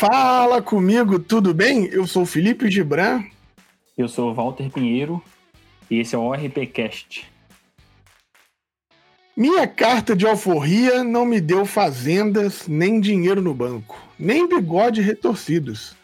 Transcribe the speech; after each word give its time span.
Fala 0.00 0.62
comigo, 0.62 1.18
tudo 1.18 1.52
bem? 1.52 1.84
Eu 1.92 2.06
sou 2.06 2.24
Felipe 2.24 2.70
Gibran. 2.70 3.22
Eu 3.98 4.08
sou 4.08 4.32
Walter 4.32 4.70
Pinheiro 4.70 5.22
e 5.90 5.98
esse 5.98 6.14
é 6.14 6.18
o 6.18 6.22
ORPcast. 6.22 7.30
Minha 9.36 9.66
carta 9.66 10.16
de 10.16 10.26
alforria 10.26 11.04
não 11.04 11.26
me 11.26 11.38
deu 11.38 11.66
fazendas, 11.66 12.66
nem 12.66 12.98
dinheiro 12.98 13.42
no 13.42 13.52
banco, 13.52 14.02
nem 14.18 14.48
bigode 14.48 15.02
retorcidos. 15.02 15.94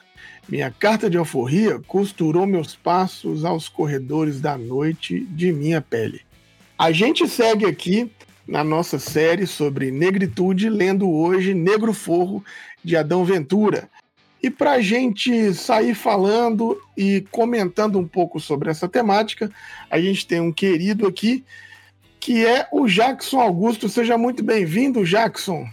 Minha 0.47 0.71
carta 0.71 1.09
de 1.09 1.17
alforria 1.17 1.81
costurou 1.87 2.47
meus 2.47 2.77
passos 2.77 3.47
aos 3.47 3.67
corredores 3.67 4.43
da 4.43 4.59
noite 4.59 5.21
de 5.21 5.51
minha 5.55 5.81
pele. 5.81 6.21
A 6.79 6.93
gente 6.93 7.27
segue 7.27 7.65
aqui 7.65 8.11
na 8.47 8.63
nossa 8.63 8.99
série 8.99 9.47
sobre 9.47 9.91
negritude, 9.91 10.69
lendo 10.69 11.11
hoje 11.11 11.55
Negro 11.55 11.93
Forro 11.93 12.45
de 12.87 12.97
Adão 12.97 13.25
Ventura. 13.25 13.91
E 14.41 14.49
para 14.49 14.73
a 14.73 14.81
gente 14.81 15.53
sair 15.55 15.93
falando 15.93 16.81
e 16.97 17.23
comentando 17.33 17.99
um 17.99 18.07
pouco 18.07 18.39
sobre 18.39 18.71
essa 18.71 18.89
temática, 18.89 19.51
a 19.91 20.01
gente 20.01 20.25
tem 20.25 20.41
um 20.41 20.53
querido 20.53 21.05
aqui 21.07 21.45
que 22.21 22.47
é 22.47 22.69
o 22.71 22.87
Jackson 22.87 23.41
Augusto. 23.41 23.89
Seja 23.89 24.17
muito 24.17 24.45
bem-vindo, 24.45 25.05
Jackson. 25.05 25.69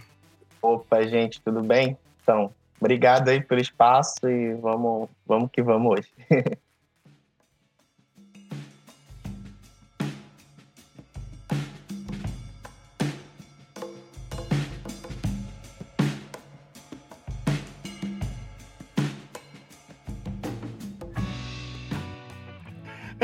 Opa, 0.60 1.06
gente, 1.06 1.40
tudo 1.40 1.62
bem? 1.62 1.96
Então, 2.22 2.50
obrigado 2.80 3.28
aí 3.28 3.40
pelo 3.40 3.60
espaço 3.60 4.28
e 4.28 4.54
vamos, 4.54 5.08
vamos 5.24 5.50
que 5.52 5.62
vamos 5.62 5.92
hoje. 5.92 6.08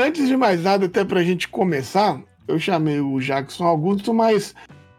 Antes 0.01 0.27
de 0.27 0.35
mais 0.35 0.63
nada, 0.63 0.87
até 0.87 1.05
para 1.05 1.19
a 1.19 1.23
gente 1.23 1.47
começar, 1.47 2.19
eu 2.47 2.57
chamei 2.57 2.99
o 2.99 3.19
Jackson 3.19 3.65
Augusto, 3.65 4.11
mas 4.11 4.55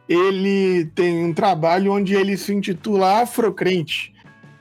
ele 0.09 0.85
tem 0.95 1.25
um 1.25 1.35
trabalho 1.35 1.93
onde 1.93 2.15
ele 2.15 2.37
se 2.37 2.55
intitula 2.55 3.21
Afrocrente. 3.21 4.15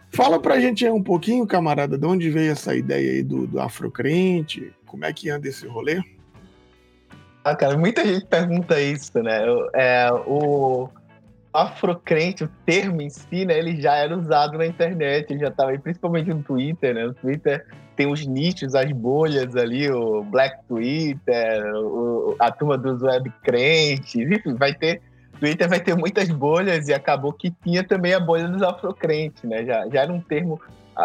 Fala 0.09 0.39
pra 0.42 0.59
gente 0.59 0.84
aí 0.84 0.92
um 0.92 1.03
pouquinho, 1.03 1.45
camarada, 1.45 1.95
de 1.95 2.08
onde 2.08 2.31
veio 2.31 2.52
essa 2.52 2.75
ideia 2.75 3.12
aí 3.12 3.23
do, 3.23 3.45
do 3.45 3.62
Afrocrente? 3.62 4.73
Como 4.88 5.06
é 5.06 5.14
que 5.14 5.30
anda 5.30 5.47
esse 5.47 5.67
rolê? 5.67 6.02
Ah, 7.44 7.56
cara, 7.56 7.78
muita 7.78 8.03
gente 8.03 8.25
pergunta 8.25 8.81
isso, 8.81 9.22
né? 9.22 9.44
É, 9.75 10.09
o 10.25 10.89
afrocrente, 11.53 12.45
o 12.45 12.50
termo 12.66 13.00
em 13.02 13.12
si, 13.12 13.45
né, 13.45 13.59
ele 13.59 13.80
já 13.80 13.95
era 13.95 14.17
usado 14.17 14.58
na 14.58 14.66
internet, 14.66 15.38
já 15.38 15.50
estava 15.50 15.78
principalmente 15.78 16.34
no 16.34 16.42
Twitter, 16.42 16.95
né? 16.95 17.06
No 17.06 17.14
Twitter 17.14 17.64
tem 17.95 18.11
os 18.11 18.25
nichos, 18.25 18.75
as 18.75 18.92
bolhas 18.92 19.56
ali, 19.56 19.89
o 19.89 20.23
Black 20.23 20.64
Twitter, 20.67 21.64
o, 21.75 22.36
a 22.39 22.52
turma 22.52 22.78
dos 22.78 23.02
web 23.02 23.31
crentes, 23.44 24.16
enfim, 24.16 24.56
vai 24.56 24.73
ter. 24.73 25.02
Twitter 25.39 25.67
vai 25.67 25.80
ter 25.80 25.95
muitas 25.95 26.30
bolhas 26.30 26.88
e 26.88 26.94
acabou 26.94 27.34
que 27.34 27.52
tinha 27.64 27.84
também 27.84 28.14
a 28.14 28.19
bolha 28.19 28.47
dos 28.47 28.62
afrocrentes, 28.62 29.44
né? 29.44 29.66
Já, 29.66 29.88
já 29.89 30.02
era 30.02 30.14
um 30.14 30.22
termo 30.22 30.62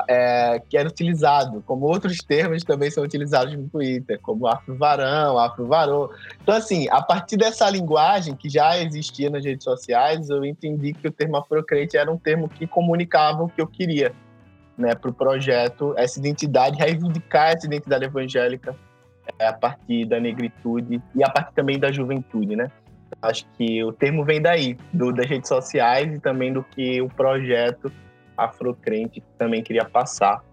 é, 0.09 0.61
que 0.69 0.77
era 0.77 0.89
utilizado, 0.89 1.63
como 1.65 1.87
outros 1.87 2.19
termos 2.19 2.63
também 2.63 2.91
são 2.91 3.03
utilizados 3.03 3.55
no 3.57 3.69
Twitter, 3.69 4.19
como 4.21 4.47
afro-varão, 4.47 5.39
afro-varô. 5.39 6.11
Então, 6.43 6.55
assim, 6.55 6.87
a 6.91 7.01
partir 7.01 7.37
dessa 7.37 7.69
linguagem 7.71 8.35
que 8.35 8.49
já 8.49 8.79
existia 8.79 9.31
nas 9.31 9.45
redes 9.45 9.65
sociais, 9.65 10.29
eu 10.29 10.45
entendi 10.45 10.93
que 10.93 11.09
o 11.09 11.13
termo 11.13 11.37
afrocrente 11.37 11.97
era 11.97 12.11
um 12.11 12.19
termo 12.19 12.49
que 12.49 12.67
comunicava 12.67 13.45
o 13.45 13.49
que 13.49 13.61
eu 13.61 13.67
queria 13.67 14.13
né, 14.77 14.95
para 14.95 15.11
o 15.11 15.15
projeto, 15.15 15.95
essa 15.97 16.19
identidade, 16.19 16.77
reivindicar 16.79 17.53
essa 17.53 17.67
identidade 17.67 18.05
evangélica 18.05 18.77
é, 19.39 19.47
a 19.47 19.53
partir 19.53 20.05
da 20.05 20.21
negritude 20.21 21.03
e 21.15 21.25
a 21.25 21.31
partir 21.31 21.55
também 21.55 21.79
da 21.79 21.91
juventude, 21.91 22.55
né? 22.55 22.71
Acho 23.23 23.47
que 23.57 23.83
o 23.83 23.93
termo 23.93 24.25
vem 24.25 24.41
daí, 24.41 24.77
do, 24.93 25.13
das 25.13 25.27
redes 25.27 25.49
sociais 25.49 26.13
e 26.15 26.21
também 26.21 26.53
do 26.53 26.63
que 26.63 27.01
o 27.01 27.09
projeto 27.09 27.91
afrocrente 28.37 29.23
também 29.39 29.63
queria 29.63 29.85
passar. 29.85 30.45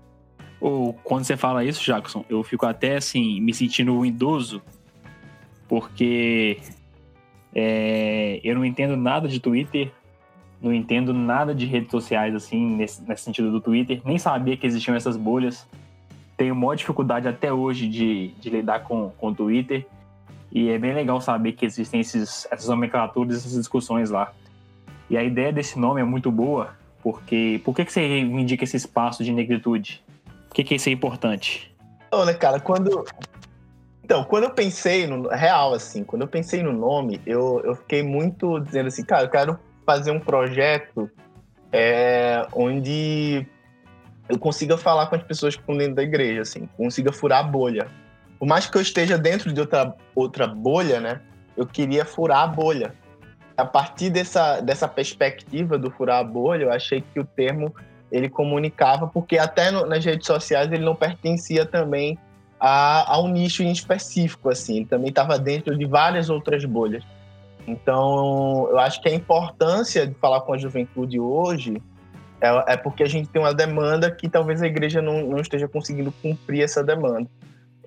Ou 0.59 0.93
quando 1.03 1.25
você 1.25 1.35
fala 1.35 1.63
isso, 1.65 1.83
Jackson, 1.83 2.23
eu 2.29 2.41
fico 2.43 2.65
até 2.65 2.95
assim, 2.95 3.41
me 3.41 3.53
sentindo 3.53 4.05
idoso, 4.05 4.61
porque 5.67 6.59
é, 7.53 8.39
eu 8.43 8.55
não 8.55 8.63
entendo 8.63 8.95
nada 8.95 9.27
de 9.27 9.39
Twitter, 9.39 9.91
não 10.63 10.73
entendo 10.73 11.13
nada 11.13 11.53
de 11.53 11.65
redes 11.65 11.91
sociais, 11.91 12.33
assim, 12.33 12.65
nesse, 12.65 13.03
nesse 13.03 13.23
sentido 13.23 13.51
do 13.51 13.59
Twitter, 13.59 14.01
nem 14.05 14.17
sabia 14.17 14.55
que 14.55 14.65
existiam 14.65 14.95
essas 14.95 15.17
bolhas. 15.17 15.67
Tenho 16.37 16.55
maior 16.55 16.75
dificuldade 16.75 17.27
até 17.27 17.51
hoje 17.51 17.87
de, 17.87 18.29
de 18.39 18.49
lidar 18.49 18.79
com, 18.83 19.09
com 19.17 19.27
o 19.27 19.35
Twitter. 19.35 19.85
E 20.49 20.69
é 20.69 20.79
bem 20.79 20.93
legal 20.93 21.19
saber 21.19 21.51
que 21.51 21.65
existem 21.65 21.99
esses, 21.99 22.47
essas 22.49 22.69
nomenclaturas, 22.69 23.35
essas 23.35 23.53
discussões 23.53 24.09
lá. 24.09 24.31
E 25.09 25.17
a 25.17 25.23
ideia 25.23 25.51
desse 25.51 25.77
nome 25.77 25.99
é 25.99 26.03
muito 26.03 26.31
boa, 26.31 26.75
porque 27.01 27.59
por 27.65 27.75
que, 27.75 27.83
que 27.83 27.91
você 27.91 28.07
reivindica 28.07 28.63
esse 28.63 28.77
espaço 28.77 29.23
de 29.23 29.33
negritude? 29.33 30.01
Por 30.47 30.55
que, 30.55 30.63
que 30.63 30.75
isso 30.75 30.87
é 30.87 30.93
importante? 30.93 31.75
Então, 32.07 32.23
né, 32.25 32.33
cara, 32.33 32.59
quando. 32.59 33.03
Então, 34.03 34.23
quando 34.23 34.45
eu 34.45 34.51
pensei 34.51 35.07
no. 35.07 35.27
Real, 35.27 35.73
assim, 35.73 36.03
quando 36.03 36.21
eu 36.21 36.27
pensei 36.27 36.63
no 36.63 36.71
nome, 36.71 37.19
eu, 37.25 37.61
eu 37.65 37.75
fiquei 37.75 38.01
muito 38.01 38.59
dizendo 38.59 38.87
assim, 38.87 39.03
cara, 39.03 39.23
eu 39.23 39.29
quero 39.29 39.59
fazer 39.85 40.11
um 40.11 40.19
projeto 40.19 41.09
é, 41.71 42.45
onde 42.53 43.45
eu 44.29 44.37
consiga 44.37 44.77
falar 44.77 45.07
com 45.07 45.15
as 45.15 45.23
pessoas 45.23 45.55
que 45.55 45.61
estão 45.61 45.77
dentro 45.77 45.95
da 45.95 46.03
igreja, 46.03 46.41
assim, 46.41 46.67
consiga 46.77 47.11
furar 47.11 47.39
a 47.39 47.43
bolha. 47.43 47.87
Por 48.39 48.47
mais 48.47 48.65
que 48.67 48.77
eu 48.77 48.81
esteja 48.81 49.17
dentro 49.17 49.51
de 49.51 49.59
outra, 49.59 49.95
outra 50.15 50.47
bolha, 50.47 50.99
né? 50.99 51.21
Eu 51.55 51.65
queria 51.65 52.05
furar 52.05 52.39
a 52.39 52.47
bolha. 52.47 52.93
A 53.55 53.65
partir 53.65 54.09
dessa, 54.09 54.59
dessa 54.61 54.87
perspectiva 54.87 55.77
do 55.77 55.91
furar 55.91 56.19
a 56.19 56.23
bolha, 56.23 56.63
eu 56.63 56.71
achei 56.71 57.01
que 57.01 57.19
o 57.19 57.25
termo 57.25 57.73
ele 58.11 58.29
comunicava, 58.29 59.07
porque 59.07 59.37
até 59.37 59.71
no, 59.71 59.85
nas 59.85 60.03
redes 60.05 60.27
sociais 60.27 60.71
ele 60.71 60.83
não 60.83 60.95
pertencia 60.95 61.65
também 61.65 62.17
a, 62.59 63.13
a 63.13 63.21
um 63.21 63.27
nicho 63.27 63.63
em 63.63 63.71
específico, 63.71 64.49
assim, 64.49 64.77
ele 64.77 64.85
também 64.85 65.09
estava 65.09 65.37
dentro 65.37 65.77
de 65.77 65.85
várias 65.85 66.29
outras 66.29 66.63
bolhas. 66.63 67.03
Então, 67.67 68.67
eu 68.69 68.79
acho 68.79 69.01
que 69.01 69.09
a 69.09 69.13
importância 69.13 70.05
de 70.05 70.13
falar 70.15 70.41
com 70.41 70.53
a 70.53 70.57
juventude 70.57 71.19
hoje 71.19 71.81
é, 72.41 72.73
é 72.73 72.77
porque 72.77 73.03
a 73.03 73.07
gente 73.07 73.29
tem 73.29 73.41
uma 73.41 73.53
demanda 73.53 74.11
que 74.11 74.27
talvez 74.27 74.61
a 74.61 74.67
igreja 74.67 75.01
não, 75.01 75.25
não 75.27 75.39
esteja 75.39 75.67
conseguindo 75.67 76.11
cumprir 76.21 76.61
essa 76.61 76.83
demanda. 76.83 77.29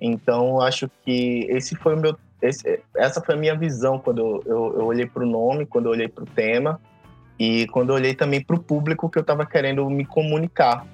Então, 0.01 0.47
eu 0.49 0.61
acho 0.61 0.89
que 1.03 1.45
esse 1.49 1.75
foi 1.75 1.95
o 1.95 1.99
meu, 1.99 2.15
esse, 2.41 2.79
essa 2.95 3.21
foi 3.21 3.35
a 3.35 3.37
minha 3.37 3.55
visão 3.55 3.99
quando 3.99 4.19
eu, 4.19 4.43
eu, 4.45 4.79
eu 4.79 4.85
olhei 4.85 5.05
para 5.05 5.23
o 5.23 5.27
nome, 5.27 5.65
quando 5.65 5.85
eu 5.85 5.91
olhei 5.91 6.07
para 6.07 6.23
o 6.23 6.27
tema 6.27 6.79
e 7.39 7.67
quando 7.67 7.89
eu 7.89 7.95
olhei 7.95 8.15
também 8.15 8.43
para 8.43 8.55
o 8.55 8.59
público 8.59 9.09
que 9.09 9.17
eu 9.17 9.21
estava 9.21 9.45
querendo 9.45 9.87
me 9.89 10.05
comunicar. 10.05 10.85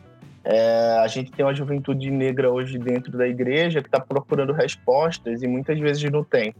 É, 0.43 0.99
a 0.99 1.07
gente 1.07 1.31
tem 1.31 1.45
uma 1.45 1.55
juventude 1.55 2.11
negra 2.11 2.51
hoje 2.51 2.77
dentro 2.77 3.17
da 3.17 3.25
igreja 3.25 3.81
que 3.81 3.87
está 3.87 3.99
procurando 3.99 4.51
respostas 4.51 5.41
e 5.41 5.47
muitas 5.47 5.79
vezes 5.79 6.11
não 6.11 6.23
tem. 6.23 6.53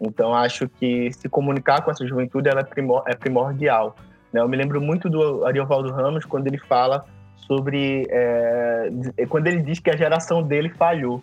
Então, 0.00 0.34
acho 0.34 0.68
que 0.68 1.12
se 1.12 1.28
comunicar 1.28 1.82
com 1.82 1.90
essa 1.90 2.06
juventude 2.06 2.48
ela 2.48 2.60
é, 2.60 2.64
primor, 2.64 3.04
é 3.06 3.14
primordial. 3.14 3.94
Né? 4.32 4.40
Eu 4.40 4.48
me 4.48 4.56
lembro 4.56 4.80
muito 4.80 5.10
do 5.10 5.44
Ariovaldo 5.44 5.92
Ramos 5.92 6.24
quando 6.24 6.46
ele 6.46 6.58
fala 6.58 7.04
sobre. 7.36 8.06
É, 8.08 8.88
quando 9.28 9.46
ele 9.46 9.62
diz 9.62 9.78
que 9.78 9.90
a 9.90 9.96
geração 9.96 10.42
dele 10.42 10.70
falhou. 10.70 11.22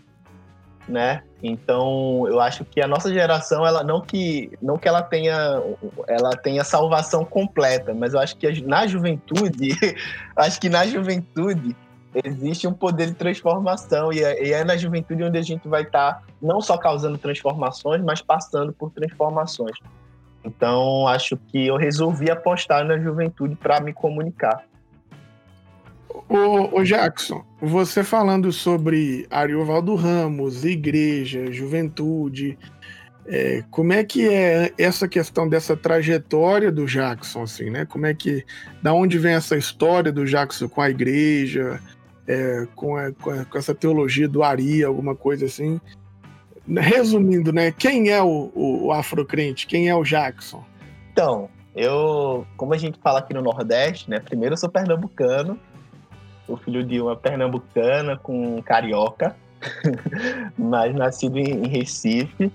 Né? 0.88 1.22
Então, 1.44 2.26
eu 2.28 2.40
acho 2.40 2.64
que 2.64 2.82
a 2.82 2.88
nossa 2.88 3.12
geração, 3.14 3.66
ela 3.66 3.84
não 3.84 4.00
que 4.00 4.52
não 4.62 4.78
que 4.78 4.88
ela 4.88 5.02
tenha 5.02 5.62
ela 6.08 6.30
tenha 6.32 6.64
salvação 6.64 7.26
completa, 7.26 7.94
mas 7.94 8.14
eu 8.14 8.20
acho 8.22 8.38
que 8.38 8.62
na 8.62 8.88
juventude, 8.88 9.76
acho 10.34 10.62
que 10.62 10.70
na 10.70 10.86
juventude 10.88 11.76
existe 12.24 12.68
um 12.68 12.74
poder 12.74 13.08
de 13.08 13.16
transformação 13.16 14.12
e 14.12 14.24
é, 14.24 14.48
e 14.48 14.54
é 14.54 14.64
na 14.64 14.78
juventude 14.78 15.24
onde 15.24 15.38
a 15.38 15.42
gente 15.42 15.68
vai 15.68 15.84
estar 15.84 16.14
tá 16.14 16.24
não 16.42 16.62
só 16.62 16.78
causando 16.78 17.18
transformações, 17.18 18.02
mas 18.04 18.22
passando 18.22 18.74
por 18.74 18.92
transformações. 18.92 19.78
Então, 20.44 21.08
acho 21.08 21.36
que 21.36 21.68
eu 21.68 21.76
resolvi 21.76 22.32
apostar 22.32 22.86
na 22.86 22.98
juventude 22.98 23.56
para 23.56 23.82
me 23.82 23.94
comunicar. 23.94 24.64
Ô, 26.30 26.84
Jackson, 26.84 27.44
você 27.62 28.04
falando 28.04 28.52
sobre 28.52 29.28
Ariovaldo 29.30 29.96
Ramos, 29.96 30.66
igreja, 30.66 31.52
juventude, 31.52 32.58
é, 33.26 33.64
como 33.70 33.92
é 33.92 34.04
que 34.04 34.28
é 34.28 34.72
essa 34.78 35.08
questão 35.08 35.48
dessa 35.50 35.76
trajetória 35.76 36.72
do 36.72 36.86
Jackson, 36.86 37.44
assim, 37.44 37.70
né? 37.70 37.86
Como 37.86 38.06
é 38.06 38.14
que, 38.14 38.46
da 38.82 38.94
onde 38.94 39.18
vem 39.18 39.34
essa 39.34 39.58
história 39.58 40.12
do 40.12 40.26
Jackson 40.26 40.70
com 40.70 40.82
a 40.82 40.90
igreja, 40.90 41.80
é, 42.28 42.68
com, 42.76 42.96
a, 42.98 43.12
com, 43.12 43.30
a, 43.30 43.46
com, 43.46 43.58
essa 43.58 43.74
teologia 43.74 44.28
do 44.28 44.44
Ari, 44.44 44.84
alguma 44.84 45.16
coisa 45.16 45.46
assim. 45.46 45.80
Resumindo, 46.68 47.54
né? 47.54 47.72
Quem 47.72 48.10
é 48.10 48.22
o, 48.22 48.52
o, 48.54 48.88
o 48.88 48.92
afrocrente? 48.92 49.66
Quem 49.68 49.88
é 49.88 49.96
o 49.96 50.04
Jackson? 50.04 50.64
Então, 51.12 51.50
eu, 51.76 52.46
como 52.58 52.74
a 52.74 52.78
gente 52.78 53.00
fala 53.00 53.20
aqui 53.20 53.34
no 53.34 53.42
Nordeste, 53.42 54.10
né? 54.10 54.20
Primeiro 54.20 54.54
eu 54.54 54.58
sou 54.58 54.70
pernambucano 54.70 55.58
Sou 56.48 56.56
filho 56.56 56.82
de 56.82 57.02
uma 57.02 57.14
pernambucana 57.14 58.18
com 58.18 58.62
carioca, 58.62 59.36
mas 60.58 60.96
nascido 60.96 61.38
em, 61.38 61.66
em 61.66 61.68
Recife. 61.68 62.50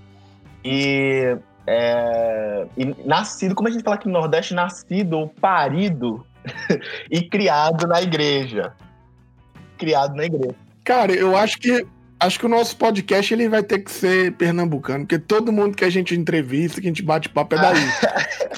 E, 0.65 1.37
é, 1.67 2.67
e, 2.75 2.87
nascido, 3.05 3.55
como 3.55 3.69
a 3.69 3.71
gente 3.71 3.85
fala 3.85 3.97
aqui 3.97 4.07
no 4.07 4.15
Nordeste, 4.15 4.55
nascido 4.55 5.19
ou 5.19 5.29
parido 5.29 6.27
e 7.11 7.21
criado 7.21 7.87
na 7.87 8.01
igreja. 8.01 8.73
Criado 9.83 10.15
na 10.15 10.27
igreja. 10.27 10.55
Cara, 10.85 11.13
eu 11.13 11.37
acho 11.37 11.59
que 11.59 11.85
acho 12.21 12.39
que 12.39 12.47
o 12.47 12.49
nosso 12.49 12.77
podcast 12.77 13.35
ele 13.35 13.49
vai 13.49 13.65
ter 13.65 13.81
que 13.81 13.91
ser 13.91 14.31
pernambucano, 14.35 15.01
porque 15.01 15.19
todo 15.19 15.51
mundo 15.51 15.77
que 15.77 15.85
a 15.85 15.91
gente 15.91 16.15
entrevista, 16.15 16.81
que 16.81 16.87
a 16.87 16.91
gente 16.91 17.03
bate 17.03 17.29
papo 17.29 17.57
é 17.57 17.59
daí. 17.61 17.89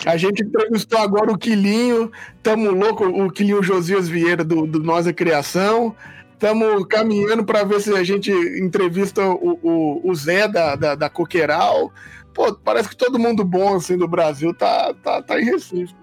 a 0.04 0.18
gente 0.18 0.42
entrevistou 0.42 0.98
agora 0.98 1.32
o 1.32 1.38
Quilinho, 1.38 2.12
tamo 2.42 2.70
louco, 2.70 3.06
o 3.06 3.30
Quilinho 3.30 3.62
Josias 3.62 4.06
Vieira 4.06 4.44
do, 4.44 4.66
do 4.66 4.80
Nós 4.80 5.06
a 5.06 5.14
Criação. 5.14 5.96
Estamos 6.34 6.84
caminhando 6.88 7.42
para 7.42 7.64
ver 7.64 7.80
se 7.80 7.90
a 7.94 8.04
gente 8.04 8.30
entrevista 8.30 9.26
o, 9.26 9.58
o, 9.62 10.10
o 10.10 10.14
Zé 10.14 10.46
da, 10.46 10.76
da, 10.76 10.94
da, 10.94 11.08
Coqueiral. 11.08 11.90
Pô, 12.34 12.52
parece 12.52 12.90
que 12.90 12.96
todo 12.96 13.18
mundo 13.18 13.42
bom 13.46 13.76
assim 13.76 13.96
do 13.96 14.06
Brasil 14.06 14.52
tá, 14.52 14.92
tá, 15.02 15.22
tá 15.22 15.40
em 15.40 15.44
Recife. 15.46 15.94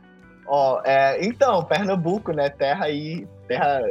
Ó, 0.48 0.82
é, 0.84 1.24
então, 1.24 1.64
Pernambuco, 1.64 2.32
né? 2.32 2.50
Terra 2.50 2.86
aí, 2.86 3.28
terra, 3.52 3.82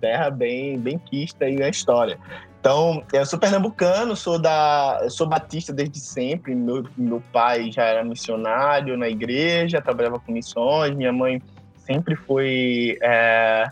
terra 0.00 0.30
bem, 0.30 0.78
bem 0.78 0.98
quista 0.98 1.46
aí 1.46 1.56
na 1.56 1.68
história. 1.68 2.18
Então, 2.60 3.02
eu 3.12 3.24
sou 3.24 3.38
pernambucano, 3.38 4.14
sou 4.14 4.38
da, 4.38 5.06
sou 5.08 5.26
batista 5.26 5.72
desde 5.72 5.98
sempre. 6.00 6.54
Meu, 6.54 6.84
meu 6.96 7.22
pai 7.32 7.70
já 7.70 7.84
era 7.84 8.04
missionário 8.04 8.96
na 8.96 9.08
igreja, 9.08 9.80
trabalhava 9.80 10.18
com 10.18 10.32
missões. 10.32 10.94
Minha 10.94 11.12
mãe 11.12 11.40
sempre 11.76 12.14
foi. 12.14 12.98
É... 13.00 13.70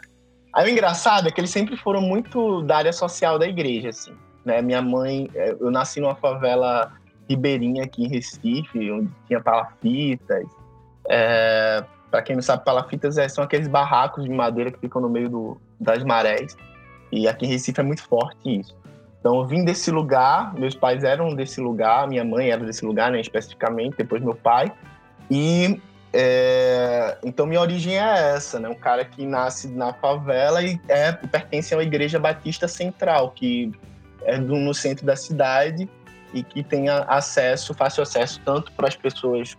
Aí 0.55 0.71
o 0.71 0.73
engraçado 0.73 1.29
é 1.29 1.31
que 1.31 1.41
eles 1.41 1.51
sempre 1.51 1.77
foram 1.77 2.01
muito 2.01 2.63
da 2.63 2.77
área 2.77 2.93
social 2.93 3.39
da 3.39 3.47
igreja, 3.47 3.89
assim. 3.89 4.15
Né? 4.45 4.63
Minha 4.63 4.81
mãe, 4.81 5.29
é, 5.35 5.57
eu 5.61 5.71
nasci 5.71 6.01
numa 6.01 6.15
favela 6.15 6.93
ribeirinha 7.29 7.83
aqui 7.83 8.05
em 8.05 8.09
Recife, 8.09 8.91
onde 8.93 9.11
tinha 9.27 9.41
palafitas. 9.41 10.47
É... 11.11 11.85
Para 12.15 12.23
quem 12.23 12.37
não 12.37 12.43
sabe, 12.43 12.65
palafitas 12.65 13.19
é, 13.19 13.29
são 13.29 13.43
aqueles 13.43 13.67
barracos 13.67 14.23
de 14.23 14.31
madeira 14.31 14.71
que 14.71 14.79
ficam 14.79 15.03
no 15.03 15.09
meio 15.09 15.29
do, 15.29 15.61
das 15.81 16.05
marés. 16.05 16.57
E 17.11 17.27
aqui 17.27 17.45
em 17.45 17.49
Recife 17.49 17.81
é 17.81 17.83
muito 17.83 18.05
forte 18.05 18.61
isso. 18.61 18.73
Então 19.19 19.41
eu 19.41 19.45
vim 19.45 19.65
desse 19.65 19.91
lugar, 19.91 20.55
meus 20.55 20.77
pais 20.77 21.03
eram 21.03 21.35
desse 21.35 21.61
lugar, 21.61 22.07
minha 22.07 22.25
mãe 22.25 22.51
era 22.51 22.65
desse 22.65 22.87
lugar, 22.87 23.11
né, 23.11 23.21
especificamente, 23.21 23.97
depois 23.97 24.23
meu 24.23 24.37
pai. 24.37 24.73
E 25.29 25.83
é, 26.13 27.19
então 27.25 27.47
minha 27.47 27.61
origem 27.61 27.99
é 27.99 28.37
essa, 28.37 28.61
né? 28.61 28.69
Um 28.69 28.77
cara 28.77 29.05
que 29.05 29.27
nasce 29.27 29.67
na 29.67 29.93
favela 29.93 30.63
e 30.63 30.81
é, 30.87 31.11
pertence 31.11 31.75
a 31.75 31.79
uma 31.79 31.83
igreja 31.83 32.21
batista 32.21 32.69
central, 32.69 33.33
que 33.33 33.73
é 34.23 34.39
do, 34.39 34.55
no 34.55 34.73
centro 34.73 35.05
da 35.05 35.17
cidade 35.17 35.91
e 36.33 36.45
que 36.45 36.63
tem 36.63 36.89
acesso, 36.89 37.75
fácil 37.75 38.05
acesso 38.05 38.41
tanto 38.45 38.71
para 38.71 38.87
as 38.87 38.95
pessoas 38.95 39.57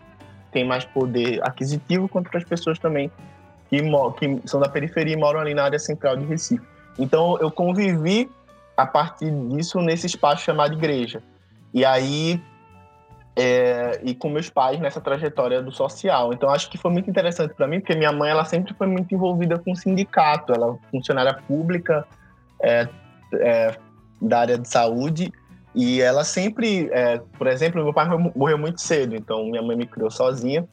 têm 0.56 0.64
mais 0.64 0.86
poder 0.86 1.42
aquisitivo, 1.44 2.08
quanto 2.08 2.30
para 2.30 2.40
as 2.40 2.46
pessoas 2.46 2.80
também 2.80 3.12
que, 3.70 3.82
que 3.82 4.48
são 4.48 4.58
da 4.58 4.70
periferia 4.70 5.14
e 5.14 5.18
moram 5.18 5.42
ali 5.42 5.54
na 5.54 5.66
área 5.66 5.78
central 5.78 6.16
de 6.16 6.26
Recife. 6.26 6.66
Então 6.98 7.38
eu 7.42 7.52
convivi 7.52 8.32
a 8.78 8.86
partir 8.86 9.30
disso 9.50 9.82
nesse 9.82 10.08
espaço 10.08 10.44
chamado 10.44 10.74
igreja. 10.74 11.22
E 11.74 11.84
aí, 11.84 12.42
é, 13.36 14.00
e 14.02 14.16
com 14.16 14.30
meus 14.30 14.50
pais 14.50 14.80
nessa 14.80 15.02
trajetória 15.02 15.62
do 15.62 15.74
social. 15.74 16.32
Então, 16.32 16.50
acho 16.50 16.70
que 16.70 16.78
foi 16.78 16.90
muito 16.90 17.10
interessante 17.10 17.54
para 17.54 17.68
mim, 17.68 17.82
porque 17.82 17.96
minha 17.96 18.14
mãe 18.14 18.32
ela 18.32 18.46
sempre 18.46 18.74
foi 18.74 18.88
muito 18.88 19.14
envolvida 19.14 19.60
com 19.60 19.76
sindicato, 19.76 20.54
ela 20.54 20.74
é 20.74 20.90
funcionária 20.90 21.34
pública 21.46 22.08
é, 22.62 22.88
é, 23.34 23.76
da 24.22 24.40
área 24.40 24.58
de 24.58 24.70
saúde. 24.70 25.34
E 25.76 26.02
ela 26.02 26.24
sempre, 26.24 26.90
é, 26.92 27.22
por 27.38 27.48
exemplo, 27.48 27.84
meu 27.84 27.94
pai 27.94 28.08
morreu 28.34 28.58
muito 28.58 28.82
cedo, 28.82 29.16
então 29.16 29.46
minha 29.46 29.62
mãe 29.62 29.76
me 29.76 29.86
criou 29.86 30.10
sozinha. 30.10 30.68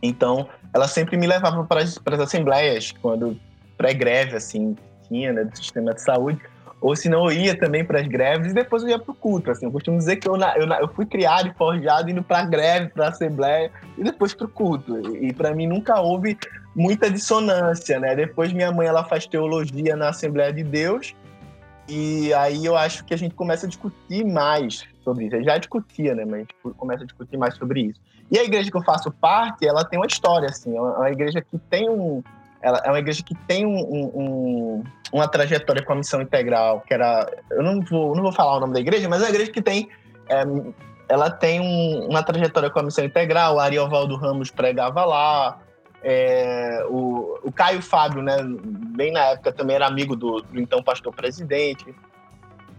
Então, 0.00 0.48
ela 0.72 0.86
sempre 0.86 1.16
me 1.16 1.26
levava 1.26 1.64
para 1.64 1.80
as, 1.82 2.00
assembleias, 2.20 2.92
quando 3.02 3.36
pré-greve, 3.76 4.36
assim, 4.36 4.76
tinha, 5.08 5.32
né, 5.32 5.44
do 5.44 5.56
sistema 5.56 5.92
de 5.92 6.02
saúde 6.02 6.40
ou 6.84 6.94
se 6.94 7.08
não, 7.08 7.30
eu 7.30 7.32
ia 7.32 7.58
também 7.58 7.82
para 7.82 7.98
as 7.98 8.06
greves 8.06 8.50
e 8.50 8.54
depois 8.54 8.82
eu 8.82 8.90
ia 8.90 8.98
para 8.98 9.10
o 9.10 9.14
culto. 9.14 9.50
Assim, 9.50 9.64
eu 9.64 9.72
costumo 9.72 9.96
dizer 9.96 10.16
que 10.16 10.28
eu, 10.28 10.36
eu, 10.36 10.68
eu 10.68 10.88
fui 10.88 11.06
criado 11.06 11.48
e 11.48 11.54
forjado 11.54 12.10
indo 12.10 12.22
para 12.22 12.40
a 12.40 12.44
greve, 12.44 12.88
para 12.90 13.06
a 13.06 13.08
assembleia 13.08 13.70
e 13.96 14.04
depois 14.04 14.34
para 14.34 14.44
o 14.44 14.50
culto. 14.50 14.98
E, 14.98 15.28
e 15.28 15.32
para 15.32 15.54
mim 15.54 15.66
nunca 15.66 15.98
houve 15.98 16.36
muita 16.76 17.10
dissonância, 17.10 17.98
né? 17.98 18.14
Depois 18.14 18.52
minha 18.52 18.70
mãe 18.70 18.86
ela 18.86 19.02
faz 19.02 19.26
teologia 19.26 19.96
na 19.96 20.10
Assembleia 20.10 20.52
de 20.52 20.62
Deus 20.62 21.14
e 21.88 22.32
aí 22.34 22.64
eu 22.64 22.76
acho 22.76 23.04
que 23.04 23.12
a 23.12 23.16
gente 23.16 23.34
começa 23.34 23.66
a 23.66 23.68
discutir 23.68 24.24
mais 24.24 24.86
sobre 25.02 25.26
isso. 25.26 25.36
Eu 25.36 25.44
já 25.44 25.58
discutia, 25.58 26.14
né? 26.14 26.24
Mas 26.24 26.34
a 26.34 26.38
gente 26.38 26.54
começa 26.76 27.02
a 27.02 27.06
discutir 27.06 27.36
mais 27.36 27.54
sobre 27.56 27.82
isso. 27.82 28.00
E 28.30 28.38
a 28.38 28.44
igreja 28.44 28.70
que 28.70 28.76
eu 28.76 28.82
faço 28.82 29.10
parte, 29.10 29.66
ela 29.66 29.84
tem 29.84 29.98
uma 29.98 30.06
história, 30.06 30.48
assim. 30.48 30.76
É 30.76 30.80
uma 30.80 31.10
igreja 31.10 31.42
que 31.42 31.58
tem 31.58 31.88
um, 31.90 32.22
ela 32.64 32.80
é 32.82 32.88
uma 32.88 32.98
igreja 32.98 33.22
que 33.22 33.34
tem 33.46 33.66
um, 33.66 33.78
um, 33.78 34.84
uma 35.12 35.28
trajetória 35.28 35.84
com 35.84 35.92
a 35.92 35.96
missão 35.96 36.22
integral, 36.22 36.80
que 36.80 36.94
era. 36.94 37.30
Eu 37.50 37.62
não 37.62 37.82
vou, 37.82 38.16
não 38.16 38.22
vou 38.22 38.32
falar 38.32 38.56
o 38.56 38.60
nome 38.60 38.72
da 38.72 38.80
igreja, 38.80 39.06
mas 39.06 39.20
é 39.20 39.26
uma 39.26 39.30
igreja 39.30 39.52
que 39.52 39.60
tem. 39.60 39.90
É, 40.30 40.42
ela 41.06 41.30
tem 41.30 41.60
um, 41.60 42.08
uma 42.08 42.22
trajetória 42.22 42.70
com 42.70 42.78
a 42.78 42.82
missão 42.82 43.04
integral. 43.04 43.56
O 43.56 43.60
Ariovaldo 43.60 44.16
Ramos 44.16 44.50
pregava 44.50 45.04
lá. 45.04 45.58
É, 46.06 46.84
o, 46.90 47.38
o 47.42 47.50
Caio 47.50 47.80
Fábio, 47.80 48.20
né, 48.20 48.36
bem 48.94 49.10
na 49.10 49.20
época, 49.20 49.50
também 49.52 49.76
era 49.76 49.86
amigo 49.86 50.14
do, 50.14 50.42
do 50.42 50.60
então 50.60 50.82
pastor 50.82 51.14
presidente. 51.14 51.94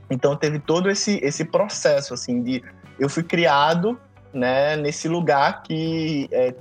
Então 0.09 0.35
teve 0.35 0.59
todo 0.59 0.89
esse, 0.89 1.19
esse 1.23 1.43
processo 1.43 2.13
assim 2.13 2.43
de 2.43 2.63
eu 2.99 3.09
fui 3.09 3.23
criado 3.23 3.99
né, 4.31 4.75
nesse 4.77 5.07
lugar 5.07 5.63
que 5.63 6.27
é, 6.31 6.53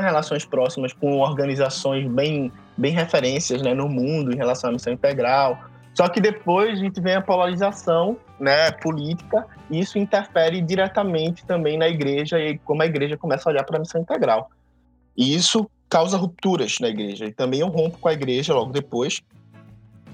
relações 0.00 0.44
próximas 0.44 0.92
com 0.92 1.18
organizações 1.18 2.06
bem 2.06 2.52
bem 2.76 2.92
referências 2.92 3.62
né, 3.62 3.72
no 3.72 3.88
mundo 3.88 4.32
em 4.32 4.36
relação 4.36 4.70
à 4.70 4.72
missão 4.72 4.92
integral. 4.92 5.58
Só 5.94 6.08
que 6.08 6.20
depois 6.20 6.72
a 6.72 6.82
gente 6.82 7.00
vem 7.00 7.14
a 7.14 7.22
polarização 7.22 8.16
né, 8.38 8.72
política 8.72 9.46
e 9.70 9.80
isso 9.80 9.96
interfere 9.96 10.60
diretamente 10.60 11.46
também 11.46 11.78
na 11.78 11.88
igreja 11.88 12.38
e 12.38 12.58
como 12.58 12.82
a 12.82 12.86
igreja 12.86 13.16
começa 13.16 13.48
a 13.48 13.52
olhar 13.52 13.64
para 13.64 13.76
a 13.76 13.80
missão 13.80 14.00
integral. 14.00 14.50
E 15.16 15.34
isso 15.34 15.70
causa 15.88 16.16
rupturas 16.16 16.76
na 16.80 16.88
igreja. 16.88 17.26
E 17.26 17.32
também 17.32 17.60
eu 17.60 17.68
rompo 17.68 17.98
com 17.98 18.08
a 18.08 18.12
igreja 18.12 18.54
logo 18.54 18.72
depois, 18.72 19.20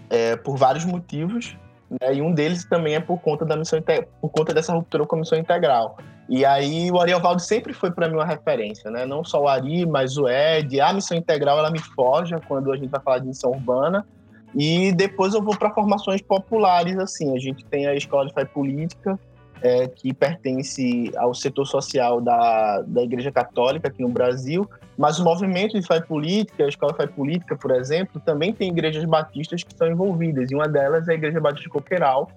é, 0.08 0.36
por 0.36 0.56
vários 0.56 0.84
motivos, 0.84 1.56
né? 1.90 2.14
E 2.14 2.22
um 2.22 2.32
deles 2.32 2.64
também 2.64 2.94
é 2.94 3.00
por 3.00 3.18
conta 3.18 3.44
da 3.44 3.56
missão 3.56 3.80
por 4.20 4.28
conta 4.28 4.54
dessa 4.54 4.72
ruptura 4.72 5.04
com 5.06 5.16
a 5.16 5.18
missão 5.20 5.38
integral. 5.38 5.96
E 6.28 6.44
aí 6.44 6.90
o 6.92 7.00
Ariovaldo 7.00 7.42
sempre 7.42 7.72
foi 7.72 7.90
para 7.90 8.08
mim 8.08 8.14
uma 8.14 8.24
referência, 8.24 8.90
né? 8.90 9.04
Não 9.04 9.24
só 9.24 9.42
o 9.42 9.48
Ari, 9.48 9.84
mas 9.84 10.16
o 10.16 10.28
Ed. 10.28 10.80
A 10.80 10.92
missão 10.92 11.16
integral 11.16 11.58
ela 11.58 11.70
me 11.70 11.80
forja 11.80 12.40
quando 12.46 12.70
a 12.70 12.76
gente 12.76 12.88
vai 12.88 13.00
falar 13.00 13.18
de 13.18 13.26
missão 13.26 13.50
urbana. 13.50 14.06
E 14.54 14.92
depois 14.92 15.34
eu 15.34 15.42
vou 15.42 15.56
para 15.56 15.72
formações 15.72 16.22
populares 16.22 16.96
assim. 16.98 17.34
A 17.34 17.38
gente 17.40 17.64
tem 17.64 17.86
a 17.86 17.94
escola 17.94 18.26
de 18.26 18.32
fé 18.32 18.44
política, 18.44 19.18
é, 19.62 19.88
que 19.88 20.12
pertence 20.12 21.10
ao 21.16 21.34
setor 21.34 21.66
social 21.66 22.20
da, 22.20 22.82
da 22.82 23.02
Igreja 23.02 23.30
Católica 23.30 23.88
aqui 23.88 24.02
no 24.02 24.08
Brasil, 24.08 24.68
mas 24.96 25.18
o 25.18 25.24
movimento 25.24 25.78
de 25.78 25.86
fé 25.86 26.00
política, 26.00 26.64
a 26.64 26.68
escola 26.68 26.94
fé 26.94 27.06
política, 27.06 27.56
por 27.56 27.70
exemplo, 27.70 28.20
também 28.20 28.52
tem 28.52 28.70
igrejas 28.70 29.04
batistas 29.04 29.62
que 29.62 29.72
estão 29.72 29.88
envolvidas, 29.88 30.50
e 30.50 30.54
uma 30.54 30.68
delas 30.68 31.08
é 31.08 31.12
a 31.12 31.14
Igreja 31.14 31.40
Batista 31.40 31.70
Coqueiral, 31.70 32.30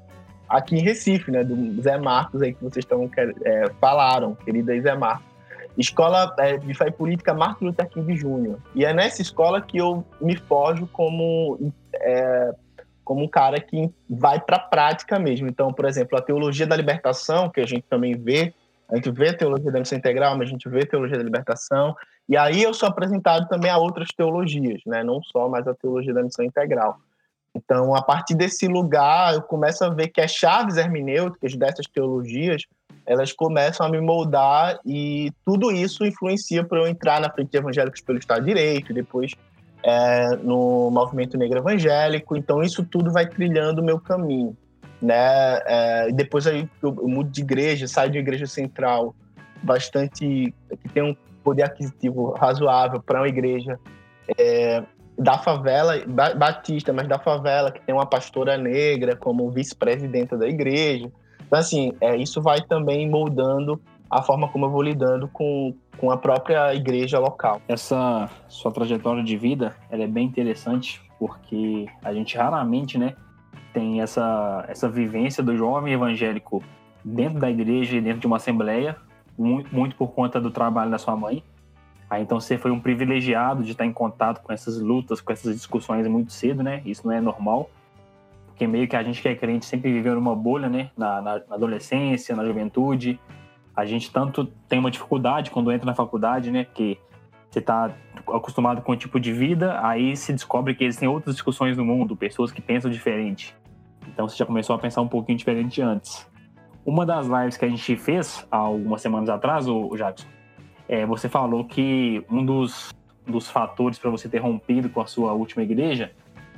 aqui 0.48 0.75
em 0.75 0.82
Recife, 0.82 1.32
né, 1.32 1.44
do 1.44 1.82
Zé 1.82 1.98
Marcos, 1.98 2.42
aí 2.42 2.53
que 2.53 2.63
vocês 2.63 2.84
estão, 2.86 3.10
é, 3.44 3.65
falaram, 3.80 4.36
querida 4.36 4.80
Zé 4.80 4.96
Marcos. 4.96 5.34
Escola 5.77 6.34
é, 6.38 6.58
de 6.58 6.74
Fé 6.75 6.92
Política 6.92 7.34
Martin 7.34 7.65
Luther 7.65 7.89
King 7.89 8.13
Jr. 8.13 8.58
E 8.75 8.86
é 8.86 8.94
nessa 8.94 9.24
escola 9.24 9.60
que 9.60 9.77
eu 9.77 10.06
me 10.22 10.36
forjo 10.36 10.88
como 10.94 11.74
é, 11.96 12.53
como 13.03 13.24
um 13.24 13.27
cara 13.27 13.60
que 13.60 13.91
vai 14.10 14.39
para 14.39 14.57
a 14.57 14.60
prática 14.60 15.19
mesmo. 15.19 15.48
Então, 15.48 15.74
por 15.74 15.86
exemplo, 15.86 16.17
a 16.17 16.22
teologia 16.22 16.65
da 16.65 16.75
libertação, 16.75 17.50
que 17.50 17.62
a 17.62 17.65
gente 17.65 17.86
também 17.89 18.15
vê, 18.15 18.53
a 18.89 18.95
gente 18.95 19.12
vê 19.12 19.29
a 19.29 19.38
teologia 19.38 19.72
da 19.72 19.79
missão 19.79 19.98
integral, 19.98 20.38
mas 20.38 20.48
a 20.48 20.51
gente 20.51 20.69
vê 20.69 20.81
a 20.81 20.88
teologia 20.88 21.17
da 21.17 21.24
libertação, 21.24 21.95
e 22.27 22.38
aí 22.38 22.62
eu 22.63 22.74
sou 22.74 22.88
apresentado 22.88 23.48
também 23.48 23.69
a 23.69 23.77
outras 23.77 24.10
teologias, 24.10 24.81
né? 24.86 25.03
não 25.03 25.22
só 25.22 25.50
mais 25.50 25.67
a 25.67 25.74
teologia 25.74 26.13
da 26.13 26.24
missão 26.24 26.45
integral. 26.45 27.00
Então, 27.55 27.95
a 27.95 28.01
partir 28.01 28.33
desse 28.33 28.67
lugar, 28.67 29.36
eu 29.36 29.41
começo 29.41 29.83
a 29.83 29.89
ver 29.89 30.07
que 30.07 30.19
as 30.19 30.31
chaves 30.31 30.75
hermenêuticas 30.77 31.55
dessas 31.55 31.86
teologias, 31.86 32.63
elas 33.05 33.31
começam 33.31 33.86
a 33.86 33.89
me 33.89 34.01
moldar 34.01 34.79
e 34.86 35.31
tudo 35.45 35.72
isso 35.72 36.05
influencia 36.05 36.63
para 36.63 36.79
eu 36.79 36.88
entrar 36.88 37.22
na 37.22 37.29
frente 37.29 37.51
de 37.51 37.57
evangélicos 37.57 38.01
pelo 38.01 38.17
Estado 38.17 38.39
de 38.39 38.48
Direito, 38.48 38.93
depois 38.93 39.33
é, 39.84 40.36
no 40.38 40.90
movimento 40.90 41.38
negro 41.38 41.60
evangélico. 41.60 42.36
Então, 42.38 42.62
isso 42.63 42.84
tudo 42.84 43.12
vai 43.12 43.28
trilhando 43.28 43.82
o 43.82 43.86
meu 43.86 44.00
caminho. 44.00 44.56
Né? 45.02 45.16
É, 45.66 46.12
depois 46.13 46.48
aí 46.48 46.70
eu, 46.82 46.96
eu, 46.96 47.08
mudo 47.08 47.30
de 47.30 47.42
igreja, 47.42 47.88
saio 47.88 48.10
de 48.10 48.18
igreja 48.18 48.48
central, 48.48 49.13
bastante 49.62 50.54
que 50.82 50.90
tem 50.94 51.04
um 51.04 51.16
poder 51.44 51.63
aquisitivo 51.63 52.32
razoável 52.32 53.02
para 53.02 53.20
uma 53.20 53.28
igreja 53.28 53.78
é, 54.38 54.82
da 55.18 55.38
favela, 55.38 55.96
batista, 56.38 56.94
mas 56.94 57.08
da 57.08 57.20
favela, 57.20 57.72
que 57.72 57.82
tem 57.82 57.94
uma 57.94 58.06
pastora 58.06 58.58
negra 58.58 59.16
como 59.16 59.52
vice-presidenta 59.52 60.38
da 60.38 60.48
igreja. 60.48 61.12
Então, 61.46 61.60
assim, 61.60 61.92
é, 62.00 62.16
isso 62.16 62.42
vai 62.42 62.62
também 62.62 63.10
moldando 63.10 63.80
a 64.10 64.22
forma 64.22 64.48
como 64.48 64.66
eu 64.66 64.70
vou 64.70 64.82
lidando 64.82 65.28
com, 65.28 65.75
com 65.98 66.12
a 66.12 66.18
própria 66.18 66.74
igreja 66.74 67.20
local. 67.20 67.62
Essa 67.68 68.30
sua 68.48 68.72
trajetória 68.72 69.24
de 69.24 69.38
vida, 69.38 69.76
ela 69.90 70.04
é 70.04 70.08
bem 70.08 70.26
interessante, 70.26 71.02
porque 71.20 71.88
a 72.04 72.14
gente 72.14 72.38
raramente, 72.38 72.98
né, 72.98 73.16
tem 73.74 74.02
essa, 74.02 74.66
essa 74.68 74.90
vivência 74.90 75.44
do 75.44 75.56
jovem 75.58 75.94
evangélico 75.94 76.64
dentro 77.04 77.40
da 77.40 77.50
igreja 77.50 77.98
e 77.98 78.02
dentro 78.02 78.22
de 78.22 78.28
uma 78.28 78.38
assembleia, 78.38 78.96
muito, 79.38 79.74
muito 79.74 79.96
por 79.96 80.12
conta 80.12 80.40
do 80.40 80.52
trabalho 80.52 80.92
da 80.92 80.98
sua 80.98 81.16
mãe. 81.16 81.44
Aí, 82.10 82.22
então 82.22 82.40
você 82.40 82.58
foi 82.58 82.70
um 82.70 82.80
privilegiado 82.80 83.64
de 83.64 83.72
estar 83.72 83.86
em 83.86 83.92
contato 83.92 84.42
com 84.42 84.54
essas 84.54 84.80
lutas, 84.80 85.20
com 85.20 85.34
essas 85.34 85.56
discussões 85.56 86.08
muito 86.08 86.32
cedo, 86.32 86.62
né? 86.62 86.82
Isso 86.86 87.08
não 87.08 87.14
é 87.14 87.20
normal, 87.20 87.70
porque 88.48 88.68
meio 88.68 88.88
que 88.88 88.96
a 88.96 89.02
gente 89.02 89.22
que 89.22 89.28
é 89.28 89.36
crente 89.36 89.66
sempre 89.66 89.92
viveu 89.92 90.14
numa 90.14 90.36
bolha, 90.36 90.70
né? 90.70 90.92
Na, 90.96 91.22
na 91.22 91.32
adolescência, 91.50 92.36
na 92.36 92.46
juventude. 92.46 93.20
A 93.75 93.86
gente 93.86 94.12
tanto 94.12 94.46
tem 94.68 94.80
uma 94.80 94.92
dificuldade 94.92 95.50
quando 95.51 95.72
entra 95.72 95.86
na 95.86 95.96
faculdade, 95.96 96.51
né? 96.51 96.65
Que 96.65 96.98
você 97.50 97.60
está 97.60 97.92
acostumado 98.27 98.82
com 98.82 98.94
um 98.94 98.96
tipo 98.96 99.20
de 99.20 99.32
vida, 99.32 99.80
aí 99.86 100.15
se 100.18 100.34
descobre 100.34 100.74
que 100.74 100.84
existem 100.84 101.08
outras 101.08 101.36
discussões 101.36 101.77
no 101.77 101.86
mundo, 101.86 102.15
pessoas 102.15 102.51
que 102.51 102.62
pensam 102.62 102.89
diferente. 102.89 103.56
Então 104.08 104.27
você 104.27 104.36
já 104.36 104.46
começou 104.46 104.75
a 104.75 104.80
pensar 104.80 105.01
um 105.01 105.08
pouquinho 105.08 105.38
diferente 105.38 105.82
antes. 105.82 106.27
Uma 106.86 107.06
das 107.06 107.27
lives 107.27 107.56
que 107.56 107.65
a 107.65 107.70
gente 107.70 107.96
fez 107.96 108.46
há 108.51 108.58
algumas 108.58 109.01
semanas 109.01 109.30
atrás, 109.30 109.68
o 109.68 109.96
Jackson, 109.96 110.27
é, 110.88 111.06
você 111.06 111.30
falou 111.30 111.63
que 111.65 112.25
um 112.30 112.46
dos, 112.46 112.94
dos 113.25 113.50
fatores 113.50 113.98
para 113.98 114.10
você 114.10 114.27
ter 114.27 114.39
rompido 114.39 114.89
com 114.89 115.01
a 115.01 115.06
sua 115.06 115.34
última 115.34 115.63
igreja 115.63 116.12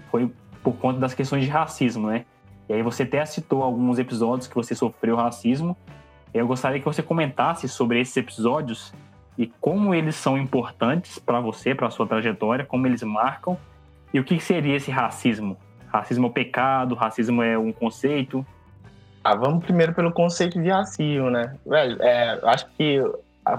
foi 0.10 0.32
por 0.64 0.74
conta 0.78 1.00
das 1.00 1.14
questões 1.14 1.44
de 1.44 1.50
racismo, 1.50 2.08
né? 2.08 2.26
E 2.68 2.74
aí 2.74 2.82
você 2.82 3.04
até 3.04 3.24
citou 3.26 3.62
alguns 3.62 4.00
episódios 4.00 4.48
que 4.48 4.56
você 4.56 4.74
sofreu 4.74 5.16
racismo. 5.16 5.78
Eu 6.36 6.46
gostaria 6.46 6.80
que 6.80 6.86
você 6.86 7.02
comentasse 7.02 7.66
sobre 7.70 8.02
esses 8.02 8.18
episódios 8.18 8.94
e 9.38 9.48
como 9.48 9.96
eles 9.96 10.18
são 10.18 10.38
importantes 10.38 11.18
para 11.18 11.40
você, 11.40 11.74
para 11.74 11.90
sua 11.90 12.06
trajetória, 12.06 12.66
como 12.66 12.86
eles 12.86 13.02
marcam 13.04 13.58
e 14.14 14.20
o 14.20 14.24
que 14.24 14.38
seria 14.42 14.76
esse 14.76 14.92
racismo. 14.92 15.56
Racismo 15.88 16.28
é 16.28 16.30
pecado, 16.30 16.94
racismo 16.94 17.42
é 17.42 17.58
um 17.58 17.72
conceito. 17.72 18.46
Ah, 19.24 19.34
vamos 19.34 19.64
primeiro 19.64 19.94
pelo 19.94 20.12
conceito 20.12 20.62
de 20.62 20.70
racismo, 20.70 21.30
né? 21.30 21.56
Velho, 21.66 22.04
é, 22.04 22.38
acho 22.44 22.68
que 22.78 23.02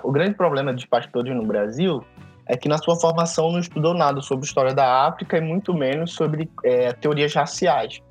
o 0.02 0.12
grande 0.12 0.34
problema 0.34 0.70
dos 0.70 0.84
pastores 0.84 1.34
no 1.34 1.46
Brasil 1.46 2.04
é 2.44 2.58
que 2.58 2.68
na 2.68 2.76
sua 2.76 2.96
formação 2.96 3.50
não 3.52 3.58
estudou 3.58 3.94
nada 3.94 4.20
sobre 4.20 4.44
história 4.44 4.74
da 4.74 5.06
África 5.06 5.38
e 5.38 5.40
muito 5.40 5.72
menos 5.72 6.12
sobre 6.12 6.50
é, 6.62 6.92
teorias 6.92 7.32
raciais. 7.32 8.02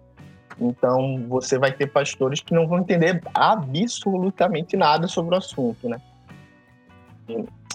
Então 0.60 1.26
você 1.28 1.58
vai 1.58 1.72
ter 1.72 1.88
pastores 1.88 2.42
que 2.42 2.54
não 2.54 2.68
vão 2.68 2.80
entender 2.80 3.22
absolutamente 3.34 4.78
nada 4.78 5.08
sobre 5.08 5.36
o 5.36 5.38
assunto, 5.38 5.90
né? 5.90 5.98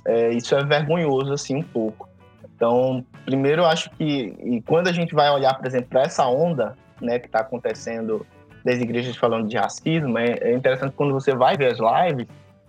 É, 0.05 0.31
isso 0.31 0.55
é 0.55 0.65
vergonhoso 0.65 1.33
assim 1.33 1.57
um 1.57 1.63
pouco. 1.63 2.09
Então, 2.45 3.05
primeiro 3.25 3.63
eu 3.63 3.67
acho 3.67 3.91
que 3.91 4.63
quando 4.67 4.89
a 4.89 4.93
gente 4.93 5.15
vai 5.15 5.31
olhar, 5.31 5.55
por 5.55 5.67
exemplo, 5.67 5.89
para 5.89 6.03
essa 6.03 6.27
onda, 6.27 6.77
né, 7.01 7.19
que 7.19 7.27
está 7.27 7.41
acontecendo 7.41 8.27
das 8.63 8.79
igrejas 8.79 9.17
falando 9.17 9.49
de 9.49 9.57
racismo, 9.57 10.19
é, 10.19 10.37
é, 10.41 10.55
interessante 10.55 10.93
quando 10.95 11.13
você 11.13 11.35
vai 11.35 11.57
ver 11.57 11.73
as 11.73 11.79
lives, 11.79 12.27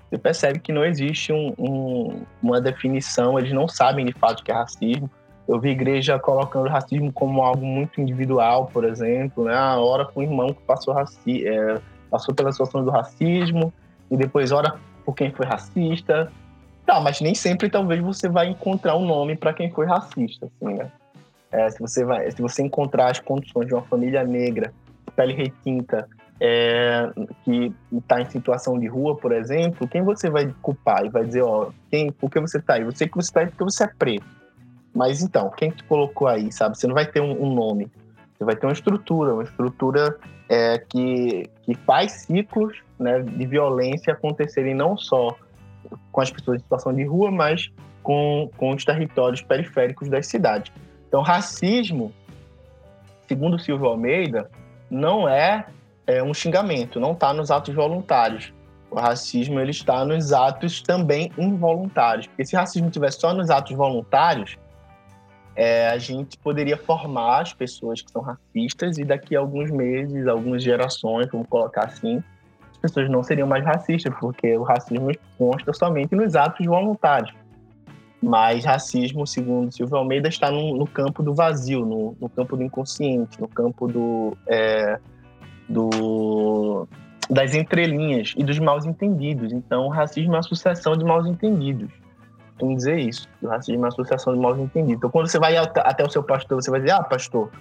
você 0.10 0.18
percebe 0.18 0.60
que 0.60 0.72
não 0.72 0.86
existe 0.86 1.32
um, 1.34 1.54
um, 1.58 2.22
uma 2.42 2.62
definição, 2.62 3.38
eles 3.38 3.52
não 3.52 3.68
sabem 3.68 4.06
de 4.06 4.14
fato 4.14 4.40
o 4.40 4.44
que 4.44 4.52
é 4.52 4.56
racismo. 4.56 5.10
Eu 5.52 5.60
vi 5.60 5.72
igreja 5.72 6.18
colocando 6.18 6.70
racismo 6.70 7.12
como 7.12 7.42
algo 7.42 7.66
muito 7.66 8.00
individual, 8.00 8.68
por 8.68 8.86
exemplo, 8.86 9.44
né? 9.44 9.54
Ah, 9.54 9.78
ora 9.78 10.06
com 10.06 10.22
o 10.22 10.24
irmão 10.24 10.54
que 10.54 10.62
passou, 10.62 10.94
raci 10.94 11.46
é, 11.46 11.78
passou 12.10 12.34
pela 12.34 12.54
situação 12.54 12.86
do 12.86 12.90
racismo 12.90 13.74
e 14.10 14.16
depois 14.16 14.54
ora 14.54 14.76
por 15.04 15.14
quem 15.14 15.30
foi 15.30 15.46
racista. 15.46 16.32
Tá, 16.86 17.02
mas 17.02 17.20
nem 17.20 17.36
sempre 17.36 17.70
talvez 17.70 18.02
você 18.02 18.30
vai 18.30 18.48
encontrar 18.48 18.96
um 18.96 19.06
nome 19.06 19.36
para 19.36 19.54
quem 19.54 19.70
foi 19.70 19.86
racista, 19.86 20.46
assim, 20.46 20.74
né? 20.74 20.90
É, 21.52 21.70
se 21.70 21.80
você 21.82 22.06
vai, 22.06 22.32
se 22.32 22.42
você 22.42 22.64
encontrar 22.64 23.12
as 23.12 23.20
condições 23.20 23.68
de 23.68 23.74
uma 23.74 23.84
família 23.84 24.24
negra 24.24 24.74
pele 25.18 25.34
retinta, 25.34 26.08
é, 26.40 27.12
que 27.44 27.74
está 27.92 28.22
em 28.22 28.30
situação 28.30 28.80
de 28.80 28.88
rua, 28.88 29.18
por 29.18 29.34
exemplo, 29.34 29.86
quem 29.86 30.02
você 30.02 30.30
vai 30.30 30.50
culpar 30.62 31.06
e 31.06 31.10
vai 31.10 31.26
dizer, 31.26 31.42
ó, 31.42 31.72
quem, 31.90 32.10
por 32.10 32.32
que 32.32 32.40
você 32.40 32.58
está 32.58 32.76
aí? 32.76 32.86
Você 32.86 33.06
que 33.06 33.16
você 33.16 33.28
está 33.28 33.42
aí 33.42 33.48
porque 33.48 33.66
você 33.66 33.84
é 33.84 33.88
preto. 33.88 34.41
Mas 34.94 35.22
então, 35.22 35.50
quem 35.50 35.72
te 35.72 35.84
colocou 35.84 36.28
aí, 36.28 36.52
sabe? 36.52 36.78
Você 36.78 36.88
não 36.88 36.94
vai 36.94 37.06
ter 37.06 37.22
um, 37.22 37.44
um 37.44 37.54
nome, 37.54 37.90
você 38.38 38.44
vai 38.44 38.56
ter 38.56 38.66
uma 38.66 38.74
estrutura, 38.74 39.34
uma 39.34 39.44
estrutura 39.44 40.18
é, 40.50 40.78
que, 40.80 41.50
que 41.64 41.76
faz 41.76 42.12
ciclos 42.12 42.78
né, 43.00 43.22
de 43.22 43.46
violência 43.46 44.14
acontecerem 44.14 44.76
não 44.76 44.98
só 44.98 45.36
com 46.12 46.22
as 46.22 46.30
pessoas 46.30 46.58
em 46.58 46.64
situação 46.64 46.94
de 46.94 47.04
rua, 47.06 47.32
mas 47.32 47.72
com, 48.04 48.50
com 48.58 48.72
os 48.72 48.84
territórios 48.84 49.42
periféricos 49.42 50.10
das 50.10 50.28
cidades. 50.28 50.72
Então, 51.08 51.22
racismo, 51.22 52.12
segundo 53.28 53.60
Silvio 53.60 53.88
Almeida, 53.88 54.50
não 54.90 55.28
é, 55.28 55.66
é 56.06 56.22
um 56.22 56.34
xingamento, 56.34 57.00
não 57.00 57.14
está 57.14 57.34
nos 57.34 57.52
atos 57.52 57.74
voluntários. 57.74 58.54
O 58.90 59.00
racismo 59.00 59.60
ele 59.60 59.72
está 59.72 60.04
nos 60.04 60.34
atos 60.34 60.82
também 60.82 61.32
involuntários. 61.38 62.28
Porque 62.28 62.46
se 62.46 62.56
o 62.56 62.60
racismo 62.60 62.88
estivesse 62.88 63.22
só 63.22 63.34
nos 63.34 63.50
atos 63.50 63.76
voluntários, 63.76 64.58
é, 65.56 65.90
a 65.90 65.98
gente 65.98 66.38
poderia 66.38 66.78
formar 66.78 67.42
as 67.42 67.54
pessoas 67.54 68.02
que 68.02 68.12
são 68.12 68.22
racistas 68.22 68.98
e 68.98 69.04
daqui 69.04 69.36
a 69.36 69.40
alguns 69.40 69.70
meses, 69.70 70.28
algumas 70.28 70.64
gerações, 70.64 71.28
vamos 71.32 71.48
colocar 71.48 71.86
assim, 71.86 72.24
as 72.72 72.78
pessoas 72.78 73.10
não 73.10 73.24
seriam 73.24 73.48
mais 73.48 73.64
racistas, 73.64 74.14
porque 74.20 74.58
o 74.58 74.64
racismo 74.64 75.12
consta 75.38 75.74
somente 75.74 76.16
nos 76.16 76.36
atos 76.36 76.66
voluntários. 76.66 77.34
Mas 78.22 78.66
racismo, 78.66 79.26
segundo 79.26 79.74
Silvio 79.74 79.98
Almeida, 79.98 80.30
está 80.30 80.52
no, 80.52 80.78
no 80.78 80.88
campo 80.88 81.24
do 81.24 81.34
vazio, 81.34 81.86
no, 81.86 82.16
no, 82.22 82.30
campo 82.30 82.56
do 82.56 82.64
inconsciente, 82.64 83.42
no 83.42 83.48
campo 83.48 83.88
do, 83.88 84.38
é, 84.48 85.00
do, 85.68 86.88
das 87.30 87.56
entrelinhas 87.56 88.34
e 88.38 88.44
dos 88.44 88.60
mal 88.60 88.78
entendidos. 88.86 89.52
Então, 89.52 89.88
o 89.88 89.90
racismo 89.90 90.34
é 90.34 90.38
uma 90.38 90.44
sucessão 90.44 90.96
de 90.96 91.04
mal 91.04 91.26
entendidos. 91.26 91.92
Tem 92.62 92.76
dizer 92.76 93.00
isso. 93.00 93.28
O 93.42 93.48
racismo 93.48 93.82
é 93.82 93.86
uma 93.88 93.92
sucessão 93.92 94.36
de 94.36 94.40
mal 94.40 94.56
entendidos. 94.56 94.98
Então, 94.98 95.10
quando 95.10 95.28
você 95.28 95.40
vai 95.40 95.58
até 95.58 96.06
o 96.06 96.10
seu 96.10 96.22
pastor, 96.22 96.62
você 96.62 96.70
vai 96.70 96.80
dizer: 96.80 96.92
Ah, 96.92 97.02
pastor, 97.02 97.52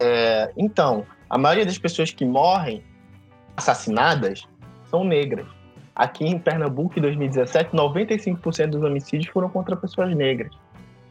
é, 0.00 0.50
então, 0.56 1.04
a 1.28 1.36
maioria 1.36 1.66
das 1.66 1.76
pessoas 1.76 2.10
que 2.10 2.24
morrem 2.24 2.82
assassinadas 3.54 4.48
são 4.88 5.04
negras. 5.04 5.46
Aqui 5.94 6.24
em 6.24 6.38
Pernambuco, 6.38 6.98
em 6.98 7.02
2017, 7.02 7.76
95% 7.76 8.70
dos 8.70 8.82
homicídios 8.82 9.30
foram 9.30 9.50
contra 9.50 9.76
pessoas 9.76 10.16
negras. 10.16 10.50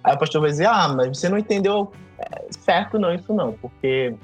Aí 0.03 0.15
o 0.15 0.17
pastor 0.17 0.41
vai 0.41 0.50
dizer: 0.50 0.65
Ah, 0.65 0.88
mas 0.88 1.15
você 1.15 1.29
não 1.29 1.38
entendeu 1.38 1.91
é, 2.17 2.48
certo, 2.50 2.98
não, 2.98 3.13
isso 3.13 3.31
não, 3.31 3.53
porque 3.53 4.15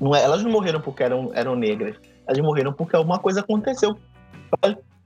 não 0.00 0.16
é, 0.16 0.24
elas 0.24 0.42
não 0.42 0.50
morreram 0.50 0.80
porque 0.80 1.04
eram, 1.04 1.30
eram 1.32 1.54
negras, 1.54 1.94
elas 2.26 2.40
morreram 2.40 2.72
porque 2.72 2.96
alguma 2.96 3.20
coisa 3.20 3.38
aconteceu 3.38 3.96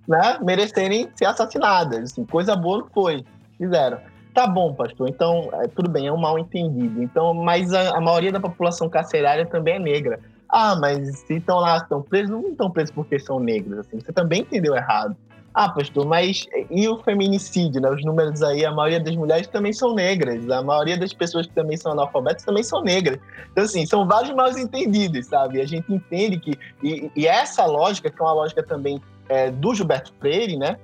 né, 0.06 0.38
merecerem 0.42 1.08
ser 1.14 1.26
assassinadas. 1.26 2.12
Assim, 2.12 2.24
coisa 2.24 2.54
boa 2.54 2.78
não 2.78 2.86
foi, 2.88 3.24
fizeram. 3.58 3.98
Tá 4.32 4.48
bom, 4.48 4.74
pastor, 4.74 5.08
então 5.08 5.48
é, 5.52 5.68
tudo 5.68 5.88
bem, 5.88 6.08
é 6.08 6.12
um 6.12 6.16
mal 6.16 6.38
entendido. 6.38 7.02
Então, 7.02 7.32
mas 7.32 7.72
a, 7.72 7.96
a 7.96 8.00
maioria 8.00 8.32
da 8.32 8.40
população 8.40 8.88
carcerária 8.88 9.46
também 9.46 9.74
é 9.74 9.78
negra. 9.78 10.18
Ah, 10.48 10.76
mas 10.76 11.18
se 11.20 11.34
estão 11.34 11.58
lá, 11.58 11.76
estão 11.76 12.02
presos, 12.02 12.30
não 12.30 12.50
estão 12.50 12.70
presos 12.70 12.94
porque 12.94 13.18
são 13.18 13.38
negros, 13.38 13.78
assim. 13.78 14.00
Você 14.00 14.12
também 14.12 14.40
entendeu 14.40 14.74
errado. 14.74 15.16
Ah, 15.54 15.68
pastor, 15.68 16.04
mas 16.04 16.46
e 16.68 16.88
o 16.88 16.98
feminicídio, 16.98 17.80
né? 17.80 17.88
Os 17.88 18.04
números 18.04 18.42
aí, 18.42 18.64
a 18.64 18.72
maioria 18.72 18.98
das 18.98 19.14
mulheres 19.14 19.46
também 19.46 19.72
são 19.72 19.94
negras. 19.94 20.50
A 20.50 20.60
maioria 20.62 20.98
das 20.98 21.12
pessoas 21.12 21.46
que 21.46 21.54
também 21.54 21.76
são 21.76 21.92
analfabetas 21.92 22.42
também 22.42 22.64
são 22.64 22.82
negras. 22.82 23.20
Então, 23.52 23.62
assim, 23.62 23.86
são 23.86 24.04
vários 24.04 24.34
mal 24.34 24.50
entendidos, 24.50 25.26
sabe? 25.26 25.60
A 25.60 25.66
gente 25.66 25.92
entende 25.92 26.40
que... 26.40 26.58
E, 26.82 27.08
e 27.14 27.28
essa 27.28 27.64
lógica, 27.66 28.10
que 28.10 28.20
é 28.20 28.24
uma 28.24 28.32
lógica 28.32 28.64
também 28.64 29.00
é, 29.28 29.52
do 29.52 29.72
Gilberto 29.72 30.12
Freire, 30.18 30.56
né? 30.56 30.76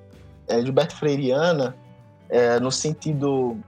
É, 0.46 0.62
Gilberto 0.62 0.94
Freireana, 0.94 1.74
é, 2.28 2.60
no 2.60 2.70
sentido 2.70 3.58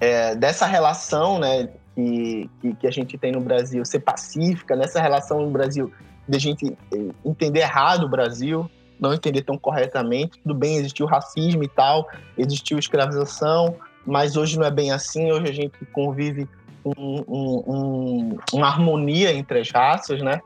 é, 0.00 0.34
dessa 0.34 0.64
relação, 0.64 1.38
né? 1.38 1.68
que, 1.94 2.50
que, 2.60 2.74
que, 2.74 2.86
a 2.86 2.90
gente 2.90 3.18
tem 3.18 3.32
no 3.32 3.40
Brasil 3.40 3.84
ser 3.84 4.00
pacífica, 4.00 4.74
nessa 4.74 5.00
relação 5.00 5.42
no 5.42 5.50
Brasil 5.50 5.92
de 6.28 6.36
a 6.36 6.40
gente 6.40 6.76
eh, 6.92 7.10
entender 7.24 7.60
errado 7.60 8.04
o 8.04 8.08
Brasil, 8.08 8.70
não 9.00 9.14
entender 9.14 9.42
tão 9.42 9.56
corretamente. 9.56 10.38
Tudo 10.42 10.54
bem, 10.54 10.76
existiu 10.76 11.06
racismo 11.06 11.64
e 11.64 11.68
tal, 11.68 12.06
existiu 12.36 12.78
escravização, 12.78 13.76
mas 14.06 14.36
hoje 14.36 14.58
não 14.58 14.66
é 14.66 14.70
bem 14.70 14.92
assim. 14.92 15.32
Hoje 15.32 15.48
a 15.48 15.52
gente 15.52 15.84
convive 15.86 16.46
com 16.84 16.92
um, 16.96 17.64
um, 17.66 18.38
uma 18.52 18.66
harmonia 18.66 19.32
entre 19.32 19.60
as 19.60 19.70
raças, 19.70 20.20
né? 20.22 20.40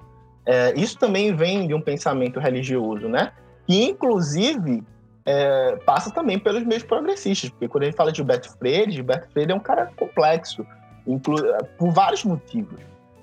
É, 0.47 0.75
isso 0.77 0.99
também 0.99 1.35
vem 1.35 1.67
de 1.67 1.75
um 1.75 1.81
pensamento 1.81 2.39
religioso, 2.39 3.09
né? 3.09 3.33
Que 3.67 3.85
inclusive 3.85 4.83
é, 5.25 5.77
passa 5.87 6.11
também 6.11 6.39
pelos 6.39 6.65
meios 6.65 6.83
progressistas, 6.83 7.51
porque 7.51 7.69
quando 7.69 7.85
a 7.85 7.87
gente 7.87 7.97
fala 7.97 8.13
de 8.13 8.19
Gilberto 8.19 8.57
Freire, 8.59 8.93
Gilberto 8.93 9.29
Freire 9.33 9.53
é 9.53 9.55
um 9.55 9.61
cara 9.61 9.91
complexo, 9.97 10.67
por 11.79 11.93
vários 11.93 12.25
motivos, 12.25 12.81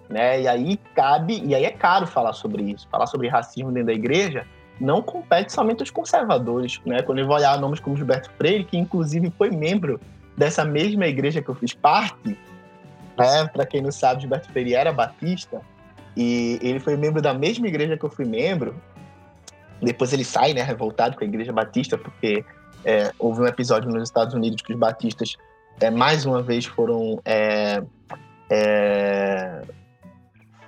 né? 0.09 0.41
E 0.41 0.47
aí 0.47 0.77
cabe, 0.95 1.41
e 1.45 1.53
aí 1.53 1.63
é 1.63 1.71
caro 1.71 2.07
falar 2.07 2.33
sobre 2.33 2.63
isso, 2.63 2.87
falar 2.89 3.05
sobre 3.05 3.27
racismo 3.27 3.71
dentro 3.71 3.87
da 3.87 3.93
igreja 3.93 4.45
não 4.79 5.01
compete 5.01 5.51
somente 5.51 5.81
aos 5.81 5.89
conservadores, 5.89 6.79
né? 6.85 7.01
Quando 7.01 7.19
eu 7.19 7.27
vou 7.27 7.35
olhar 7.35 7.59
nomes 7.59 7.79
como 7.79 7.95
Gilberto 7.95 8.29
Freire, 8.37 8.63
que 8.63 8.77
inclusive 8.77 9.31
foi 9.37 9.51
membro 9.51 9.99
dessa 10.35 10.65
mesma 10.65 11.05
igreja 11.07 11.41
que 11.41 11.49
eu 11.49 11.55
fiz 11.55 11.73
parte, 11.73 12.37
né? 13.17 13.47
Para 13.51 13.65
quem 13.65 13.81
não 13.81 13.91
sabe, 13.91 14.21
Gilberto 14.21 14.51
Freire 14.51 14.73
era 14.73 14.91
batista 14.91 15.61
e 16.15 16.59
ele 16.61 16.79
foi 16.79 16.97
membro 16.97 17.21
da 17.21 17.33
mesma 17.33 17.67
igreja 17.67 17.97
que 17.97 18.03
eu 18.03 18.09
fui 18.09 18.25
membro. 18.25 18.75
Depois 19.81 20.13
ele 20.13 20.23
sai, 20.23 20.53
né, 20.53 20.61
revoltado 20.61 21.15
com 21.17 21.23
a 21.23 21.27
igreja 21.27 21.51
batista 21.51 21.97
porque 21.97 22.45
é, 22.85 23.11
houve 23.17 23.41
um 23.41 23.47
episódio 23.47 23.89
nos 23.89 24.03
Estados 24.03 24.33
Unidos 24.33 24.61
que 24.61 24.73
os 24.73 24.79
batistas 24.79 25.35
é, 25.79 25.89
mais 25.89 26.25
uma 26.25 26.41
vez 26.41 26.65
foram 26.65 27.19
é, 27.25 27.81
é, 28.49 29.61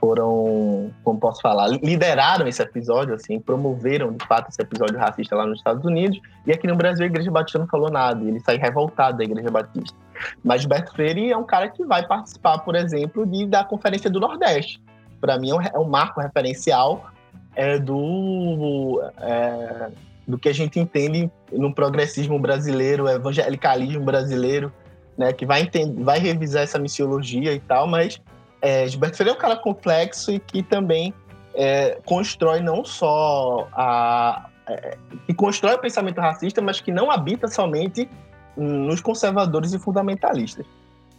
foram, 0.04 0.92
como 1.02 1.18
posso 1.18 1.42
falar, 1.42 1.68
lideraram 1.82 2.46
esse 2.46 2.62
episódio, 2.62 3.16
assim, 3.16 3.40
promoveram 3.40 4.12
de 4.12 4.28
fato 4.28 4.50
esse 4.50 4.62
episódio 4.62 5.00
racista 5.00 5.34
lá 5.34 5.46
nos 5.46 5.60
Estados 5.60 5.86
Unidos, 5.86 6.20
e 6.46 6.52
aqui 6.52 6.68
no 6.68 6.76
Brasil 6.76 7.06
a 7.06 7.08
Igreja 7.08 7.32
Batista 7.32 7.58
não 7.58 7.68
falou 7.68 7.90
nada, 7.90 8.22
ele 8.22 8.38
sai 8.42 8.58
revoltado 8.58 9.18
da 9.18 9.24
Igreja 9.24 9.50
Batista. 9.50 9.98
Mas 10.44 10.60
Gilberto 10.60 10.92
Freire 10.92 11.32
é 11.32 11.38
um 11.38 11.46
cara 11.46 11.70
que 11.70 11.86
vai 11.86 12.06
participar, 12.06 12.58
por 12.60 12.76
exemplo, 12.76 13.26
de, 13.26 13.46
da 13.46 13.64
Conferência 13.64 14.10
do 14.10 14.20
Nordeste. 14.20 14.84
Para 15.22 15.40
mim 15.40 15.52
é 15.52 15.56
um, 15.56 15.62
é 15.62 15.80
um, 15.80 15.88
marco 15.88 16.20
referencial 16.20 17.10
é, 17.56 17.80
do, 17.80 19.02
é, 19.22 19.90
do 20.28 20.38
que 20.38 20.50
a 20.50 20.54
gente 20.54 20.82
entende 20.82 21.32
no 21.50 21.74
progressismo 21.74 22.38
brasileiro, 22.38 23.08
evangelicalismo 23.08 24.04
brasileiro, 24.04 24.70
né, 25.18 25.32
que 25.32 25.46
vai, 25.46 25.62
entender, 25.62 26.04
vai 26.04 26.20
revisar 26.20 26.64
essa 26.64 26.78
missiologia 26.78 27.54
e 27.54 27.60
tal, 27.62 27.88
mas 27.88 28.20
é, 28.64 28.88
Gilberto 28.88 29.18
Freire 29.18 29.32
é 29.32 29.38
um 29.38 29.40
cara 29.40 29.58
complexo 29.58 30.32
e 30.32 30.40
que 30.40 30.64
também 30.64 31.14
é, 31.54 32.00
constrói 32.06 32.62
não 32.62 32.86
só 32.86 33.68
a. 33.74 34.50
É, 34.66 34.98
que 35.28 35.34
constrói 35.34 35.76
o 35.76 35.80
pensamento 35.80 36.22
racista, 36.22 36.62
mas 36.62 36.80
que 36.80 36.90
não 36.90 37.12
habita 37.12 37.50
somente 37.50 38.10
nos 38.56 39.02
conservadores 39.02 39.74
e 39.74 39.80
fundamentalistas. 39.80 40.66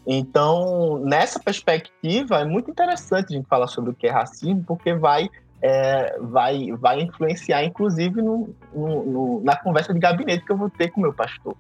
Então, 0.07 0.99
nessa 1.05 1.39
perspectiva, 1.39 2.39
é 2.39 2.45
muito 2.47 2.71
interessante 2.71 3.35
a 3.35 3.37
gente 3.37 3.47
falar 3.47 3.67
sobre 3.67 3.91
o 3.91 3.95
que 3.95 4.07
é 4.07 4.11
racismo, 4.11 4.65
porque 4.67 4.95
vai, 4.95 5.29
é, 5.61 6.19
vai, 6.21 6.73
vai 6.73 7.03
influenciar, 7.03 7.63
inclusive, 7.63 8.23
no, 8.23 8.49
no, 8.73 9.05
no, 9.05 9.41
na 9.45 9.55
conversa 9.57 9.93
de 9.93 10.01
gabinete 10.01 10.47
que 10.47 10.53
eu 10.53 10.57
vou 10.57 10.71
ter 10.71 10.89
com 10.89 11.01
o 11.01 11.03
meu 11.03 11.13
pastor, 11.13 11.55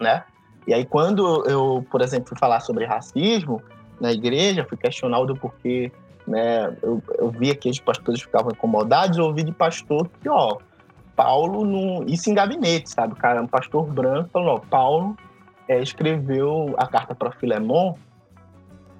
né? 0.00 0.24
E 0.66 0.72
aí, 0.72 0.86
quando 0.86 1.44
eu, 1.46 1.86
por 1.90 2.00
exemplo, 2.00 2.30
fui 2.30 2.38
falar 2.38 2.60
sobre 2.60 2.86
racismo, 2.86 3.62
na 4.00 4.12
igreja, 4.12 4.66
fui 4.68 4.76
questionar 4.76 5.20
o 5.20 5.26
do 5.26 5.36
porquê, 5.36 5.90
né? 6.26 6.76
Eu, 6.82 7.02
eu 7.18 7.30
via 7.30 7.54
que 7.54 7.68
os 7.68 7.80
pastores 7.80 8.20
ficavam 8.20 8.50
incomodados, 8.52 9.18
eu 9.18 9.24
ouvi 9.24 9.42
de 9.42 9.52
pastor 9.52 10.08
que, 10.20 10.28
ó, 10.28 10.58
Paulo, 11.14 11.64
não, 11.64 12.04
isso 12.06 12.28
em 12.30 12.34
gabinete, 12.34 12.90
sabe? 12.90 13.14
O 13.14 13.16
cara, 13.16 13.42
um 13.42 13.46
pastor 13.46 13.86
branco 13.86 14.30
falou, 14.32 14.56
ó, 14.56 14.58
Paulo 14.58 15.16
é, 15.68 15.82
escreveu 15.82 16.74
a 16.76 16.86
carta 16.86 17.14
para 17.14 17.32
Filemon 17.32 17.94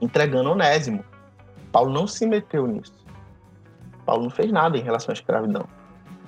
entregando 0.01 0.51
Onésimo. 0.51 1.05
Paulo 1.71 1.93
não 1.93 2.07
se 2.07 2.27
meteu 2.27 2.67
nisso. 2.67 2.95
Paulo 4.05 4.25
não 4.25 4.31
fez 4.31 4.51
nada 4.51 4.79
em 4.79 4.83
relação 4.83 5.13
à 5.13 5.15
escravidão. 5.15 5.67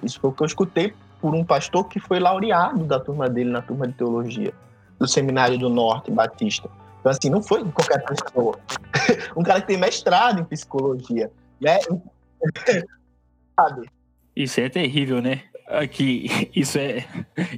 Isso 0.03 0.21
foi 0.21 0.31
o 0.31 0.33
que 0.33 0.43
eu 0.43 0.47
escutei 0.47 0.95
por 1.21 1.35
um 1.35 1.45
pastor 1.45 1.89
que 1.89 1.99
foi 1.99 2.19
laureado 2.19 2.85
da 2.85 3.01
turma 3.01 3.29
dele 3.29 3.51
na 3.51 3.63
turma 3.63 3.87
de 3.87 3.95
teologia, 3.95 4.53
do 4.99 5.07
Seminário 5.07 5.59
do 5.59 5.69
Norte 5.69 6.11
Batista. 6.11 6.69
Então, 7.01 7.13
assim, 7.13 7.31
não 7.31 7.43
foi 7.43 7.65
qualquer 7.71 8.05
pessoa. 8.05 8.59
um 9.37 9.43
cara 9.43 9.61
que 9.61 9.69
tem 9.69 9.77
mestrado 9.77 10.41
em 10.41 10.45
psicologia, 10.45 11.31
né? 11.61 11.79
Sabe? 13.59 13.91
Isso 14.35 14.61
é 14.61 14.69
terrível, 14.69 15.21
né? 15.21 15.43
Aqui, 15.67 16.51
isso 16.55 16.79
é, 16.79 17.07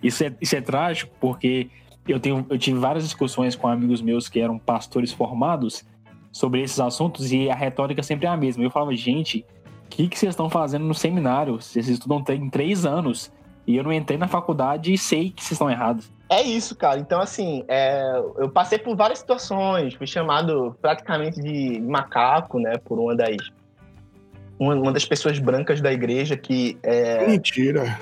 isso 0.02 0.24
é, 0.24 0.34
isso 0.40 0.56
é 0.56 0.60
trágico, 0.60 1.12
porque 1.20 1.70
eu, 2.06 2.18
tenho, 2.18 2.46
eu 2.48 2.58
tive 2.58 2.78
várias 2.78 3.04
discussões 3.04 3.54
com 3.54 3.68
amigos 3.68 4.00
meus 4.00 4.28
que 4.28 4.40
eram 4.40 4.58
pastores 4.58 5.12
formados 5.12 5.84
sobre 6.32 6.62
esses 6.62 6.78
assuntos 6.78 7.32
e 7.32 7.50
a 7.50 7.54
retórica 7.54 8.02
sempre 8.02 8.26
é 8.26 8.30
a 8.30 8.36
mesma. 8.36 8.62
Eu 8.62 8.70
falava, 8.70 8.94
gente, 8.94 9.44
o 9.86 9.88
que, 9.88 10.08
que 10.08 10.18
vocês 10.18 10.30
estão 10.30 10.48
fazendo 10.48 10.84
no 10.84 10.94
seminário? 10.94 11.60
Vocês 11.60 11.88
estudam 11.88 12.22
em 12.28 12.48
três 12.48 12.86
anos 12.86 13.32
e 13.66 13.76
eu 13.76 13.84
não 13.84 13.92
entrei 13.92 14.18
na 14.18 14.28
faculdade 14.28 14.92
e 14.92 14.98
sei 14.98 15.30
que 15.30 15.42
vocês 15.42 15.52
estão 15.52 15.70
errados. 15.70 16.10
É 16.30 16.42
isso, 16.42 16.76
cara. 16.76 17.00
Então, 17.00 17.20
assim, 17.20 17.64
é, 17.66 18.16
eu 18.38 18.48
passei 18.48 18.78
por 18.78 18.94
várias 18.94 19.18
situações. 19.18 19.94
Fui 19.94 20.06
chamado 20.06 20.76
praticamente 20.80 21.40
de 21.40 21.80
macaco, 21.80 22.60
né? 22.60 22.78
Por 22.84 23.00
uma 23.00 23.16
das, 23.16 23.36
uma, 24.56 24.74
uma 24.76 24.92
das 24.92 25.04
pessoas 25.04 25.40
brancas 25.40 25.80
da 25.80 25.92
igreja 25.92 26.36
que. 26.36 26.78
É... 26.84 27.26
Mentira. 27.26 27.98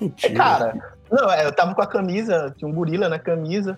Mentira. 0.00 0.32
É, 0.32 0.36
cara, 0.36 0.94
não, 1.10 1.28
é, 1.28 1.44
eu 1.44 1.52
tava 1.52 1.74
com 1.74 1.82
a 1.82 1.86
camisa, 1.86 2.54
tinha 2.56 2.70
um 2.70 2.72
gorila 2.72 3.08
na 3.08 3.18
camisa. 3.18 3.76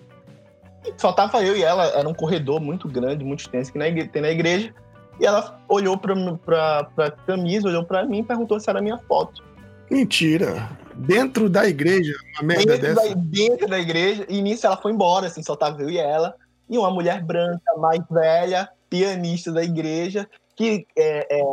Só 0.97 1.11
tava 1.11 1.43
eu 1.43 1.57
e 1.57 1.63
ela. 1.63 1.85
Era 1.85 2.07
um 2.07 2.13
corredor 2.13 2.61
muito 2.61 2.87
grande, 2.87 3.25
muito 3.25 3.39
extenso 3.39 3.71
que 3.71 3.79
na 3.79 3.87
igreja, 3.87 4.09
tem 4.13 4.21
na 4.21 4.29
igreja. 4.29 4.71
E 5.19 5.25
ela 5.25 5.59
olhou 5.67 5.97
pra, 5.97 6.13
pra, 6.45 6.83
pra 6.95 7.09
camisa, 7.11 7.67
olhou 7.67 7.83
pra 7.83 8.05
mim 8.05 8.19
e 8.19 8.23
perguntou 8.23 8.59
se 8.59 8.69
era 8.69 8.81
minha 8.81 8.99
foto. 8.99 9.43
Mentira. 9.89 10.69
Dentro 10.95 11.49
da 11.49 11.67
igreja, 11.67 12.13
uma 12.33 12.47
merda 12.47 12.77
dentro 12.77 12.95
dessa. 12.95 13.15
Da, 13.15 13.21
dentro 13.21 13.67
da 13.67 13.79
igreja, 13.79 14.25
e 14.29 14.41
nisso 14.41 14.65
ela 14.65 14.77
foi 14.77 14.91
embora, 14.91 15.27
assim, 15.27 15.43
só 15.43 15.55
tava 15.55 15.81
eu 15.81 15.89
e 15.89 15.97
ela. 15.97 16.35
E 16.69 16.77
uma 16.77 16.89
mulher 16.89 17.23
branca, 17.23 17.75
mais 17.77 18.01
velha, 18.09 18.69
pianista 18.89 19.51
da 19.51 19.63
igreja, 19.63 20.27
que, 20.55 20.87
é, 20.97 21.39
é, 21.39 21.43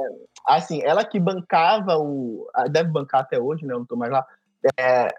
assim, 0.46 0.80
ela 0.82 1.04
que 1.04 1.18
bancava 1.18 1.98
o. 1.98 2.46
Deve 2.70 2.90
bancar 2.90 3.22
até 3.22 3.38
hoje, 3.38 3.66
né? 3.66 3.74
Eu 3.74 3.80
não 3.80 3.86
tô 3.86 3.96
mais 3.96 4.12
lá. 4.12 4.24
É, 4.78 5.12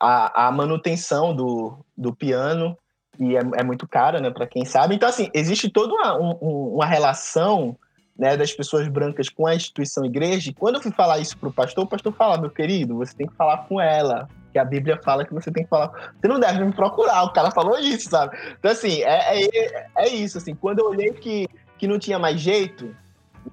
a, 0.00 0.46
a 0.48 0.52
manutenção 0.52 1.34
do, 1.34 1.78
do 1.96 2.14
piano, 2.14 2.76
e 3.18 3.36
é, 3.36 3.40
é 3.56 3.62
muito 3.62 3.86
cara, 3.86 4.20
né, 4.20 4.30
para 4.30 4.46
quem 4.46 4.64
sabe. 4.64 4.94
Então, 4.94 5.08
assim, 5.08 5.30
existe 5.32 5.70
toda 5.70 5.94
uma, 5.94 6.18
um, 6.18 6.74
uma 6.74 6.86
relação 6.86 7.76
né, 8.18 8.36
das 8.36 8.52
pessoas 8.52 8.86
brancas 8.88 9.28
com 9.28 9.46
a 9.46 9.54
instituição 9.54 10.04
igreja. 10.04 10.50
E 10.50 10.54
quando 10.54 10.76
eu 10.76 10.82
fui 10.82 10.92
falar 10.92 11.18
isso 11.18 11.36
para 11.36 11.48
o 11.48 11.52
pastor, 11.52 11.84
o 11.84 11.88
pastor 11.88 12.12
fala: 12.12 12.38
meu 12.38 12.50
querido, 12.50 12.96
você 12.96 13.14
tem 13.14 13.26
que 13.26 13.34
falar 13.34 13.58
com 13.68 13.80
ela. 13.80 14.28
Que 14.52 14.58
a 14.58 14.64
Bíblia 14.64 15.00
fala 15.02 15.24
que 15.24 15.34
você 15.34 15.50
tem 15.50 15.64
que 15.64 15.68
falar. 15.68 16.12
Você 16.20 16.28
não 16.28 16.38
deve 16.38 16.64
me 16.64 16.72
procurar. 16.72 17.24
O 17.24 17.32
cara 17.32 17.50
falou 17.50 17.76
isso, 17.76 18.08
sabe? 18.08 18.36
Então, 18.56 18.70
assim, 18.70 19.02
é, 19.02 19.44
é, 19.44 19.86
é 19.96 20.08
isso. 20.08 20.38
Assim, 20.38 20.54
quando 20.54 20.78
eu 20.78 20.86
olhei 20.86 21.12
que, 21.12 21.48
que 21.76 21.88
não 21.88 21.98
tinha 21.98 22.20
mais 22.20 22.40
jeito, 22.40 22.94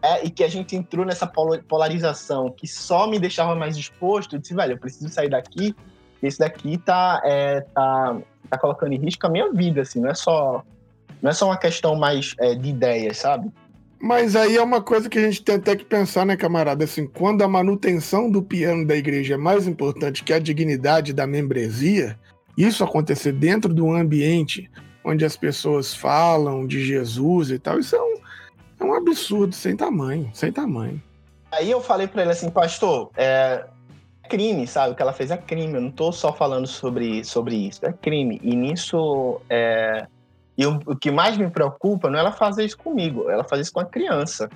né, 0.01 0.23
e 0.23 0.29
que 0.29 0.43
a 0.43 0.47
gente 0.47 0.75
entrou 0.75 1.03
nessa 1.03 1.25
polarização 1.25 2.51
que 2.51 2.67
só 2.67 3.07
me 3.07 3.17
deixava 3.17 3.55
mais 3.55 3.75
exposto, 3.75 4.35
eu 4.35 4.39
disse, 4.39 4.53
velho, 4.53 4.73
eu 4.73 4.77
preciso 4.77 5.09
sair 5.09 5.29
daqui. 5.29 5.75
Esse 6.21 6.37
daqui 6.37 6.77
tá, 6.77 7.19
é, 7.25 7.61
tá, 7.61 8.17
tá 8.47 8.57
colocando 8.59 8.93
em 8.93 8.99
risco 8.99 9.25
a 9.25 9.29
minha 9.29 9.51
vida, 9.51 9.81
assim, 9.81 9.99
não 9.99 10.11
é 10.11 10.13
só, 10.13 10.63
não 11.19 11.31
é 11.31 11.33
só 11.33 11.47
uma 11.47 11.57
questão 11.57 11.95
mais 11.95 12.35
é, 12.39 12.53
de 12.53 12.69
ideias, 12.69 13.17
sabe? 13.17 13.51
Mas 14.01 14.35
aí 14.35 14.57
é 14.57 14.61
uma 14.61 14.81
coisa 14.81 15.07
que 15.07 15.19
a 15.19 15.21
gente 15.21 15.43
tem 15.43 15.55
até 15.55 15.75
que 15.75 15.85
pensar, 15.85 16.25
né, 16.25 16.35
camarada? 16.35 16.83
Assim, 16.83 17.05
quando 17.05 17.43
a 17.43 17.47
manutenção 17.47 18.31
do 18.31 18.41
piano 18.41 18.85
da 18.85 18.95
igreja 18.95 19.35
é 19.35 19.37
mais 19.37 19.67
importante 19.67 20.23
que 20.23 20.33
a 20.33 20.39
dignidade 20.39 21.13
da 21.13 21.27
membresia, 21.27 22.19
isso 22.57 22.83
acontecer 22.83 23.31
dentro 23.31 23.71
de 23.71 23.79
um 23.79 23.93
ambiente 23.93 24.69
onde 25.03 25.23
as 25.23 25.37
pessoas 25.37 25.93
falam 25.93 26.65
de 26.65 26.83
Jesus 26.83 27.51
e 27.51 27.59
tal, 27.59 27.79
isso 27.79 27.95
é 27.95 28.01
um, 28.01 28.15
é 28.79 28.83
um 28.83 28.93
absurdo 28.95 29.53
sem 29.53 29.75
tamanho, 29.75 30.31
sem 30.33 30.51
tamanho. 30.51 31.01
Aí 31.51 31.69
eu 31.69 31.79
falei 31.79 32.07
para 32.07 32.23
ele 32.23 32.31
assim, 32.31 32.49
pastor, 32.49 33.11
é 33.15 33.65
crime, 34.27 34.65
sabe? 34.65 34.93
O 34.93 34.95
que 34.95 35.01
ela 35.01 35.13
fez 35.13 35.29
é 35.29 35.37
crime. 35.37 35.75
Eu 35.75 35.81
não 35.81 35.91
tô 35.91 36.11
só 36.11 36.33
falando 36.33 36.65
sobre, 36.65 37.23
sobre 37.23 37.55
isso, 37.55 37.85
é 37.85 37.93
crime. 37.93 38.39
E 38.41 38.55
nisso, 38.55 39.41
é, 39.47 40.07
e 40.57 40.65
o, 40.65 40.79
o, 40.85 40.95
que 40.95 41.11
mais 41.11 41.37
me 41.37 41.49
preocupa 41.49 42.09
não 42.09 42.17
é 42.17 42.21
ela 42.21 42.31
fazer 42.31 42.65
isso 42.65 42.77
comigo, 42.77 43.29
ela 43.29 43.43
fazer 43.43 43.63
isso 43.63 43.73
com 43.73 43.79
a 43.79 43.85
criança. 43.85 44.49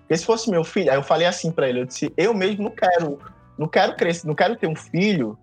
Porque 0.00 0.16
se 0.16 0.24
fosse 0.24 0.50
meu 0.50 0.64
filho, 0.64 0.90
aí 0.90 0.96
eu 0.96 1.02
falei 1.02 1.26
assim 1.26 1.50
para 1.50 1.68
ele, 1.68 1.80
eu 1.80 1.84
disse, 1.84 2.12
eu 2.16 2.32
mesmo 2.32 2.64
não 2.64 2.70
quero, 2.70 3.18
não 3.58 3.68
quero 3.68 3.96
crescer, 3.96 4.26
não 4.26 4.34
quero 4.34 4.56
ter 4.56 4.66
um 4.66 4.76
filho 4.76 5.38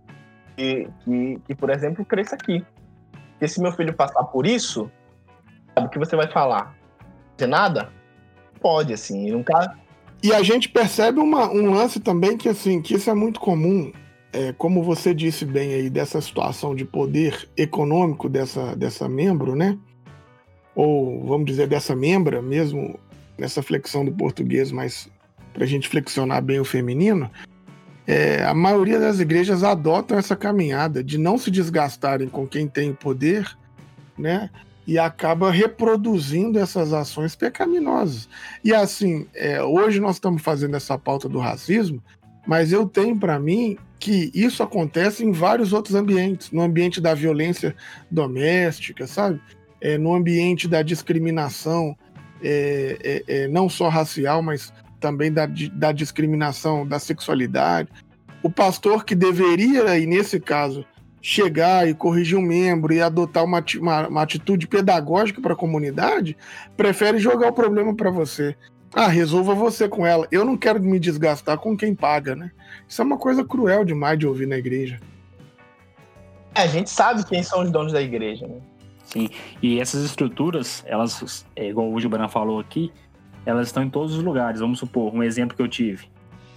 que, 0.55 0.87
que, 1.03 1.39
que, 1.47 1.55
por 1.55 1.69
exemplo, 1.69 2.05
cresça 2.05 2.35
aqui. 2.35 2.65
Porque 3.31 3.47
se 3.47 3.61
meu 3.61 3.71
filho 3.73 3.93
passar 3.93 4.23
por 4.23 4.47
isso, 4.47 4.89
sabe 5.73 5.87
o 5.87 5.89
que 5.89 5.99
você 5.99 6.15
vai 6.15 6.27
falar? 6.27 6.75
Não 7.37 7.47
nada? 7.47 7.89
Pode, 8.61 8.93
assim, 8.93 9.31
quero... 9.43 9.75
E 10.23 10.33
a 10.33 10.41
gente 10.41 10.69
percebe 10.69 11.19
uma, 11.19 11.49
um 11.49 11.73
lance 11.73 11.99
também 11.99 12.37
que, 12.37 12.47
assim, 12.47 12.81
que 12.81 12.93
isso 12.93 13.09
é 13.09 13.13
muito 13.13 13.41
comum, 13.41 13.91
é, 14.33 14.51
como 14.53 14.83
você 14.83 15.13
disse 15.13 15.45
bem 15.45 15.73
aí, 15.73 15.89
dessa 15.89 16.19
situação 16.19 16.75
de 16.75 16.83
poder 16.83 17.47
econômico 17.55 18.27
dessa, 18.27 18.75
dessa 18.75 19.07
membro, 19.07 19.55
né? 19.55 19.77
ou 20.75 21.25
vamos 21.25 21.45
dizer 21.45 21.67
dessa 21.67 21.95
membra 21.95 22.41
mesmo, 22.41 22.99
nessa 23.37 23.61
flexão 23.61 24.03
do 24.03 24.11
português, 24.11 24.71
mas 24.71 25.09
para 25.53 25.63
a 25.63 25.67
gente 25.67 25.87
flexionar 25.87 26.41
bem 26.41 26.59
o 26.59 26.65
feminino, 26.65 27.29
é, 28.07 28.43
a 28.43 28.53
maioria 28.53 28.99
das 28.99 29.19
igrejas 29.19 29.63
adotam 29.63 30.17
essa 30.17 30.35
caminhada 30.35 31.03
de 31.03 31.17
não 31.17 31.37
se 31.37 31.51
desgastarem 31.51 32.27
com 32.27 32.47
quem 32.47 32.67
tem 32.67 32.93
poder, 32.93 33.55
né? 34.17 34.49
E 34.85 34.99
acaba 34.99 35.49
reproduzindo 35.49 36.59
essas 36.59 36.91
ações 36.91 37.35
pecaminosas. 37.35 38.27
E 38.61 38.73
assim, 38.73 39.25
é, 39.33 39.63
hoje 39.63 40.01
nós 40.01 40.15
estamos 40.17 40.41
fazendo 40.41 40.75
essa 40.75 40.97
pauta 40.97 41.29
do 41.29 41.39
racismo, 41.39 42.03
mas 42.45 42.73
eu 42.73 42.85
tenho 42.85 43.17
para 43.17 43.39
mim 43.39 43.77
que 44.03 44.29
isso 44.33 44.61
acontece 44.61 45.23
em 45.23 45.31
vários 45.31 45.71
outros 45.71 45.95
ambientes, 45.95 46.51
no 46.51 46.61
ambiente 46.61 46.99
da 46.99 47.13
violência 47.13 47.73
doméstica, 48.11 49.07
sabe? 49.07 49.39
É, 49.79 49.97
no 49.97 50.13
ambiente 50.13 50.67
da 50.67 50.81
discriminação, 50.81 51.95
é, 52.43 52.97
é, 53.01 53.43
é 53.43 53.47
não 53.47 53.69
só 53.69 53.87
racial, 53.87 54.43
mas 54.43 54.73
também 54.99 55.31
da, 55.31 55.47
da 55.71 55.93
discriminação 55.93 56.85
da 56.85 56.99
sexualidade. 56.99 57.87
O 58.43 58.49
pastor 58.49 59.05
que 59.05 59.15
deveria, 59.15 59.97
e 59.97 60.05
nesse 60.05 60.37
caso, 60.37 60.85
chegar 61.21 61.87
e 61.87 61.93
corrigir 61.93 62.37
um 62.37 62.41
membro 62.41 62.91
e 62.91 63.01
adotar 63.01 63.45
uma, 63.45 63.63
uma, 63.79 64.07
uma 64.09 64.21
atitude 64.21 64.67
pedagógica 64.67 65.39
para 65.39 65.53
a 65.53 65.57
comunidade, 65.57 66.35
prefere 66.75 67.19
jogar 67.19 67.47
o 67.47 67.53
problema 67.53 67.95
para 67.95 68.11
você. 68.11 68.53
Ah, 68.93 69.07
resolva 69.07 69.55
você 69.55 69.89
com 69.89 70.05
ela. 70.05 70.27
Eu 70.31 70.45
não 70.45 70.55
quero 70.55 70.79
me 70.79 70.99
desgastar 70.99 71.57
com 71.57 71.75
quem 71.75 71.95
paga, 71.95 72.35
né? 72.35 72.51
Isso 72.87 73.01
é 73.01 73.05
uma 73.05 73.17
coisa 73.17 73.43
cruel 73.43 73.83
demais 73.83 74.19
de 74.19 74.27
ouvir 74.27 74.45
na 74.45 74.55
igreja. 74.55 74.99
É, 76.53 76.61
a 76.61 76.67
gente 76.67 76.89
sabe 76.89 77.25
quem 77.25 77.41
são 77.41 77.63
os 77.63 77.71
donos 77.71 77.91
da 77.91 78.01
igreja, 78.01 78.47
né? 78.47 78.57
Sim, 79.03 79.29
e 79.61 79.79
essas 79.79 80.03
estruturas, 80.03 80.83
elas, 80.87 81.45
é, 81.55 81.69
igual 81.69 81.91
o 81.91 81.99
Gilberto 81.99 82.29
falou 82.29 82.59
aqui, 82.59 82.91
elas 83.45 83.67
estão 83.67 83.83
em 83.83 83.89
todos 83.89 84.15
os 84.15 84.23
lugares. 84.23 84.59
Vamos 84.59 84.79
supor, 84.79 85.13
um 85.13 85.23
exemplo 85.23 85.57
que 85.57 85.61
eu 85.61 85.67
tive. 85.67 86.07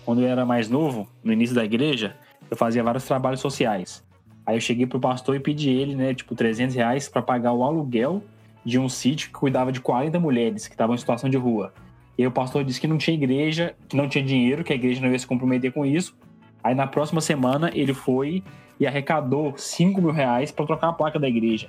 Quando 0.04 0.20
eu 0.20 0.28
era 0.28 0.44
mais 0.44 0.68
novo, 0.68 1.08
no 1.24 1.32
início 1.32 1.54
da 1.54 1.64
igreja, 1.64 2.16
eu 2.50 2.56
fazia 2.56 2.82
vários 2.82 3.04
trabalhos 3.04 3.40
sociais. 3.40 4.04
Aí 4.44 4.56
eu 4.56 4.60
cheguei 4.60 4.86
pro 4.86 5.00
pastor 5.00 5.34
e 5.34 5.40
pedi 5.40 5.70
ele, 5.70 5.96
né, 5.96 6.14
tipo, 6.14 6.34
300 6.34 6.76
reais 6.76 7.08
para 7.08 7.22
pagar 7.22 7.52
o 7.52 7.64
aluguel 7.64 8.22
de 8.64 8.78
um 8.78 8.88
sítio 8.88 9.28
que 9.28 9.34
cuidava 9.34 9.72
de 9.72 9.80
40 9.80 10.20
mulheres 10.20 10.68
que 10.68 10.74
estavam 10.74 10.94
em 10.94 10.98
situação 10.98 11.28
de 11.28 11.36
rua. 11.36 11.72
E 12.18 12.22
aí 12.22 12.26
o 12.26 12.30
pastor 12.30 12.64
disse 12.64 12.80
que 12.80 12.86
não 12.86 12.98
tinha 12.98 13.14
igreja, 13.14 13.74
que 13.88 13.96
não 13.96 14.08
tinha 14.08 14.24
dinheiro, 14.24 14.64
que 14.64 14.72
a 14.72 14.76
igreja 14.76 15.00
não 15.00 15.10
ia 15.10 15.18
se 15.18 15.26
comprometer 15.26 15.72
com 15.72 15.84
isso. 15.84 16.16
Aí 16.64 16.74
na 16.74 16.86
próxima 16.86 17.20
semana 17.20 17.70
ele 17.74 17.92
foi 17.92 18.42
e 18.80 18.86
arrecadou 18.86 19.54
5 19.56 20.00
mil 20.00 20.12
reais 20.12 20.50
para 20.50 20.66
trocar 20.66 20.88
a 20.88 20.92
placa 20.92 21.18
da 21.18 21.28
igreja. 21.28 21.68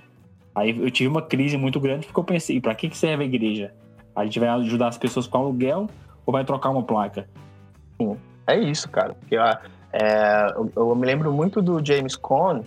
Aí 0.55 0.77
eu 0.77 0.89
tive 0.89 1.09
uma 1.09 1.21
crise 1.21 1.57
muito 1.57 1.79
grande 1.79 2.07
porque 2.07 2.19
eu 2.19 2.23
pensei, 2.23 2.59
para 2.59 2.73
que, 2.73 2.89
que 2.89 2.97
serve 2.97 3.23
a 3.23 3.27
igreja? 3.27 3.73
A 4.15 4.25
gente 4.25 4.39
vai 4.39 4.49
ajudar 4.49 4.87
as 4.87 4.97
pessoas 4.97 5.27
com 5.27 5.37
aluguel 5.37 5.87
ou 6.25 6.31
vai 6.31 6.43
trocar 6.43 6.69
uma 6.69 6.81
placa? 6.81 7.29
É 8.47 8.57
isso, 8.57 8.89
cara. 8.89 9.13
Porque, 9.13 9.35
é, 9.35 10.53
eu, 10.55 10.71
eu, 10.75 10.95
me 10.95 11.05
lembro 11.05 11.31
muito 11.31 11.61
do 11.61 11.83
James 11.85 12.15
Cone, 12.15 12.63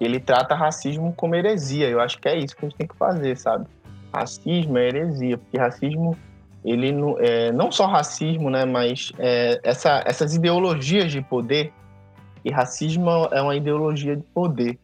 ele 0.00 0.20
trata 0.20 0.54
racismo 0.54 1.12
como 1.16 1.34
heresia. 1.34 1.88
Eu 1.88 2.00
acho 2.00 2.18
que 2.20 2.28
é 2.28 2.36
isso 2.36 2.56
que 2.56 2.66
a 2.66 2.68
gente 2.68 2.76
tem 2.76 2.86
que 2.86 2.96
fazer, 2.96 3.36
sabe? 3.36 3.66
Racismo 4.12 4.76
é 4.76 4.88
heresia, 4.88 5.38
porque 5.38 5.56
racismo, 5.56 6.16
ele 6.64 6.94
é, 7.18 7.50
não 7.52 7.72
só 7.72 7.86
racismo, 7.86 8.48
né, 8.50 8.64
mas 8.64 9.12
é, 9.18 9.60
essa, 9.64 10.02
essas 10.06 10.34
ideologias 10.34 11.10
de 11.10 11.20
poder, 11.20 11.72
e 12.44 12.50
racismo 12.50 13.08
é 13.30 13.40
uma 13.40 13.54
ideologia 13.54 14.16
de 14.16 14.22
poder. 14.22 14.78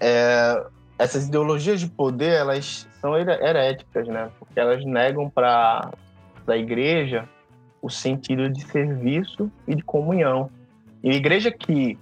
É, 0.00 0.64
essas 0.98 1.26
ideologias 1.26 1.80
de 1.80 1.88
poder, 1.88 2.34
elas 2.34 2.86
são 3.00 3.16
heréticas, 3.16 4.06
né? 4.06 4.30
Porque 4.38 4.58
elas 4.60 4.84
negam 4.84 5.28
para 5.28 5.90
a 6.46 6.56
igreja 6.56 7.28
o 7.80 7.90
sentido 7.90 8.48
de 8.48 8.62
serviço 8.66 9.50
e 9.66 9.74
de 9.74 9.82
comunhão. 9.82 10.50
E 11.02 11.10
a 11.10 11.14
igreja 11.14 11.50
que, 11.50 11.98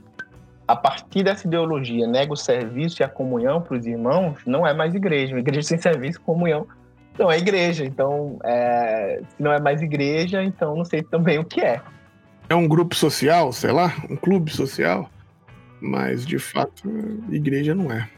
a 0.66 0.76
partir 0.76 1.24
dessa 1.24 1.46
ideologia, 1.46 2.06
nega 2.06 2.32
o 2.32 2.36
serviço 2.36 3.02
e 3.02 3.04
a 3.04 3.08
comunhão 3.08 3.60
para 3.60 3.76
os 3.76 3.86
irmãos, 3.86 4.38
não 4.46 4.66
é 4.66 4.74
mais 4.74 4.94
igreja. 4.94 5.34
Uma 5.34 5.40
igreja 5.40 5.68
sem 5.68 5.78
serviço 5.78 6.18
e 6.18 6.22
comunhão 6.22 6.66
não 7.18 7.30
é 7.30 7.38
igreja. 7.38 7.84
Então, 7.84 8.38
é, 8.44 9.20
se 9.28 9.42
não 9.42 9.52
é 9.52 9.60
mais 9.60 9.82
igreja, 9.82 10.42
então 10.42 10.76
não 10.76 10.84
sei 10.84 11.02
também 11.02 11.38
o 11.38 11.44
que 11.44 11.60
é. 11.60 11.80
É 12.48 12.54
um 12.54 12.68
grupo 12.68 12.94
social, 12.94 13.52
sei 13.52 13.72
lá, 13.72 13.94
um 14.10 14.16
clube 14.16 14.50
social, 14.50 15.08
mas 15.80 16.26
de 16.26 16.38
fato, 16.38 16.88
igreja 17.30 17.74
não 17.74 17.90
é. 17.90 18.08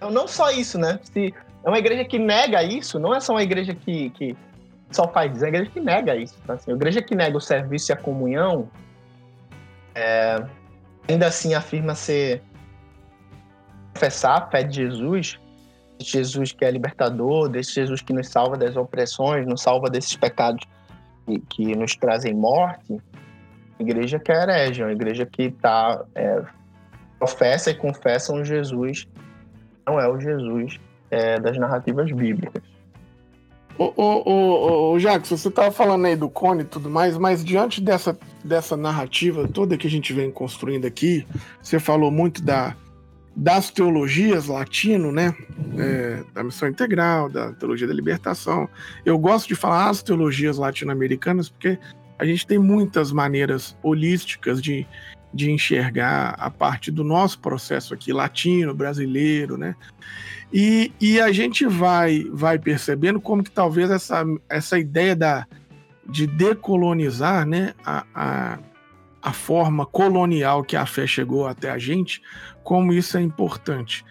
Não, 0.00 0.10
não 0.10 0.28
só 0.28 0.50
isso, 0.50 0.78
né? 0.78 1.00
Se 1.02 1.34
é 1.64 1.68
uma 1.68 1.78
igreja 1.78 2.04
que 2.04 2.18
nega 2.18 2.62
isso, 2.62 2.98
não 2.98 3.14
é 3.14 3.20
só 3.20 3.32
uma 3.32 3.42
igreja 3.42 3.74
que, 3.74 4.10
que 4.10 4.36
só 4.90 5.08
faz 5.08 5.34
isso, 5.34 5.44
é 5.44 5.48
uma 5.48 5.56
igreja 5.56 5.70
que 5.70 5.80
nega 5.80 6.16
isso. 6.16 6.36
Tá? 6.46 6.54
Assim, 6.54 6.70
a 6.70 6.74
igreja 6.74 7.02
que 7.02 7.14
nega 7.14 7.36
o 7.36 7.40
serviço 7.40 7.90
e 7.90 7.92
a 7.92 7.96
comunhão, 7.96 8.70
é, 9.94 10.44
ainda 11.08 11.26
assim 11.26 11.54
afirma 11.54 11.94
ser 11.94 12.42
professar 13.92 14.42
a 14.42 14.46
fé 14.46 14.62
de 14.62 14.76
Jesus, 14.76 15.40
Jesus 16.00 16.52
que 16.52 16.64
é 16.64 16.70
libertador, 16.70 17.48
desse 17.48 17.74
Jesus 17.74 18.00
que 18.00 18.12
nos 18.12 18.28
salva 18.28 18.56
das 18.56 18.76
opressões, 18.76 19.46
nos 19.46 19.62
salva 19.62 19.88
desses 19.88 20.16
pecados 20.16 20.64
que, 21.26 21.38
que 21.40 21.76
nos 21.76 21.94
trazem 21.96 22.34
morte, 22.34 23.00
igreja 23.78 24.18
que 24.18 24.32
é 24.32 24.42
herege, 24.42 24.82
uma 24.82 24.92
igreja 24.92 25.26
que 25.26 25.50
tá, 25.50 26.04
é, 26.14 26.42
professa 27.18 27.70
e 27.70 27.74
confessa 27.74 28.32
um 28.32 28.44
Jesus 28.44 29.06
não 29.86 29.98
é 29.98 30.08
o 30.08 30.20
Jesus 30.20 30.78
é, 31.10 31.40
das 31.40 31.56
narrativas 31.56 32.12
bíblicas. 32.12 32.62
Ô, 33.78 33.92
ô, 33.96 34.22
ô, 34.26 34.92
ô 34.92 34.98
Jacques, 34.98 35.30
você 35.30 35.48
estava 35.48 35.70
falando 35.70 36.04
aí 36.04 36.16
do 36.16 36.28
Cone 36.28 36.62
e 36.62 36.64
tudo 36.64 36.90
mais, 36.90 37.16
mas 37.16 37.44
diante 37.44 37.80
dessa, 37.80 38.18
dessa 38.44 38.76
narrativa 38.76 39.46
toda 39.46 39.78
que 39.78 39.86
a 39.86 39.90
gente 39.90 40.12
vem 40.12 40.30
construindo 40.30 40.84
aqui, 40.84 41.26
você 41.62 41.78
falou 41.78 42.10
muito 42.10 42.42
da, 42.42 42.74
das 43.38 43.70
teologias 43.70 44.48
latino, 44.48 45.12
né? 45.12 45.32
É, 45.78 46.24
da 46.34 46.42
missão 46.42 46.68
integral, 46.68 47.28
da 47.28 47.52
teologia 47.52 47.86
da 47.86 47.94
libertação. 47.94 48.68
Eu 49.06 49.16
gosto 49.16 49.46
de 49.46 49.54
falar 49.54 49.88
as 49.88 50.02
teologias 50.02 50.58
latino-americanas 50.58 51.48
porque 51.48 51.78
a 52.18 52.26
gente 52.26 52.44
tem 52.44 52.58
muitas 52.58 53.12
maneiras 53.12 53.78
holísticas 53.80 54.60
de, 54.60 54.84
de 55.32 55.52
enxergar 55.52 56.34
a 56.36 56.50
parte 56.50 56.90
do 56.90 57.04
nosso 57.04 57.38
processo 57.38 57.94
aqui, 57.94 58.12
latino, 58.12 58.74
brasileiro, 58.74 59.56
né? 59.56 59.76
E, 60.52 60.90
e 61.00 61.20
a 61.20 61.30
gente 61.30 61.64
vai, 61.64 62.24
vai 62.32 62.58
percebendo 62.58 63.20
como 63.20 63.44
que 63.44 63.52
talvez 63.52 63.88
essa, 63.88 64.24
essa 64.48 64.78
ideia 64.80 65.14
da, 65.14 65.46
de 66.08 66.26
decolonizar 66.26 67.46
né, 67.46 67.72
a, 67.84 68.04
a, 68.12 68.58
a 69.22 69.32
forma 69.32 69.84
colonial 69.84 70.62
que 70.62 70.76
a 70.76 70.86
fé 70.86 71.06
chegou 71.06 71.46
até 71.46 71.70
a 71.70 71.78
gente, 71.78 72.22
como 72.62 72.92
isso 72.92 73.16
é 73.16 73.22
importante. 73.22 74.04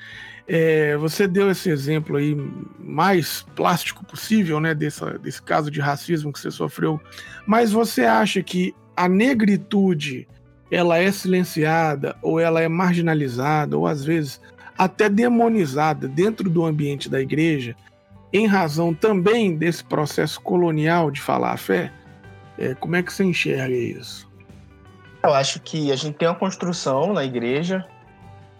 É, 0.47 0.95
você 0.95 1.27
deu 1.27 1.51
esse 1.51 1.69
exemplo 1.69 2.15
aí 2.15 2.35
mais 2.79 3.45
plástico 3.55 4.05
possível, 4.05 4.59
né, 4.59 4.73
desse, 4.73 5.01
caso 5.43 5.69
de 5.69 5.81
racismo 5.81 6.31
que 6.31 6.39
você 6.39 6.49
sofreu, 6.49 7.01
mas 7.45 7.71
você 7.71 8.05
acha 8.05 8.41
que 8.41 8.73
a 8.95 9.09
negritude 9.09 10.27
ela 10.71 10.97
é 10.97 11.11
silenciada 11.11 12.15
ou 12.21 12.39
ela 12.39 12.61
é 12.61 12.67
marginalizada 12.67 13.77
ou 13.77 13.87
às 13.87 14.03
vezes 14.03 14.41
até 14.77 15.09
demonizada 15.09 16.07
dentro 16.07 16.49
do 16.49 16.65
ambiente 16.65 17.09
da 17.09 17.21
igreja 17.21 17.75
em 18.31 18.45
razão 18.45 18.93
também 18.93 19.55
desse 19.55 19.83
processo 19.83 20.39
colonial 20.41 21.11
de 21.11 21.21
falar 21.21 21.53
a 21.53 21.57
fé? 21.57 21.91
É, 22.57 22.73
como 22.73 22.95
é 22.95 23.03
que 23.03 23.11
você 23.11 23.23
enxerga 23.23 23.75
isso? 23.75 24.26
Eu 25.23 25.33
acho 25.33 25.59
que 25.61 25.91
a 25.91 25.95
gente 25.95 26.15
tem 26.17 26.27
uma 26.27 26.35
construção 26.35 27.13
na 27.13 27.23
igreja, 27.23 27.85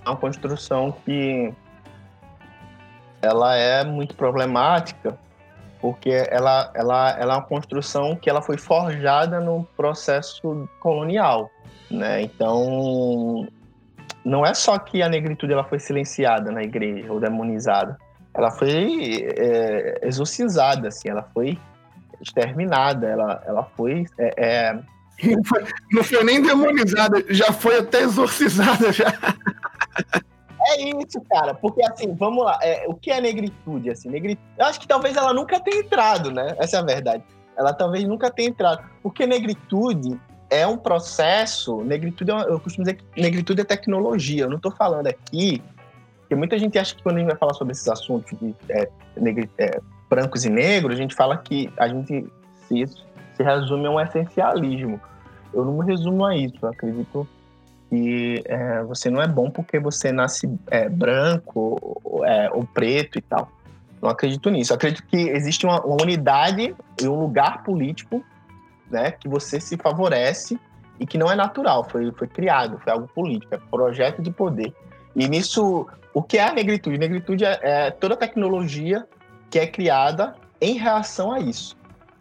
uma 0.06 0.16
construção 0.16 0.92
que 1.06 1.54
ela 3.22 3.56
é 3.56 3.84
muito 3.84 4.16
problemática, 4.16 5.18
porque 5.80 6.10
ela, 6.30 6.72
ela, 6.74 7.12
ela 7.20 7.34
é 7.34 7.38
uma 7.38 7.44
construção 7.44 8.16
que 8.16 8.30
ela 8.30 8.42
foi 8.42 8.58
forjada 8.58 9.40
no 9.40 9.64
processo 9.76 10.68
colonial. 10.80 11.50
Né? 11.90 12.22
Então, 12.22 13.48
não 14.26 14.46
é 14.46 14.54
só 14.54 14.78
que 14.78 15.02
a 15.02 15.10
negritude 15.10 15.54
ela 15.54 15.64
foi 15.64 15.80
silenciada 15.80 16.52
na 16.52 16.64
igreja 16.64 17.12
ou 17.12 17.20
demonizada, 17.20 17.98
ela 18.34 18.52
foi 18.52 19.26
é, 19.36 20.00
exorcizada, 20.04 20.90
assim, 20.90 21.10
ela 21.10 21.24
foi 21.34 21.58
exterminada, 22.22 23.08
ela, 23.08 23.44
ela 23.46 23.64
foi, 23.76 24.06
é, 24.18 24.34
é... 24.38 24.80
Não, 25.92 26.04
foi 26.04 26.24
nem 26.24 26.42
demonizada, 26.42 27.24
já 27.30 27.52
foi 27.52 27.80
até 27.80 28.02
exorcizada 28.02 28.92
já. 28.92 29.14
É 30.70 30.82
isso, 30.82 31.22
cara, 31.30 31.54
porque 31.54 31.82
assim, 31.84 32.14
vamos 32.14 32.44
lá, 32.44 32.60
é, 32.62 32.86
o 32.88 32.94
que 32.94 33.10
é 33.10 33.22
negritude? 33.22 33.90
Assim, 33.90 34.10
negritude, 34.10 34.46
eu 34.58 34.66
acho 34.66 34.80
que 34.80 34.88
talvez 34.88 35.16
ela 35.16 35.34
nunca 35.34 35.60
tenha 35.60 35.80
entrado, 35.80 36.32
né? 36.32 36.56
Essa 36.60 36.78
é 36.78 36.80
a 36.80 36.84
verdade. 36.84 37.24
Ela 37.58 37.74
talvez 37.74 38.04
nunca 38.04 38.30
tenha 38.30 38.50
entrado, 38.50 38.84
porque 39.02 39.26
negritude 39.26 40.20
é 40.50 40.66
um 40.68 40.78
processo. 40.78 41.82
Negritude, 41.84 42.32
é 42.32 42.42
eu 42.50 42.60
costumo 42.60 42.86
dizer 42.86 42.98
que 42.98 43.22
negritude 43.22 43.62
é 43.62 43.64
tecnologia. 43.64 44.44
Eu 44.44 44.50
não 44.50 44.58
estou 44.58 44.72
falando 44.72 45.08
aqui, 45.08 45.62
porque 46.20 46.36
muita 46.36 46.58
gente 46.60 46.78
acha 46.78 46.94
que 46.94 47.02
quando 47.02 47.18
a 47.18 47.20
gente 47.20 47.30
vai 47.30 47.38
falar 47.38 47.54
sobre 47.54 47.72
esses 47.72 47.88
assuntos 47.88 48.38
de 48.40 48.54
é, 48.70 48.90
negri, 49.16 49.50
é, 49.58 49.80
brancos 50.10 50.46
e 50.46 50.50
negros, 50.50 50.96
a 50.96 50.98
gente 50.98 51.16
fala 51.16 51.38
que 51.38 51.72
a 51.78 51.88
gente 51.88 52.28
se, 52.68 52.86
se 53.38 53.44
resume 53.44 53.86
a 53.86 53.92
um 53.92 54.00
essencialismo. 54.00 55.00
eu 55.54 55.64
não 55.64 55.78
me 55.78 55.86
resumo 55.86 56.26
a 56.26 56.36
isso. 56.36 56.58
Eu 56.62 56.70
acredito 56.70 57.28
que 57.90 58.44
é, 58.46 58.84
você 58.84 59.10
não 59.10 59.22
é 59.22 59.28
bom 59.28 59.50
porque 59.50 59.80
você 59.80 60.12
nasce 60.12 60.50
é, 60.70 60.90
branco 60.90 61.78
ou, 62.04 62.26
é, 62.26 62.50
ou 62.52 62.66
preto 62.66 63.18
e 63.18 63.22
tal. 63.22 63.50
Não 64.02 64.10
acredito 64.10 64.50
nisso. 64.50 64.74
Eu 64.74 64.76
acredito 64.76 65.06
que 65.08 65.18
existe 65.18 65.66
uma, 65.66 65.80
uma 65.86 66.02
unidade 66.02 66.76
e 67.02 67.08
um 67.08 67.20
lugar 67.20 67.64
político 67.64 68.24
né, 68.90 69.12
que 69.12 69.30
você 69.30 69.60
se 69.60 69.78
favorece 69.78 70.60
e 71.00 71.06
que 71.06 71.18
não 71.18 71.32
é 71.32 71.36
natural, 71.36 71.84
foi, 71.84 72.12
foi 72.12 72.28
criado, 72.28 72.80
foi 72.80 72.92
algo 72.92 73.08
político, 73.08 73.54
é 73.54 73.58
projeto 73.58 74.20
de 74.20 74.32
poder. 74.32 74.74
E 75.16 75.28
nisso, 75.28 75.86
o 76.12 76.24
que 76.24 76.40
é 76.40 76.48
a 76.48 76.54
negritude? 76.54 76.98
Negritude 76.98 77.46
é, 77.46 77.60
é 77.62 77.92
toda 77.92 78.16
tecnologia 78.16 79.08
que 79.50 79.60
é 79.60 79.68
criada 79.68 80.36
em 80.60 80.74
reação 80.78 81.32
a 81.32 81.40
isso. 81.40 81.78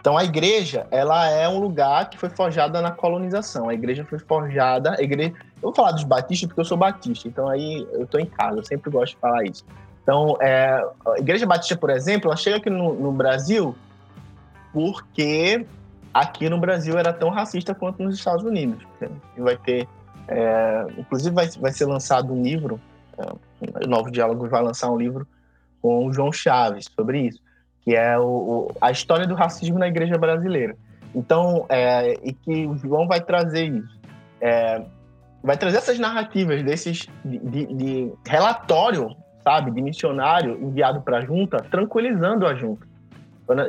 Então 0.07 0.17
a 0.17 0.23
igreja, 0.23 0.87
ela 0.93 1.29
é 1.29 1.49
um 1.49 1.59
lugar 1.59 2.09
que 2.09 2.17
foi 2.17 2.29
forjada 2.29 2.81
na 2.81 2.93
colonização. 2.93 3.69
A 3.69 3.75
igreja 3.75 4.05
foi 4.05 4.21
forjada, 4.21 4.95
a 4.97 5.03
igreja, 5.03 5.35
eu 5.57 5.63
vou 5.63 5.75
falar 5.75 5.91
dos 5.91 6.05
batistas 6.05 6.47
porque 6.47 6.61
eu 6.61 6.65
sou 6.65 6.79
batista, 6.79 7.27
então 7.27 7.49
aí 7.49 7.85
eu 7.91 8.05
estou 8.05 8.21
em 8.21 8.27
casa, 8.27 8.57
eu 8.57 8.65
sempre 8.65 8.89
gosto 8.89 9.15
de 9.15 9.21
falar 9.21 9.43
isso. 9.43 9.65
Então, 10.05 10.39
é, 10.41 10.81
a 11.09 11.19
igreja 11.19 11.45
batista, 11.45 11.77
por 11.77 11.91
exemplo, 11.91 12.29
ela 12.29 12.37
chega 12.37 12.59
aqui 12.59 12.71
no, 12.71 12.95
no 12.95 13.11
Brasil 13.11 13.75
porque 14.73 15.67
aqui 16.15 16.49
no 16.49 16.61
Brasil 16.61 16.97
era 16.97 17.13
tão 17.13 17.29
racista 17.29 17.75
quanto 17.75 18.01
nos 18.01 18.15
Estados 18.15 18.45
Unidos. 18.45 18.87
Vai 19.37 19.57
ter, 19.57 19.89
é, 20.29 20.87
inclusive 20.99 21.35
vai, 21.35 21.49
vai 21.49 21.73
ser 21.73 21.87
lançado 21.87 22.33
um 22.33 22.45
livro, 22.45 22.81
é, 23.19 23.85
o 23.85 23.89
Novo 23.89 24.09
Diálogo 24.09 24.49
vai 24.49 24.63
lançar 24.63 24.89
um 24.89 24.97
livro 24.97 25.27
com 25.83 26.07
o 26.07 26.13
João 26.13 26.31
Chaves 26.31 26.89
sobre 26.95 27.23
isso, 27.23 27.41
que 27.87 27.95
é 27.95 28.19
o, 28.19 28.25
o, 28.25 28.73
a 28.81 28.91
história 28.91 29.29
do 29.29 29.35
racismo 29.37 29.79
na 29.79 29.87
igreja 29.87 30.19
brasileira. 30.19 30.77
Então, 31.15 31.65
é, 31.69 32.15
e 32.25 32.33
que 32.33 32.67
o 32.67 32.77
João 32.77 33.07
vai 33.07 33.21
trazer 33.21 33.67
isso. 33.67 34.01
É, 34.41 34.83
vai 35.41 35.57
trazer 35.57 35.79
essas 35.79 35.97
narrativas 35.97 36.65
desses 36.65 37.07
de, 37.25 37.39
de, 37.39 37.67
de 37.67 38.13
relatório, 38.27 39.15
sabe, 39.45 39.71
de 39.71 39.81
missionário 39.81 40.61
enviado 40.61 41.01
para 41.01 41.19
a 41.19 41.21
junta, 41.21 41.59
tranquilizando 41.59 42.45
a 42.45 42.55
junta 42.57 42.85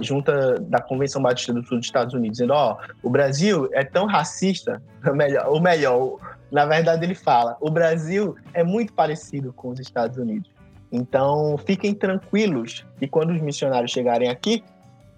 junta 0.02 0.60
da 0.62 0.82
Convenção 0.82 1.22
Batista 1.22 1.54
do 1.54 1.64
Sul 1.64 1.78
dos 1.78 1.86
Estados 1.86 2.16
Unidos, 2.16 2.40
dizendo: 2.40 2.54
ó, 2.54 2.76
oh, 2.82 3.08
o 3.08 3.12
Brasil 3.12 3.70
é 3.72 3.84
tão 3.84 4.08
racista, 4.08 4.82
melhor, 5.14 5.46
ou 5.48 5.62
melhor, 5.62 6.18
na 6.52 6.66
verdade 6.66 7.06
ele 7.06 7.14
fala: 7.14 7.56
o 7.62 7.70
Brasil 7.70 8.36
é 8.56 8.64
muito 8.64 8.92
parecido 8.94 9.54
com 9.54 9.70
os 9.70 9.80
Estados 9.80 10.18
Unidos. 10.18 10.57
Então 10.92 11.58
fiquem 11.66 11.94
tranquilos 11.94 12.86
que 12.98 13.08
quando 13.08 13.32
os 13.32 13.42
missionários 13.42 13.92
chegarem 13.92 14.30
aqui, 14.30 14.64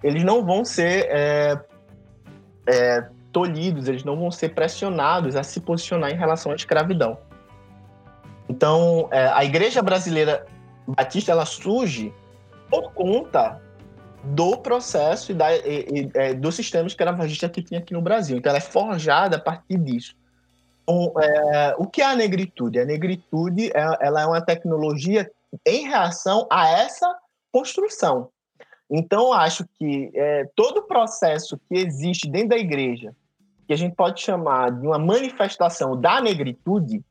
eles 0.03 0.23
não 0.23 0.45
vão 0.45 0.65
ser 0.65 1.07
é, 1.09 1.59
é, 2.67 3.07
tolhidos, 3.31 3.87
eles 3.87 4.03
não 4.03 4.17
vão 4.17 4.31
ser 4.31 4.49
pressionados 4.49 5.35
a 5.35 5.43
se 5.43 5.59
posicionar 5.59 6.11
em 6.11 6.17
relação 6.17 6.51
à 6.51 6.55
escravidão. 6.55 7.17
Então, 8.47 9.07
é, 9.11 9.27
a 9.27 9.45
igreja 9.45 9.81
brasileira 9.81 10.45
batista 10.87 11.31
ela 11.31 11.45
surge 11.45 12.11
por 12.69 12.91
conta 12.93 13.61
do 14.23 14.57
processo 14.57 15.31
e, 15.31 15.35
da, 15.35 15.55
e, 15.55 15.85
e 15.91 16.11
é, 16.15 16.33
do 16.33 16.51
sistema 16.51 16.87
escravagista 16.87 17.47
que 17.47 17.61
tinha 17.61 17.79
aqui 17.79 17.93
no 17.93 18.01
Brasil. 18.01 18.37
Então, 18.37 18.49
ela 18.49 18.57
é 18.57 18.61
forjada 18.61 19.37
a 19.37 19.39
partir 19.39 19.77
disso. 19.77 20.15
Então, 20.83 21.13
é, 21.21 21.75
o 21.77 21.85
que 21.85 22.01
é 22.01 22.05
a 22.05 22.15
negritude? 22.15 22.79
A 22.79 22.85
negritude 22.85 23.67
é, 23.67 23.97
ela 24.01 24.21
é 24.21 24.25
uma 24.25 24.41
tecnologia 24.41 25.29
em 25.65 25.87
reação 25.87 26.47
a 26.51 26.69
essa 26.69 27.13
construção. 27.51 28.29
Então, 28.89 29.31
acho 29.31 29.65
que 29.77 30.11
é, 30.15 30.49
todo 30.55 30.79
o 30.79 30.87
processo 30.87 31.59
que 31.69 31.77
existe 31.77 32.29
dentro 32.29 32.49
da 32.49 32.57
igreja, 32.57 33.15
que 33.67 33.73
a 33.73 33.77
gente 33.77 33.95
pode 33.95 34.19
chamar 34.19 34.71
de 34.71 34.87
uma 34.87 34.97
manifestação 34.97 35.99
da 35.99 36.19
negritude, 36.19 37.03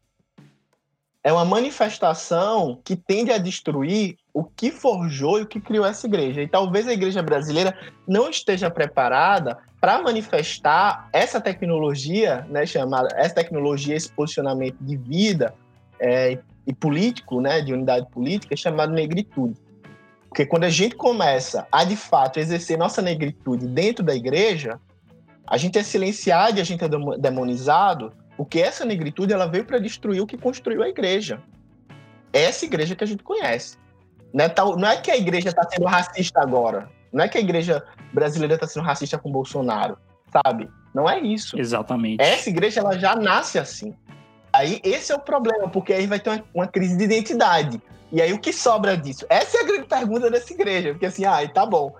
é 1.22 1.32
uma 1.32 1.44
manifestação 1.44 2.80
que 2.82 2.96
tende 2.96 3.30
a 3.30 3.38
destruir 3.38 4.16
o 4.32 4.44
que 4.44 4.70
forjou 4.70 5.38
e 5.38 5.42
o 5.42 5.46
que 5.46 5.60
criou 5.60 5.84
essa 5.84 6.06
igreja. 6.06 6.42
E 6.42 6.48
talvez 6.48 6.88
a 6.88 6.92
igreja 6.92 7.22
brasileira 7.22 7.76
não 8.06 8.28
esteja 8.28 8.70
preparada 8.70 9.58
para 9.80 10.02
manifestar 10.02 11.08
essa 11.12 11.40
tecnologia, 11.40 12.46
né, 12.48 12.66
chamada 12.66 13.08
essa 13.14 13.34
tecnologia, 13.34 13.94
esse 13.94 14.10
posicionamento 14.10 14.78
de 14.80 14.96
vida 14.96 15.54
é, 16.00 16.38
e 16.68 16.74
político, 16.74 17.40
né, 17.40 17.62
de 17.62 17.72
unidade 17.72 18.06
política, 18.10 18.54
chamado 18.54 18.92
negritude. 18.92 19.58
Porque 20.28 20.44
quando 20.44 20.64
a 20.64 20.70
gente 20.70 20.94
começa 20.94 21.66
a 21.72 21.82
de 21.82 21.96
fato 21.96 22.38
exercer 22.38 22.76
nossa 22.76 23.00
negritude 23.00 23.66
dentro 23.66 24.04
da 24.04 24.14
igreja, 24.14 24.78
a 25.46 25.56
gente 25.56 25.78
é 25.78 25.82
silenciado 25.82 26.58
e 26.58 26.60
a 26.60 26.64
gente 26.64 26.84
é 26.84 26.88
demonizado 27.18 28.12
porque 28.36 28.60
essa 28.60 28.84
negritude 28.84 29.32
ela 29.32 29.46
veio 29.46 29.64
para 29.64 29.78
destruir 29.78 30.20
o 30.20 30.26
que 30.26 30.36
construiu 30.36 30.82
a 30.82 30.88
igreja. 30.88 31.42
Essa 32.32 32.66
igreja 32.66 32.94
que 32.94 33.02
a 33.02 33.06
gente 33.06 33.24
conhece. 33.24 33.78
Não 34.32 34.44
é, 34.44 34.48
tal, 34.50 34.76
não 34.76 34.86
é 34.86 34.98
que 34.98 35.10
a 35.10 35.16
igreja 35.16 35.48
está 35.48 35.66
sendo 35.68 35.86
racista 35.86 36.42
agora. 36.42 36.90
Não 37.10 37.24
é 37.24 37.28
que 37.28 37.38
a 37.38 37.40
igreja 37.40 37.82
brasileira 38.12 38.54
está 38.54 38.66
sendo 38.66 38.84
racista 38.84 39.16
com 39.16 39.32
Bolsonaro, 39.32 39.96
sabe? 40.30 40.68
Não 40.94 41.08
é 41.08 41.18
isso. 41.18 41.58
Exatamente. 41.58 42.22
Essa 42.22 42.50
igreja 42.50 42.80
ela 42.80 42.98
já 42.98 43.16
nasce 43.16 43.58
assim. 43.58 43.96
Aí 44.58 44.80
esse 44.82 45.12
é 45.12 45.14
o 45.14 45.20
problema, 45.20 45.68
porque 45.68 45.92
aí 45.92 46.04
vai 46.08 46.18
ter 46.18 46.30
uma, 46.30 46.44
uma 46.52 46.66
crise 46.66 46.96
de 46.96 47.04
identidade. 47.04 47.80
E 48.10 48.20
aí 48.20 48.32
o 48.32 48.40
que 48.40 48.52
sobra 48.52 48.96
disso? 48.96 49.24
Essa 49.28 49.58
é 49.58 49.60
a 49.60 49.64
grande 49.64 49.86
pergunta 49.86 50.28
dessa 50.28 50.52
igreja, 50.52 50.90
porque 50.90 51.06
assim, 51.06 51.24
ah, 51.24 51.46
tá 51.48 51.64
bom. 51.64 51.94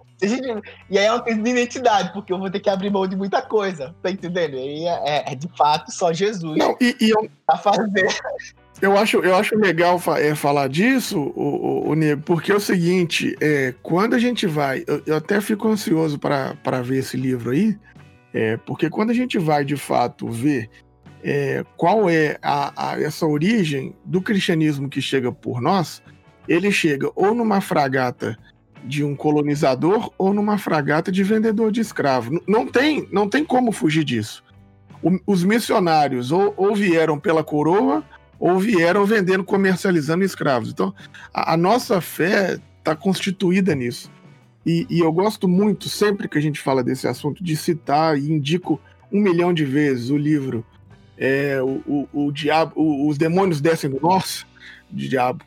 E 0.90 0.98
aí 0.98 1.04
é 1.04 1.12
uma 1.12 1.22
crise 1.22 1.40
de 1.40 1.50
identidade, 1.50 2.12
porque 2.12 2.32
eu 2.32 2.38
vou 2.38 2.50
ter 2.50 2.58
que 2.58 2.68
abrir 2.68 2.90
mão 2.90 3.06
de 3.06 3.14
muita 3.14 3.40
coisa, 3.40 3.94
tá 4.02 4.10
entendendo? 4.10 4.56
E 4.56 4.58
aí 4.58 4.86
é, 4.86 5.18
é, 5.18 5.32
é 5.32 5.34
de 5.36 5.48
fato 5.56 5.92
só 5.92 6.12
Jesus 6.12 6.58
Não, 6.58 6.76
e, 6.80 6.96
e 7.00 7.10
eu, 7.10 7.30
a 7.46 7.56
fazer. 7.56 8.08
Eu 8.82 8.96
acho, 8.98 9.18
eu 9.18 9.36
acho 9.36 9.56
legal 9.56 10.00
é, 10.16 10.34
falar 10.34 10.68
disso, 10.68 11.20
o, 11.36 11.42
o, 11.42 11.90
o 11.90 11.94
Nego, 11.94 12.22
porque 12.22 12.50
é 12.50 12.56
o 12.56 12.60
seguinte: 12.60 13.36
é, 13.40 13.72
quando 13.80 14.14
a 14.14 14.18
gente 14.18 14.44
vai. 14.44 14.82
Eu, 14.88 15.00
eu 15.06 15.16
até 15.16 15.40
fico 15.40 15.68
ansioso 15.68 16.18
para 16.18 16.82
ver 16.82 16.98
esse 16.98 17.16
livro 17.16 17.50
aí, 17.50 17.78
é, 18.34 18.56
porque 18.56 18.90
quando 18.90 19.10
a 19.10 19.14
gente 19.14 19.38
vai 19.38 19.64
de 19.64 19.76
fato 19.76 20.28
ver 20.28 20.68
é, 21.22 21.64
qual 21.76 22.08
é 22.08 22.38
a, 22.42 22.92
a, 22.92 23.00
essa 23.00 23.26
origem 23.26 23.94
do 24.04 24.20
cristianismo 24.20 24.88
que 24.88 25.00
chega 25.00 25.32
por 25.32 25.60
nós, 25.60 26.02
ele 26.46 26.70
chega 26.70 27.10
ou 27.14 27.34
numa 27.34 27.60
fragata 27.60 28.38
de 28.84 29.04
um 29.04 29.14
colonizador 29.14 30.10
ou 30.16 30.32
numa 30.32 30.56
fragata 30.56 31.10
de 31.10 31.22
vendedor 31.22 31.70
de 31.70 31.80
escravo. 31.80 32.42
Não 32.46 32.66
tem, 32.66 33.08
não 33.12 33.28
tem 33.28 33.44
como 33.44 33.72
fugir 33.72 34.04
disso. 34.04 34.42
O, 35.02 35.18
os 35.26 35.44
missionários 35.44 36.32
ou, 36.32 36.54
ou, 36.56 36.74
vieram 36.74 37.18
pela 37.18 37.44
coroa 37.44 38.04
ou 38.38 38.58
vieram 38.58 39.04
vendendo, 39.04 39.44
comercializando 39.44 40.24
escravos. 40.24 40.70
Então, 40.70 40.94
a, 41.34 41.54
a 41.54 41.56
nossa 41.56 42.00
fé 42.00 42.58
está 42.78 42.94
constituída 42.96 43.74
nisso. 43.74 44.10
E, 44.64 44.86
e, 44.88 45.00
eu 45.00 45.12
gosto 45.12 45.48
muito, 45.48 45.88
sempre 45.88 46.28
que 46.28 46.38
a 46.38 46.40
gente 46.40 46.60
fala 46.60 46.82
desse 46.82 47.06
assunto, 47.06 47.42
de 47.42 47.56
citar 47.56 48.18
e 48.18 48.30
indico 48.30 48.80
um 49.10 49.20
milhão 49.20 49.52
de 49.52 49.64
vezes 49.64 50.10
o 50.10 50.16
livro 50.16 50.64
é, 51.18 51.60
o, 51.60 51.82
o, 51.86 52.26
o 52.26 52.32
Diabo, 52.32 52.72
o, 52.76 53.08
Os 53.08 53.18
Demônios 53.18 53.60
Descem 53.60 53.90
do 53.90 54.00
Norte, 54.00 54.46
de 54.90 55.08
diabo, 55.08 55.44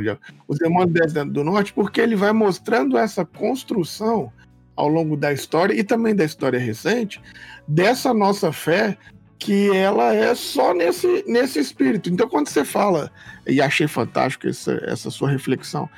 diabo. 0.00 0.20
Os 0.46 0.58
demônios 0.58 0.92
descem 0.92 1.28
do 1.28 1.42
norte, 1.42 1.72
porque 1.72 2.00
ele 2.00 2.14
vai 2.14 2.32
mostrando 2.32 2.96
essa 2.96 3.24
construção 3.24 4.32
ao 4.76 4.88
longo 4.88 5.16
da 5.16 5.32
história 5.32 5.74
e 5.74 5.82
também 5.82 6.14
da 6.14 6.24
história 6.24 6.58
recente 6.58 7.20
dessa 7.66 8.12
nossa 8.12 8.52
fé 8.52 8.96
que 9.38 9.74
ela 9.74 10.14
é 10.14 10.34
só 10.34 10.72
nesse, 10.72 11.24
nesse 11.26 11.58
espírito. 11.58 12.08
Então, 12.08 12.28
quando 12.28 12.48
você 12.48 12.64
fala, 12.64 13.10
e 13.46 13.60
achei 13.60 13.88
fantástico 13.88 14.46
essa, 14.46 14.80
essa 14.84 15.10
sua 15.10 15.30
reflexão, 15.30 15.88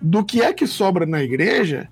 do 0.00 0.24
que 0.24 0.42
é 0.42 0.52
que 0.52 0.66
sobra 0.66 1.04
na 1.04 1.22
igreja, 1.22 1.88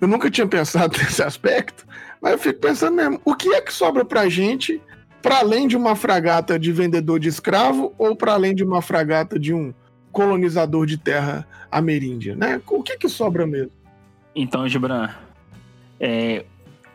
eu 0.00 0.08
nunca 0.08 0.30
tinha 0.30 0.46
pensado 0.46 0.96
nesse 0.98 1.22
aspecto, 1.22 1.86
mas 2.20 2.32
eu 2.32 2.38
fico 2.38 2.60
pensando 2.60 2.96
mesmo, 2.96 3.20
o 3.24 3.34
que 3.34 3.54
é 3.54 3.60
que 3.60 3.72
sobra 3.72 4.04
pra 4.04 4.28
gente 4.28 4.80
para 5.22 5.38
além 5.38 5.66
de 5.66 5.76
uma 5.76 5.96
fragata 5.96 6.58
de 6.58 6.72
vendedor 6.72 7.18
de 7.18 7.28
escravo 7.28 7.92
ou 7.98 8.14
para 8.14 8.34
além 8.34 8.54
de 8.54 8.64
uma 8.64 8.80
fragata 8.80 9.38
de 9.38 9.52
um 9.52 9.72
colonizador 10.12 10.86
de 10.86 10.96
terra 10.96 11.46
ameríndia, 11.70 12.34
né? 12.34 12.60
O 12.66 12.82
que 12.82 12.96
que 12.96 13.08
sobra 13.08 13.46
mesmo? 13.46 13.72
Então, 14.34 14.68
Gibran, 14.68 15.10
é, 16.00 16.44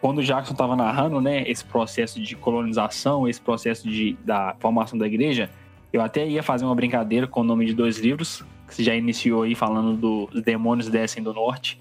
quando 0.01 0.19
o 0.19 0.23
Jackson 0.23 0.53
estava 0.53 0.75
narrando, 0.75 1.21
né, 1.21 1.43
esse 1.49 1.63
processo 1.63 2.21
de 2.21 2.35
colonização, 2.35 3.27
esse 3.27 3.39
processo 3.39 3.87
de, 3.87 4.17
da 4.23 4.55
formação 4.59 4.97
da 4.97 5.05
igreja, 5.07 5.49
eu 5.91 6.01
até 6.01 6.27
ia 6.27 6.41
fazer 6.41 6.65
uma 6.65 6.75
brincadeira 6.75 7.27
com 7.27 7.41
o 7.41 7.43
nome 7.43 7.65
de 7.65 7.73
dois 7.73 7.99
livros, 7.99 8.43
que 8.67 8.75
você 8.75 8.83
já 8.83 8.95
iniciou 8.95 9.43
aí 9.43 9.55
falando 9.55 9.95
dos 9.95 10.41
demônios 10.41 10.89
descem 10.89 11.21
do 11.21 11.33
norte. 11.33 11.79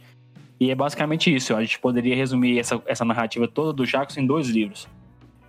E 0.60 0.70
é 0.70 0.74
basicamente 0.74 1.34
isso. 1.34 1.56
A 1.56 1.60
gente 1.62 1.80
poderia 1.80 2.14
resumir 2.14 2.58
essa, 2.58 2.80
essa 2.86 3.04
narrativa 3.04 3.48
toda 3.48 3.72
do 3.72 3.84
Jackson 3.84 4.20
em 4.20 4.26
dois 4.26 4.48
livros. 4.48 4.86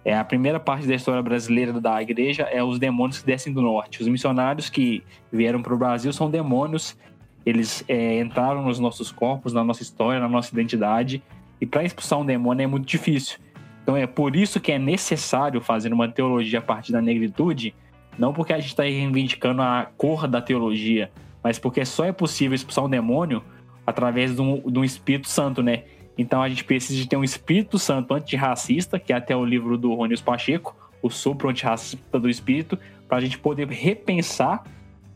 É, 0.06 0.18
a 0.18 0.24
primeira 0.24 0.60
parte 0.60 0.86
da 0.86 0.96
história 0.96 1.22
brasileira 1.22 1.80
da 1.80 2.02
igreja 2.02 2.44
é 2.44 2.62
os 2.62 2.78
demônios 2.78 3.20
que 3.20 3.26
descem 3.26 3.54
do 3.54 3.62
norte. 3.62 4.02
Os 4.02 4.08
missionários 4.08 4.70
que 4.70 5.02
vieram 5.32 5.62
para 5.62 5.74
o 5.74 5.78
Brasil 5.78 6.12
são 6.12 6.30
demônios. 6.30 6.98
Eles 7.46 7.84
é, 7.88 8.20
entraram 8.20 8.64
nos 8.64 8.80
nossos 8.80 9.12
corpos, 9.12 9.54
na 9.54 9.64
nossa 9.64 9.82
história, 9.82 10.20
na 10.20 10.28
nossa 10.28 10.54
identidade. 10.54 11.24
E 11.62 11.66
para 11.66 11.84
expulsar 11.84 12.20
um 12.20 12.26
demônio 12.26 12.64
é 12.64 12.68
muito 12.68 12.86
difícil. 12.86 13.40
Então 13.82 13.96
é 13.96 14.06
por 14.06 14.36
isso 14.36 14.60
que 14.60 14.72
é 14.72 14.80
necessário 14.80 15.62
fazer 15.62 15.94
uma 15.94 16.08
teologia 16.08 16.60
a 16.60 16.62
partir 16.62 16.92
da 16.92 17.02
negritude, 17.02 17.74
não 18.18 18.34
porque 18.34 18.54
a 18.54 18.60
gente 18.60 18.70
está 18.70 18.84
reivindicando 18.84 19.62
a 19.62 19.90
cor 19.98 20.28
da 20.28 20.42
teologia, 20.42 21.12
mas 21.44 21.60
porque 21.60 21.84
só 21.84 22.06
é 22.06 22.12
possível 22.12 22.56
expulsar 22.56 22.86
um 22.86 22.90
demônio 22.90 23.44
através 23.86 24.34
de 24.36 24.42
um, 24.42 24.62
de 24.72 24.80
um 24.80 24.84
Espírito 24.84 25.30
Santo, 25.30 25.62
né? 25.62 25.84
Então 26.18 26.42
a 26.42 26.50
gente 26.50 26.64
precisa 26.64 27.00
de 27.00 27.08
ter 27.08 27.18
um 27.18 27.24
Espírito 27.24 27.80
Santo 27.80 28.14
antirracista, 28.14 29.00
que 29.00 29.12
é 29.12 29.16
até 29.16 29.36
o 29.36 29.46
livro 29.46 29.78
do 29.78 29.94
Ronius 29.94 30.22
Pacheco, 30.22 30.76
o 31.02 31.10
sopro 31.10 31.50
antirracista 31.50 32.20
do 32.20 32.30
Espírito, 32.30 32.78
para 33.08 33.18
a 33.18 33.22
gente 33.22 33.38
poder 33.38 33.68
repensar 33.68 34.64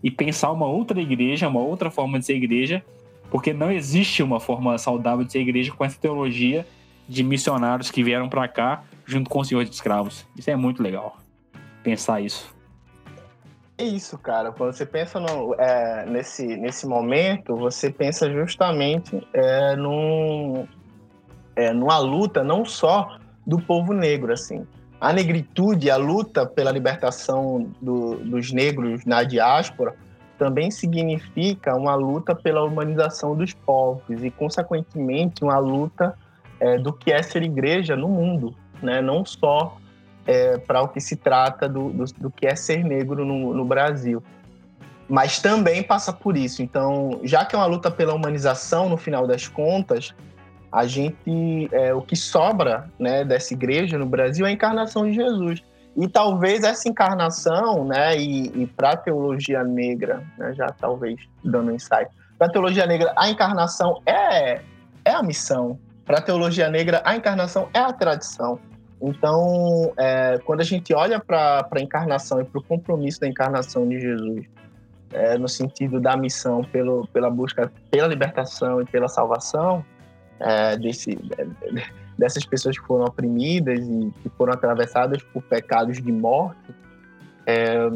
e 0.03 0.11
pensar 0.11 0.51
uma 0.51 0.67
outra 0.67 0.99
igreja, 1.01 1.47
uma 1.47 1.61
outra 1.61 1.89
forma 1.89 2.19
de 2.19 2.25
ser 2.25 2.35
igreja, 2.35 2.83
porque 3.29 3.53
não 3.53 3.71
existe 3.71 4.23
uma 4.23 4.39
forma 4.39 4.77
saudável 4.77 5.25
de 5.25 5.31
ser 5.31 5.39
igreja 5.39 5.71
com 5.71 5.83
essa 5.83 5.99
teologia 5.99 6.65
de 7.07 7.23
missionários 7.23 7.89
que 7.89 8.03
vieram 8.03 8.27
para 8.27 8.47
cá 8.47 8.83
junto 9.05 9.29
com 9.29 9.39
os 9.39 9.47
senhores 9.47 9.69
de 9.69 9.75
escravos. 9.75 10.25
Isso 10.35 10.49
é 10.49 10.55
muito 10.55 10.83
legal, 10.83 11.17
pensar 11.83 12.21
isso. 12.21 12.55
É 13.77 13.83
isso, 13.83 14.17
cara. 14.17 14.51
Quando 14.51 14.73
você 14.73 14.85
pensa 14.85 15.19
no, 15.19 15.53
é, 15.53 16.05
nesse, 16.07 16.45
nesse 16.57 16.87
momento, 16.87 17.55
você 17.55 17.91
pensa 17.91 18.31
justamente 18.31 19.25
é, 19.31 19.75
num, 19.75 20.67
é, 21.57 21.73
numa 21.73 21.97
luta 21.97 22.43
não 22.43 22.63
só 22.63 23.17
do 23.45 23.59
povo 23.59 23.91
negro, 23.91 24.31
assim. 24.31 24.65
A 25.01 25.11
negritude, 25.11 25.89
a 25.89 25.97
luta 25.97 26.45
pela 26.45 26.71
libertação 26.71 27.69
do, 27.81 28.15
dos 28.17 28.51
negros 28.51 29.03
na 29.05 29.23
diáspora, 29.23 29.95
também 30.37 30.69
significa 30.69 31.75
uma 31.75 31.95
luta 31.95 32.35
pela 32.35 32.63
humanização 32.63 33.35
dos 33.35 33.53
povos 33.53 34.23
e, 34.23 34.29
consequentemente, 34.29 35.43
uma 35.43 35.57
luta 35.57 36.13
é, 36.59 36.77
do 36.77 36.93
que 36.93 37.11
é 37.11 37.21
ser 37.23 37.41
igreja 37.41 37.95
no 37.95 38.07
mundo, 38.07 38.55
né? 38.81 39.01
não 39.01 39.25
só 39.25 39.77
é, 40.27 40.57
para 40.59 40.81
o 40.81 40.87
que 40.87 40.99
se 40.99 41.15
trata 41.15 41.67
do, 41.67 41.89
do, 41.89 42.05
do, 42.19 42.29
que 42.29 42.45
é 42.45 42.55
ser 42.55 42.83
negro 42.83 43.25
no, 43.25 43.53
no 43.53 43.65
Brasil. 43.65 44.21
Mas 45.09 45.39
também 45.39 45.81
passa 45.81 46.13
por 46.13 46.37
isso. 46.37 46.61
Então, 46.61 47.19
já 47.23 47.45
que 47.45 47.55
é 47.55 47.57
uma 47.57 47.65
luta 47.65 47.89
pela 47.89 48.13
humanização, 48.13 48.89
no 48.89 48.97
final 48.97 49.25
das 49.25 49.47
contas, 49.47 50.13
a 50.71 50.85
gente 50.85 51.69
é, 51.71 51.93
o 51.93 52.01
que 52.01 52.15
sobra 52.15 52.89
né, 52.99 53.23
dessa 53.23 53.53
igreja 53.53 53.97
no 53.97 54.05
Brasil 54.05 54.45
é 54.45 54.49
a 54.49 54.51
encarnação 54.51 55.05
de 55.05 55.13
Jesus. 55.13 55.63
E 55.95 56.07
talvez 56.07 56.63
essa 56.63 56.87
encarnação, 56.87 57.83
né, 57.85 58.15
e, 58.17 58.47
e 58.61 58.67
para 58.67 58.91
a 58.91 58.97
teologia 58.97 59.63
negra, 59.63 60.23
né, 60.37 60.53
já 60.53 60.67
talvez 60.67 61.19
dando 61.43 61.71
um 61.71 61.75
insight, 61.75 62.07
para 62.37 62.47
a 62.47 62.51
teologia 62.51 62.85
negra, 62.85 63.11
a 63.15 63.29
encarnação 63.29 64.01
é, 64.05 64.61
é 65.03 65.11
a 65.11 65.23
missão. 65.23 65.79
Para 66.05 66.19
a 66.19 66.21
teologia 66.21 66.69
negra, 66.69 67.01
a 67.03 67.15
encarnação 67.15 67.67
é 67.73 67.79
a 67.79 67.91
tradição. 67.91 68.59
Então, 69.01 69.91
é, 69.97 70.37
quando 70.45 70.61
a 70.61 70.63
gente 70.63 70.93
olha 70.93 71.19
para 71.19 71.67
a 71.69 71.79
encarnação 71.79 72.41
e 72.41 72.45
para 72.45 72.59
o 72.59 72.63
compromisso 72.63 73.19
da 73.19 73.27
encarnação 73.27 73.87
de 73.87 73.99
Jesus, 73.99 74.45
é, 75.11 75.37
no 75.37 75.47
sentido 75.47 75.99
da 75.99 76.15
missão 76.15 76.63
pelo, 76.63 77.07
pela 77.07 77.29
busca 77.29 77.71
pela 77.89 78.07
libertação 78.07 78.81
e 78.81 78.85
pela 78.85 79.07
salvação 79.07 79.83
é, 80.39 80.77
desse, 80.77 81.17
dessas 82.17 82.45
pessoas 82.45 82.77
que 82.77 82.85
foram 82.85 83.05
oprimidas 83.05 83.79
e 83.79 84.11
que 84.21 84.29
foram 84.37 84.53
atravessadas 84.53 85.21
por 85.23 85.43
pecados 85.43 86.01
de 86.01 86.11
morte, 86.11 86.73
é, 87.45 87.89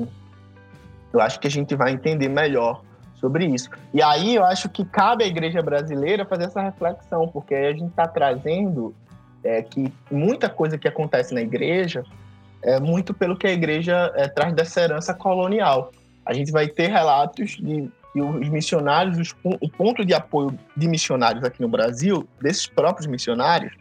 eu 1.13 1.19
acho 1.19 1.39
que 1.39 1.47
a 1.47 1.51
gente 1.51 1.75
vai 1.75 1.91
entender 1.91 2.30
melhor 2.30 2.82
sobre 3.15 3.45
isso. 3.45 3.69
E 3.93 4.01
aí 4.01 4.36
eu 4.36 4.43
acho 4.43 4.69
que 4.69 4.84
cabe 4.84 5.23
à 5.23 5.27
igreja 5.27 5.62
brasileira 5.62 6.25
fazer 6.25 6.45
essa 6.45 6.62
reflexão, 6.62 7.27
porque 7.27 7.54
a 7.54 7.71
gente 7.71 7.89
está 7.89 8.08
trazendo 8.08 8.95
é, 9.43 9.62
que 9.62 9.93
muita 10.10 10.49
coisa 10.49 10.77
que 10.77 10.88
acontece 10.88 11.34
na 11.34 11.41
igreja 11.41 12.04
é 12.63 12.80
muito 12.80 13.13
pelo 13.13 13.36
que 13.36 13.47
a 13.47 13.51
igreja 13.51 14.12
é, 14.15 14.27
traz 14.27 14.54
dessa 14.54 14.82
herança 14.82 15.13
colonial. 15.13 15.91
A 16.25 16.34
gente 16.34 16.51
vai 16.51 16.67
ter 16.67 16.89
relatos 16.89 17.51
de 17.51 17.89
que 18.13 18.21
os 18.21 18.50
missionários, 18.50 19.17
os, 19.17 19.36
o 19.43 19.69
ponto 19.69 20.06
de 20.06 20.13
apoio 20.13 20.58
de 20.76 20.88
missionários 20.88 21.43
aqui 21.43 21.62
no 21.62 21.69
Brasil, 21.69 22.28
desses 22.41 22.67
próprios 22.67 23.08
missionários, 23.08 23.74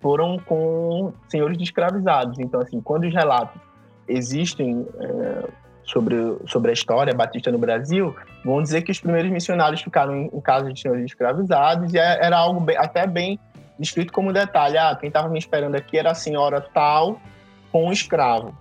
foram 0.00 0.38
com 0.38 1.12
senhores 1.28 1.56
de 1.56 1.64
escravizados. 1.64 2.38
Então, 2.38 2.60
assim, 2.60 2.80
quando 2.80 3.04
os 3.04 3.14
relatos 3.14 3.60
existem 4.06 4.86
é, 5.00 5.48
sobre, 5.84 6.16
sobre 6.46 6.70
a 6.70 6.74
história 6.74 7.14
batista 7.14 7.50
no 7.50 7.58
Brasil, 7.58 8.14
vão 8.44 8.62
dizer 8.62 8.82
que 8.82 8.92
os 8.92 9.00
primeiros 9.00 9.30
missionários 9.30 9.80
ficaram 9.80 10.14
em, 10.14 10.30
em 10.32 10.40
casa 10.40 10.72
de 10.72 10.80
senhores 10.80 11.04
escravizados 11.04 11.92
e 11.92 11.98
é, 11.98 12.24
era 12.24 12.36
algo 12.36 12.60
bem, 12.60 12.76
até 12.76 13.06
bem 13.06 13.38
descrito 13.78 14.12
como 14.12 14.32
detalhe. 14.32 14.76
Ah, 14.76 14.96
quem 14.98 15.08
estava 15.08 15.28
me 15.28 15.38
esperando 15.38 15.74
aqui 15.74 15.98
era 15.98 16.10
a 16.10 16.14
senhora 16.14 16.60
tal 16.60 17.20
com 17.72 17.90
escravo. 17.92 18.56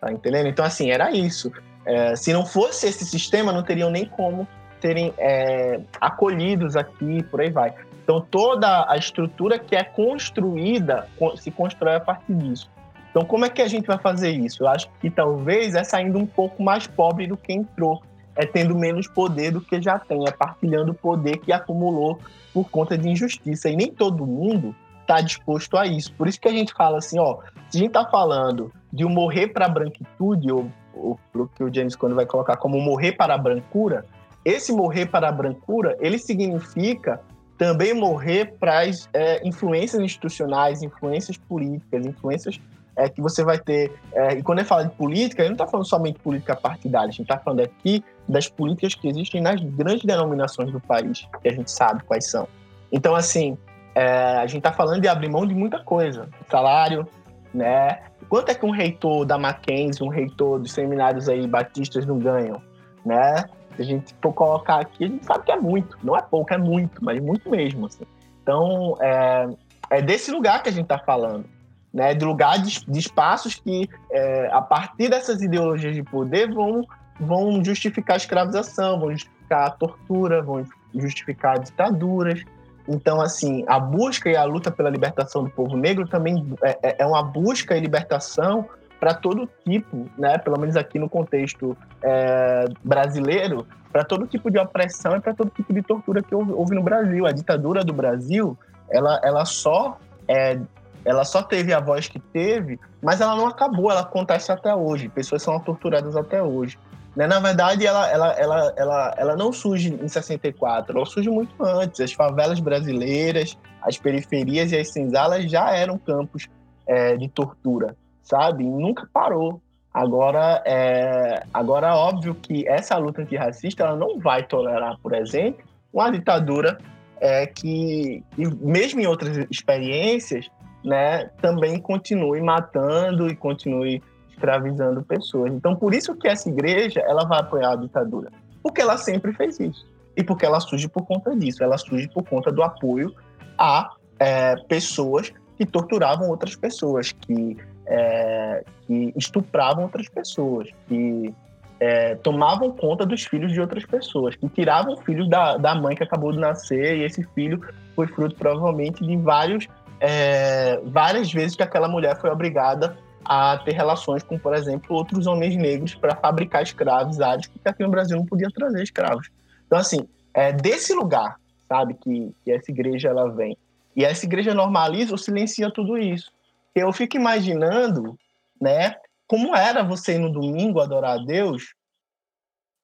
Tá 0.00 0.10
entendendo? 0.10 0.46
Então, 0.46 0.64
assim, 0.64 0.90
era 0.90 1.10
isso. 1.10 1.52
É, 1.84 2.14
se 2.16 2.32
não 2.32 2.44
fosse 2.44 2.86
esse 2.86 3.04
sistema, 3.04 3.52
não 3.52 3.62
teriam 3.62 3.90
nem 3.90 4.04
como 4.04 4.46
serem 4.80 5.12
é, 5.18 5.80
acolhidos 6.00 6.76
aqui, 6.76 7.22
por 7.24 7.40
aí 7.40 7.50
vai. 7.50 7.74
Então, 8.02 8.20
toda 8.20 8.90
a 8.90 8.96
estrutura 8.96 9.58
que 9.58 9.76
é 9.76 9.84
construída 9.84 11.06
se 11.36 11.50
constrói 11.50 11.96
a 11.96 12.00
partir 12.00 12.34
disso. 12.34 12.70
Então, 13.10 13.24
como 13.24 13.44
é 13.44 13.50
que 13.50 13.60
a 13.60 13.68
gente 13.68 13.86
vai 13.86 13.98
fazer 13.98 14.30
isso? 14.30 14.62
Eu 14.62 14.68
acho 14.68 14.88
que 15.00 15.10
talvez 15.10 15.74
é 15.74 15.84
saindo 15.84 16.18
um 16.18 16.26
pouco 16.26 16.62
mais 16.62 16.86
pobre 16.86 17.26
do 17.26 17.36
que 17.36 17.52
entrou, 17.52 18.02
é 18.36 18.46
tendo 18.46 18.76
menos 18.76 19.08
poder 19.08 19.50
do 19.50 19.60
que 19.60 19.80
já 19.82 19.98
tem, 19.98 20.26
é 20.26 20.30
partilhando 20.30 20.92
o 20.92 20.94
poder 20.94 21.38
que 21.38 21.52
acumulou 21.52 22.18
por 22.54 22.70
conta 22.70 22.96
de 22.96 23.08
injustiça. 23.08 23.68
E 23.68 23.76
nem 23.76 23.92
todo 23.92 24.26
mundo 24.26 24.74
está 25.02 25.20
disposto 25.20 25.76
a 25.76 25.86
isso. 25.86 26.12
Por 26.14 26.28
isso 26.28 26.40
que 26.40 26.48
a 26.48 26.52
gente 26.52 26.72
fala 26.72 26.98
assim, 26.98 27.18
ó, 27.18 27.38
se 27.68 27.78
a 27.78 27.80
gente 27.80 27.88
está 27.88 28.04
falando 28.04 28.72
de 28.92 29.04
um 29.04 29.08
morrer 29.08 29.48
para 29.48 29.66
a 29.66 29.68
branquitude, 29.68 30.52
ou, 30.52 30.70
ou 30.94 31.18
que 31.54 31.62
o 31.62 31.72
James 31.72 31.96
quando 31.96 32.14
vai 32.14 32.26
colocar 32.26 32.56
como 32.56 32.80
morrer 32.80 33.12
para 33.12 33.34
a 33.34 33.38
brancura, 33.38 34.04
esse 34.44 34.72
morrer 34.72 35.06
para 35.06 35.28
a 35.28 35.32
brancura, 35.32 35.96
ele 36.00 36.18
significa 36.18 37.20
também 37.58 37.92
morrer 37.92 38.56
para 38.58 38.80
as 38.80 39.08
é, 39.12 39.46
influências 39.46 40.00
institucionais, 40.02 40.82
influências 40.82 41.36
políticas, 41.36 42.06
influências 42.06 42.60
é, 42.96 43.08
que 43.08 43.20
você 43.20 43.44
vai 43.44 43.58
ter. 43.58 43.92
É, 44.14 44.34
e 44.34 44.42
quando 44.42 44.60
ele 44.60 44.68
fala 44.68 44.84
de 44.84 44.94
política, 44.94 45.42
ele 45.42 45.50
não 45.50 45.54
está 45.54 45.66
falando 45.66 45.86
somente 45.86 46.18
política 46.20 46.56
partidária, 46.56 47.08
a 47.08 47.12
gente 47.12 47.22
está 47.22 47.38
falando 47.38 47.60
aqui 47.60 48.02
das 48.28 48.48
políticas 48.48 48.94
que 48.94 49.08
existem 49.08 49.40
nas 49.40 49.60
grandes 49.60 50.04
denominações 50.04 50.72
do 50.72 50.80
país, 50.80 51.28
que 51.42 51.48
a 51.48 51.52
gente 51.52 51.70
sabe 51.70 52.02
quais 52.04 52.30
são. 52.30 52.48
Então, 52.90 53.14
assim, 53.14 53.56
é, 53.94 54.36
a 54.36 54.46
gente 54.46 54.58
está 54.58 54.72
falando 54.72 55.00
de 55.00 55.08
abrir 55.08 55.28
mão 55.28 55.46
de 55.46 55.54
muita 55.54 55.78
coisa. 55.80 56.28
Salário, 56.48 57.06
né? 57.52 58.00
Quanto 58.28 58.50
é 58.50 58.54
que 58.54 58.64
um 58.64 58.70
reitor 58.70 59.24
da 59.24 59.36
Mackenzie, 59.36 60.04
um 60.04 60.08
reitor 60.08 60.60
dos 60.60 60.72
seminários 60.72 61.28
aí 61.28 61.46
batistas 61.46 62.06
não 62.06 62.18
ganham, 62.18 62.62
né? 63.04 63.44
Se 63.76 63.82
a 63.82 63.84
gente 63.84 64.14
for 64.20 64.32
colocar 64.32 64.80
aqui, 64.80 65.04
a 65.04 65.08
gente 65.08 65.24
sabe 65.24 65.44
que 65.44 65.52
é 65.52 65.56
muito. 65.56 65.98
Não 66.02 66.16
é 66.16 66.22
pouco, 66.22 66.52
é 66.52 66.58
muito, 66.58 67.04
mas 67.04 67.20
muito 67.20 67.50
mesmo. 67.50 67.86
Assim. 67.86 68.04
Então, 68.42 68.96
é, 69.00 69.48
é 69.90 70.02
desse 70.02 70.30
lugar 70.30 70.62
que 70.62 70.68
a 70.68 70.72
gente 70.72 70.84
está 70.84 70.98
falando. 70.98 71.44
Né, 71.92 72.14
de 72.14 72.24
lugar 72.24 72.56
de, 72.62 72.86
de 72.86 72.98
espaços 73.00 73.56
que, 73.56 73.88
é, 74.12 74.48
a 74.52 74.62
partir 74.62 75.08
dessas 75.08 75.42
ideologias 75.42 75.92
de 75.92 76.04
poder, 76.04 76.48
vão, 76.48 76.86
vão 77.18 77.64
justificar 77.64 78.14
a 78.14 78.16
escravização, 78.16 79.00
vão 79.00 79.10
justificar 79.10 79.66
a 79.66 79.70
tortura, 79.70 80.40
vão 80.40 80.64
justificar 80.94 81.58
ditaduras. 81.58 82.44
Então, 82.88 83.20
assim, 83.20 83.64
a 83.66 83.78
busca 83.78 84.28
e 84.28 84.36
a 84.36 84.44
luta 84.44 84.70
pela 84.70 84.90
libertação 84.90 85.44
do 85.44 85.50
povo 85.50 85.76
negro 85.76 86.06
também 86.08 86.46
é, 86.62 86.78
é, 86.82 86.96
é 87.00 87.06
uma 87.06 87.22
busca 87.22 87.76
e 87.76 87.80
libertação 87.80 88.68
para 88.98 89.14
todo 89.14 89.48
tipo, 89.64 90.06
né, 90.18 90.36
pelo 90.38 90.58
menos 90.58 90.76
aqui 90.76 90.98
no 90.98 91.08
contexto 91.08 91.76
é, 92.02 92.66
brasileiro, 92.84 93.66
para 93.90 94.04
todo 94.04 94.26
tipo 94.26 94.50
de 94.50 94.58
opressão 94.58 95.16
e 95.16 95.20
para 95.20 95.34
todo 95.34 95.50
tipo 95.50 95.72
de 95.72 95.82
tortura 95.82 96.22
que 96.22 96.34
houve 96.34 96.74
no 96.74 96.82
Brasil. 96.82 97.26
A 97.26 97.32
ditadura 97.32 97.82
do 97.82 97.92
Brasil, 97.92 98.56
ela, 98.90 99.18
ela 99.24 99.44
só 99.44 99.98
é, 100.28 100.60
ela 101.04 101.24
só 101.24 101.42
teve 101.42 101.72
a 101.72 101.80
voz 101.80 102.08
que 102.08 102.18
teve, 102.18 102.78
mas 103.02 103.20
ela 103.20 103.34
não 103.34 103.46
acabou, 103.46 103.90
ela 103.90 104.00
acontece 104.00 104.52
até 104.52 104.74
hoje. 104.74 105.08
Pessoas 105.08 105.42
são 105.42 105.58
torturadas 105.58 106.16
até 106.16 106.42
hoje. 106.42 106.78
Né? 107.16 107.26
Na 107.26 107.40
verdade, 107.40 107.86
ela, 107.86 108.08
ela, 108.08 108.32
ela, 108.32 108.74
ela, 108.76 109.14
ela 109.16 109.36
não 109.36 109.52
surge 109.52 109.92
em 109.92 110.08
64, 110.08 110.96
ela 110.96 111.06
surge 111.06 111.28
muito 111.28 111.52
antes. 111.62 112.00
As 112.00 112.12
favelas 112.12 112.60
brasileiras, 112.60 113.56
as 113.82 113.98
periferias 113.98 114.72
e 114.72 114.78
as 114.78 114.92
senzalas 114.92 115.50
já 115.50 115.70
eram 115.74 115.98
campos 115.98 116.48
é, 116.86 117.16
de 117.16 117.28
tortura 117.28 117.96
sabe? 118.30 118.64
E 118.64 118.68
nunca 118.68 119.08
parou. 119.12 119.60
Agora, 119.92 120.62
é, 120.64 121.42
agora, 121.52 121.96
óbvio 121.96 122.32
que 122.34 122.66
essa 122.68 122.96
luta 122.96 123.22
antirracista 123.22 123.82
ela 123.82 123.96
não 123.96 124.20
vai 124.20 124.44
tolerar, 124.44 124.96
por 125.02 125.12
exemplo, 125.12 125.64
uma 125.92 126.10
ditadura 126.10 126.78
é, 127.20 127.44
que, 127.44 128.22
mesmo 128.38 129.00
em 129.00 129.06
outras 129.06 129.36
experiências, 129.50 130.48
né, 130.84 131.28
também 131.42 131.78
continue 131.80 132.40
matando 132.40 133.28
e 133.28 133.34
continue 133.34 134.00
escravizando 134.40 135.02
pessoas. 135.02 135.52
Então, 135.52 135.76
por 135.76 135.92
isso 135.92 136.16
que 136.16 136.26
essa 136.26 136.48
igreja 136.48 137.00
ela 137.00 137.24
vai 137.24 137.40
apoiar 137.40 137.72
a 137.72 137.76
ditadura, 137.76 138.30
porque 138.62 138.80
ela 138.80 138.96
sempre 138.96 139.32
fez 139.34 139.60
isso 139.60 139.86
e 140.16 140.24
porque 140.24 140.46
ela 140.46 140.58
surge 140.58 140.88
por 140.88 141.06
conta 141.06 141.36
disso. 141.36 141.62
Ela 141.62 141.76
surge 141.76 142.08
por 142.08 142.24
conta 142.24 142.50
do 142.50 142.62
apoio 142.62 143.14
a 143.58 143.90
é, 144.18 144.56
pessoas 144.68 145.32
que 145.56 145.66
torturavam 145.66 146.30
outras 146.30 146.56
pessoas, 146.56 147.12
que, 147.12 147.56
é, 147.86 148.64
que 148.86 149.12
estupravam 149.14 149.84
outras 149.84 150.08
pessoas, 150.08 150.68
que 150.88 151.34
é, 151.78 152.14
tomavam 152.16 152.70
conta 152.72 153.04
dos 153.04 153.24
filhos 153.24 153.52
de 153.52 153.60
outras 153.60 153.84
pessoas, 153.84 154.34
que 154.34 154.48
tiravam 154.48 154.96
filhos 154.98 155.28
da, 155.28 155.56
da 155.58 155.74
mãe 155.74 155.94
que 155.94 156.02
acabou 156.02 156.32
de 156.32 156.38
nascer, 156.38 156.98
e 156.98 157.04
esse 157.04 157.22
filho 157.34 157.60
foi 157.94 158.06
fruto 158.06 158.34
provavelmente 158.36 159.04
de 159.04 159.16
vários, 159.16 159.66
é, 160.00 160.80
várias 160.84 161.32
vezes 161.32 161.56
que 161.56 161.62
aquela 161.62 161.88
mulher 161.88 162.18
foi 162.18 162.30
obrigada 162.30 162.96
a 163.24 163.58
ter 163.58 163.72
relações 163.72 164.22
com, 164.22 164.38
por 164.38 164.54
exemplo, 164.54 164.96
outros 164.96 165.26
homens 165.26 165.56
negros 165.56 165.94
para 165.94 166.16
fabricar 166.16 166.62
escravos 166.62 167.20
áreas, 167.20 167.46
porque 167.46 167.68
aqui 167.68 167.82
no 167.82 167.90
Brasil 167.90 168.16
não 168.16 168.26
podia 168.26 168.48
trazer 168.50 168.82
escravos. 168.82 169.30
Então, 169.66 169.78
assim, 169.78 170.08
é 170.34 170.52
desse 170.52 170.94
lugar, 170.94 171.36
sabe, 171.68 171.94
que, 171.94 172.34
que 172.44 172.50
essa 172.50 172.70
igreja 172.70 173.08
ela 173.08 173.30
vem. 173.30 173.56
E 173.94 174.04
essa 174.04 174.24
igreja 174.24 174.54
normaliza 174.54 175.12
ou 175.12 175.18
silencia 175.18 175.70
tudo 175.70 175.98
isso. 175.98 176.32
Eu 176.74 176.92
fico 176.92 177.16
imaginando, 177.16 178.18
né, 178.60 178.96
como 179.26 179.54
era 179.54 179.82
você 179.82 180.14
ir 180.14 180.18
no 180.18 180.32
domingo 180.32 180.80
adorar 180.80 181.18
a 181.18 181.22
Deus 181.22 181.74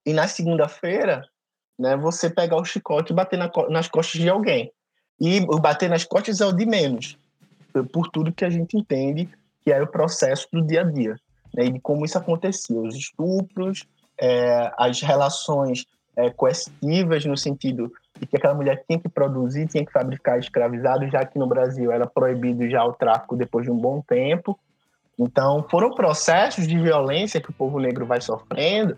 e 0.05 0.13
na 0.13 0.27
segunda-feira, 0.27 1.23
né, 1.77 1.95
você 1.97 2.29
pegar 2.29 2.57
o 2.57 2.65
chicote 2.65 3.11
e 3.11 3.15
bater 3.15 3.37
na, 3.37 3.51
nas 3.69 3.87
costas 3.87 4.21
de 4.21 4.29
alguém. 4.29 4.71
E 5.19 5.41
bater 5.59 5.89
nas 5.89 6.03
costas 6.03 6.41
é 6.41 6.45
o 6.45 6.51
de 6.51 6.65
menos, 6.65 7.17
por 7.91 8.07
tudo 8.09 8.31
que 8.31 8.45
a 8.45 8.49
gente 8.49 8.77
entende 8.77 9.29
que 9.67 9.71
era 9.73 9.83
o 9.83 9.87
processo 9.87 10.47
do 10.53 10.61
dia 10.61 10.79
a 10.79 10.83
dia, 10.85 11.17
né, 11.53 11.65
e 11.65 11.77
como 11.81 12.05
isso 12.05 12.17
acontecia, 12.17 12.79
os 12.79 12.95
estupros, 12.95 13.85
é, 14.17 14.71
as 14.77 15.01
relações 15.01 15.85
é, 16.15 16.29
coercitivas 16.29 17.25
no 17.25 17.35
sentido 17.35 17.91
de 18.17 18.25
que 18.25 18.37
aquela 18.37 18.53
mulher 18.53 18.81
tinha 18.87 18.97
que 18.97 19.09
produzir, 19.09 19.67
tinha 19.67 19.85
que 19.85 19.91
fabricar 19.91 20.39
escravizado, 20.39 21.05
já 21.09 21.25
que 21.25 21.37
no 21.37 21.45
Brasil 21.47 21.91
era 21.91 22.07
proibido 22.07 22.69
já 22.69 22.81
o 22.85 22.93
tráfico 22.93 23.35
depois 23.35 23.65
de 23.65 23.71
um 23.71 23.75
bom 23.75 24.01
tempo, 24.07 24.57
então, 25.19 25.65
foram 25.69 25.93
processos 25.93 26.65
de 26.65 26.79
violência 26.79 27.41
que 27.41 27.49
o 27.49 27.53
povo 27.53 27.77
negro 27.77 28.05
vai 28.05 28.21
sofrendo 28.21 28.95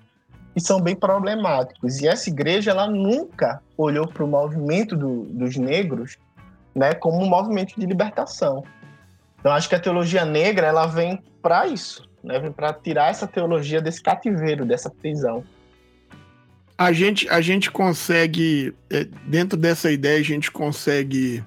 que 0.53 0.59
são 0.59 0.79
bem 0.79 0.95
problemáticos. 0.95 1.99
E 1.99 2.07
essa 2.07 2.29
igreja, 2.29 2.69
ela 2.69 2.85
nunca 2.85 3.59
olhou 3.75 4.07
para 4.07 4.23
o 4.23 4.27
movimento 4.27 4.95
do, 4.95 5.23
dos 5.23 5.57
negros 5.57 6.17
né, 6.75 6.93
como 6.93 7.23
um 7.23 7.27
movimento 7.27 7.73
de 7.75 7.87
libertação. 7.87 8.63
Então, 9.39 9.51
acho 9.51 9.69
que 9.69 9.75
a 9.75 9.79
teologia 9.79 10.25
negra, 10.25 10.67
ela 10.67 10.85
vem 10.85 11.21
para 11.41 11.67
isso, 11.67 12.09
né, 12.23 12.39
vem 12.39 12.51
para 12.51 12.73
tirar 12.73 13.09
essa 13.09 13.25
teologia 13.25 13.81
desse 13.81 14.01
cativeiro, 14.01 14.65
dessa 14.65 14.89
prisão. 14.89 15.43
A 16.77 16.91
gente, 16.91 17.27
a 17.29 17.41
gente 17.41 17.69
consegue, 17.71 18.73
é, 18.89 19.05
dentro 19.25 19.57
dessa 19.57 19.91
ideia, 19.91 20.19
a 20.19 20.23
gente 20.23 20.49
consegue 20.49 21.43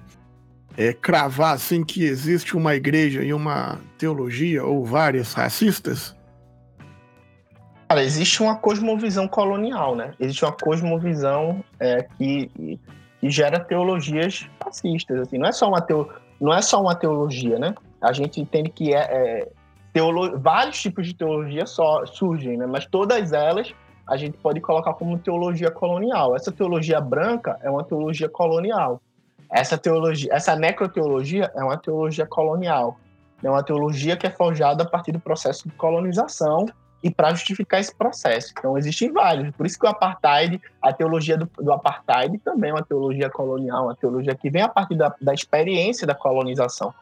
é, 0.77 0.93
cravar 0.93 1.53
assim 1.53 1.83
que 1.83 2.03
existe 2.03 2.55
uma 2.55 2.75
igreja 2.75 3.23
e 3.23 3.33
uma 3.33 3.79
teologia 3.97 4.63
ou 4.63 4.85
várias 4.85 5.33
racistas? 5.33 6.15
Cara, 7.87 8.03
existe 8.03 8.41
uma 8.41 8.55
cosmovisão 8.55 9.27
colonial, 9.27 9.95
né? 9.95 10.13
Existe 10.19 10.43
uma 10.43 10.51
cosmovisão 10.51 11.63
é, 11.79 12.03
que, 12.17 12.79
que 13.19 13.29
gera 13.29 13.59
teologias 13.59 14.47
fascistas. 14.63 15.19
Assim, 15.21 15.37
não 15.37 15.47
é 15.47 15.51
só 15.51 15.67
uma 15.67 15.81
teo, 15.81 16.09
não 16.43 16.53
é 16.53 16.61
só 16.61 16.81
uma 16.81 16.93
teologia, 16.93 17.57
né? 17.57 17.73
A 18.01 18.11
gente 18.11 18.41
entende 18.41 18.69
que 18.69 18.93
é, 18.93 18.99
é 18.99 19.51
teolo, 19.93 20.37
vários 20.37 20.81
tipos 20.81 21.07
de 21.07 21.13
teologia 21.13 21.65
só 21.65 22.05
surgem, 22.05 22.57
né? 22.57 22.65
Mas 22.65 22.85
todas 22.85 23.31
elas 23.31 23.73
a 24.05 24.17
gente 24.17 24.37
pode 24.39 24.59
colocar 24.59 24.93
como 24.95 25.17
teologia 25.17 25.71
colonial. 25.71 26.35
Essa 26.35 26.51
teologia 26.51 26.99
branca 26.99 27.57
é 27.61 27.69
uma 27.69 27.85
teologia 27.85 28.27
colonial. 28.27 29.01
Essa 29.49 29.77
teologia, 29.77 30.33
essa 30.33 30.53
necroteologia 30.53 31.49
é 31.55 31.63
uma 31.63 31.77
teologia 31.77 32.25
colonial. 32.25 32.99
É 33.41 33.49
uma 33.49 33.63
teologia 33.63 34.17
que 34.17 34.27
é 34.27 34.29
forjada 34.29 34.83
a 34.83 34.85
partir 34.85 35.13
do 35.13 35.21
processo 35.21 35.69
de 35.69 35.73
colonização 35.75 36.65
e 37.03 37.11
para 37.11 37.31
justificar 37.31 37.81
esse 37.81 37.93
processo. 37.93 38.53
Então, 38.57 38.77
existem 38.77 39.11
vários. 39.11 39.53
Por 39.55 39.65
isso 39.65 39.77
que 39.77 39.85
o 39.85 39.89
apartheid, 39.89 40.59
a 40.81 40.93
teologia 40.93 41.37
do, 41.37 41.49
do 41.59 41.73
apartheid 41.73 42.37
também 42.39 42.69
é 42.69 42.73
uma 42.73 42.83
teologia 42.83 43.29
colonial, 43.29 43.85
uma 43.85 43.95
teologia 43.95 44.33
que 44.33 44.49
vem 44.49 44.61
a 44.61 44.69
partir 44.69 44.95
da, 44.95 45.13
da 45.21 45.33
experiência 45.33 46.07
da 46.07 46.15
colonização. 46.15 46.93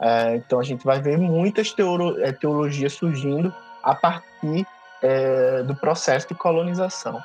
É, 0.00 0.36
então, 0.36 0.58
a 0.58 0.64
gente 0.64 0.84
vai 0.84 1.00
ver 1.00 1.16
muitas 1.16 1.72
teolo, 1.72 2.20
é, 2.20 2.32
teologias 2.32 2.92
surgindo 2.92 3.54
a 3.82 3.94
partir 3.94 4.66
é, 5.00 5.62
do 5.62 5.76
processo 5.76 6.26
de 6.26 6.34
colonização. 6.34 7.22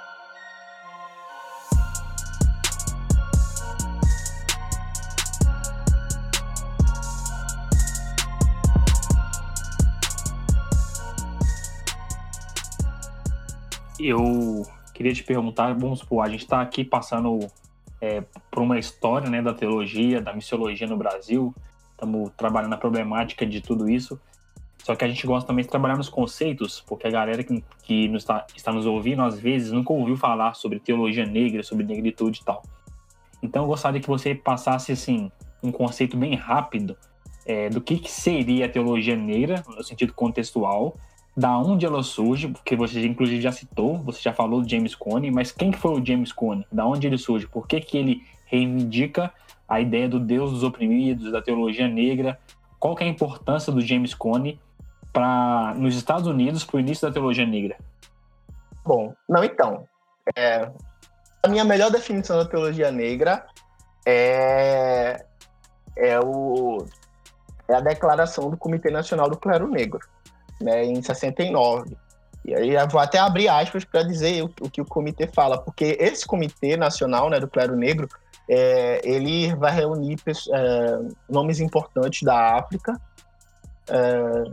Eu 14.07 14.63
queria 14.93 15.13
te 15.13 15.23
perguntar, 15.23 15.73
vamos 15.73 15.99
supor, 15.99 16.25
a 16.25 16.29
gente 16.29 16.41
está 16.41 16.61
aqui 16.61 16.83
passando 16.83 17.39
é, 17.99 18.23
por 18.49 18.63
uma 18.63 18.77
história 18.77 19.29
né, 19.29 19.41
da 19.41 19.53
teologia, 19.53 20.21
da 20.21 20.33
missiologia 20.33 20.87
no 20.87 20.97
Brasil, 20.97 21.53
estamos 21.91 22.31
trabalhando 22.35 22.73
a 22.73 22.77
problemática 22.77 23.45
de 23.45 23.61
tudo 23.61 23.89
isso, 23.89 24.19
só 24.83 24.95
que 24.95 25.05
a 25.05 25.07
gente 25.07 25.25
gosta 25.27 25.47
também 25.47 25.63
de 25.63 25.69
trabalhar 25.69 25.95
nos 25.95 26.09
conceitos, 26.09 26.81
porque 26.87 27.07
a 27.07 27.11
galera 27.11 27.43
que, 27.43 27.63
que 27.83 28.07
nos 28.07 28.23
está, 28.23 28.45
está 28.55 28.71
nos 28.71 28.85
ouvindo, 28.85 29.21
às 29.21 29.39
vezes, 29.39 29.71
nunca 29.71 29.93
ouviu 29.93 30.17
falar 30.17 30.55
sobre 30.55 30.79
teologia 30.79 31.25
negra, 31.25 31.61
sobre 31.61 31.85
negritude 31.85 32.39
e 32.41 32.43
tal. 32.43 32.63
Então, 33.43 33.63
eu 33.63 33.67
gostaria 33.67 34.01
que 34.01 34.07
você 34.07 34.33
passasse, 34.33 34.91
assim, 34.91 35.31
um 35.61 35.71
conceito 35.71 36.17
bem 36.17 36.35
rápido 36.35 36.97
é, 37.45 37.69
do 37.69 37.79
que, 37.79 37.97
que 37.97 38.09
seria 38.09 38.65
a 38.65 38.69
teologia 38.69 39.15
negra, 39.15 39.63
no 39.67 39.83
sentido 39.83 40.13
contextual, 40.13 40.95
da 41.35 41.57
onde 41.57 41.85
ela 41.85 42.03
surge, 42.03 42.47
porque 42.49 42.75
você 42.75 43.05
inclusive 43.05 43.41
já 43.41 43.51
citou, 43.51 43.97
você 43.99 44.21
já 44.21 44.33
falou 44.33 44.61
do 44.61 44.69
James 44.69 44.93
Cone, 44.95 45.31
mas 45.31 45.51
quem 45.51 45.71
foi 45.71 45.99
o 45.99 46.05
James 46.05 46.31
Cone? 46.31 46.67
Da 46.71 46.85
onde 46.85 47.07
ele 47.07 47.17
surge? 47.17 47.47
Por 47.47 47.67
que, 47.67 47.79
que 47.79 47.97
ele 47.97 48.23
reivindica 48.45 49.33
a 49.67 49.79
ideia 49.79 50.09
do 50.09 50.19
Deus 50.19 50.51
dos 50.51 50.63
oprimidos, 50.63 51.31
da 51.31 51.41
teologia 51.41 51.87
negra? 51.87 52.37
Qual 52.77 52.95
que 52.95 53.03
é 53.03 53.07
a 53.07 53.09
importância 53.09 53.71
do 53.71 53.79
James 53.79 54.13
Cone 54.13 54.59
para 55.13 55.73
nos 55.75 55.95
Estados 55.95 56.27
Unidos 56.27 56.63
para 56.63 56.77
o 56.77 56.79
início 56.79 57.07
da 57.07 57.13
teologia 57.13 57.45
negra? 57.45 57.77
Bom, 58.83 59.13
não 59.29 59.43
então. 59.43 59.87
É, 60.35 60.69
a 61.41 61.47
minha 61.47 61.63
melhor 61.63 61.89
definição 61.91 62.37
da 62.37 62.45
teologia 62.45 62.91
negra 62.91 63.45
é, 64.05 65.25
é, 65.95 66.19
o, 66.19 66.85
é 67.67 67.75
a 67.75 67.79
declaração 67.79 68.49
do 68.49 68.57
Comitê 68.57 68.91
Nacional 68.91 69.29
do 69.29 69.37
Clero 69.37 69.67
Negro 69.67 70.01
né, 70.61 70.85
em 70.85 71.01
69. 71.01 71.97
E 72.43 72.55
aí 72.55 72.75
eu 72.75 72.87
vou 72.87 72.99
até 72.99 73.19
abrir 73.19 73.47
aspas 73.47 73.85
para 73.85 74.03
dizer 74.03 74.43
o, 74.43 74.51
o, 74.61 74.69
que 74.69 74.81
o 74.81 74.85
comitê 74.85 75.27
fala, 75.27 75.57
porque 75.59 75.97
esse 75.99 76.25
comitê 76.25 76.75
nacional 76.75 77.29
né, 77.29 77.39
do 77.39 77.47
clero 77.47 77.75
negro, 77.75 78.07
é, 78.49 79.01
ele 79.03 79.53
vai 79.55 79.71
reunir 79.71 80.17
é, 80.27 80.99
nomes 81.29 81.59
importantes 81.59 82.23
da 82.23 82.57
África, 82.57 82.99
é, 83.89 84.43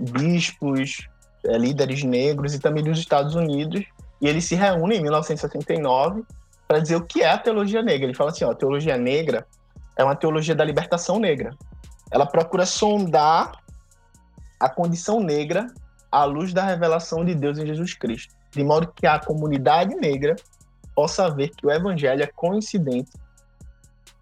bispos, 0.00 1.08
é, 1.44 1.56
líderes 1.56 2.04
negros 2.04 2.54
e 2.54 2.58
também 2.58 2.84
dos 2.84 2.98
Estados 2.98 3.34
Unidos, 3.34 3.84
e 4.20 4.28
ele 4.28 4.40
se 4.40 4.54
reúne 4.54 4.96
em 4.96 5.02
1969 5.02 6.24
para 6.68 6.80
dizer 6.80 6.96
o 6.96 7.04
que 7.04 7.22
é 7.22 7.30
a 7.30 7.38
teologia 7.38 7.82
negra. 7.82 8.06
Ele 8.06 8.14
fala 8.14 8.30
assim, 8.30 8.44
ó, 8.44 8.50
a 8.50 8.54
teologia 8.54 8.96
negra 8.98 9.46
é 9.96 10.04
uma 10.04 10.16
teologia 10.16 10.54
da 10.54 10.64
libertação 10.64 11.18
negra. 11.18 11.56
Ela 12.10 12.26
procura 12.26 12.66
sondar 12.66 13.52
a 14.58 14.68
condição 14.68 15.20
negra 15.20 15.66
à 16.10 16.24
luz 16.24 16.52
da 16.52 16.64
revelação 16.64 17.24
de 17.24 17.34
Deus 17.34 17.58
em 17.58 17.66
Jesus 17.66 17.94
Cristo, 17.94 18.34
de 18.50 18.64
modo 18.64 18.92
que 18.94 19.06
a 19.06 19.18
comunidade 19.18 19.94
negra 19.94 20.36
possa 20.94 21.28
ver 21.28 21.50
que 21.50 21.66
o 21.66 21.70
evangelho 21.70 22.22
é 22.22 22.26
coincidente 22.26 23.10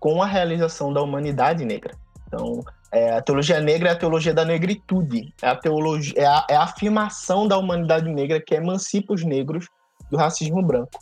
com 0.00 0.22
a 0.22 0.26
realização 0.26 0.92
da 0.92 1.00
humanidade 1.00 1.64
negra. 1.64 1.94
Então, 2.26 2.60
é, 2.90 3.16
a 3.16 3.22
teologia 3.22 3.60
negra 3.60 3.88
é 3.88 3.92
a 3.92 3.96
teologia 3.96 4.34
da 4.34 4.44
negritude, 4.44 5.32
é 5.40 5.48
a, 5.48 5.56
teologia, 5.56 6.14
é 6.16 6.26
a, 6.26 6.46
é 6.50 6.56
a 6.56 6.62
afirmação 6.62 7.46
da 7.46 7.56
humanidade 7.56 8.08
negra 8.08 8.40
que 8.40 8.54
emancipa 8.54 9.14
os 9.14 9.24
negros 9.24 9.68
do 10.10 10.16
racismo 10.16 10.62
branco. 10.62 10.98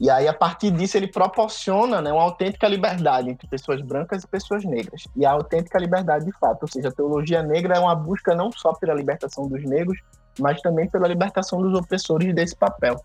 E 0.00 0.08
aí, 0.08 0.26
a 0.26 0.32
partir 0.32 0.70
disso, 0.70 0.96
ele 0.96 1.06
proporciona 1.06 2.00
né, 2.00 2.10
uma 2.10 2.22
autêntica 2.22 2.66
liberdade 2.66 3.28
entre 3.28 3.46
pessoas 3.46 3.82
brancas 3.82 4.24
e 4.24 4.26
pessoas 4.26 4.64
negras. 4.64 5.04
E 5.14 5.26
a 5.26 5.32
autêntica 5.32 5.78
liberdade 5.78 6.24
de 6.24 6.32
fato. 6.32 6.62
Ou 6.62 6.68
seja, 6.68 6.88
a 6.88 6.92
teologia 6.92 7.42
negra 7.42 7.76
é 7.76 7.78
uma 7.78 7.94
busca 7.94 8.34
não 8.34 8.50
só 8.50 8.72
pela 8.72 8.94
libertação 8.94 9.46
dos 9.46 9.62
negros, 9.62 9.98
mas 10.38 10.58
também 10.62 10.88
pela 10.88 11.06
libertação 11.06 11.60
dos 11.60 11.78
opressores 11.78 12.34
desse 12.34 12.56
papel. 12.56 12.96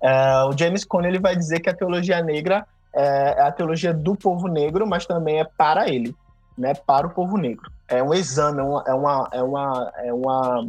É, 0.00 0.44
o 0.44 0.56
James 0.56 0.84
Cone 0.84 1.08
ele 1.08 1.18
vai 1.18 1.34
dizer 1.34 1.58
que 1.58 1.68
a 1.68 1.74
teologia 1.74 2.22
negra 2.22 2.64
é, 2.94 3.40
é 3.40 3.42
a 3.42 3.50
teologia 3.50 3.92
do 3.92 4.14
povo 4.14 4.46
negro, 4.46 4.86
mas 4.86 5.04
também 5.04 5.40
é 5.40 5.44
para 5.44 5.88
ele, 5.88 6.14
né, 6.56 6.74
para 6.74 7.08
o 7.08 7.10
povo 7.10 7.36
negro. 7.36 7.68
É 7.88 8.00
um 8.00 8.14
exame, 8.14 8.60
é 8.60 8.62
uma, 8.62 8.84
é 8.86 8.94
uma, 8.94 9.28
é 9.32 9.42
uma, 9.42 9.92
é 9.96 10.12
uma, 10.12 10.68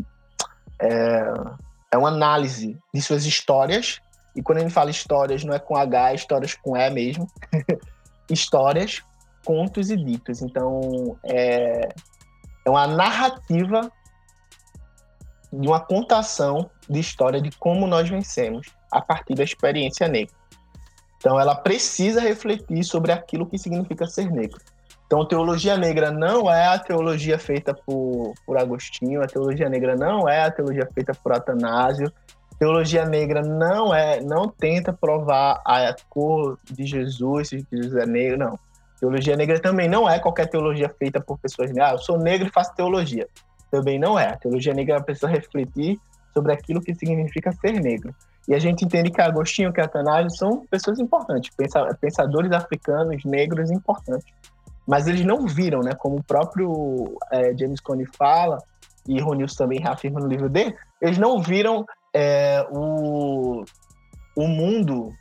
é, 0.80 1.34
é 1.92 1.98
uma 2.00 2.10
análise 2.10 2.76
de 2.92 3.00
suas 3.00 3.26
histórias 3.26 4.02
e 4.38 4.42
quando 4.44 4.60
ele 4.60 4.70
fala 4.70 4.92
histórias, 4.92 5.44
não 5.44 5.52
é 5.52 5.58
com 5.58 5.76
H, 5.76 6.12
é 6.12 6.16
histórias 6.16 6.54
com 6.54 6.78
E 6.78 6.90
mesmo. 6.92 7.28
histórias 8.30 9.02
contos 9.44 9.90
e 9.90 9.98
ditos. 9.98 10.44
Então, 10.44 11.18
é, 11.24 11.90
é 12.64 12.70
uma 12.70 12.86
narrativa 12.86 13.92
de 15.52 15.68
uma 15.68 15.80
contação 15.80 16.70
de 16.88 17.00
história 17.00 17.42
de 17.42 17.50
como 17.58 17.88
nós 17.88 18.08
vencemos 18.08 18.68
a 18.92 19.02
partir 19.02 19.34
da 19.34 19.44
experiência 19.44 20.08
negra. 20.08 20.36
Então, 21.18 21.40
ela 21.40 21.56
precisa 21.56 22.22
refletir 22.22 22.84
sobre 22.84 23.12
aquilo 23.12 23.48
que 23.48 23.58
significa 23.58 24.06
ser 24.06 24.30
negro. 24.30 24.60
Então, 25.08 25.26
teologia 25.26 25.78
negra 25.78 26.12
não 26.12 26.52
é 26.52 26.68
a 26.68 26.78
teologia 26.78 27.40
feita 27.40 27.74
por, 27.74 28.34
por 28.46 28.58
Agostinho, 28.58 29.24
a 29.24 29.28
teologia 29.28 29.68
negra 29.68 29.96
não 29.96 30.30
é 30.30 30.44
a 30.44 30.52
teologia 30.52 30.88
feita 30.94 31.14
por 31.16 31.32
Atanásio, 31.32 32.12
teologia 32.60 33.06
negra 33.06 33.42
não 33.42 33.94
é, 33.94 34.22
não 34.22 34.48
tenta 34.48 34.92
provar 34.92 35.62
a 35.66 35.96
cor 36.10 36.58
de 36.64 36.86
Jesus, 36.86 37.50
se 37.50 37.66
Jesus 37.72 37.96
é 37.96 38.06
negro, 38.06 38.38
não. 38.38 38.60
Teologia 39.00 39.36
negra 39.36 39.60
também 39.60 39.88
não 39.88 40.10
é 40.10 40.20
qualquer 40.20 40.48
teologia 40.48 40.90
feita 40.98 41.22
por 41.22 41.38
pessoas 41.38 41.70
negras. 41.70 41.92
Ah, 41.92 41.94
eu 41.94 42.00
sou 42.00 42.18
negro 42.18 42.48
e 42.48 42.52
faço 42.52 42.74
teologia. 42.76 43.28
Também 43.70 44.00
não 44.00 44.18
é. 44.18 44.30
A 44.30 44.38
teologia 44.38 44.74
negra 44.74 45.02
precisa 45.02 45.28
refletir 45.28 46.00
sobre 46.34 46.52
aquilo 46.52 46.82
que 46.82 46.96
significa 46.96 47.52
ser 47.52 47.74
negro. 47.74 48.14
E 48.48 48.56
a 48.56 48.60
gente 48.60 48.86
entende 48.86 49.12
que 49.12 49.22
Agostinho, 49.22 49.74
que 49.74 49.82
Atanásio 49.82 50.32
são 50.32 50.66
pessoas 50.68 51.00
importantes, 51.00 51.52
pensadores 52.00 52.52
africanos, 52.52 53.24
negros 53.26 53.70
importantes. 53.70 54.26
Mas 54.88 55.06
eles 55.06 55.26
não 55.26 55.46
viram, 55.46 55.82
né? 55.82 55.94
Como 55.94 56.18
o 56.18 56.24
próprio 56.24 57.18
é, 57.30 57.56
James 57.56 57.82
Cone 57.82 58.06
fala, 58.18 58.58
e 59.08 59.20
Ronils 59.20 59.56
também 59.56 59.80
reafirma 59.80 60.20
no 60.20 60.28
livro 60.28 60.50
dele, 60.50 60.76
eles 61.02 61.18
não 61.18 61.42
viram 61.42 61.86
é, 62.20 62.66
o, 62.72 63.64
o 64.36 64.48
mundo, 64.48 65.14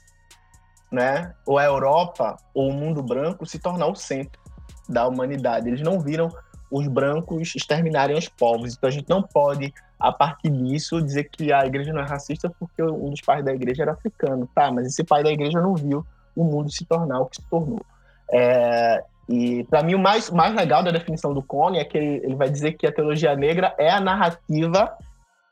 né? 0.90 1.34
Ou 1.44 1.58
a 1.58 1.64
Europa, 1.64 2.38
ou 2.54 2.70
o 2.70 2.72
mundo 2.72 3.02
branco 3.02 3.44
se 3.44 3.58
tornar 3.58 3.86
o 3.86 3.94
centro 3.94 4.40
da 4.88 5.06
humanidade. 5.06 5.68
Eles 5.68 5.82
não 5.82 6.00
viram 6.00 6.30
os 6.70 6.88
brancos 6.88 7.54
exterminarem 7.54 8.16
os 8.16 8.30
povos. 8.30 8.74
Então 8.74 8.88
a 8.88 8.90
gente 8.90 9.10
não 9.10 9.22
pode, 9.22 9.74
a 10.00 10.10
partir 10.10 10.48
disso, 10.48 11.02
dizer 11.02 11.24
que 11.24 11.52
a 11.52 11.66
igreja 11.66 11.92
não 11.92 12.00
é 12.00 12.06
racista 12.06 12.50
porque 12.58 12.82
um 12.82 13.10
dos 13.10 13.20
pais 13.20 13.44
da 13.44 13.52
igreja 13.52 13.82
era 13.82 13.92
africano. 13.92 14.48
Tá, 14.54 14.72
mas 14.72 14.86
esse 14.86 15.04
pai 15.04 15.22
da 15.22 15.30
igreja 15.30 15.60
não 15.60 15.74
viu 15.74 16.02
o 16.34 16.44
mundo 16.44 16.70
se 16.70 16.86
tornar 16.86 17.20
o 17.20 17.26
que 17.26 17.36
se 17.36 17.42
tornou. 17.50 17.84
É, 18.32 19.04
e 19.28 19.64
para 19.64 19.82
mim 19.82 19.94
o 19.94 19.98
mais, 19.98 20.30
mais 20.30 20.54
legal 20.54 20.82
da 20.82 20.90
definição 20.90 21.34
do 21.34 21.42
Cone 21.42 21.78
é 21.78 21.84
que 21.84 21.98
ele, 21.98 22.24
ele 22.24 22.34
vai 22.36 22.48
dizer 22.48 22.72
que 22.72 22.86
a 22.86 22.92
teologia 22.92 23.36
negra 23.36 23.74
é 23.78 23.90
a 23.90 24.00
narrativa 24.00 24.96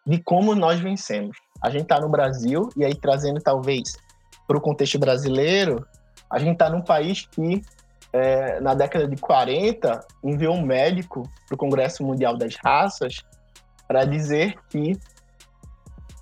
de 0.06 0.18
como 0.18 0.54
nós 0.54 0.80
vencemos. 0.80 1.36
A 1.62 1.70
gente 1.70 1.82
está 1.82 2.00
no 2.00 2.08
Brasil, 2.08 2.68
e 2.76 2.84
aí 2.84 2.94
trazendo 2.94 3.40
talvez 3.40 3.96
para 4.46 4.56
o 4.56 4.60
contexto 4.60 4.98
brasileiro, 4.98 5.86
a 6.28 6.38
gente 6.38 6.52
está 6.52 6.68
num 6.68 6.82
país 6.82 7.26
que 7.26 7.62
é, 8.12 8.60
na 8.60 8.74
década 8.74 9.08
de 9.08 9.16
40, 9.16 10.06
enviou 10.22 10.54
um 10.54 10.64
médico 10.64 11.28
para 11.48 11.54
o 11.54 11.58
Congresso 11.58 12.04
Mundial 12.04 12.36
das 12.36 12.54
Raças 12.54 13.24
para 13.88 14.04
dizer 14.04 14.56
que 14.68 14.96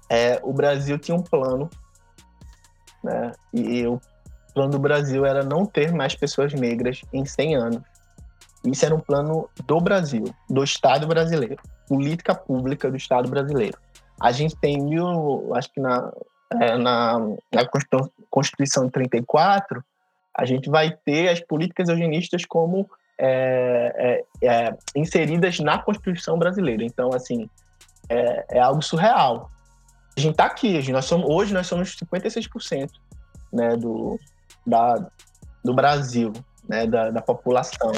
é, 0.08 0.40
o 0.42 0.54
Brasil 0.54 0.98
tinha 0.98 1.14
um 1.14 1.22
plano, 1.22 1.68
né? 3.04 3.32
E 3.52 3.86
o 3.86 4.00
plano 4.54 4.72
do 4.72 4.78
Brasil 4.78 5.26
era 5.26 5.42
não 5.42 5.66
ter 5.66 5.92
mais 5.92 6.14
pessoas 6.14 6.54
negras 6.54 7.02
em 7.12 7.26
100 7.26 7.56
anos. 7.56 7.82
Isso 8.64 8.86
era 8.86 8.94
um 8.94 9.00
plano 9.00 9.48
do 9.66 9.80
Brasil, 9.80 10.24
do 10.48 10.64
Estado 10.64 11.06
brasileiro, 11.06 11.60
política 11.92 12.34
pública 12.34 12.90
do 12.90 12.96
Estado 12.96 13.28
brasileiro. 13.28 13.76
A 14.18 14.32
gente 14.32 14.56
tem 14.56 14.80
mil, 14.80 15.54
acho 15.54 15.70
que 15.70 15.78
na, 15.78 16.10
é, 16.58 16.78
na, 16.78 17.18
na 17.52 17.68
Constituição 18.30 18.86
de 18.86 18.92
34, 18.92 19.84
a 20.34 20.46
gente 20.46 20.70
vai 20.70 20.96
ter 21.04 21.28
as 21.28 21.40
políticas 21.40 21.90
eugenistas 21.90 22.46
como 22.46 22.88
é, 23.18 24.24
é, 24.40 24.48
é, 24.48 24.74
inseridas 24.96 25.58
na 25.60 25.78
Constituição 25.78 26.38
brasileira. 26.38 26.82
Então, 26.82 27.10
assim, 27.12 27.46
é, 28.08 28.56
é 28.56 28.58
algo 28.58 28.80
surreal. 28.80 29.50
A 30.16 30.20
gente 30.20 30.32
está 30.32 30.46
aqui, 30.46 30.90
nós 30.90 31.04
somos, 31.04 31.28
hoje 31.28 31.52
nós 31.52 31.66
somos 31.66 31.94
56% 31.94 32.88
né, 33.52 33.76
do, 33.76 34.18
da, 34.66 35.10
do 35.62 35.74
Brasil, 35.74 36.32
né, 36.66 36.86
da, 36.86 37.10
da 37.10 37.20
população. 37.20 37.92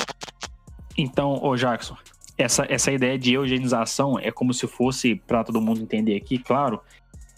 Então, 0.99 1.38
ô 1.45 1.57
Jackson, 1.57 1.97
essa, 2.37 2.66
essa 2.68 2.91
ideia 2.91 3.18
de 3.18 3.35
eugenização 3.35 4.18
é 4.18 4.30
como 4.30 4.53
se 4.53 4.66
fosse, 4.66 5.14
para 5.14 5.45
todo 5.45 5.61
mundo 5.61 5.80
entender 5.80 6.16
aqui, 6.16 6.39
claro, 6.39 6.80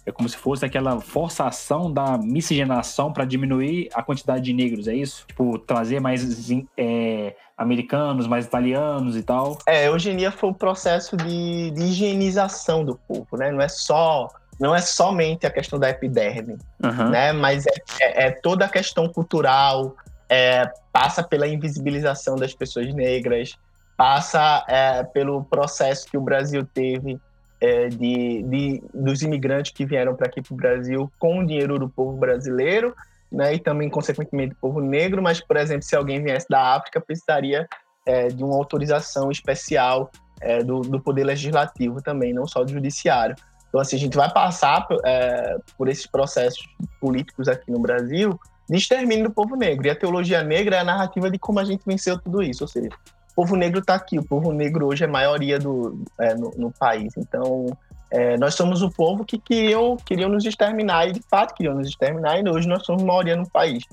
é 0.06 0.12
como 0.12 0.28
se 0.28 0.36
fosse 0.36 0.64
aquela 0.64 1.00
forçação 1.00 1.92
da 1.92 2.16
miscigenação 2.16 3.12
para 3.12 3.24
diminuir 3.24 3.88
a 3.92 4.02
quantidade 4.02 4.44
de 4.44 4.52
negros, 4.52 4.86
é 4.86 4.94
isso? 4.94 5.24
Tipo, 5.26 5.58
trazer 5.58 6.00
mais 6.00 6.48
é, 6.76 7.34
americanos, 7.58 8.28
mais 8.28 8.46
italianos 8.46 9.16
e 9.16 9.22
tal. 9.22 9.58
É, 9.66 9.88
eugenia 9.88 10.30
foi 10.30 10.50
um 10.50 10.54
processo 10.54 11.16
de, 11.16 11.72
de 11.72 11.82
higienização 11.82 12.84
do 12.84 12.94
povo, 12.94 13.36
né? 13.36 13.50
Não 13.50 13.60
é 13.60 13.68
só 13.68 14.28
não 14.58 14.74
é 14.74 14.80
somente 14.80 15.46
a 15.46 15.50
questão 15.50 15.78
da 15.78 15.90
epiderme, 15.90 16.56
uhum. 16.82 17.10
né? 17.10 17.32
Mas 17.32 17.66
é, 17.66 17.72
é, 18.00 18.26
é, 18.26 18.30
toda 18.30 18.64
a 18.64 18.68
questão 18.68 19.08
cultural, 19.08 19.94
é, 20.28 20.70
passa 20.92 21.22
pela 21.22 21.46
invisibilização 21.46 22.36
das 22.36 22.54
pessoas 22.54 22.92
negras, 22.94 23.58
passa 23.96 24.64
é, 24.68 25.02
pelo 25.02 25.44
processo 25.44 26.06
que 26.06 26.16
o 26.16 26.20
Brasil 26.20 26.66
teve 26.74 27.18
é, 27.60 27.88
de, 27.88 28.42
de, 28.42 28.82
dos 28.92 29.22
imigrantes 29.22 29.72
que 29.72 29.86
vieram 29.86 30.14
para 30.14 30.26
aqui 30.26 30.42
para 30.42 30.52
o 30.52 30.56
Brasil 30.56 31.12
com 31.18 31.38
o 31.38 31.46
dinheiro 31.46 31.78
do 31.78 31.88
povo 31.88 32.16
brasileiro, 32.16 32.94
né, 33.32 33.54
e 33.54 33.58
também, 33.58 33.88
consequentemente, 33.88 34.50
do 34.50 34.60
povo 34.60 34.80
negro, 34.80 35.22
mas, 35.22 35.40
por 35.40 35.56
exemplo, 35.56 35.82
se 35.82 35.96
alguém 35.96 36.22
viesse 36.22 36.46
da 36.48 36.74
África, 36.74 37.00
precisaria 37.00 37.66
é, 38.06 38.28
de 38.28 38.44
uma 38.44 38.54
autorização 38.54 39.30
especial 39.30 40.10
é, 40.40 40.62
do, 40.62 40.80
do 40.80 41.00
Poder 41.00 41.24
Legislativo 41.24 42.00
também, 42.02 42.32
não 42.32 42.46
só 42.46 42.62
do 42.62 42.70
Judiciário. 42.70 43.34
Então, 43.68 43.80
assim, 43.80 43.96
a 43.96 43.98
gente 43.98 44.16
vai 44.16 44.32
passar 44.32 44.86
é, 45.04 45.56
por 45.76 45.88
esses 45.88 46.06
processos 46.06 46.64
políticos 47.00 47.48
aqui 47.48 47.70
no 47.70 47.80
Brasil 47.80 48.38
de 48.68 48.76
extermínio 48.76 49.24
do 49.24 49.34
povo 49.34 49.56
negro. 49.56 49.86
E 49.86 49.90
a 49.90 49.96
teologia 49.96 50.42
negra 50.42 50.76
é 50.76 50.78
a 50.80 50.84
narrativa 50.84 51.30
de 51.30 51.38
como 51.38 51.58
a 51.58 51.64
gente 51.64 51.82
venceu 51.84 52.18
tudo 52.18 52.42
isso. 52.42 52.64
Ou 52.64 52.68
seja, 52.68 52.90
povo 53.36 53.54
negro 53.54 53.80
está 53.80 53.94
aqui, 53.94 54.18
o 54.18 54.24
povo 54.24 54.50
negro 54.50 54.86
hoje 54.86 55.04
é 55.04 55.06
maioria 55.06 55.58
do, 55.58 56.02
é, 56.18 56.34
no, 56.34 56.50
no, 56.56 56.72
país. 56.72 57.12
Então, 57.18 57.66
é, 58.10 58.38
nós 58.38 58.54
somos 58.54 58.80
o 58.80 58.90
povo 58.90 59.24
que 59.24 59.38
queriam, 59.38 59.96
queriam 59.96 60.30
nos 60.30 60.46
exterminar, 60.46 61.06
e 61.06 61.12
de 61.12 61.22
fato 61.30 61.54
queriam 61.54 61.74
nos 61.74 61.86
exterminar, 61.86 62.40
e 62.40 62.48
hoje 62.48 62.66
nós 62.66 62.84
somos 62.84 63.02
maioria 63.02 63.36
no 63.36 63.48
país. 63.48 63.84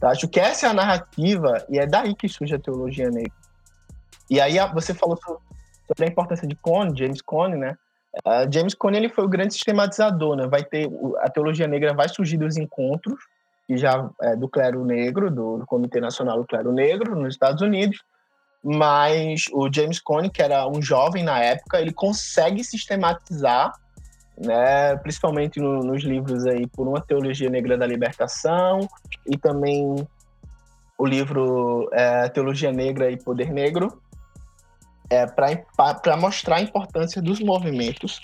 Tá? 0.00 0.10
Acho 0.10 0.26
que 0.26 0.40
essa 0.40 0.66
é 0.66 0.70
a 0.70 0.74
narrativa, 0.74 1.62
e 1.68 1.78
é 1.78 1.86
daí 1.86 2.14
que 2.14 2.26
surge 2.26 2.54
a 2.54 2.58
teologia 2.58 3.10
negra. 3.10 3.32
E 4.30 4.40
aí 4.40 4.56
você 4.72 4.94
falou 4.94 5.18
sobre 5.18 6.04
a 6.04 6.08
importância 6.08 6.48
de 6.48 6.56
Cone, 6.56 6.98
James 6.98 7.20
Cone, 7.20 7.56
né? 7.56 7.76
Uh, 8.24 8.50
James 8.50 8.74
Cone 8.74 8.96
ele 8.96 9.10
foi 9.10 9.24
o 9.24 9.28
grande 9.28 9.52
sistematizador, 9.52 10.36
né? 10.36 10.46
Vai 10.48 10.64
ter 10.64 10.88
a 11.20 11.28
teologia 11.28 11.68
negra 11.68 11.92
vai 11.94 12.08
surgir 12.08 12.38
dos 12.38 12.56
encontros 12.56 13.20
que 13.66 13.76
já 13.76 14.08
é, 14.22 14.36
do 14.36 14.48
clero 14.48 14.84
negro, 14.84 15.30
do, 15.30 15.58
do 15.58 15.66
Comitê 15.66 16.00
Nacional 16.00 16.38
do 16.38 16.46
Clero 16.46 16.72
Negro 16.72 17.16
nos 17.16 17.34
Estados 17.34 17.60
Unidos, 17.62 18.02
mas 18.68 19.44
o 19.52 19.72
James 19.72 20.00
Cone, 20.00 20.28
que 20.28 20.42
era 20.42 20.66
um 20.66 20.82
jovem 20.82 21.22
na 21.22 21.38
época, 21.38 21.80
ele 21.80 21.92
consegue 21.92 22.64
sistematizar, 22.64 23.72
né, 24.36 24.96
principalmente 24.96 25.60
no, 25.60 25.84
nos 25.84 26.02
livros 26.02 26.44
aí 26.46 26.66
por 26.66 26.88
uma 26.88 27.00
teologia 27.00 27.48
negra 27.48 27.78
da 27.78 27.86
libertação 27.86 28.80
e 29.24 29.38
também 29.38 29.94
o 30.98 31.06
livro 31.06 31.88
é, 31.92 32.28
Teologia 32.28 32.72
Negra 32.72 33.08
e 33.08 33.16
Poder 33.16 33.52
Negro, 33.52 34.02
é, 35.08 35.26
para 35.26 36.16
mostrar 36.16 36.56
a 36.56 36.60
importância 36.60 37.22
dos 37.22 37.38
movimentos 37.38 38.20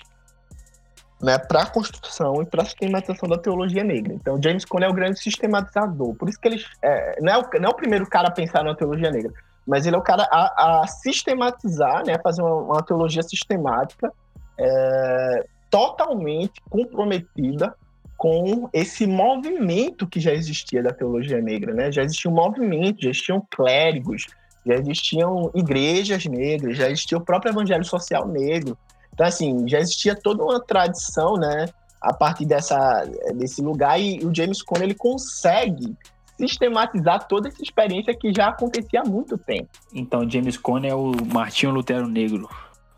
né, 1.21 1.37
para 1.37 1.61
a 1.61 1.65
construção 1.67 2.41
e 2.41 2.45
para 2.45 2.63
a 2.63 2.65
sistematização 2.65 3.29
da 3.29 3.37
teologia 3.37 3.83
negra. 3.83 4.13
Então, 4.13 4.37
James 4.43 4.65
Cone 4.65 4.83
é 4.83 4.89
o 4.89 4.93
grande 4.93 5.21
sistematizador. 5.21 6.13
Por 6.15 6.27
isso 6.27 6.37
que 6.37 6.49
ele 6.49 6.65
é, 6.81 7.21
não, 7.21 7.31
é 7.31 7.37
o, 7.37 7.61
não 7.61 7.69
é 7.69 7.71
o 7.71 7.75
primeiro 7.75 8.05
cara 8.07 8.27
a 8.27 8.31
pensar 8.31 8.61
na 8.65 8.75
teologia 8.75 9.09
negra 9.09 9.31
mas 9.67 9.85
ele 9.85 9.95
é 9.95 9.99
o 9.99 10.03
cara 10.03 10.27
a, 10.31 10.81
a 10.81 10.87
sistematizar, 10.87 12.05
né, 12.05 12.17
fazer 12.23 12.41
uma, 12.41 12.55
uma 12.55 12.83
teologia 12.83 13.23
sistemática 13.23 14.11
é, 14.57 15.45
totalmente 15.69 16.61
comprometida 16.69 17.75
com 18.17 18.69
esse 18.71 19.05
movimento 19.05 20.07
que 20.07 20.19
já 20.19 20.31
existia 20.31 20.81
da 20.81 20.93
teologia 20.93 21.41
negra, 21.41 21.73
né? 21.73 21.91
Já 21.91 22.03
existia 22.03 22.31
um 22.31 22.33
movimento, 22.33 23.01
já 23.01 23.09
existiam 23.09 23.45
clérigos, 23.49 24.27
já 24.65 24.75
existiam 24.75 25.51
igrejas 25.53 26.25
negras, 26.25 26.77
já 26.77 26.89
existia 26.89 27.17
o 27.17 27.25
próprio 27.25 27.51
evangelho 27.51 27.83
social 27.83 28.27
negro. 28.27 28.77
Então, 29.13 29.25
assim, 29.25 29.67
já 29.67 29.79
existia 29.79 30.15
toda 30.15 30.43
uma 30.43 30.59
tradição, 30.59 31.33
né? 31.35 31.65
A 32.01 32.13
partir 32.13 32.45
dessa, 32.45 33.03
desse 33.35 33.61
lugar, 33.61 33.99
e 33.99 34.19
o 34.25 34.33
James 34.33 34.61
Cone 34.61 34.83
ele 34.83 34.95
consegue 34.95 35.95
sistematizar 36.37 37.27
toda 37.27 37.47
essa 37.47 37.61
experiência 37.61 38.15
que 38.15 38.33
já 38.33 38.49
acontecia 38.49 39.01
há 39.01 39.05
muito 39.05 39.37
tempo. 39.37 39.69
Então, 39.93 40.29
James 40.29 40.57
Cone 40.57 40.87
é 40.87 40.95
o 40.95 41.11
Martinho 41.31 41.71
Lutero 41.71 42.07
Negro, 42.07 42.49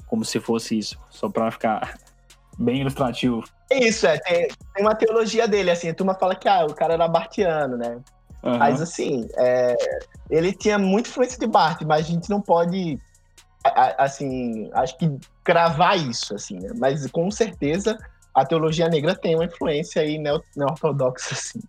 como 0.08 0.24
se 0.24 0.40
fosse 0.40 0.78
isso, 0.78 1.00
só 1.10 1.30
para 1.30 1.52
ficar 1.52 1.98
bem 2.58 2.82
ilustrativo. 2.82 3.44
Isso, 3.72 4.08
é. 4.08 4.18
Tem, 4.20 4.48
tem, 4.74 4.84
uma 4.84 4.96
teologia 4.96 5.48
dele, 5.48 5.72
assim, 5.72 5.90
a 5.90 5.94
turma 5.94 6.16
fala 6.16 6.36
que 6.36 6.48
ah, 6.48 6.66
o 6.66 6.74
cara 6.74 6.94
era 6.94 7.08
bartiano, 7.08 7.78
né? 7.78 8.00
Uhum. 8.44 8.58
Mas 8.60 8.80
assim, 8.80 9.28
é, 9.38 9.76
ele 10.30 10.54
tinha 10.54 10.78
muita 10.78 11.10
influência 11.10 11.40
de 11.40 11.48
Barth, 11.48 11.82
mas 11.82 12.06
a 12.06 12.10
gente 12.10 12.30
não 12.30 12.40
pode, 12.40 13.00
assim, 13.98 14.70
acho 14.74 14.96
que 15.00 15.18
cravar 15.44 15.98
isso, 15.98 16.36
assim, 16.36 16.60
né? 16.60 16.70
Mas 16.78 17.10
com 17.10 17.30
certeza 17.32 17.98
a 18.36 18.46
teologia 18.46 18.88
negra 18.88 19.16
tem 19.16 19.34
uma 19.34 19.46
influência 19.46 20.02
aí 20.02 20.20
neo-ortodoxa, 20.20 21.34
assim. 21.34 21.60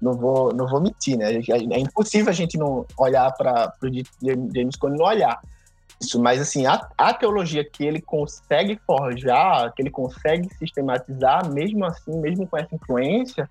Não 0.00 0.14
vou, 0.14 0.52
não 0.52 0.66
vou 0.66 0.80
mentir, 0.80 1.16
né? 1.16 1.32
É 1.34 1.78
impossível 1.78 2.30
a 2.30 2.34
gente 2.34 2.58
não 2.58 2.86
olhar 2.98 3.32
para 3.32 3.72
o 3.82 3.86
James 4.52 4.76
Cone 4.76 4.98
não 4.98 5.06
olhar 5.06 5.40
isso, 6.00 6.20
mas 6.20 6.40
assim, 6.40 6.64
a, 6.64 6.88
a 6.96 7.12
teologia 7.12 7.62
que 7.62 7.84
ele 7.84 8.00
consegue 8.00 8.80
forjar, 8.86 9.72
que 9.74 9.82
ele 9.82 9.90
consegue 9.90 10.48
sistematizar, 10.54 11.46
mesmo 11.52 11.84
assim, 11.84 12.18
mesmo 12.18 12.46
com 12.46 12.56
essa 12.56 12.74
influência, 12.74 13.46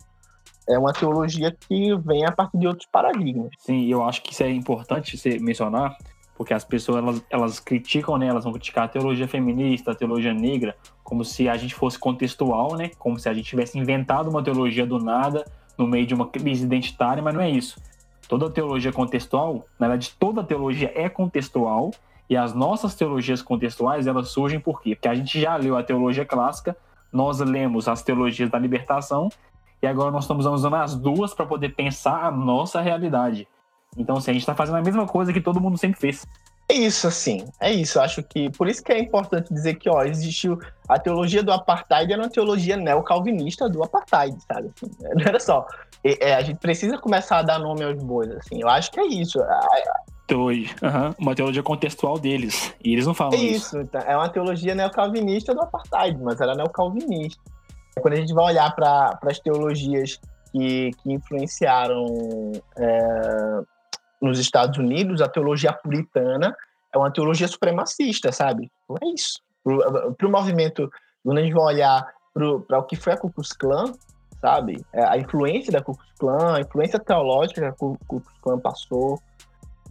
é 0.68 0.78
uma 0.78 0.92
teologia 0.92 1.56
que 1.68 1.96
vem 1.98 2.26
a 2.26 2.32
partir 2.32 2.58
de 2.58 2.68
outros 2.68 2.88
paradigmas. 2.92 3.52
Sim, 3.60 3.86
eu 3.86 4.04
acho 4.04 4.24
que 4.24 4.34
isso 4.34 4.42
é 4.42 4.50
importante 4.50 5.16
você 5.16 5.38
mencionar, 5.40 5.96
porque 6.36 6.54
as 6.54 6.64
pessoas 6.64 6.98
elas, 6.98 7.24
elas 7.30 7.60
criticam, 7.60 8.18
né? 8.18 8.28
Elas 8.28 8.44
vão 8.44 8.54
criticar 8.54 8.86
a 8.86 8.88
teologia 8.88 9.28
feminista, 9.28 9.92
a 9.92 9.96
teologia 9.96 10.34
negra, 10.34 10.76
como 11.04 11.24
se 11.24 11.48
a 11.48 11.56
gente 11.56 11.76
fosse 11.76 12.00
contextual, 12.00 12.76
né? 12.76 12.90
Como 12.98 13.20
se 13.20 13.30
a 13.30 13.34
gente 13.34 13.46
tivesse 13.46 13.78
inventado 13.78 14.28
uma 14.28 14.44
teologia 14.44 14.88
do 14.88 14.98
nada 14.98 15.46
no 15.80 15.88
meio 15.88 16.06
de 16.06 16.14
uma 16.14 16.28
crise 16.28 16.64
identitária, 16.66 17.24
mas 17.24 17.34
não 17.34 17.42
é 17.42 17.50
isso. 17.50 17.82
Toda 18.28 18.50
teologia 18.50 18.92
contextual, 18.92 19.66
na 19.80 19.88
verdade, 19.88 20.14
toda 20.20 20.44
teologia 20.44 20.92
é 20.94 21.10
contextual 21.10 21.92
e 22.30 22.38
as 22.38 22.54
nossas 22.54 22.94
teologias 22.94 23.42
contextuais 23.42 24.06
elas 24.06 24.30
surgem 24.30 24.60
por 24.60 24.82
quê? 24.82 24.96
Porque 24.96 25.08
a 25.08 25.16
gente 25.16 25.40
já 25.40 25.56
leu 25.56 25.76
a 25.76 25.82
teologia 25.82 26.26
clássica, 26.26 26.78
nós 27.12 27.40
lemos 27.40 27.88
as 27.88 28.04
teologias 28.04 28.52
da 28.52 28.60
libertação 28.60 29.30
e 29.82 29.88
agora 29.88 30.12
nós 30.12 30.26
estamos 30.26 30.46
usando 30.46 30.76
as 30.76 30.96
duas 30.96 31.34
para 31.34 31.46
poder 31.46 31.70
pensar 31.70 32.26
a 32.26 32.30
nossa 32.30 32.82
realidade. 32.82 33.48
Então, 33.98 34.18
assim, 34.18 34.32
a 34.32 34.34
gente 34.34 34.44
está 34.44 34.54
fazendo 34.54 34.78
a 34.78 34.82
mesma 34.82 35.08
coisa 35.08 35.34
que 35.34 35.42
todo 35.42 35.60
mundo 35.60 35.78
sempre 35.78 36.00
fez. 36.00 36.28
É 36.70 36.74
isso, 36.74 37.08
assim. 37.08 37.48
É 37.60 37.72
isso. 37.72 38.00
Acho 38.00 38.22
que 38.22 38.52
por 38.52 38.68
isso 38.68 38.84
que 38.84 38.92
é 38.92 39.00
importante 39.00 39.52
dizer 39.52 39.74
que, 39.76 39.90
ó, 39.90 40.04
existiu 40.04 40.60
a 40.88 41.00
teologia 41.00 41.42
do 41.42 41.52
apartheid 41.52 42.14
era 42.14 42.22
uma 42.22 42.30
teologia 42.30 42.78
neocalvinista 42.78 43.68
do 43.68 43.84
apartheid, 43.84 44.38
sabe? 44.48 44.70
Assim, 44.76 44.92
não 45.02 45.26
era 45.26 45.40
só. 45.40 45.66
É, 46.04 46.36
a 46.36 46.42
gente 46.42 46.58
precisa 46.60 46.98
começar 47.00 47.40
a 47.40 47.42
dar 47.42 47.58
nome 47.58 47.84
aos 47.84 48.02
bois, 48.02 48.30
assim. 48.32 48.62
Eu 48.62 48.70
acho 48.70 48.92
que 48.92 49.00
é 49.00 49.06
isso. 49.08 49.40
Teologia. 50.28 50.70
Uhum. 50.84 51.16
Uma 51.18 51.36
teologia 51.36 51.64
contextual 51.64 52.20
deles. 52.20 52.72
E 52.84 52.94
eles 52.94 53.08
não 53.08 53.16
falam 53.16 53.34
é 53.34 53.38
isso. 53.38 53.56
isso. 53.56 53.80
Então, 53.80 54.02
é 54.02 54.16
uma 54.16 54.30
teologia 54.30 54.76
neocalvinista 54.76 55.56
do 55.56 55.62
apartheid, 55.62 56.22
mas 56.22 56.40
era 56.40 56.54
neocalvinista. 56.54 57.42
Quando 58.00 58.14
a 58.14 58.18
gente 58.18 58.34
vai 58.34 58.46
olhar 58.46 58.74
para 58.76 59.18
as 59.24 59.40
teologias 59.40 60.20
que, 60.52 60.92
que 61.02 61.12
influenciaram 61.12 62.06
é, 62.78 63.62
nos 64.22 64.40
Estados 64.40 64.78
Unidos, 64.78 65.22
a 65.22 65.30
teologia 65.30 65.72
puritana 65.72 66.56
é 66.94 66.98
uma 66.98 67.12
teologia 67.12 67.48
supremacista, 67.48 68.32
sabe? 68.32 68.72
É 69.02 69.08
isso. 69.14 69.40
Para 69.64 70.28
o 70.28 70.32
movimento, 70.32 70.90
quando 71.24 71.38
a 71.38 71.42
gente 71.42 71.54
vai 71.54 71.76
olhar 71.76 72.08
para 72.34 72.80
o 72.80 72.84
que 72.84 72.96
foi 72.96 73.14
a 73.14 73.18
Ku 73.18 73.32
Klux 73.32 73.54
Klan, 73.54 73.94
sabe? 74.42 74.84
É, 74.94 75.04
a 75.04 75.18
influência 75.18 75.72
da 75.72 75.82
Ku 75.82 75.96
Klux 75.96 76.12
Klan, 76.20 76.56
a 76.56 76.62
influência 76.62 77.00
teológica 77.00 77.62
que 77.62 77.68
a 77.68 77.72
Ku 77.74 77.98
Klux 78.08 78.28
Klan 78.42 78.60
passou, 78.60 79.20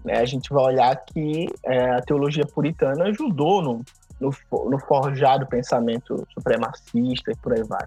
né? 0.04 0.18
a 0.18 0.24
gente 0.24 0.50
vai 0.50 0.64
olhar 0.64 0.96
que 0.96 1.46
é, 1.64 1.90
a 1.90 2.02
teologia 2.02 2.44
puritana 2.46 3.04
ajudou 3.04 3.62
no, 3.62 3.84
no, 4.20 4.30
no 4.70 4.78
forjar 4.80 5.38
do 5.38 5.46
pensamento 5.46 6.26
supremacista 6.34 7.30
e 7.30 7.36
por 7.36 7.52
aí 7.52 7.62
vai. 7.62 7.86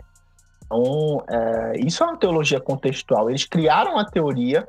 Então, 0.65 1.23
é, 1.27 1.79
isso 1.79 2.01
é 2.03 2.07
uma 2.07 2.17
teologia 2.17 2.59
contextual. 2.59 3.29
Eles 3.29 3.43
criaram 3.43 3.97
a 3.97 4.05
teoria 4.05 4.67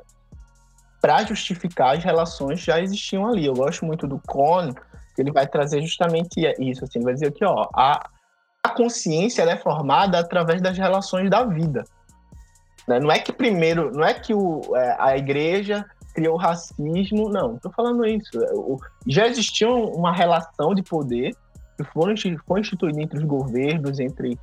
para 1.03 1.25
justificar 1.25 1.97
as 1.97 2.03
relações 2.03 2.61
já 2.61 2.79
existiam 2.79 3.27
ali. 3.27 3.45
Eu 3.45 3.53
gosto 3.53 3.83
muito 3.83 4.07
do 4.07 4.21
Kohn, 4.25 4.73
que 5.13 5.21
ele 5.21 5.33
vai 5.33 5.45
trazer 5.45 5.81
justamente 5.81 6.39
isso. 6.57 6.85
Assim, 6.85 7.01
vai 7.01 7.13
dizer 7.13 7.33
que 7.33 7.43
ó, 7.43 7.67
a, 7.75 8.09
a 8.63 8.69
consciência 8.69 9.41
é 9.41 9.57
formada 9.57 10.17
através 10.17 10.61
das 10.61 10.77
relações 10.77 11.29
da 11.29 11.43
vida. 11.43 11.83
Né? 12.87 13.01
Não 13.01 13.11
é 13.11 13.19
que 13.19 13.33
primeiro, 13.33 13.91
não 13.91 14.05
é 14.05 14.13
que 14.13 14.33
o, 14.33 14.61
é, 14.77 14.95
a 14.97 15.17
igreja 15.17 15.85
criou 16.15 16.35
o 16.35 16.39
racismo, 16.39 17.27
não, 17.27 17.57
estou 17.57 17.71
falando 17.73 18.05
isso. 18.05 18.31
Já 19.05 19.27
existia 19.27 19.67
uma 19.67 20.13
relação 20.13 20.73
de 20.73 20.83
poder 20.83 21.35
que 21.75 21.83
foi, 21.83 22.15
foi 22.47 22.61
instituída 22.61 23.01
entre 23.01 23.17
os 23.17 23.25
governos, 23.25 23.99
entre 23.99 24.39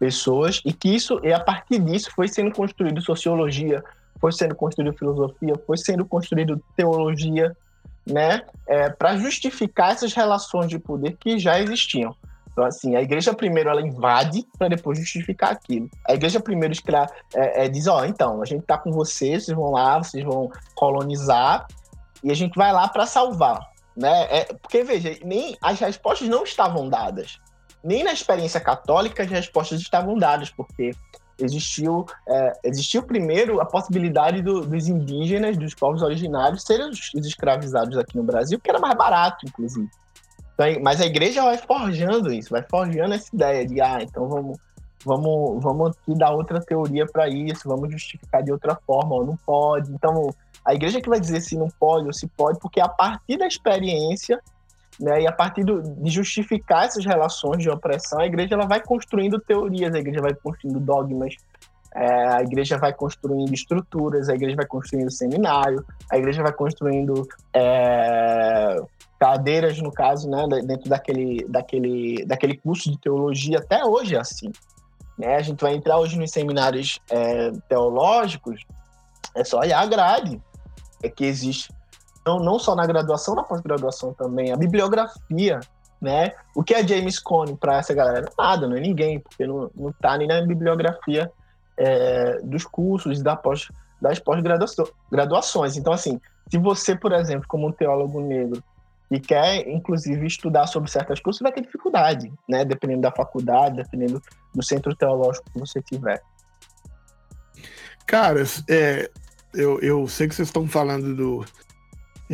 pessoas, 0.00 0.60
e 0.64 0.72
que 0.72 0.92
isso, 0.92 1.20
e 1.22 1.32
a 1.32 1.38
partir 1.38 1.78
disso, 1.78 2.10
foi 2.12 2.26
sendo 2.26 2.50
construído 2.52 3.00
sociologia, 3.00 3.84
foi 4.22 4.30
sendo 4.30 4.54
construído 4.54 4.96
filosofia, 4.96 5.52
foi 5.66 5.76
sendo 5.76 6.04
construído 6.06 6.62
teologia, 6.76 7.56
né, 8.06 8.42
é, 8.68 8.88
para 8.88 9.16
justificar 9.16 9.90
essas 9.90 10.12
relações 10.12 10.68
de 10.68 10.78
poder 10.78 11.16
que 11.18 11.40
já 11.40 11.60
existiam. 11.60 12.14
Então, 12.52 12.64
assim, 12.64 12.94
a 12.94 13.02
igreja 13.02 13.34
primeiro 13.34 13.68
ela 13.68 13.82
invade 13.82 14.46
para 14.56 14.68
depois 14.68 14.98
justificar 14.98 15.50
aquilo. 15.50 15.90
A 16.06 16.14
igreja 16.14 16.38
primeiro 16.38 16.72
escra 16.72 17.08
é, 17.34 17.64
é, 17.64 17.68
diz: 17.68 17.88
Ó, 17.88 18.00
oh, 18.00 18.04
então, 18.04 18.42
a 18.42 18.44
gente 18.44 18.62
tá 18.62 18.76
com 18.78 18.92
vocês, 18.92 19.44
vocês 19.46 19.56
vão 19.56 19.70
lá, 19.70 19.98
vocês 19.98 20.22
vão 20.22 20.50
colonizar 20.74 21.66
e 22.22 22.30
a 22.30 22.34
gente 22.34 22.54
vai 22.54 22.70
lá 22.72 22.86
para 22.88 23.06
salvar. 23.06 23.72
Né? 23.96 24.26
É, 24.30 24.44
porque, 24.54 24.84
veja, 24.84 25.16
nem 25.24 25.56
as 25.62 25.80
respostas 25.80 26.28
não 26.28 26.44
estavam 26.44 26.88
dadas 26.88 27.40
nem 27.84 28.04
na 28.04 28.12
experiência 28.12 28.60
católica 28.60 29.22
as 29.22 29.30
respostas 29.30 29.80
estavam 29.80 30.16
dadas, 30.16 30.50
porque 30.50 30.94
existiu, 31.38 32.06
é, 32.28 32.52
existiu 32.64 33.02
primeiro 33.02 33.60
a 33.60 33.64
possibilidade 33.64 34.42
do, 34.42 34.60
dos 34.62 34.88
indígenas, 34.88 35.56
dos 35.56 35.74
povos 35.74 36.02
originários, 36.02 36.62
serem 36.62 36.90
os, 36.90 37.12
os, 37.14 37.26
escravizados 37.26 37.96
aqui 37.98 38.16
no 38.16 38.22
Brasil, 38.22 38.60
que 38.60 38.70
era 38.70 38.78
mais 38.78 38.96
barato, 38.96 39.46
inclusive. 39.46 39.88
Então, 40.54 40.66
mas 40.82 41.00
a 41.00 41.06
igreja 41.06 41.42
vai 41.42 41.58
forjando 41.58 42.32
isso, 42.32 42.50
vai 42.50 42.62
forjando 42.62 43.14
essa 43.14 43.34
ideia 43.34 43.66
de, 43.66 43.80
ah, 43.80 43.98
então 44.02 44.28
vamos, 44.28 44.58
vamos, 45.04 45.62
vamos 45.62 45.90
aqui 45.90 46.14
dar 46.16 46.32
outra 46.32 46.60
teoria 46.60 47.06
para 47.06 47.28
isso, 47.28 47.68
vamos 47.68 47.90
justificar 47.90 48.42
de 48.42 48.52
outra 48.52 48.78
forma, 48.86 49.14
ou 49.14 49.26
não 49.26 49.36
pode. 49.36 49.90
Então, 49.92 50.30
a 50.64 50.74
igreja 50.74 51.00
que 51.00 51.08
vai 51.08 51.18
dizer 51.18 51.40
se 51.40 51.56
não 51.56 51.68
pode 51.80 52.06
ou 52.06 52.12
se 52.12 52.26
pode, 52.28 52.58
porque 52.60 52.80
a 52.80 52.88
partir 52.88 53.36
da 53.36 53.46
experiência 53.46 54.40
né? 55.00 55.22
E 55.22 55.26
a 55.26 55.32
partir 55.32 55.64
do, 55.64 55.82
de 55.82 56.10
justificar 56.10 56.86
essas 56.86 57.04
relações 57.04 57.62
de 57.62 57.70
opressão, 57.70 58.20
a 58.20 58.26
igreja 58.26 58.54
ela 58.54 58.66
vai 58.66 58.80
construindo 58.80 59.38
teorias, 59.40 59.94
a 59.94 59.98
igreja 59.98 60.20
vai 60.20 60.34
construindo 60.34 60.78
dogmas, 60.80 61.34
é, 61.94 62.28
a 62.28 62.42
igreja 62.42 62.78
vai 62.78 62.92
construindo 62.92 63.52
estruturas, 63.52 64.28
a 64.28 64.34
igreja 64.34 64.56
vai 64.56 64.66
construindo 64.66 65.10
seminário, 65.10 65.84
a 66.10 66.16
igreja 66.16 66.42
vai 66.42 66.52
construindo 66.52 67.26
é, 67.54 68.76
cadeiras, 69.18 69.78
no 69.78 69.92
caso, 69.92 70.28
né, 70.28 70.46
dentro 70.64 70.88
daquele, 70.88 71.44
daquele, 71.48 72.24
daquele 72.24 72.56
curso 72.56 72.90
de 72.90 72.98
teologia, 72.98 73.58
até 73.58 73.84
hoje 73.84 74.16
é 74.16 74.20
assim. 74.20 74.50
Né? 75.18 75.36
A 75.36 75.42
gente 75.42 75.60
vai 75.60 75.74
entrar 75.74 75.98
hoje 75.98 76.18
nos 76.18 76.30
seminários 76.30 76.98
é, 77.10 77.52
teológicos, 77.68 78.64
é 79.34 79.44
só 79.44 79.60
olhar 79.60 79.80
a 79.80 79.86
grade 79.86 80.40
é 81.02 81.08
que 81.08 81.24
existe 81.24 81.72
não, 82.24 82.38
não 82.38 82.58
só 82.58 82.74
na 82.74 82.86
graduação, 82.86 83.34
na 83.34 83.42
pós-graduação 83.42 84.12
também, 84.14 84.52
a 84.52 84.56
bibliografia, 84.56 85.60
né? 86.00 86.32
O 86.54 86.62
que 86.62 86.74
é 86.74 86.86
James 86.86 87.18
Cone 87.18 87.56
para 87.56 87.78
essa 87.78 87.94
galera? 87.94 88.30
Nada, 88.38 88.66
não 88.66 88.76
é 88.76 88.80
ninguém, 88.80 89.20
porque 89.20 89.46
não, 89.46 89.70
não 89.74 89.92
tá 89.92 90.16
nem 90.16 90.28
na 90.28 90.40
bibliografia 90.42 91.30
é, 91.76 92.40
dos 92.42 92.64
cursos 92.64 93.22
da 93.22 93.36
pós, 93.36 93.68
das 94.00 94.18
pós-graduações. 94.18 95.76
Então, 95.76 95.92
assim, 95.92 96.20
se 96.50 96.58
você, 96.58 96.96
por 96.96 97.12
exemplo, 97.12 97.46
como 97.48 97.68
um 97.68 97.72
teólogo 97.72 98.20
negro, 98.20 98.62
e 99.12 99.20
quer, 99.20 99.68
inclusive, 99.68 100.26
estudar 100.26 100.66
sobre 100.66 100.90
certas 100.90 101.20
coisas, 101.20 101.38
você 101.38 101.44
vai 101.44 101.52
ter 101.52 101.60
dificuldade, 101.60 102.32
né? 102.48 102.64
Dependendo 102.64 103.02
da 103.02 103.12
faculdade, 103.12 103.76
dependendo 103.76 104.22
do 104.54 104.64
centro 104.64 104.96
teológico 104.96 105.50
que 105.52 105.58
você 105.58 105.82
tiver. 105.82 106.22
Caras, 108.06 108.64
é, 108.70 109.10
eu, 109.52 109.78
eu 109.80 110.08
sei 110.08 110.28
que 110.28 110.34
vocês 110.34 110.48
estão 110.48 110.66
falando 110.66 111.14
do, 111.14 111.44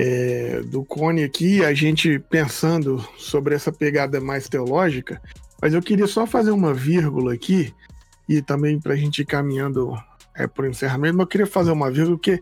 é, 0.01 0.61
do 0.61 0.85
Cone 0.85 1.25
aqui, 1.25 1.65
a 1.65 1.75
gente 1.75 2.21
pensando 2.21 3.05
sobre 3.17 3.57
essa 3.57 3.73
pegada 3.73 4.21
mais 4.21 4.49
teológica, 4.49 5.21
mas 5.61 5.75
eu 5.75 5.83
queria 5.83 6.07
só 6.07 6.25
fazer 6.25 6.53
uma 6.53 6.73
vírgula 6.73 7.35
aqui, 7.35 7.75
e 8.29 8.41
também 8.41 8.79
para 8.79 8.93
a 8.93 8.97
gente 8.97 9.23
ir 9.23 9.27
caminhando 9.27 9.99
é, 10.37 10.47
para 10.47 10.67
o 10.67 10.69
encerramento, 10.69 11.17
mas 11.17 11.25
eu 11.25 11.27
queria 11.27 11.47
fazer 11.49 11.73
uma 11.73 11.91
vírgula, 11.91 12.17
porque 12.17 12.41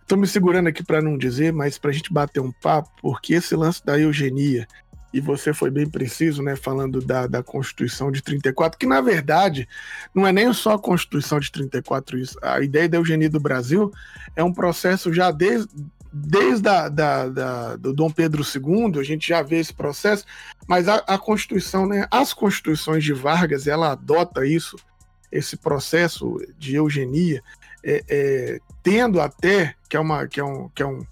estou 0.00 0.16
me 0.16 0.28
segurando 0.28 0.68
aqui 0.68 0.84
para 0.84 1.02
não 1.02 1.18
dizer, 1.18 1.52
mas 1.52 1.76
para 1.76 1.90
a 1.90 1.92
gente 1.92 2.12
bater 2.12 2.38
um 2.38 2.52
papo, 2.52 2.88
porque 3.02 3.34
esse 3.34 3.56
lance 3.56 3.84
da 3.84 3.98
eugenia, 3.98 4.64
e 5.12 5.20
você 5.20 5.52
foi 5.52 5.72
bem 5.72 5.88
preciso, 5.88 6.40
né, 6.40 6.54
falando 6.54 7.00
da, 7.00 7.26
da 7.26 7.42
Constituição 7.42 8.12
de 8.12 8.22
34, 8.22 8.78
que 8.78 8.86
na 8.86 9.00
verdade 9.00 9.66
não 10.14 10.24
é 10.24 10.30
nem 10.30 10.52
só 10.52 10.74
a 10.74 10.78
Constituição 10.78 11.40
de 11.40 11.50
34 11.50 12.16
isso. 12.16 12.38
A 12.42 12.60
ideia 12.60 12.88
da 12.88 12.98
eugenia 12.98 13.30
do 13.30 13.40
Brasil 13.40 13.90
é 14.36 14.44
um 14.44 14.52
processo 14.52 15.12
já 15.12 15.32
desde 15.32 15.68
desde 16.24 16.68
a, 16.68 16.88
da, 16.88 17.28
da, 17.28 17.76
do 17.76 17.92
Dom 17.92 18.10
Pedro 18.10 18.42
II, 18.42 18.98
a 18.98 19.02
gente 19.02 19.28
já 19.28 19.42
vê 19.42 19.58
esse 19.58 19.74
processo, 19.74 20.24
mas 20.66 20.88
a, 20.88 20.96
a, 21.06 21.18
Constituição, 21.18 21.86
né, 21.86 22.06
as 22.10 22.32
Constituições 22.32 23.04
de 23.04 23.12
Vargas, 23.12 23.66
ela 23.66 23.92
adota 23.92 24.46
isso 24.46 24.76
esse 25.30 25.56
processo 25.56 26.38
de 26.56 26.76
eugenia, 26.76 27.42
é, 27.84 28.02
é, 28.08 28.58
tendo 28.82 29.20
até, 29.20 29.74
que 29.88 29.96
é, 29.96 30.00
uma, 30.00 30.26
que, 30.26 30.40
é 30.40 30.44
um, 30.44 30.68
que 30.74 30.82
é 30.82 30.86
um, 30.86 31.04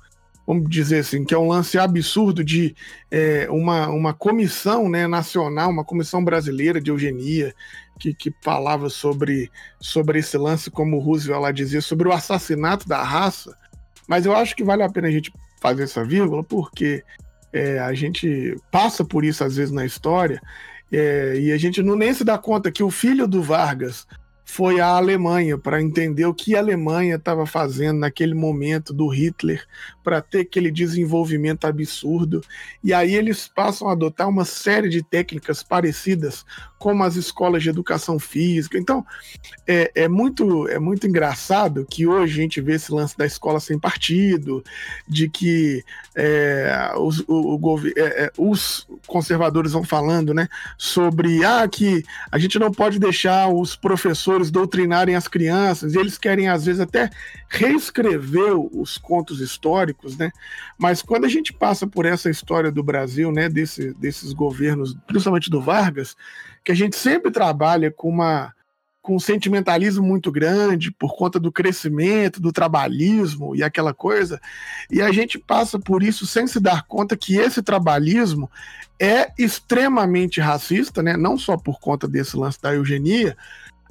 vamos 0.46 0.70
dizer 0.70 1.00
assim, 1.00 1.24
que 1.24 1.34
é 1.34 1.38
um 1.38 1.48
lance 1.48 1.76
absurdo 1.76 2.42
de 2.42 2.74
é, 3.11 3.46
uma, 3.50 3.88
uma 3.88 4.14
comissão 4.14 4.88
né, 4.88 5.07
nacional, 5.07 5.70
uma 5.70 5.84
comissão 5.84 6.24
brasileira 6.24 6.80
de 6.80 6.90
eugenia, 6.90 7.55
que, 7.98 8.14
que 8.14 8.34
falava 8.42 8.88
sobre, 8.88 9.50
sobre 9.80 10.18
esse 10.18 10.38
lance, 10.38 10.70
como 10.70 10.96
o 10.96 11.00
Roosevelt 11.00 11.42
lá 11.42 11.52
dizia, 11.52 11.80
sobre 11.80 12.09
o 12.09 12.12
assassinato 12.12 12.88
da 12.88 13.02
raça. 13.02 13.57
Mas 14.09 14.26
eu 14.26 14.34
acho 14.34 14.55
que 14.55 14.64
vale 14.64 14.82
a 14.82 14.88
pena 14.88 15.09
a 15.09 15.11
gente 15.11 15.32
fazer 15.61 15.84
essa 15.84 16.05
vírgula, 16.05 16.42
porque 16.42 17.02
é, 17.52 17.78
a 17.78 17.94
gente 17.94 18.57
passa 18.70 19.05
por 19.05 19.24
isso 19.24 19.44
às 19.44 19.57
vezes 19.57 19.72
na 19.72 19.84
história, 19.84 20.40
é, 20.92 21.38
e 21.38 21.52
a 21.52 21.57
gente 21.57 21.82
não 21.82 21.96
nem 21.96 22.12
se 22.12 22.24
dá 22.24 22.36
conta 22.36 22.70
que 22.70 22.82
o 22.82 22.90
filho 22.90 23.26
do 23.26 23.42
Vargas 23.42 24.07
foi 24.44 24.80
à 24.80 24.88
Alemanha 24.88 25.57
para 25.57 25.82
entender 25.82 26.26
o 26.26 26.34
que 26.34 26.55
a 26.55 26.59
Alemanha 26.59 27.16
estava 27.16 27.46
fazendo 27.46 27.98
naquele 27.98 28.34
momento 28.34 28.92
do 28.92 29.09
Hitler 29.09 29.66
para 30.05 30.20
ter 30.20 30.40
aquele 30.40 30.70
desenvolvimento 30.70 31.64
absurdo. 31.64 32.42
E 32.82 32.92
aí 32.92 33.14
eles 33.14 33.48
passam 33.48 33.88
a 33.88 33.92
adotar 33.92 34.28
uma 34.28 34.44
série 34.44 34.90
de 34.90 35.02
técnicas 35.02 35.62
parecidas, 35.62 36.44
como 36.78 37.02
as 37.02 37.16
escolas 37.16 37.62
de 37.62 37.70
educação 37.70 38.18
física. 38.18 38.76
Então, 38.76 39.05
é, 39.66 39.90
é 39.94 40.07
muito, 40.07 40.68
é 40.68 40.78
muito 40.78 41.07
engraçado 41.07 41.86
que 41.88 42.07
hoje 42.07 42.34
a 42.34 42.42
gente 42.42 42.61
vê 42.61 42.74
esse 42.74 42.92
lance 42.92 43.16
da 43.16 43.24
escola 43.24 43.59
sem 43.59 43.78
partido, 43.78 44.62
de 45.09 45.30
que 45.30 45.82
é, 46.14 46.92
os, 46.98 47.20
o, 47.20 47.57
o, 47.57 47.78
é, 47.96 48.24
é, 48.24 48.32
os 48.36 48.86
conservadores 49.07 49.72
vão 49.72 49.82
falando 49.82 50.34
né, 50.34 50.46
sobre 50.76 51.42
ah, 51.42 51.66
que 51.66 52.05
a 52.30 52.38
gente 52.38 52.59
não 52.59 52.70
pode 52.70 52.98
deixar 52.98 53.48
os 53.48 53.74
professores 53.74 54.50
doutrinarem 54.50 55.14
as 55.14 55.26
crianças, 55.26 55.94
e 55.94 55.98
eles 55.98 56.18
querem, 56.18 56.50
às 56.50 56.66
vezes, 56.66 56.82
até 56.82 57.09
reescrever 57.55 58.55
os 58.57 58.98
contos 58.98 59.40
históricos, 59.40 60.16
né? 60.16 60.32
Mas 60.76 61.00
quando 61.02 61.24
a 61.24 61.28
gente 61.28 61.52
passa 61.52 61.86
por 61.86 62.05
essa 62.05 62.28
história 62.28 62.70
do 62.70 62.82
Brasil, 62.82 63.30
né, 63.30 63.48
desse, 63.48 63.94
desses 63.94 64.32
governos, 64.32 64.96
principalmente 65.07 65.48
do 65.48 65.61
Vargas, 65.61 66.16
que 66.64 66.72
a 66.72 66.74
gente 66.74 66.96
sempre 66.96 67.30
trabalha 67.30 67.90
com 67.90 68.09
uma 68.09 68.52
com 69.00 69.16
um 69.16 69.20
sentimentalismo 69.20 70.02
muito 70.02 70.32
grande 70.32 70.90
por 70.90 71.14
conta 71.14 71.38
do 71.38 71.52
crescimento, 71.52 72.40
do 72.40 72.50
trabalhismo 72.50 73.55
e 73.55 73.62
aquela 73.62 73.92
coisa, 73.92 74.40
e 74.90 75.02
a 75.02 75.12
gente 75.12 75.38
passa 75.38 75.78
por 75.78 76.02
isso 76.02 76.26
sem 76.26 76.46
se 76.46 76.59
dar 76.59 76.86
conta 76.86 77.14
que 77.14 77.36
esse 77.36 77.62
trabalhismo 77.62 78.50
é 78.98 79.30
extremamente 79.38 80.40
racista, 80.40 81.02
né? 81.02 81.18
não 81.18 81.36
só 81.36 81.55
por 81.55 81.78
conta 81.78 82.09
desse 82.09 82.34
lance 82.34 82.59
da 82.62 82.74
eugenia, 82.74 83.36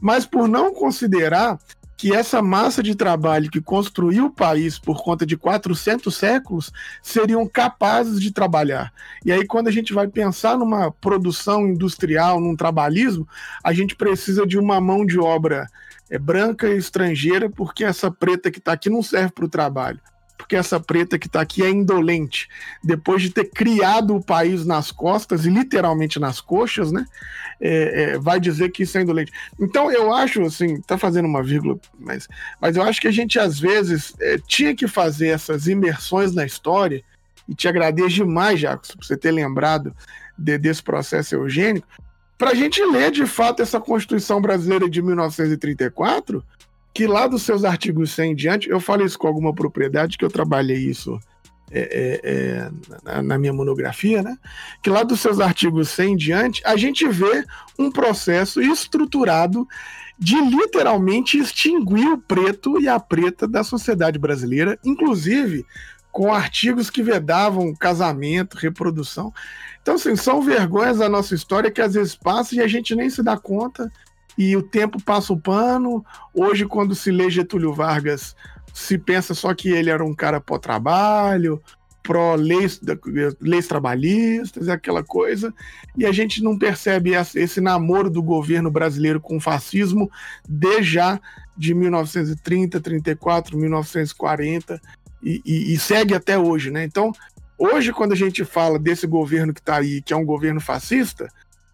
mas 0.01 0.25
por 0.25 0.47
não 0.47 0.73
considerar 0.73 1.59
que 1.95 2.13
essa 2.13 2.41
massa 2.41 2.81
de 2.81 2.95
trabalho 2.95 3.49
que 3.49 3.61
construiu 3.61 4.25
o 4.25 4.31
país 4.31 4.77
por 4.77 5.03
conta 5.03 5.25
de 5.25 5.37
400 5.37 6.15
séculos 6.15 6.71
seriam 7.01 7.47
capazes 7.47 8.19
de 8.19 8.31
trabalhar. 8.31 8.91
E 9.23 9.31
aí, 9.31 9.45
quando 9.45 9.67
a 9.67 9.71
gente 9.71 9.93
vai 9.93 10.07
pensar 10.07 10.57
numa 10.57 10.91
produção 10.91 11.67
industrial, 11.67 12.39
num 12.39 12.55
trabalhismo, 12.55 13.27
a 13.63 13.71
gente 13.73 13.95
precisa 13.95 14.45
de 14.45 14.57
uma 14.57 14.81
mão 14.81 15.05
de 15.05 15.19
obra 15.19 15.67
é, 16.09 16.17
branca 16.17 16.67
e 16.67 16.77
estrangeira, 16.77 17.49
porque 17.49 17.83
essa 17.83 18.11
preta 18.11 18.51
que 18.51 18.59
está 18.59 18.73
aqui 18.73 18.89
não 18.89 19.01
serve 19.01 19.31
para 19.31 19.45
o 19.45 19.49
trabalho 19.49 19.99
porque 20.37 20.55
essa 20.55 20.79
preta 20.79 21.17
que 21.17 21.27
está 21.27 21.41
aqui 21.41 21.63
é 21.63 21.69
indolente. 21.69 22.49
Depois 22.83 23.21
de 23.21 23.29
ter 23.29 23.45
criado 23.45 24.15
o 24.15 24.23
país 24.23 24.65
nas 24.65 24.91
costas 24.91 25.45
e 25.45 25.49
literalmente 25.49 26.19
nas 26.19 26.41
coxas, 26.41 26.91
né? 26.91 27.05
É, 27.61 28.03
é, 28.03 28.19
vai 28.19 28.39
dizer 28.39 28.71
que 28.71 28.83
isso 28.83 28.97
é 28.97 29.01
indolente. 29.01 29.31
Então 29.59 29.91
eu 29.91 30.13
acho 30.13 30.41
assim, 30.41 30.81
tá 30.81 30.97
fazendo 30.97 31.25
uma 31.25 31.43
vírgula, 31.43 31.79
mas, 31.99 32.27
mas 32.59 32.75
eu 32.75 32.83
acho 32.83 32.99
que 32.99 33.07
a 33.07 33.11
gente 33.11 33.39
às 33.39 33.59
vezes 33.59 34.13
é, 34.19 34.37
tinha 34.47 34.75
que 34.75 34.87
fazer 34.87 35.27
essas 35.27 35.67
imersões 35.67 36.33
na 36.33 36.45
história. 36.45 37.03
E 37.47 37.53
te 37.53 37.67
agradeço 37.67 38.09
demais, 38.09 38.59
Jacos, 38.59 38.91
por 38.91 39.05
você 39.05 39.17
ter 39.17 39.31
lembrado 39.31 39.93
de, 40.37 40.57
desse 40.57 40.81
processo 40.81 41.35
eugênico, 41.35 41.87
para 42.37 42.51
a 42.51 42.55
gente 42.55 42.83
ler 42.83 43.11
de 43.11 43.25
fato 43.25 43.61
essa 43.61 43.79
Constituição 43.79 44.41
Brasileira 44.41 44.89
de 44.89 45.01
1934 45.01 46.43
que 46.93 47.07
lá 47.07 47.27
dos 47.27 47.41
seus 47.41 47.63
artigos 47.63 48.11
100 48.11 48.31
em 48.31 48.35
diante, 48.35 48.69
eu 48.69 48.79
falo 48.79 49.03
isso 49.03 49.17
com 49.17 49.27
alguma 49.27 49.53
propriedade, 49.53 50.17
que 50.17 50.23
eu 50.23 50.29
trabalhei 50.29 50.77
isso 50.77 51.19
é, 51.71 51.79
é, 51.81 52.21
é, 52.23 52.71
na, 53.03 53.21
na, 53.23 53.37
minha 53.37 53.51
monografia, 53.51 54.21
né? 54.21 54.37
Que 54.81 54.91
lá 54.91 55.01
dos 55.01 55.19
seus 55.19 55.39
artigos 55.39 55.89
100 55.89 56.11
em 56.11 56.15
diante, 56.15 56.61
a 56.63 56.77
gente 56.77 57.07
vê 57.07 57.43
um 57.79 57.89
processo 57.89 58.61
estruturado 58.61 59.67
de 60.19 60.39
literalmente 60.39 61.39
extinguir 61.39 62.07
o 62.09 62.17
preto 62.19 62.79
e 62.79 62.87
a 62.87 62.99
preta 62.99 63.47
da 63.47 63.63
sociedade 63.63 64.19
brasileira, 64.19 64.77
inclusive 64.85 65.65
com 66.11 66.31
artigos 66.31 66.91
que 66.91 67.01
vedavam 67.01 67.73
casamento, 67.73 68.55
reprodução. 68.55 69.33
Então, 69.81 69.95
assim, 69.95 70.15
são 70.15 70.43
vergonhas 70.43 70.99
da 70.99 71.09
nossa 71.09 71.33
história 71.33 71.71
que 71.71 71.81
às 71.81 71.95
vezes 71.95 72.15
passam 72.15 72.59
e 72.59 72.61
a 72.61 72.67
gente 72.67 72.95
nem 72.95 73.09
se 73.09 73.23
dá 73.23 73.35
conta 73.35 73.91
e 74.37 74.55
o 74.55 74.63
tempo 74.63 75.01
passa 75.01 75.33
o 75.33 75.39
pano. 75.39 76.05
Hoje, 76.33 76.65
quando 76.65 76.95
se 76.95 77.11
lê 77.11 77.29
Getúlio 77.29 77.73
Vargas, 77.73 78.35
se 78.73 78.97
pensa 78.97 79.33
só 79.33 79.53
que 79.53 79.69
ele 79.69 79.89
era 79.89 80.03
um 80.03 80.15
cara 80.15 80.41
pró-trabalho, 80.41 81.61
pró-leis 82.03 82.81
leis 83.39 83.65
trabalhistas, 83.65 84.67
aquela 84.67 85.03
coisa, 85.03 85.53
e 85.97 86.05
a 86.05 86.11
gente 86.11 86.43
não 86.43 86.57
percebe 86.57 87.11
esse 87.35 87.61
namoro 87.61 88.09
do 88.09 88.21
governo 88.21 88.69
brasileiro 88.69 89.21
com 89.21 89.37
o 89.37 89.41
fascismo 89.41 90.11
desde 90.47 90.93
já 90.93 91.19
de 91.55 91.73
1930, 91.73 92.81
34, 92.81 93.57
1940 93.57 94.81
e, 95.21 95.41
e, 95.45 95.73
e 95.73 95.79
segue 95.79 96.13
até 96.13 96.37
hoje, 96.37 96.69
né? 96.69 96.83
Então, 96.83 97.13
hoje, 97.57 97.93
quando 97.93 98.11
a 98.11 98.17
gente 98.17 98.43
fala 98.43 98.77
desse 98.77 99.07
governo 99.07 99.53
que 99.53 99.61
está 99.61 99.77
aí, 99.77 100.01
que 100.01 100.11
é 100.11 100.17
um 100.17 100.25
governo 100.25 100.59
fascista, 100.59 101.29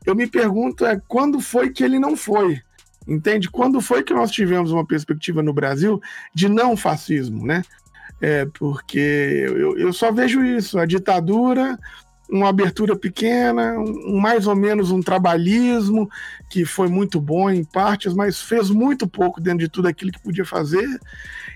eu 0.10 0.16
me 0.16 0.28
pergunto 0.28 0.86
é 0.86 0.99
quando 1.07 1.39
foi 1.39 1.70
que 1.70 1.84
ele 1.84 1.99
não 1.99 2.16
foi? 2.16 2.62
Entende? 3.07 3.49
Quando 3.49 3.82
foi 3.82 4.03
que 4.03 4.14
nós 4.14 4.32
tivemos 4.32 4.72
uma 4.72 4.86
perspectiva 4.86 5.41
no 5.41 5.53
Brasil 5.53 5.99
de 6.34 6.47
não 6.47 6.78
fascismo, 6.78 7.45
né? 7.45 7.64
É, 8.22 8.45
porque 8.45 8.99
eu, 8.99 9.78
eu 9.78 9.93
só 9.93 10.12
vejo 10.12 10.43
isso, 10.43 10.78
a 10.78 10.86
ditadura, 10.86 11.80
uma 12.30 12.49
abertura 12.49 12.95
pequena, 12.95 13.80
um, 13.80 14.20
mais 14.20 14.45
ou 14.45 14.55
menos 14.55 14.91
um 14.91 15.01
trabalhismo, 15.01 16.10
que 16.49 16.66
foi 16.66 16.88
muito 16.88 17.20
bom 17.20 17.49
em 17.49 17.64
partes, 17.64 18.14
mas 18.14 18.41
fez 18.41 18.70
muito 18.70 19.07
pouco 19.07 19.41
dentro 19.41 19.60
de 19.60 19.70
tudo 19.70 19.88
aquilo 19.88 20.12
que 20.12 20.22
podia 20.22 20.45
fazer. 20.45 20.88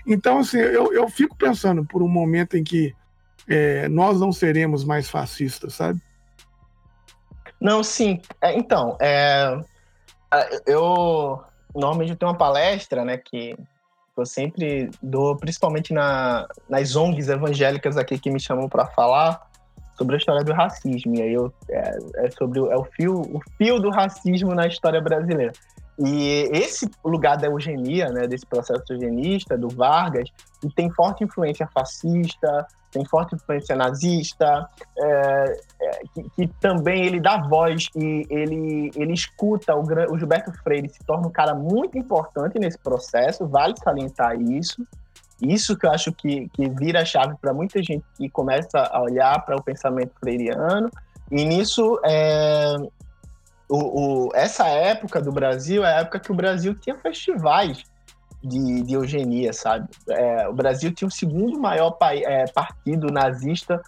Então, 0.06 0.38
assim, 0.38 0.58
eu, 0.58 0.92
eu 0.92 1.08
fico 1.08 1.36
pensando 1.36 1.84
por 1.84 2.02
um 2.02 2.08
momento 2.08 2.56
em 2.56 2.64
que 2.64 2.94
é, 3.46 3.88
nós 3.88 4.18
não 4.18 4.32
seremos 4.32 4.84
mais 4.84 5.08
fascistas, 5.08 5.74
sabe? 5.74 6.00
Não, 7.60 7.82
sim. 7.82 8.20
É, 8.40 8.56
então, 8.56 8.96
é, 9.00 9.58
eu 10.66 11.42
normalmente 11.74 12.14
tenho 12.16 12.30
uma 12.30 12.38
palestra, 12.38 13.04
né, 13.04 13.16
que 13.18 13.56
eu 14.16 14.24
sempre 14.24 14.90
dou, 15.02 15.36
principalmente 15.36 15.92
na, 15.92 16.46
nas 16.68 16.94
ONGs 16.94 17.28
evangélicas 17.28 17.96
aqui 17.96 18.18
que 18.18 18.30
me 18.30 18.38
chamam 18.38 18.68
para 18.68 18.86
falar 18.86 19.40
sobre 19.96 20.14
a 20.14 20.18
história 20.18 20.44
do 20.44 20.52
racismo. 20.52 21.16
E 21.16 21.22
aí 21.22 21.32
eu, 21.32 21.52
é, 21.68 21.98
é 22.16 22.30
sobre 22.30 22.60
é 22.60 22.76
o 22.76 22.84
fio, 22.84 23.20
o 23.20 23.40
fio 23.56 23.80
do 23.80 23.90
racismo 23.90 24.54
na 24.54 24.66
história 24.66 25.00
brasileira. 25.00 25.52
E 25.98 26.48
esse 26.52 26.90
lugar 27.04 27.36
da 27.36 27.46
eugenia, 27.46 28.08
né, 28.08 28.26
desse 28.26 28.44
processo 28.44 28.82
eugenista, 28.90 29.56
do 29.56 29.68
Vargas, 29.68 30.28
e 30.64 30.68
tem 30.70 30.90
forte 30.90 31.22
influência 31.22 31.68
fascista, 31.72 32.66
tem 32.90 33.04
forte 33.04 33.34
influência 33.34 33.76
nazista, 33.76 34.68
é, 34.96 35.58
é, 35.80 36.00
que, 36.14 36.30
que, 36.30 36.48
também 36.60 37.04
ele 37.04 37.20
dá 37.20 37.38
voz 37.38 37.88
e 37.94 38.26
ele, 38.30 38.90
ele 38.94 39.12
escuta 39.12 39.74
o, 39.74 39.82
o 39.82 40.18
Gilberto 40.18 40.52
Freire, 40.62 40.88
se 40.88 41.00
torna 41.04 41.26
um 41.26 41.32
cara 41.32 41.54
muito 41.54 41.98
importante 41.98 42.58
nesse 42.58 42.78
processo, 42.78 43.46
vale 43.46 43.74
salientar 43.82 44.40
isso. 44.40 44.86
Isso 45.42 45.76
que 45.76 45.86
eu 45.86 45.90
acho 45.90 46.12
que, 46.12 46.48
que 46.50 46.68
vira 46.70 47.02
a 47.02 47.04
chave 47.04 47.34
para 47.40 47.52
muita 47.52 47.82
gente 47.82 48.04
que 48.16 48.30
começa 48.30 48.78
a 48.78 49.02
olhar 49.02 49.44
para 49.44 49.56
o 49.56 49.62
pensamento 49.62 50.12
freiriano. 50.20 50.88
E 51.30 51.44
nisso, 51.44 52.00
é, 52.04 52.76
o, 53.74 54.26
o, 54.26 54.30
essa 54.34 54.68
época 54.68 55.20
do 55.20 55.32
Brasil 55.32 55.84
é 55.84 55.94
a 55.94 56.00
época 56.00 56.20
que 56.20 56.30
o 56.30 56.34
Brasil 56.34 56.74
tinha 56.74 56.96
festivais 56.96 57.82
de, 58.42 58.82
de 58.82 58.94
eugenia, 58.94 59.52
sabe? 59.52 59.88
É, 60.08 60.48
o 60.48 60.52
Brasil 60.52 60.92
tinha 60.92 61.08
o 61.08 61.10
segundo 61.10 61.58
maior 61.58 61.96
é, 62.02 62.44
partido 62.46 63.08
nazista 63.08 63.82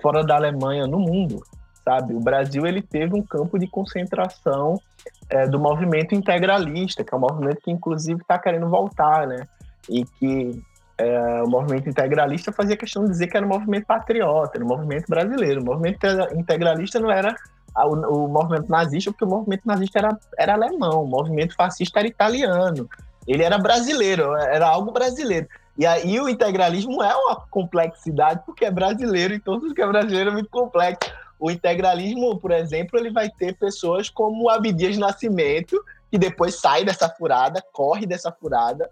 fora 0.00 0.24
da 0.24 0.36
Alemanha 0.36 0.86
no 0.86 0.98
mundo, 0.98 1.42
sabe? 1.84 2.14
O 2.14 2.20
Brasil 2.20 2.66
ele 2.66 2.80
teve 2.80 3.14
um 3.14 3.22
campo 3.22 3.58
de 3.58 3.66
concentração 3.66 4.80
é, 5.28 5.46
do 5.46 5.58
movimento 5.58 6.14
integralista, 6.14 7.04
que 7.04 7.12
é 7.12 7.16
um 7.16 7.20
movimento 7.20 7.60
que 7.62 7.70
inclusive 7.70 8.20
está 8.20 8.38
querendo 8.38 8.68
voltar, 8.68 9.26
né? 9.26 9.46
E 9.88 10.04
que 10.04 10.62
é, 10.96 11.42
o 11.42 11.48
movimento 11.48 11.88
integralista 11.88 12.52
fazia 12.52 12.76
questão 12.76 13.04
de 13.04 13.10
dizer 13.10 13.26
que 13.26 13.36
era 13.36 13.44
um 13.44 13.50
movimento 13.50 13.86
patriota, 13.86 14.52
era 14.56 14.64
um 14.64 14.68
movimento 14.68 15.06
brasileiro. 15.08 15.60
O 15.60 15.64
movimento 15.64 16.06
integralista 16.34 16.98
não 16.98 17.10
era 17.10 17.34
o, 17.76 18.28
movimento 18.28 18.68
nazista, 18.68 19.10
porque 19.10 19.24
o 19.24 19.28
movimento 19.28 19.62
nazista 19.64 19.98
era, 19.98 20.18
era 20.38 20.54
alemão, 20.54 21.04
o 21.04 21.06
movimento 21.06 21.54
fascista 21.54 22.00
era 22.00 22.08
italiano, 22.08 22.88
ele 23.26 23.42
era 23.42 23.58
brasileiro, 23.58 24.34
era 24.36 24.68
algo 24.68 24.90
brasileiro. 24.90 25.46
E 25.76 25.86
aí 25.86 26.18
o 26.20 26.28
integralismo 26.28 27.02
é 27.02 27.14
uma 27.14 27.36
complexidade, 27.48 28.42
porque 28.44 28.64
é 28.64 28.70
brasileiro, 28.70 29.34
então 29.34 29.60
tudo 29.60 29.74
que 29.74 29.82
é 29.82 29.86
brasileiro 29.86 30.30
é 30.30 30.32
muito 30.32 30.50
complexo. 30.50 31.10
O 31.38 31.50
integralismo, 31.50 32.36
por 32.38 32.50
exemplo, 32.50 32.98
ele 32.98 33.12
vai 33.12 33.30
ter 33.30 33.56
pessoas 33.56 34.10
como 34.10 34.50
Abdias 34.50 34.98
Nascimento, 34.98 35.80
que 36.10 36.18
depois 36.18 36.58
sai 36.58 36.84
dessa 36.84 37.08
furada, 37.08 37.62
corre 37.72 38.06
dessa 38.06 38.32
furada, 38.32 38.88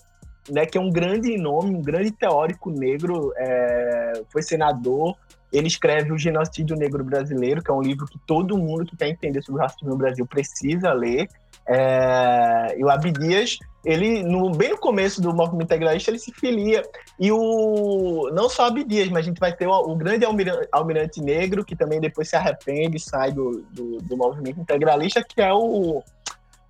né, 0.49 0.64
que 0.64 0.79
é 0.79 0.81
um 0.81 0.91
grande 0.91 1.37
nome, 1.37 1.74
um 1.74 1.83
grande 1.83 2.12
teórico 2.12 2.70
negro, 2.70 3.33
é, 3.37 4.22
foi 4.31 4.43
senador, 4.43 5.16
ele 5.53 5.68
escreve 5.68 6.12
o 6.12 6.18
Genocídio 6.18 6.76
Negro 6.76 7.05
Brasileiro, 7.05 7.62
que 7.62 7.70
é 7.70 7.74
um 7.74 7.80
livro 7.80 8.07
que 8.07 8.18
todo 8.26 8.59
mundo 8.59 8.84
que 8.84 8.97
quer 8.97 9.09
entender 9.09 9.42
sobre 9.42 9.61
o 9.61 9.62
racismo 9.62 9.88
no 9.88 9.97
Brasil 9.97 10.26
precisa 10.26 10.92
ler. 10.92 11.28
É, 11.68 12.76
e 12.78 12.84
o 12.84 12.90
Abdias, 12.90 13.59
ele, 13.84 14.22
no, 14.22 14.51
bem 14.51 14.70
no 14.70 14.78
começo 14.78 15.20
do 15.20 15.34
movimento 15.34 15.64
integralista, 15.64 16.11
ele 16.11 16.18
se 16.18 16.32
filia. 16.32 16.82
E 17.18 17.30
o 17.32 18.30
não 18.32 18.49
só 18.49 18.66
Abdias, 18.66 19.09
mas 19.09 19.24
a 19.24 19.28
gente 19.28 19.38
vai 19.38 19.55
ter 19.55 19.66
o, 19.66 19.72
o 19.72 19.97
grande 19.97 20.24
almirante, 20.24 20.68
almirante, 20.72 21.20
negro, 21.20 21.64
que 21.64 21.76
também 21.76 22.01
depois 22.01 22.28
se 22.28 22.36
arrepende 22.36 22.97
e 22.97 23.01
sai 23.01 23.32
do, 23.32 23.64
do, 23.72 23.99
do 23.99 24.16
movimento 24.16 24.61
integralista, 24.61 25.22
que 25.22 25.40
é 25.40 25.53
o 25.53 26.03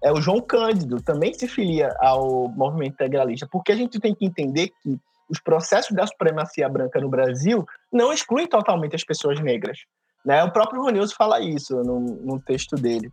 é 0.03 0.13
o 0.13 0.21
João 0.21 0.41
Cândido, 0.41 1.01
também 1.01 1.33
se 1.33 1.49
filia 1.49 1.93
ao 1.99 2.49
movimento 2.49 2.93
integralista, 2.93 3.49
porque 3.51 3.73
a 3.73 3.75
gente 3.75 3.99
tem 3.99 4.15
que 4.15 4.27
entender 4.27 4.71
que 4.83 5.01
os 5.29 5.41
processos 5.41 5.95
da 5.95 6.07
supremacia 6.07 6.69
branca 6.69 7.01
no 7.01 7.09
Brasil 7.09 7.67
não 7.93 8.13
excluem 8.13 8.47
totalmente 8.47 8.95
as 8.95 9.05
pessoas 9.05 9.41
negras. 9.41 9.79
Né? 10.25 10.43
O 10.45 10.51
próprio 10.51 10.83
Ronilson 10.83 11.15
fala 11.17 11.41
isso 11.41 11.77
no, 11.83 12.01
no 12.01 12.41
texto 12.41 12.77
dele, 12.77 13.13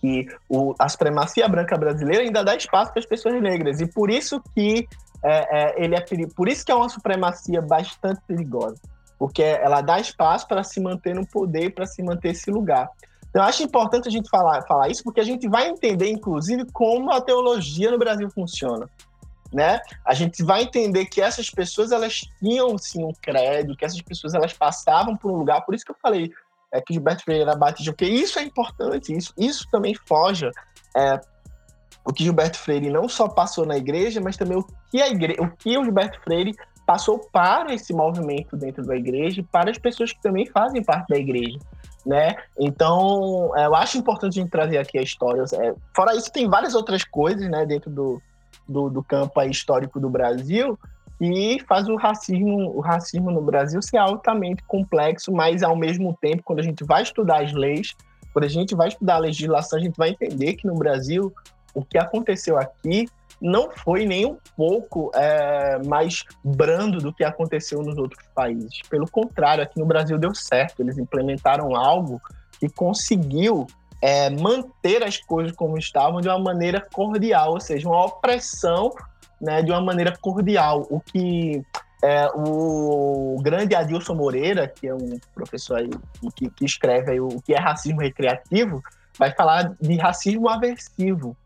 que 0.00 0.26
o, 0.48 0.74
a 0.78 0.88
supremacia 0.88 1.48
branca 1.48 1.76
brasileira 1.76 2.24
ainda 2.24 2.44
dá 2.44 2.56
espaço 2.56 2.92
para 2.92 3.00
as 3.00 3.06
pessoas 3.06 3.40
negras, 3.40 3.80
e 3.80 3.86
por 3.86 4.10
isso 4.10 4.42
que 4.54 4.88
é, 5.22 5.80
é, 5.80 5.84
ele 5.84 5.94
é 5.94 6.04
por 6.34 6.48
isso 6.48 6.64
que 6.64 6.72
é 6.72 6.74
uma 6.74 6.88
supremacia 6.88 7.60
bastante 7.60 8.20
perigosa, 8.26 8.80
porque 9.18 9.42
ela 9.42 9.80
dá 9.80 9.98
espaço 9.98 10.46
para 10.46 10.62
se 10.62 10.80
manter 10.80 11.14
no 11.14 11.26
poder, 11.26 11.74
para 11.74 11.86
se 11.86 12.02
manter 12.02 12.30
esse 12.30 12.50
lugar. 12.50 12.88
Então, 13.30 13.42
acho 13.42 13.62
importante 13.62 14.08
a 14.08 14.10
gente 14.10 14.28
falar, 14.30 14.62
falar 14.62 14.88
isso, 14.88 15.04
porque 15.04 15.20
a 15.20 15.24
gente 15.24 15.48
vai 15.48 15.68
entender, 15.68 16.08
inclusive, 16.08 16.64
como 16.72 17.12
a 17.12 17.20
teologia 17.20 17.90
no 17.90 17.98
Brasil 17.98 18.30
funciona. 18.30 18.88
Né? 19.52 19.80
A 20.04 20.12
gente 20.12 20.42
vai 20.42 20.62
entender 20.62 21.06
que 21.06 21.20
essas 21.20 21.48
pessoas 21.48 21.90
elas 21.90 22.20
tinham 22.38 22.76
sim 22.76 23.02
um 23.02 23.12
crédito, 23.12 23.76
que 23.76 23.84
essas 23.84 24.02
pessoas 24.02 24.34
elas 24.34 24.52
passavam 24.52 25.16
por 25.16 25.30
um 25.30 25.36
lugar. 25.36 25.62
Por 25.62 25.74
isso 25.74 25.84
que 25.84 25.90
eu 25.90 25.96
falei 26.02 26.30
é, 26.72 26.80
que 26.80 26.92
Gilberto 26.92 27.24
Freire 27.24 27.42
era 27.42 27.56
batista, 27.56 27.90
porque 27.92 28.04
isso 28.04 28.38
é 28.38 28.42
importante, 28.42 29.16
isso, 29.16 29.32
isso 29.38 29.66
também 29.70 29.94
foge 30.06 30.50
é, 30.94 31.18
o 32.04 32.12
que 32.12 32.24
Gilberto 32.24 32.58
Freire 32.58 32.90
não 32.90 33.08
só 33.08 33.26
passou 33.26 33.64
na 33.64 33.76
igreja, 33.76 34.20
mas 34.20 34.36
também 34.36 34.58
o 34.58 34.66
que 34.90 35.00
a 35.00 35.08
igreja, 35.08 35.40
o 35.40 35.50
que 35.50 35.78
o 35.78 35.84
Gilberto 35.84 36.20
Freire 36.20 36.54
passou 36.86 37.18
para 37.32 37.72
esse 37.72 37.92
movimento 37.94 38.56
dentro 38.56 38.84
da 38.84 38.96
igreja, 38.96 39.42
para 39.50 39.70
as 39.70 39.78
pessoas 39.78 40.12
que 40.12 40.20
também 40.20 40.44
fazem 40.46 40.82
parte 40.82 41.08
da 41.08 41.16
igreja 41.16 41.58
né? 42.08 42.36
Então, 42.58 43.52
é, 43.54 43.66
eu 43.66 43.74
acho 43.74 43.98
importante 43.98 44.38
a 44.38 44.42
gente 44.42 44.50
trazer 44.50 44.78
aqui 44.78 44.98
a 44.98 45.02
história. 45.02 45.44
É, 45.52 45.74
fora 45.94 46.16
isso, 46.16 46.32
tem 46.32 46.48
várias 46.48 46.74
outras 46.74 47.04
coisas, 47.04 47.48
né, 47.50 47.66
dentro 47.66 47.90
do, 47.90 48.22
do, 48.68 48.90
do 48.90 49.02
campo 49.02 49.40
histórico 49.42 49.98
do 49.98 50.10
Brasil 50.10 50.78
que 51.18 51.58
faz 51.66 51.88
o 51.88 51.96
racismo, 51.96 52.76
o 52.76 52.80
racismo 52.80 53.30
no 53.30 53.42
Brasil 53.42 53.82
ser 53.82 53.96
altamente 53.96 54.62
complexo, 54.62 55.32
mas 55.32 55.64
ao 55.64 55.74
mesmo 55.74 56.16
tempo, 56.20 56.44
quando 56.44 56.60
a 56.60 56.62
gente 56.62 56.84
vai 56.84 57.02
estudar 57.02 57.42
as 57.42 57.52
leis, 57.52 57.96
quando 58.32 58.44
a 58.44 58.48
gente 58.48 58.74
vai 58.74 58.88
estudar 58.88 59.16
a 59.16 59.18
legislação, 59.18 59.78
a 59.78 59.82
gente 59.82 59.96
vai 59.96 60.10
entender 60.10 60.54
que 60.54 60.66
no 60.66 60.74
Brasil 60.74 61.34
o 61.74 61.84
que 61.84 61.98
aconteceu 61.98 62.56
aqui 62.56 63.08
não 63.40 63.70
foi 63.70 64.04
nem 64.06 64.26
um 64.26 64.36
pouco 64.56 65.10
é, 65.14 65.80
mais 65.86 66.24
brando 66.44 66.98
do 66.98 67.12
que 67.12 67.24
aconteceu 67.24 67.82
nos 67.82 67.96
outros 67.96 68.24
países. 68.34 68.80
Pelo 68.88 69.08
contrário, 69.08 69.62
aqui 69.62 69.78
no 69.78 69.86
Brasil 69.86 70.18
deu 70.18 70.34
certo. 70.34 70.80
Eles 70.80 70.98
implementaram 70.98 71.76
algo 71.76 72.20
que 72.58 72.68
conseguiu 72.68 73.66
é, 74.00 74.30
manter 74.30 75.02
as 75.02 75.16
coisas 75.18 75.52
como 75.52 75.78
estavam 75.78 76.20
de 76.20 76.28
uma 76.28 76.38
maneira 76.38 76.80
cordial, 76.80 77.52
ou 77.52 77.60
seja, 77.60 77.88
uma 77.88 78.04
opressão 78.04 78.92
né, 79.40 79.62
de 79.62 79.70
uma 79.70 79.80
maneira 79.80 80.16
cordial. 80.16 80.86
O 80.90 81.00
que 81.00 81.62
é, 82.02 82.28
o 82.34 83.38
grande 83.42 83.74
Adilson 83.74 84.14
Moreira, 84.14 84.68
que 84.68 84.86
é 84.86 84.94
um 84.94 85.18
professor 85.34 85.78
aí, 85.78 85.90
que, 86.34 86.48
que 86.50 86.64
escreve 86.64 87.12
aí 87.12 87.20
o 87.20 87.40
que 87.42 87.54
é 87.54 87.58
racismo 87.58 88.00
recreativo, 88.00 88.82
vai 89.18 89.34
falar 89.34 89.74
de 89.80 89.96
racismo 89.96 90.48
aversivo 90.48 91.36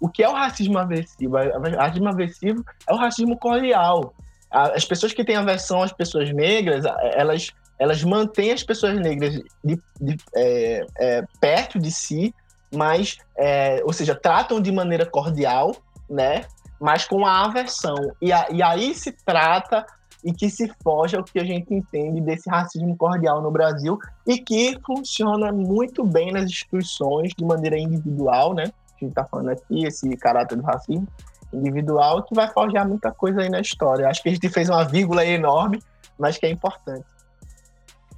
o 0.00 0.08
que 0.08 0.22
é 0.22 0.28
o 0.28 0.32
racismo 0.32 0.78
aversivo? 0.78 1.36
O 1.36 1.76
racismo 1.76 2.08
aversivo 2.08 2.64
é 2.88 2.92
o 2.92 2.96
racismo 2.96 3.36
cordial. 3.36 4.14
As 4.50 4.84
pessoas 4.84 5.12
que 5.12 5.22
têm 5.22 5.36
aversão 5.36 5.82
às 5.82 5.92
pessoas 5.92 6.32
negras, 6.32 6.84
elas, 7.12 7.52
elas 7.80 8.04
mantêm 8.04 8.52
as 8.52 8.62
pessoas 8.62 9.00
negras 9.00 9.32
de, 9.64 9.80
de, 9.98 10.16
é, 10.36 10.86
é, 10.98 11.24
perto 11.40 11.78
de 11.78 11.90
si, 11.90 12.34
mas, 12.70 13.16
é, 13.34 13.82
ou 13.84 13.92
seja, 13.94 14.14
tratam 14.14 14.60
de 14.60 14.70
maneira 14.70 15.06
cordial, 15.06 15.74
né? 16.08 16.42
Mas 16.78 17.06
com 17.06 17.24
a 17.24 17.46
aversão. 17.46 17.96
E, 18.20 18.30
a, 18.32 18.46
e 18.50 18.62
aí 18.62 18.94
se 18.94 19.10
trata 19.24 19.86
e 20.22 20.30
que 20.30 20.50
se 20.50 20.70
foge 20.84 21.16
ao 21.16 21.24
que 21.24 21.38
a 21.38 21.44
gente 21.44 21.72
entende 21.72 22.20
desse 22.20 22.50
racismo 22.50 22.94
cordial 22.98 23.40
no 23.40 23.50
Brasil 23.50 23.98
e 24.26 24.38
que 24.38 24.78
funciona 24.84 25.50
muito 25.50 26.04
bem 26.04 26.30
nas 26.30 26.44
instituições 26.44 27.32
de 27.34 27.42
maneira 27.42 27.78
individual, 27.78 28.52
né? 28.52 28.64
que 28.98 29.06
está 29.06 29.24
falando 29.24 29.48
aqui, 29.48 29.86
esse 29.86 30.14
caráter 30.18 30.56
do 30.56 30.62
racismo 30.62 31.08
individual, 31.50 32.22
que 32.24 32.34
vai 32.34 32.46
forjar 32.48 32.86
muita 32.86 33.10
coisa 33.10 33.40
aí 33.40 33.48
na 33.48 33.60
história. 33.60 34.06
Acho 34.06 34.22
que 34.22 34.28
a 34.28 34.32
gente 34.32 34.48
fez 34.50 34.68
uma 34.68 34.84
vírgula 34.84 35.24
enorme, 35.24 35.82
mas 36.18 36.36
que 36.36 36.44
é 36.44 36.50
importante. 36.50 37.06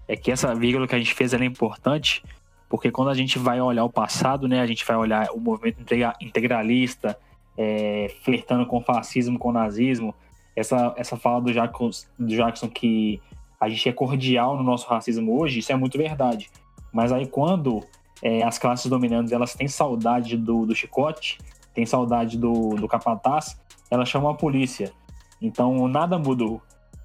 É 0.08 0.16
que 0.16 0.30
essa 0.30 0.54
vírgula 0.54 0.86
que 0.86 0.94
a 0.94 0.98
gente 0.98 1.14
fez 1.14 1.32
é 1.32 1.44
importante, 1.44 2.22
porque 2.68 2.90
quando 2.90 3.08
a 3.08 3.14
gente 3.14 3.38
vai 3.38 3.60
olhar 3.60 3.84
o 3.84 3.90
passado, 3.90 4.48
né, 4.48 4.60
a 4.60 4.66
gente 4.66 4.84
vai 4.84 4.96
olhar 4.96 5.28
o 5.32 5.38
movimento 5.40 5.82
integralista, 6.20 7.18
é, 7.56 8.14
flertando 8.22 8.66
com 8.66 8.80
fascismo, 8.80 9.38
com 9.38 9.52
nazismo, 9.52 10.14
essa, 10.56 10.94
essa 10.96 11.16
fala 11.16 11.40
do 11.40 11.52
Jackson, 11.52 11.90
do 12.18 12.28
Jackson 12.28 12.68
que 12.68 13.20
a 13.60 13.68
gente 13.68 13.88
é 13.88 13.92
cordial 13.92 14.56
no 14.56 14.62
nosso 14.62 14.88
racismo 14.88 15.38
hoje, 15.38 15.60
isso 15.60 15.72
é 15.72 15.76
muito 15.76 15.96
verdade. 15.96 16.50
Mas 16.92 17.12
aí 17.12 17.26
quando 17.26 17.84
é, 18.22 18.42
as 18.42 18.58
classes 18.58 18.86
dominantes 18.86 19.32
elas 19.32 19.54
têm 19.54 19.68
saudade 19.68 20.36
do, 20.36 20.66
do 20.66 20.74
chicote, 20.74 21.38
têm 21.74 21.86
saudade 21.86 22.36
do, 22.36 22.70
do 22.70 22.88
capataz, 22.88 23.60
elas 23.90 24.08
chamam 24.08 24.30
a 24.30 24.34
polícia. 24.34 24.92
Então 25.40 25.86
nada 25.88 26.18
mudou. 26.18 26.62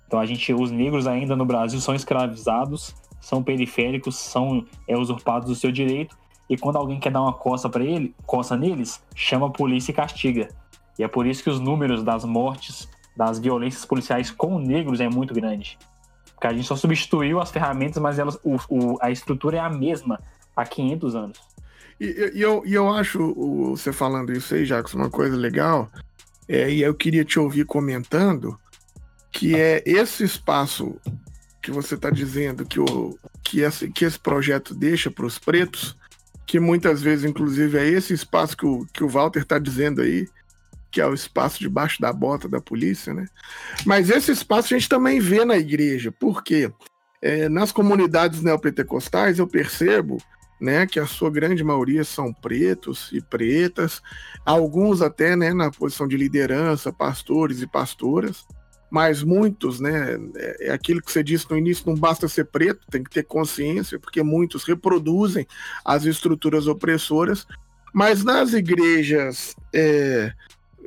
Então 0.08 0.20
a 0.20 0.26
gente, 0.26 0.54
os 0.54 0.72
negros 0.72 1.06
ainda 1.06 1.36
no 1.36 1.46
Brasil 1.46 1.80
são 1.80 1.94
escravizados, 1.94 2.96
são 3.20 3.44
periféricos, 3.44 4.16
são 4.16 4.66
é, 4.88 4.98
usurpados 4.98 5.48
do 5.48 5.56
seu 5.56 5.72
direito. 5.72 6.18
E 6.50 6.58
quando 6.58 6.78
alguém 6.78 7.00
quer 7.00 7.12
dar 7.12 7.22
uma 7.22 7.34
coça 7.34 7.70
para 7.70 7.84
ele, 7.84 8.16
coça 8.26 8.56
neles, 8.56 9.04
chama 9.14 9.48
a 9.48 9.50
polícia 9.50 9.92
e 9.92 9.94
castiga. 9.94 10.48
E 10.98 11.04
é 11.04 11.08
por 11.08 11.28
isso 11.28 11.44
que 11.44 11.50
os 11.50 11.60
números 11.60 12.04
das 12.04 12.24
mortes, 12.24 12.88
das 13.16 13.38
violências 13.38 13.84
policiais 13.86 14.32
com 14.32 14.58
negros 14.58 15.02
é 15.02 15.10
muito 15.10 15.34
grande. 15.34 15.78
Porque 16.34 16.48
a 16.48 16.54
gente 16.54 16.68
só 16.68 16.76
substituiu 16.76 17.40
as 17.42 17.52
ferramentas, 17.52 18.02
mas 18.02 18.18
elas, 18.18 18.40
o, 18.44 18.58
o, 18.70 18.98
a 19.02 19.12
estrutura 19.12 19.58
é 19.58 19.60
a 19.60 19.70
mesma 19.70 20.20
há 20.56 20.66
500 20.66 21.16
anos. 21.16 21.40
E, 22.00 22.32
e, 22.36 22.42
eu, 22.42 22.64
e 22.66 22.74
eu 22.74 22.90
acho, 22.94 23.34
você 23.72 23.92
falando 23.92 24.32
isso 24.32 24.54
aí, 24.54 24.66
Jacques, 24.66 24.94
uma 24.94 25.10
coisa 25.10 25.36
legal, 25.36 25.90
é, 26.48 26.70
e 26.70 26.82
eu 26.82 26.94
queria 26.94 27.26
te 27.26 27.40
ouvir 27.40 27.66
comentando, 27.66 28.58
que 29.32 29.56
é 29.56 29.84
esse 29.86 30.24
espaço 30.24 30.96
que 31.62 31.72
você 31.72 31.96
está 31.96 32.10
dizendo 32.10 32.66
que, 32.66 32.80
o, 32.80 33.18
que, 33.44 33.62
esse, 33.62 33.90
que 33.90 34.06
esse 34.06 34.20
projeto 34.20 34.74
deixa 34.74 35.12
para 35.12 35.26
os 35.26 35.38
pretos, 35.38 35.98
que 36.46 36.60
muitas 36.60 37.02
vezes, 37.02 37.26
inclusive, 37.26 37.78
é 37.78 37.86
esse 37.86 38.14
espaço 38.14 38.56
que 38.56 38.66
o, 38.66 38.86
que 38.94 39.04
o 39.04 39.10
Walter 39.10 39.42
está 39.42 39.60
dizendo 39.60 40.02
aí, 40.02 40.28
que 40.90 41.02
é 41.02 41.06
o 41.06 41.14
espaço 41.14 41.60
debaixo 41.60 42.02
da 42.02 42.14
bota 42.14 42.48
da 42.48 42.62
polícia, 42.62 43.14
né? 43.14 43.26
Mas 43.86 44.10
esse 44.10 44.32
espaço 44.32 44.74
a 44.74 44.78
gente 44.78 44.88
também 44.88 45.20
vê 45.20 45.44
na 45.44 45.58
igreja, 45.58 46.12
porque 46.12 46.72
é, 47.22 47.50
nas 47.50 47.72
comunidades 47.72 48.42
neopentecostais 48.42 49.40
eu 49.40 49.48
percebo 49.48 50.18
né, 50.60 50.88
que 50.88 51.00
a 51.00 51.06
sua 51.06 51.30
grande 51.30 51.64
maioria 51.64 52.04
são 52.04 52.34
pretos 52.34 53.10
e 53.12 53.22
pretas, 53.22 54.02
alguns 54.46 55.02
até, 55.02 55.36
né, 55.36 55.54
na 55.54 55.70
posição 55.70 56.08
de 56.08 56.18
liderança, 56.18 56.92
pastores 56.92 57.62
e 57.62 57.68
pastoras, 57.68 58.46
mas 58.90 59.22
muitos, 59.22 59.80
né, 59.80 60.18
é, 60.36 60.68
é 60.68 60.72
aquilo 60.72 61.02
que 61.02 61.12
você 61.12 61.22
disse 61.22 61.50
no 61.50 61.58
início, 61.58 61.86
não 61.86 61.96
basta 61.96 62.28
ser 62.28 62.46
preto, 62.46 62.86
tem 62.90 63.04
que 63.04 63.10
ter 63.10 63.24
consciência, 63.24 64.00
porque 64.00 64.24
muitos 64.24 64.64
reproduzem 64.64 65.46
as 65.84 66.06
estruturas 66.06 66.68
opressoras, 66.68 67.46
mas 67.94 68.24
nas 68.24 68.54
igrejas 68.54 69.56
é, 69.74 70.32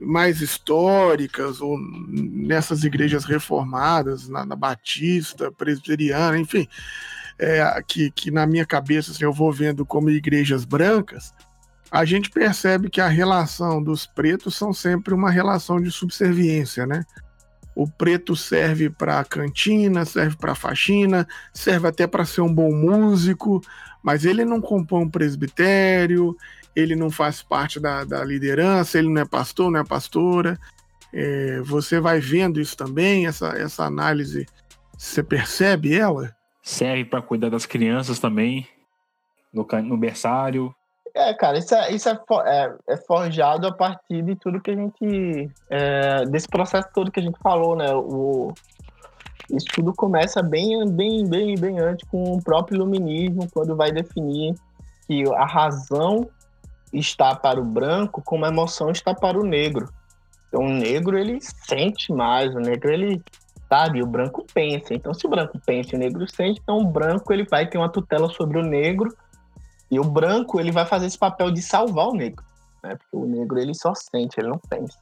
mais 0.01 0.41
históricas, 0.41 1.61
ou 1.61 1.79
nessas 2.09 2.85
igrejas 2.85 3.25
reformadas, 3.25 4.29
na, 4.29 4.47
na 4.47 4.57
Batista, 4.57 5.53
Presbiteriana, 5.53 6.39
enfim, 6.39 6.67
é, 7.39 7.83
que, 7.87 8.11
que 8.11 8.31
na 8.31 8.47
minha 8.47 8.65
cabeça 8.65 9.11
assim, 9.11 9.25
eu 9.25 9.33
vou 9.33 9.53
vendo 9.53 9.85
como 9.85 10.11
igrejas 10.11 10.65
brancas, 10.65 11.35
a 11.91 12.05
gente 12.05 12.31
percebe 12.31 12.89
que 12.89 13.01
a 13.01 13.09
relação 13.09 13.83
dos 13.83 14.07
pretos 14.07 14.55
são 14.55 14.73
sempre 14.73 15.13
uma 15.13 15.31
relação 15.31 15.81
de 15.81 15.91
subserviência, 15.91 16.87
né? 16.87 17.05
O 17.81 17.89
preto 17.89 18.37
serve 18.37 18.91
para 18.91 19.24
cantina, 19.24 20.05
serve 20.05 20.37
para 20.37 20.55
faxina, 20.55 21.26
serve 21.51 21.89
até 21.89 22.07
para 22.07 22.26
ser 22.26 22.43
um 22.43 22.55
bom 22.55 22.70
músico, 22.70 23.62
mas 24.03 24.26
ele 24.26 24.45
não 24.45 24.61
compõe 24.61 25.05
um 25.05 25.09
presbitério, 25.09 26.37
ele 26.76 26.95
não 26.95 27.11
faz 27.11 27.41
parte 27.43 27.81
da, 27.81 28.05
da 28.05 28.22
liderança, 28.22 28.99
ele 28.99 29.09
não 29.09 29.22
é 29.22 29.24
pastor, 29.24 29.70
não 29.70 29.81
é 29.81 29.83
pastora. 29.85 30.61
É, 31.11 31.62
você 31.62 31.99
vai 31.99 32.20
vendo 32.20 32.61
isso 32.61 32.76
também, 32.76 33.26
essa, 33.26 33.49
essa 33.57 33.87
análise, 33.87 34.45
você 34.99 35.22
percebe 35.22 35.97
ela? 35.97 36.37
Serve 36.62 37.07
para 37.07 37.22
cuidar 37.22 37.49
das 37.49 37.64
crianças 37.64 38.18
também, 38.18 38.68
no, 39.51 39.66
no 39.83 39.97
berçário, 39.97 40.74
é, 41.15 41.35
cara, 41.35 41.59
isso, 41.59 41.75
é, 41.75 41.93
isso 41.93 42.09
é, 42.09 42.19
é, 42.47 42.75
é, 42.89 42.97
forjado 42.97 43.67
a 43.67 43.73
partir 43.73 44.23
de 44.23 44.35
tudo 44.37 44.61
que 44.61 44.71
a 44.71 44.77
gente. 44.77 45.51
É, 45.69 46.25
desse 46.27 46.49
processo 46.49 46.89
todo 46.95 47.11
que 47.11 47.21
a 47.21 47.23
gente 47.23 47.39
falou, 47.41 47.77
né? 47.77 47.93
O, 47.95 48.53
isso 49.51 49.67
tudo 49.75 49.93
começa 49.93 50.43
bem, 50.43 50.89
bem, 50.91 51.27
bem, 51.27 51.57
bem 51.57 51.79
antes 51.81 52.09
com 52.09 52.23
o 52.23 52.43
próprio 52.43 52.77
iluminismo, 52.77 53.49
quando 53.53 53.77
vai 53.77 53.91
definir 53.91 54.55
que 55.07 55.25
a 55.35 55.45
razão 55.45 56.29
está 56.93 57.35
para 57.35 57.61
o 57.61 57.65
branco 57.65 58.23
como 58.25 58.45
a 58.45 58.49
emoção 58.49 58.91
está 58.91 59.15
para 59.15 59.39
o 59.39 59.45
negro. 59.45 59.89
Então, 60.49 60.63
o 60.63 60.69
negro, 60.69 61.19
ele 61.19 61.39
sente 61.41 62.13
mais, 62.13 62.55
o 62.55 62.59
negro, 62.59 62.91
ele 62.91 63.23
sabe, 63.69 64.03
o 64.03 64.07
branco 64.07 64.45
pensa. 64.53 64.95
Então, 64.95 65.15
se 65.15 65.27
o 65.27 65.31
branco 65.31 65.59
pensa 65.65 65.91
e 65.93 65.97
o 65.97 65.99
negro 65.99 66.29
sente, 66.29 66.61
então 66.63 66.79
o 66.79 66.87
branco 66.87 67.33
ele 67.33 67.45
vai 67.45 67.67
ter 67.69 67.79
uma 67.79 67.89
tutela 67.89 68.29
sobre 68.29 68.59
o 68.59 68.63
negro 68.63 69.17
e 69.91 69.99
o 69.99 70.05
branco, 70.05 70.61
ele 70.61 70.70
vai 70.70 70.86
fazer 70.86 71.07
esse 71.07 71.18
papel 71.18 71.51
de 71.51 71.61
salvar 71.61 72.09
o 72.09 72.14
negro, 72.14 72.45
né? 72.82 72.97
Porque 72.97 73.16
o 73.16 73.26
negro, 73.26 73.59
ele 73.59 73.74
só 73.74 73.93
sente, 73.95 74.38
ele 74.38 74.49
não 74.49 74.59
pensa. 74.59 74.97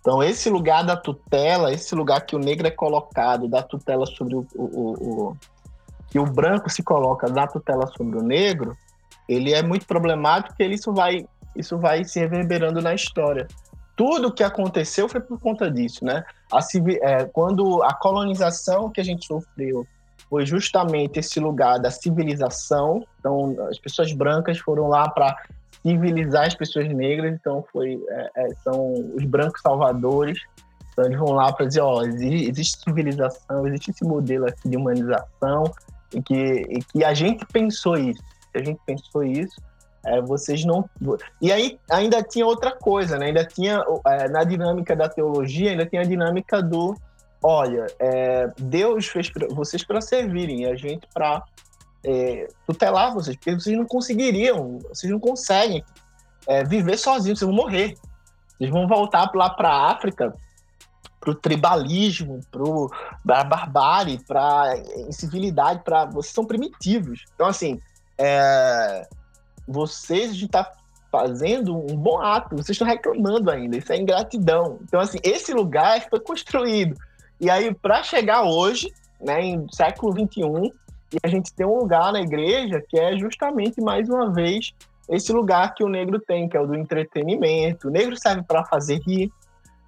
Então, 0.00 0.22
esse 0.22 0.50
lugar 0.50 0.84
da 0.84 0.96
tutela, 0.96 1.72
esse 1.72 1.94
lugar 1.94 2.24
que 2.26 2.34
o 2.34 2.38
negro 2.38 2.66
é 2.66 2.70
colocado, 2.70 3.48
da 3.48 3.62
tutela 3.62 4.04
sobre 4.06 4.34
o, 4.34 4.46
o, 4.54 5.30
o, 5.30 5.36
que 6.10 6.18
o 6.18 6.24
branco 6.24 6.68
se 6.68 6.82
coloca 6.82 7.28
da 7.28 7.46
tutela 7.46 7.86
sobre 7.86 8.18
o 8.18 8.22
negro, 8.22 8.76
ele 9.28 9.52
é 9.52 9.62
muito 9.62 9.86
problemático 9.86 10.50
porque 10.50 10.66
isso 10.66 10.92
vai, 10.92 11.24
isso 11.54 11.78
vai 11.78 12.04
se 12.04 12.18
reverberando 12.18 12.80
na 12.80 12.94
história. 12.94 13.46
Tudo 13.96 14.32
que 14.32 14.42
aconteceu 14.42 15.08
foi 15.08 15.20
por 15.20 15.38
conta 15.38 15.70
disso, 15.70 16.04
né? 16.04 16.24
A, 16.50 16.58
é, 17.02 17.24
quando 17.26 17.82
a 17.82 17.94
colonização 17.94 18.90
que 18.90 19.00
a 19.00 19.04
gente 19.04 19.26
sofreu 19.26 19.86
foi 20.32 20.46
justamente 20.46 21.18
esse 21.18 21.38
lugar 21.38 21.78
da 21.78 21.90
civilização. 21.90 23.04
Então, 23.20 23.54
as 23.68 23.78
pessoas 23.78 24.14
brancas 24.14 24.56
foram 24.56 24.88
lá 24.88 25.06
para 25.10 25.36
civilizar 25.82 26.46
as 26.46 26.54
pessoas 26.54 26.88
negras, 26.88 27.34
então 27.34 27.62
foi, 27.70 28.02
é, 28.08 28.30
é, 28.36 28.48
são 28.64 28.94
os 29.14 29.26
brancos 29.26 29.60
salvadores. 29.60 30.40
Então, 30.90 31.04
eles 31.04 31.18
vão 31.18 31.32
lá 31.32 31.52
para 31.52 31.66
dizer: 31.66 31.82
ó, 31.82 32.02
existe 32.02 32.82
civilização, 32.82 33.66
existe 33.66 33.90
esse 33.90 34.04
modelo 34.06 34.46
aqui 34.46 34.70
de 34.70 34.76
humanização, 34.78 35.64
e 36.14 36.22
que, 36.22 36.34
e 36.34 36.82
que 36.82 37.04
a 37.04 37.12
gente 37.12 37.44
pensou 37.52 37.98
isso. 37.98 38.22
A 38.54 38.64
gente 38.64 38.80
pensou 38.86 39.22
isso. 39.22 39.60
É, 40.06 40.18
vocês 40.22 40.64
não. 40.64 40.88
E 41.42 41.52
aí 41.52 41.78
ainda 41.90 42.22
tinha 42.22 42.46
outra 42.46 42.72
coisa, 42.72 43.18
né? 43.18 43.26
Ainda 43.26 43.44
tinha 43.44 43.84
é, 44.06 44.30
na 44.30 44.44
dinâmica 44.44 44.96
da 44.96 45.10
teologia, 45.10 45.72
ainda 45.72 45.84
tinha 45.84 46.00
a 46.00 46.06
dinâmica 46.06 46.62
do 46.62 46.96
olha, 47.42 47.86
é, 47.98 48.48
Deus 48.58 49.06
fez 49.06 49.28
pra, 49.30 49.46
vocês 49.48 49.84
para 49.84 50.00
servirem, 50.00 50.66
a 50.66 50.76
gente 50.76 51.06
para 51.12 51.42
é, 52.04 52.48
tutelar 52.66 53.12
vocês, 53.12 53.36
porque 53.36 53.54
vocês 53.54 53.76
não 53.76 53.84
conseguiriam, 53.84 54.78
vocês 54.88 55.10
não 55.12 55.20
conseguem 55.20 55.84
é, 56.46 56.64
viver 56.64 56.96
sozinhos, 56.96 57.38
vocês 57.38 57.48
vão 57.48 57.56
morrer. 57.56 57.96
Vocês 58.56 58.70
vão 58.70 58.86
voltar 58.86 59.30
lá 59.34 59.50
para 59.50 59.68
a 59.68 59.90
África, 59.90 60.34
para 61.20 61.30
o 61.30 61.34
tribalismo, 61.34 62.40
para 63.24 63.40
a 63.40 63.44
barbárie, 63.44 64.22
para 64.24 64.76
incivilidade, 65.08 65.82
para 65.84 66.04
vocês 66.04 66.34
são 66.34 66.44
primitivos. 66.44 67.24
Então, 67.34 67.46
assim, 67.46 67.80
é, 68.18 69.06
vocês 69.66 70.32
estão 70.32 70.62
tá 70.64 70.72
fazendo 71.10 71.76
um 71.76 71.96
bom 71.96 72.20
ato, 72.20 72.56
vocês 72.56 72.70
estão 72.70 72.86
reclamando 72.86 73.50
ainda, 73.50 73.76
isso 73.76 73.92
é 73.92 73.98
ingratidão. 73.98 74.78
Então, 74.82 74.98
assim, 75.00 75.18
esse 75.22 75.52
lugar 75.52 76.00
foi 76.08 76.20
construído 76.20 76.96
e 77.42 77.50
aí, 77.50 77.74
para 77.74 78.04
chegar 78.04 78.44
hoje, 78.44 78.88
né, 79.20 79.42
em 79.42 79.66
século 79.72 80.12
XXI, 80.12 80.72
e 81.12 81.18
a 81.24 81.28
gente 81.28 81.52
tem 81.52 81.66
um 81.66 81.80
lugar 81.80 82.12
na 82.12 82.20
igreja 82.20 82.80
que 82.88 82.96
é 82.96 83.18
justamente, 83.18 83.80
mais 83.80 84.08
uma 84.08 84.32
vez, 84.32 84.72
esse 85.08 85.32
lugar 85.32 85.74
que 85.74 85.82
o 85.82 85.88
negro 85.88 86.20
tem, 86.20 86.48
que 86.48 86.56
é 86.56 86.60
o 86.60 86.66
do 86.66 86.76
entretenimento. 86.76 87.88
O 87.88 87.90
negro 87.90 88.16
serve 88.16 88.44
para 88.44 88.64
fazer 88.64 89.00
rir, 89.04 89.30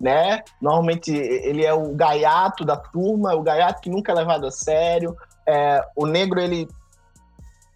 né? 0.01 0.43
Normalmente 0.61 1.13
ele 1.13 1.65
é 1.65 1.73
o 1.73 1.95
gaiato 1.95 2.65
da 2.65 2.77
turma, 2.77 3.37
o 3.37 3.43
gaiato 3.43 3.81
que 3.81 3.89
nunca 3.89 4.11
é 4.11 4.17
levado 4.17 4.47
a 4.47 4.51
sério. 4.51 5.17
É, 5.47 5.81
o 5.95 6.07
negro 6.07 6.41
ele 6.41 6.67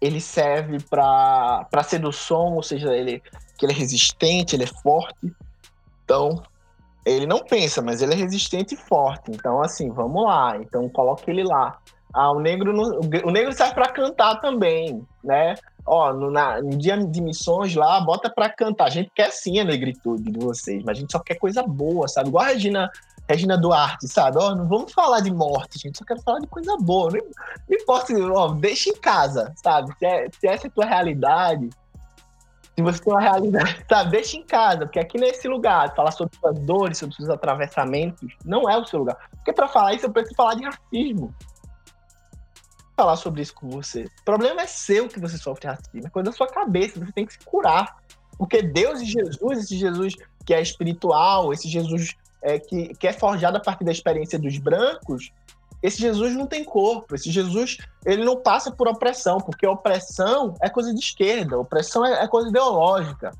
ele 0.01 0.21
serve 0.21 0.77
para 0.89 1.83
sedução, 1.83 2.55
ou 2.55 2.63
seja, 2.63 2.93
ele 2.93 3.23
que 3.57 3.65
ele 3.65 3.73
é 3.73 3.75
resistente, 3.75 4.55
ele 4.55 4.65
é 4.65 4.81
forte. 4.81 5.33
Então, 6.03 6.43
ele 7.09 7.25
não 7.25 7.39
pensa, 7.39 7.81
mas 7.81 8.01
ele 8.01 8.13
é 8.13 8.17
resistente 8.17 8.75
e 8.75 8.77
forte. 8.77 9.31
Então, 9.31 9.61
assim, 9.61 9.89
vamos 9.89 10.23
lá. 10.23 10.57
Então, 10.57 10.87
coloque 10.89 11.29
ele 11.29 11.43
lá. 11.43 11.77
Ah, 12.13 12.31
o 12.31 12.39
negro, 12.39 12.73
o 13.23 13.31
negro 13.31 13.53
serve 13.53 13.75
para 13.75 13.91
cantar 13.91 14.41
também, 14.41 15.05
né? 15.23 15.55
Ó, 15.85 16.11
no, 16.11 16.31
na, 16.31 16.61
no 16.61 16.75
dia 16.75 16.97
de 16.97 17.21
missões 17.21 17.75
lá, 17.75 18.01
bota 18.01 18.29
para 18.29 18.49
cantar. 18.49 18.85
A 18.85 18.89
gente 18.89 19.11
quer 19.13 19.31
sim 19.31 19.59
a 19.59 19.63
negritude 19.63 20.31
de 20.31 20.39
vocês, 20.39 20.83
mas 20.83 20.97
a 20.97 21.01
gente 21.01 21.11
só 21.11 21.19
quer 21.19 21.35
coisa 21.35 21.61
boa, 21.63 22.07
sabe? 22.07 22.29
Igual 22.29 22.45
a 22.45 22.47
Regina, 22.47 22.89
Regina 23.27 23.57
Duarte, 23.57 24.07
sabe? 24.07 24.37
Ó, 24.39 24.55
não 24.55 24.67
vamos 24.67 24.91
falar 24.91 25.19
de 25.19 25.31
morte, 25.31 25.77
gente, 25.77 25.99
só 25.99 26.05
quero 26.05 26.21
falar 26.21 26.39
de 26.39 26.47
coisa 26.47 26.75
boa. 26.77 27.11
Não, 27.11 27.19
não 27.69 27.77
importa, 27.77 28.13
ó, 28.33 28.47
deixa 28.53 28.89
em 28.89 28.95
casa, 28.95 29.53
sabe? 29.55 29.93
Se, 29.99 30.05
é, 30.05 30.27
se 30.31 30.47
essa 30.47 30.65
é 30.65 30.69
a 30.69 30.71
tua 30.71 30.85
realidade, 30.85 31.69
se 32.79 32.83
você 32.83 33.03
tem 33.03 33.13
uma 33.13 33.21
realidade, 33.21 33.83
tá, 33.87 34.03
deixa 34.03 34.37
em 34.37 34.43
casa, 34.43 34.85
porque 34.85 34.99
aqui 34.99 35.17
nesse 35.17 35.47
lugar, 35.47 35.93
falar 35.95 36.11
sobre 36.11 36.35
suas 36.37 36.57
dores, 36.59 36.97
sobre 36.97 37.15
seus 37.15 37.29
atravessamentos, 37.29 38.33
não 38.45 38.69
é 38.69 38.77
o 38.77 38.85
seu 38.85 38.99
lugar. 38.99 39.17
Porque 39.31 39.51
para 39.51 39.67
falar 39.67 39.93
isso, 39.93 40.05
eu 40.05 40.11
preciso 40.11 40.35
falar 40.35 40.55
de 40.55 40.63
racismo. 40.63 41.35
Falar 42.95 43.15
sobre 43.17 43.41
isso 43.41 43.53
com 43.53 43.69
você. 43.69 44.03
O 44.03 44.25
problema 44.25 44.61
é 44.61 44.67
seu 44.67 45.07
que 45.07 45.19
você 45.19 45.37
sofre 45.37 45.67
racismo, 45.67 46.07
é 46.07 46.09
coisa 46.09 46.31
da 46.31 46.35
sua 46.35 46.47
cabeça, 46.47 46.99
você 46.99 47.11
tem 47.11 47.25
que 47.25 47.33
se 47.33 47.39
curar. 47.39 47.97
Porque 48.37 48.61
Deus 48.61 49.01
e 49.01 49.05
Jesus, 49.05 49.59
esse 49.59 49.77
Jesus 49.77 50.15
que 50.45 50.53
é 50.53 50.61
espiritual, 50.61 51.51
esse 51.51 51.67
Jesus 51.67 52.15
é, 52.41 52.57
que, 52.57 52.93
que 52.95 53.07
é 53.07 53.13
forjado 53.13 53.57
a 53.57 53.59
partir 53.59 53.83
da 53.83 53.91
experiência 53.91 54.39
dos 54.39 54.57
brancos, 54.57 55.31
esse 55.81 55.97
Jesus 55.97 56.35
não 56.35 56.45
tem 56.45 56.63
corpo, 56.63 57.15
esse 57.15 57.31
Jesus 57.31 57.77
ele 58.05 58.23
não 58.23 58.37
passa 58.37 58.71
por 58.71 58.87
opressão, 58.87 59.39
porque 59.39 59.65
opressão 59.65 60.53
é 60.61 60.69
coisa 60.69 60.93
de 60.93 60.99
esquerda, 60.99 61.57
opressão 61.57 62.05
é, 62.05 62.23
é 62.23 62.27
coisa 62.27 62.49
ideológica. 62.49 63.31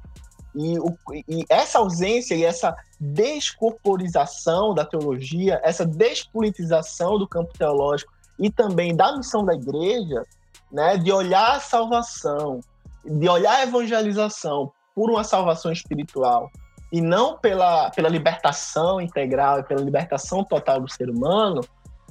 E, 0.56 0.80
o, 0.80 0.98
e, 1.28 1.46
essa 1.50 1.80
ausência 1.80 2.34
e 2.34 2.44
essa 2.44 2.76
descorporização 3.00 4.74
da 4.74 4.84
teologia, 4.84 5.60
essa 5.64 5.86
despolitização 5.86 7.20
do 7.20 7.28
campo 7.28 7.54
teológico 7.58 8.12
e 8.38 8.50
também 8.50 8.96
da 8.96 9.16
missão 9.16 9.46
da 9.46 9.54
igreja, 9.54 10.26
né, 10.72 10.98
de 10.98 11.12
olhar 11.12 11.58
a 11.58 11.60
salvação, 11.60 12.62
de 13.06 13.28
olhar 13.28 13.58
a 13.58 13.64
evangelização 13.64 14.72
por 14.96 15.10
uma 15.10 15.24
salvação 15.24 15.72
espiritual 15.72 16.50
e 16.92 17.02
não 17.02 17.38
pela, 17.38 17.90
pela 17.92 18.10
libertação 18.10 19.00
integral 19.00 19.60
e 19.60 19.64
pela 19.64 19.82
libertação 19.82 20.44
total 20.44 20.82
do 20.82 20.92
ser 20.92 21.10
humano, 21.10 21.62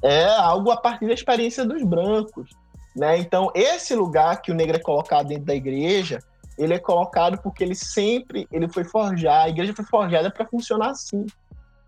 é 0.02 0.26
algo 0.36 0.70
a 0.70 0.76
partir 0.76 1.06
da 1.06 1.14
experiência 1.14 1.64
dos 1.64 1.82
brancos. 1.82 2.50
Né? 2.96 3.18
Então, 3.18 3.50
esse 3.54 3.94
lugar 3.94 4.42
que 4.42 4.50
o 4.50 4.54
negro 4.54 4.76
é 4.76 4.80
colocado 4.80 5.28
dentro 5.28 5.44
da 5.44 5.54
igreja, 5.54 6.18
ele 6.58 6.74
é 6.74 6.78
colocado 6.78 7.38
porque 7.40 7.62
ele 7.62 7.74
sempre 7.74 8.48
ele 8.50 8.68
foi 8.68 8.84
forjado, 8.84 9.46
a 9.46 9.48
igreja 9.48 9.72
foi 9.74 9.84
forjada 9.84 10.30
para 10.30 10.46
funcionar 10.46 10.90
assim. 10.90 11.24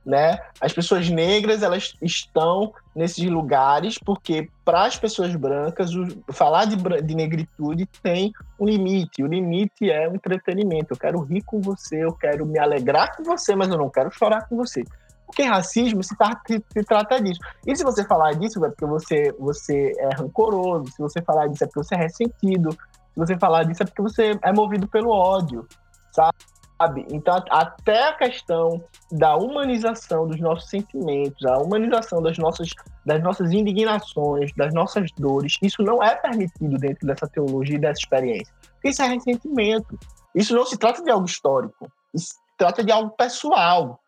Né? 0.06 0.38
As 0.60 0.72
pessoas 0.72 1.10
negras 1.10 1.62
elas 1.62 1.92
estão 2.00 2.72
nesses 2.94 3.28
lugares 3.28 3.98
porque 3.98 4.48
para 4.64 4.86
as 4.86 4.96
pessoas 4.96 5.34
brancas 5.36 5.94
o, 5.94 6.06
falar 6.32 6.64
de, 6.64 6.76
de 7.02 7.14
negritude 7.14 7.86
tem 8.02 8.32
um 8.58 8.64
limite. 8.64 9.22
O 9.22 9.26
limite 9.26 9.90
é 9.90 10.08
o 10.08 10.14
entretenimento. 10.14 10.94
Eu 10.94 10.98
quero 10.98 11.20
rir 11.20 11.42
com 11.42 11.60
você, 11.60 12.02
eu 12.02 12.12
quero 12.12 12.46
me 12.46 12.58
alegrar 12.58 13.14
com 13.14 13.24
você, 13.24 13.54
mas 13.54 13.68
eu 13.68 13.76
não 13.76 13.90
quero 13.90 14.10
chorar 14.10 14.48
com 14.48 14.56
você. 14.56 14.84
Porque 15.30 15.44
racismo 15.44 16.02
se, 16.02 16.16
tá, 16.16 16.40
se, 16.44 16.60
se, 16.72 16.82
trata 16.82 17.22
disso. 17.22 17.38
E 17.64 17.76
se 17.76 17.84
você 17.84 18.04
falar 18.04 18.32
disso 18.32 18.64
é 18.64 18.68
porque 18.68 18.84
você, 18.84 19.32
você 19.38 19.92
é 19.96 20.16
rancoroso, 20.16 20.90
se 20.90 20.98
você 21.00 21.22
falar 21.22 21.46
disso 21.46 21.62
é 21.62 21.66
porque 21.68 21.84
você 21.84 21.94
é 21.94 21.98
ressentido, 21.98 22.72
se 22.72 23.16
você 23.16 23.38
falar 23.38 23.62
disso 23.62 23.84
é 23.84 23.86
porque 23.86 24.02
você 24.02 24.36
é 24.42 24.52
movido 24.52 24.88
pelo 24.88 25.10
ódio, 25.10 25.68
sabe? 26.10 27.06
Então, 27.12 27.40
até 27.48 28.08
a 28.08 28.14
questão 28.14 28.82
da 29.12 29.36
humanização 29.36 30.26
dos 30.26 30.40
nossos 30.40 30.68
sentimentos, 30.68 31.46
a 31.46 31.58
humanização 31.58 32.20
das 32.20 32.36
nossas, 32.36 32.70
das 33.06 33.22
nossas 33.22 33.52
indignações, 33.52 34.50
das 34.56 34.74
nossas 34.74 35.12
dores, 35.16 35.58
isso 35.62 35.80
não 35.84 36.02
é 36.02 36.16
permitido 36.16 36.76
dentro 36.76 37.06
dessa 37.06 37.28
teologia 37.28 37.76
e 37.76 37.80
dessa 37.80 38.00
experiência. 38.00 38.52
Isso 38.82 39.00
é 39.00 39.06
ressentimento. 39.06 39.96
Isso 40.34 40.56
não 40.56 40.66
se 40.66 40.76
trata 40.76 41.04
de 41.04 41.10
algo 41.10 41.26
histórico. 41.26 41.88
Isso 42.12 42.30
se 42.30 42.38
trata 42.58 42.82
de 42.82 42.90
algo 42.90 43.10
pessoal. 43.10 44.00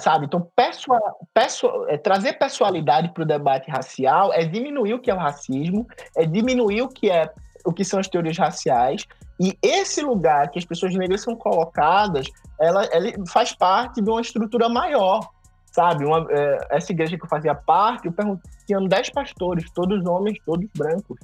Sabe? 0.00 0.26
Então, 0.26 0.48
pessoa, 0.54 1.00
pessoa, 1.32 1.86
é, 1.90 1.98
trazer 1.98 2.34
pessoalidade 2.34 3.12
para 3.12 3.24
o 3.24 3.26
debate 3.26 3.68
racial 3.68 4.32
é 4.32 4.44
diminuir 4.44 4.94
o 4.94 5.00
que 5.00 5.10
é 5.10 5.14
o 5.14 5.18
racismo, 5.18 5.84
é 6.16 6.24
diminuir 6.24 6.82
o 6.82 6.88
que, 6.88 7.10
é, 7.10 7.28
o 7.64 7.72
que 7.72 7.84
são 7.84 7.98
as 7.98 8.06
teorias 8.06 8.38
raciais 8.38 9.04
e 9.40 9.58
esse 9.60 10.00
lugar 10.00 10.48
que 10.50 10.58
as 10.58 10.64
pessoas 10.64 10.94
negras 10.94 11.22
são 11.22 11.34
colocadas, 11.34 12.26
ela, 12.60 12.84
ela 12.86 13.10
faz 13.28 13.52
parte 13.52 14.00
de 14.00 14.08
uma 14.08 14.20
estrutura 14.20 14.68
maior, 14.68 15.28
sabe? 15.72 16.04
Uma, 16.04 16.26
é, 16.30 16.68
essa 16.70 16.92
igreja 16.92 17.18
que 17.18 17.24
eu 17.24 17.28
fazia 17.28 17.54
parte, 17.54 18.06
eu 18.06 18.12
perguntei, 18.12 18.48
tinham 18.66 18.86
dez 18.86 19.10
pastores, 19.10 19.68
todos 19.72 20.06
homens, 20.06 20.38
todos 20.46 20.68
brancos. 20.76 21.18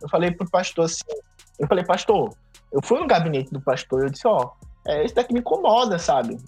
Eu 0.00 0.08
falei 0.08 0.30
pro 0.30 0.48
pastor 0.48 0.86
assim, 0.86 1.04
eu 1.58 1.66
falei, 1.66 1.84
pastor, 1.84 2.30
eu 2.72 2.80
fui 2.82 2.98
no 2.98 3.06
gabinete 3.06 3.52
do 3.52 3.60
pastor, 3.60 4.04
eu 4.04 4.10
disse, 4.10 4.26
ó, 4.26 4.52
é, 4.86 5.04
esse 5.04 5.14
daqui 5.14 5.34
me 5.34 5.40
incomoda, 5.40 5.98
sabe? 5.98 6.38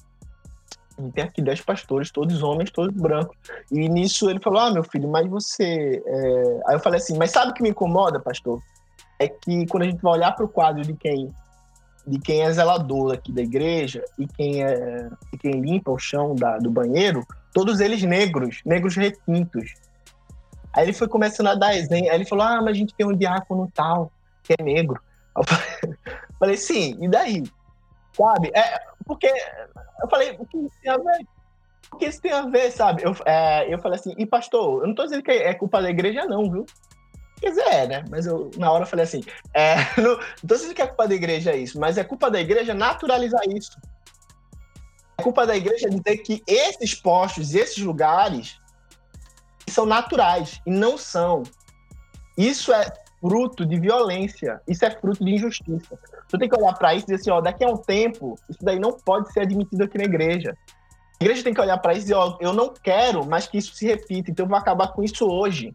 Tem 1.14 1.24
aqui 1.24 1.42
dez 1.42 1.61
pastores, 1.61 2.11
todos 2.11 2.42
homens, 2.42 2.70
todos 2.70 2.94
brancos. 2.94 3.36
E 3.70 3.88
nisso 3.88 4.30
ele 4.30 4.40
falou, 4.40 4.61
ah, 4.61 4.70
meu 4.70 4.82
filho, 4.82 5.09
mas 5.09 5.28
você... 5.28 6.03
É... 6.05 6.61
Aí 6.68 6.76
eu 6.76 6.80
falei 6.80 6.99
assim, 6.99 7.16
mas 7.18 7.30
sabe 7.30 7.51
o 7.51 7.55
que 7.55 7.62
me 7.62 7.70
incomoda, 7.70 8.18
pastor? 8.18 8.61
é 9.18 9.28
que 9.28 9.66
quando 9.66 9.84
a 9.84 9.86
gente 9.86 10.03
vai 10.03 10.12
olhar 10.14 10.32
para 10.32 10.44
o 10.44 10.49
quadro 10.49 10.82
de 10.82 10.94
quem 10.94 11.34
de 12.07 12.20
quem 12.20 12.42
é 12.42 12.53
zelador 12.53 13.14
aqui 13.14 13.32
da 13.32 13.42
igreja 13.42 14.05
e 14.16 14.28
quem 14.28 14.62
é 14.62 15.09
e 15.32 15.38
quem 15.38 15.61
limpa 15.61 15.90
o 15.90 15.99
chão 15.99 16.36
da, 16.36 16.57
do 16.59 16.70
banheiro, 16.70 17.26
todos 17.53 17.80
eles 17.80 18.03
negros, 18.03 18.61
negros 18.64 18.94
retintos. 18.94 19.74
Aí 20.72 20.84
ele 20.84 20.92
foi 20.92 21.09
começando 21.09 21.49
a 21.49 21.55
dar 21.57 21.74
exemplo, 21.74 22.09
aí 22.09 22.14
ele 22.14 22.24
falou: 22.24 22.44
"Ah, 22.44 22.62
mas 22.62 22.76
a 22.76 22.78
gente 22.78 22.94
tem 22.94 23.07
um 23.07 23.16
diácono 23.16 23.70
tal 23.74 24.12
que 24.44 24.55
é 24.57 24.62
negro". 24.62 25.01
Eu 25.36 25.42
falei, 25.44 25.97
falei 26.38 26.57
sim, 26.57 26.97
e 27.01 27.09
daí? 27.09 27.42
Sabe? 28.12 28.53
É, 28.55 28.80
porque 29.07 29.32
eu 30.02 30.09
falei, 30.11 30.36
o 30.38 30.44
que 30.44 30.59
isso 30.59 30.76
tem 30.82 30.90
a 30.90 30.96
ver? 30.96 31.26
O 31.92 31.96
que 31.96 32.07
isso 32.07 32.20
tem 32.20 32.32
a 32.32 32.42
ver, 32.42 32.70
sabe? 32.72 33.02
Eu, 33.04 33.16
é, 33.24 33.72
eu 33.72 33.78
falei 33.78 33.98
assim, 33.98 34.14
e 34.18 34.26
pastor, 34.26 34.82
eu 34.82 34.88
não 34.88 34.94
tô 34.94 35.04
dizendo 35.04 35.22
que 35.22 35.30
é 35.30 35.54
culpa 35.54 35.80
da 35.80 35.88
igreja, 35.88 36.26
não, 36.26 36.50
viu? 36.50 36.66
Quer 37.40 37.50
dizer, 37.50 37.68
é, 37.68 37.86
né? 37.86 38.04
Mas 38.11 38.26
eu, 38.26 38.50
na 38.57 38.72
hora, 38.72 38.86
falei 38.86 39.04
assim: 39.04 39.22
é, 39.52 39.76
não, 40.00 40.16
não 40.16 40.48
tô 40.48 40.54
dizendo 40.54 40.74
que 40.74 40.82
é 40.82 40.86
culpa 40.86 41.07
da 41.07 41.14
igreja 41.14 41.54
isso, 41.54 41.78
mas 41.78 41.98
é 41.98 42.04
culpa 42.04 42.30
da 42.30 42.40
igreja 42.40 42.74
naturalizar 42.74 43.42
isso. 43.48 43.78
É 45.18 45.22
culpa 45.22 45.46
da 45.46 45.57
igreja 45.57 45.88
dizer 45.88 46.18
que 46.18 46.42
esses 46.46 46.94
postos, 46.94 47.54
esses 47.54 47.82
lugares, 47.82 48.59
são 49.68 49.86
naturais 49.86 50.61
e 50.66 50.70
não 50.70 50.96
são. 50.96 51.42
Isso 52.36 52.72
é 52.72 52.90
fruto 53.27 53.66
de 53.66 53.81
violência, 53.81 54.61
isso 54.68 54.85
é 54.85 54.91
fruto 54.91 55.24
de 55.24 55.35
injustiça. 55.35 55.99
Tu 56.29 56.39
tem 56.39 56.49
que 56.49 56.57
olhar 56.57 56.74
para 56.74 56.95
isso 56.95 57.05
e 57.05 57.07
dizer 57.07 57.20
assim: 57.20 57.31
ó, 57.31 57.41
daqui 57.41 57.64
a 57.64 57.68
um 57.68 57.77
tempo, 57.77 58.39
isso 58.49 58.61
daí 58.62 58.79
não 58.79 58.93
pode 58.93 59.33
ser 59.33 59.41
admitido 59.41 59.83
aqui 59.83 59.99
na 59.99 60.05
igreja. 60.05 60.57
A 61.20 61.24
igreja 61.24 61.43
tem 61.43 61.53
que 61.53 61.61
olhar 61.61 61.79
para 61.79 61.93
isso 61.93 62.03
e 62.03 62.05
dizer: 62.05 62.14
ó, 62.14 62.37
eu 62.41 62.53
não 62.53 62.72
quero 62.72 63.27
mais 63.27 63.47
que 63.47 63.59
isso 63.59 63.74
se 63.74 63.87
repita, 63.87 64.31
então 64.31 64.45
eu 64.45 64.49
vou 64.49 64.57
acabar 64.57 64.89
com 64.93 65.03
isso 65.03 65.27
hoje. 65.27 65.72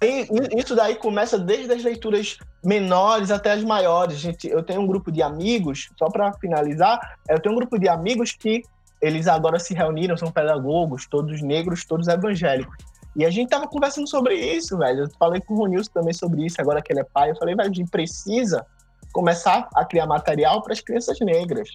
E 0.00 0.26
isso 0.58 0.74
daí 0.74 0.96
começa 0.96 1.38
desde 1.38 1.72
as 1.72 1.82
leituras 1.82 2.38
menores 2.64 3.30
até 3.30 3.52
as 3.52 3.64
maiores. 3.64 4.18
Gente, 4.18 4.48
eu 4.48 4.62
tenho 4.62 4.80
um 4.80 4.86
grupo 4.86 5.10
de 5.10 5.22
amigos, 5.22 5.90
só 5.98 6.08
para 6.08 6.32
finalizar, 6.34 7.18
eu 7.28 7.40
tenho 7.40 7.54
um 7.54 7.58
grupo 7.58 7.78
de 7.78 7.88
amigos 7.88 8.32
que 8.32 8.62
eles 9.00 9.26
agora 9.26 9.58
se 9.58 9.74
reuniram, 9.74 10.16
são 10.16 10.30
pedagogos, 10.30 11.06
todos 11.06 11.42
negros, 11.42 11.84
todos 11.84 12.06
evangélicos. 12.06 12.91
E 13.14 13.24
a 13.24 13.30
gente 13.30 13.50
tava 13.50 13.66
conversando 13.66 14.08
sobre 14.08 14.34
isso, 14.34 14.78
velho. 14.78 15.04
Eu 15.04 15.10
falei 15.18 15.40
com 15.40 15.54
o 15.54 15.58
Ronilson 15.58 15.90
também 15.92 16.14
sobre 16.14 16.46
isso, 16.46 16.60
agora 16.60 16.80
que 16.80 16.92
ele 16.92 17.00
é 17.00 17.04
pai. 17.04 17.30
Eu 17.30 17.36
falei, 17.36 17.54
velho, 17.54 17.70
a 17.70 17.72
gente 17.72 17.90
precisa 17.90 18.66
começar 19.12 19.68
a 19.74 19.84
criar 19.84 20.06
material 20.06 20.62
para 20.62 20.72
as 20.72 20.80
crianças 20.80 21.18
negras. 21.20 21.68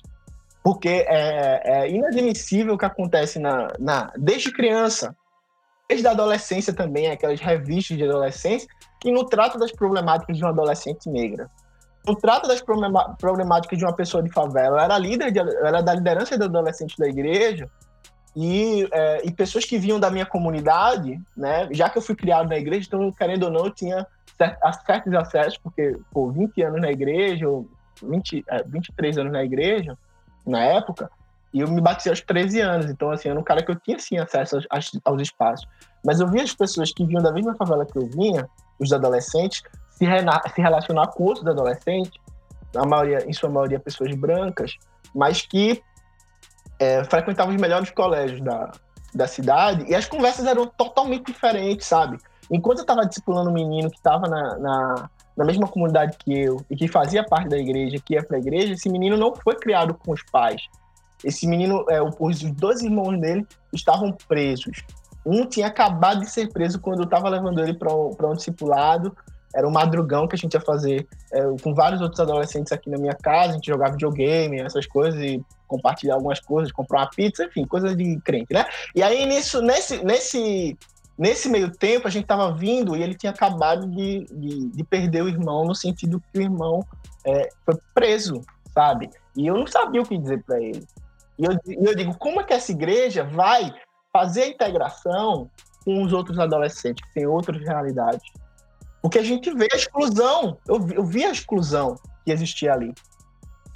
Porque 0.63 1.05
é, 1.07 1.61
é 1.63 1.91
inadmissível 1.91 2.73
o 2.73 2.77
que 2.77 2.85
acontece 2.85 3.39
na, 3.39 3.67
na, 3.79 4.11
desde 4.17 4.51
criança 4.51 5.15
desde 5.88 6.05
a 6.07 6.11
adolescência 6.11 6.73
também, 6.73 7.09
aquelas 7.09 7.39
revistas 7.39 7.97
de 7.97 8.03
adolescência, 8.03 8.67
que 8.99 9.11
não 9.11 9.25
tratam 9.25 9.59
das 9.59 9.71
problemáticas 9.71 10.38
de 10.38 10.43
uma 10.43 10.51
adolescente 10.51 11.09
negra. 11.09 11.49
Não 12.05 12.15
trata 12.15 12.47
das 12.47 12.61
problemáticas 12.61 13.77
de 13.77 13.85
uma 13.85 13.93
pessoa 13.93 14.21
de 14.23 14.31
favela. 14.31 14.77
Ela 14.77 14.83
era 14.83 14.97
líder, 14.97 15.31
de, 15.31 15.39
era 15.39 15.81
da 15.81 15.93
liderança 15.93 16.38
da 16.38 16.45
adolescente 16.45 16.97
da 16.97 17.07
igreja, 17.07 17.69
e, 18.39 18.88
é, 18.91 19.25
e, 19.25 19.31
pessoas 19.31 19.65
que 19.65 19.79
vinham 19.79 19.99
da 19.99 20.11
minha 20.11 20.25
comunidade, 20.25 21.19
né? 21.35 21.67
Já 21.71 21.89
que 21.89 21.97
eu 21.97 22.03
fui 22.03 22.15
criado 22.15 22.47
na 22.47 22.55
igreja, 22.55 22.85
então, 22.85 23.11
querendo 23.11 23.45
ou 23.45 23.49
não, 23.49 23.65
eu 23.65 23.71
tinha 23.71 24.05
certos 24.85 25.11
acessos, 25.15 25.57
porque, 25.57 25.97
por 26.11 26.31
20 26.31 26.61
anos 26.61 26.79
na 26.79 26.91
igreja, 26.91 27.49
ou 27.49 27.67
20, 28.03 28.45
é, 28.47 28.61
23 28.61 29.17
anos 29.17 29.33
na 29.33 29.43
igreja, 29.43 29.97
na 30.45 30.61
época, 30.61 31.09
e 31.51 31.61
eu 31.61 31.67
me 31.67 31.81
batizei 31.81 32.11
aos 32.11 32.21
13 32.21 32.61
anos, 32.61 32.91
então, 32.91 33.09
assim, 33.09 33.27
era 33.27 33.39
um 33.39 33.43
cara 33.43 33.63
que 33.63 33.71
eu 33.71 33.75
tinha, 33.75 33.97
sim, 33.97 34.19
acesso 34.19 34.59
aos, 34.69 34.91
aos 35.03 35.19
espaços. 35.19 35.67
Mas 36.05 36.19
eu 36.19 36.27
via 36.27 36.43
as 36.43 36.53
pessoas 36.53 36.93
que 36.93 37.03
vinham 37.03 37.23
da 37.23 37.31
mesma 37.31 37.55
favela 37.55 37.88
que 37.88 37.97
eu 37.97 38.05
vinha, 38.05 38.47
os 38.79 38.93
adolescentes, 38.93 39.63
se, 39.89 40.05
se 40.05 40.61
relacionar 40.61 41.07
com 41.07 41.23
outros 41.23 41.47
adolescentes, 41.47 42.13
a 42.75 42.85
maioria, 42.85 43.27
em 43.27 43.33
sua 43.33 43.49
maioria 43.49 43.79
pessoas 43.79 44.13
brancas, 44.15 44.77
mas 45.15 45.41
que 45.41 45.81
é, 46.80 47.03
frequentavam 47.03 47.53
os 47.53 47.61
melhores 47.61 47.89
colégios 47.89 48.41
da, 48.41 48.71
da 49.13 49.28
cidade, 49.28 49.86
e 49.88 49.95
as 49.95 50.07
conversas 50.07 50.45
eram 50.45 50.67
totalmente 50.67 51.25
diferentes, 51.25 51.88
sabe? 51.88 52.17
Enquanto 52.49 52.80
eu 52.80 52.84
estava 52.84 53.05
discipulando 53.05 53.49
um 53.49 53.53
menino 53.53 53.89
que 53.89 53.97
estava 53.97 54.28
na, 54.28 54.57
na, 54.57 55.09
na, 55.36 55.45
mesma 55.45 55.67
comunidade 55.67 56.17
que 56.17 56.39
eu, 56.39 56.61
e 56.69 56.75
que 56.75 56.88
fazia 56.88 57.23
parte 57.23 57.49
da 57.49 57.57
igreja, 57.57 57.97
que 58.03 58.13
ia 58.13 58.23
para 58.23 58.38
a 58.38 58.39
igreja, 58.39 58.73
esse 58.73 58.89
menino 58.89 59.17
não 59.17 59.36
foi 59.36 59.55
criado 59.55 59.93
com 59.93 60.13
os 60.13 60.23
pais. 60.32 60.61
Esse 61.23 61.47
menino, 61.47 61.84
é, 61.89 61.99
os 62.01 62.43
dois 62.53 62.82
irmãos 62.82 63.19
dele 63.19 63.45
estavam 63.73 64.15
presos. 64.28 64.84
Um 65.25 65.45
tinha 65.45 65.67
acabado 65.67 66.21
de 66.21 66.30
ser 66.30 66.49
preso 66.53 66.80
quando 66.80 66.99
eu 66.99 67.05
estava 67.05 67.28
levando 67.28 67.59
ele 67.59 67.73
para 67.73 67.91
um 67.91 68.34
discipulado. 68.34 69.15
Era 69.53 69.67
um 69.67 69.71
madrugão 69.71 70.28
que 70.28 70.36
a 70.36 70.38
gente 70.38 70.53
ia 70.53 70.61
fazer 70.61 71.07
é, 71.34 71.41
com 71.61 71.73
vários 71.73 72.01
outros 72.01 72.19
adolescentes 72.19 72.71
aqui 72.71 72.89
na 72.89 72.97
minha 72.97 73.15
casa. 73.15 73.49
A 73.49 73.53
gente 73.53 73.67
jogava 73.67 73.91
videogame, 73.91 74.61
essas 74.61 74.86
coisas, 74.86 75.19
e 75.19 75.43
compartilhar 75.68 76.15
algumas 76.15 76.39
coisas, 76.39 76.72
comprar 76.72 77.01
uma 77.01 77.09
pizza, 77.09 77.43
enfim, 77.45 77.65
coisas 77.65 77.95
de 77.95 78.20
crente, 78.22 78.53
né? 78.53 78.65
E 78.95 79.03
aí, 79.03 79.26
nisso, 79.26 79.61
nesse, 79.61 80.03
nesse, 80.03 80.78
nesse 81.18 81.49
meio 81.49 81.72
tempo, 81.72 82.07
a 82.07 82.11
gente 82.11 82.24
estava 82.24 82.53
vindo 82.53 82.95
e 82.95 83.03
ele 83.03 83.15
tinha 83.15 83.32
acabado 83.32 83.88
de, 83.88 84.26
de, 84.26 84.70
de, 84.70 84.84
perder 84.84 85.24
o 85.24 85.30
irmão, 85.30 85.65
no 85.65 85.76
sentido 85.76 86.22
que 86.32 86.39
o 86.39 86.41
irmão 86.41 86.86
é, 87.26 87.49
foi 87.65 87.76
preso, 87.93 88.41
sabe? 88.74 89.09
E 89.36 89.47
eu 89.47 89.57
não 89.57 89.68
sabia 89.68 90.01
o 90.01 90.05
que 90.05 90.18
dizer 90.18 90.43
para 90.43 90.61
ele. 90.61 90.86
E 91.38 91.45
eu, 91.45 91.51
eu 91.86 91.95
digo, 91.95 92.18
como 92.18 92.41
é 92.41 92.43
que 92.43 92.53
essa 92.53 92.72
igreja 92.72 93.24
vai 93.24 93.74
fazer 94.11 94.43
a 94.43 94.47
integração 94.47 95.49
com 95.84 96.03
os 96.03 96.14
outros 96.14 96.39
adolescentes 96.39 97.06
que 97.07 97.14
têm 97.14 97.27
outras 97.27 97.61
realidades? 97.61 98.23
Porque 99.02 99.19
a 99.19 99.23
gente 99.23 99.53
vê 99.53 99.68
a 99.72 99.76
exclusão, 99.76 100.57
eu 100.68 100.76
eu 100.89 101.06
vi 101.06 101.23
a 101.23 101.31
exclusão 101.31 101.95
que 102.26 102.31
existia 102.31 102.73
ali. 102.73 102.94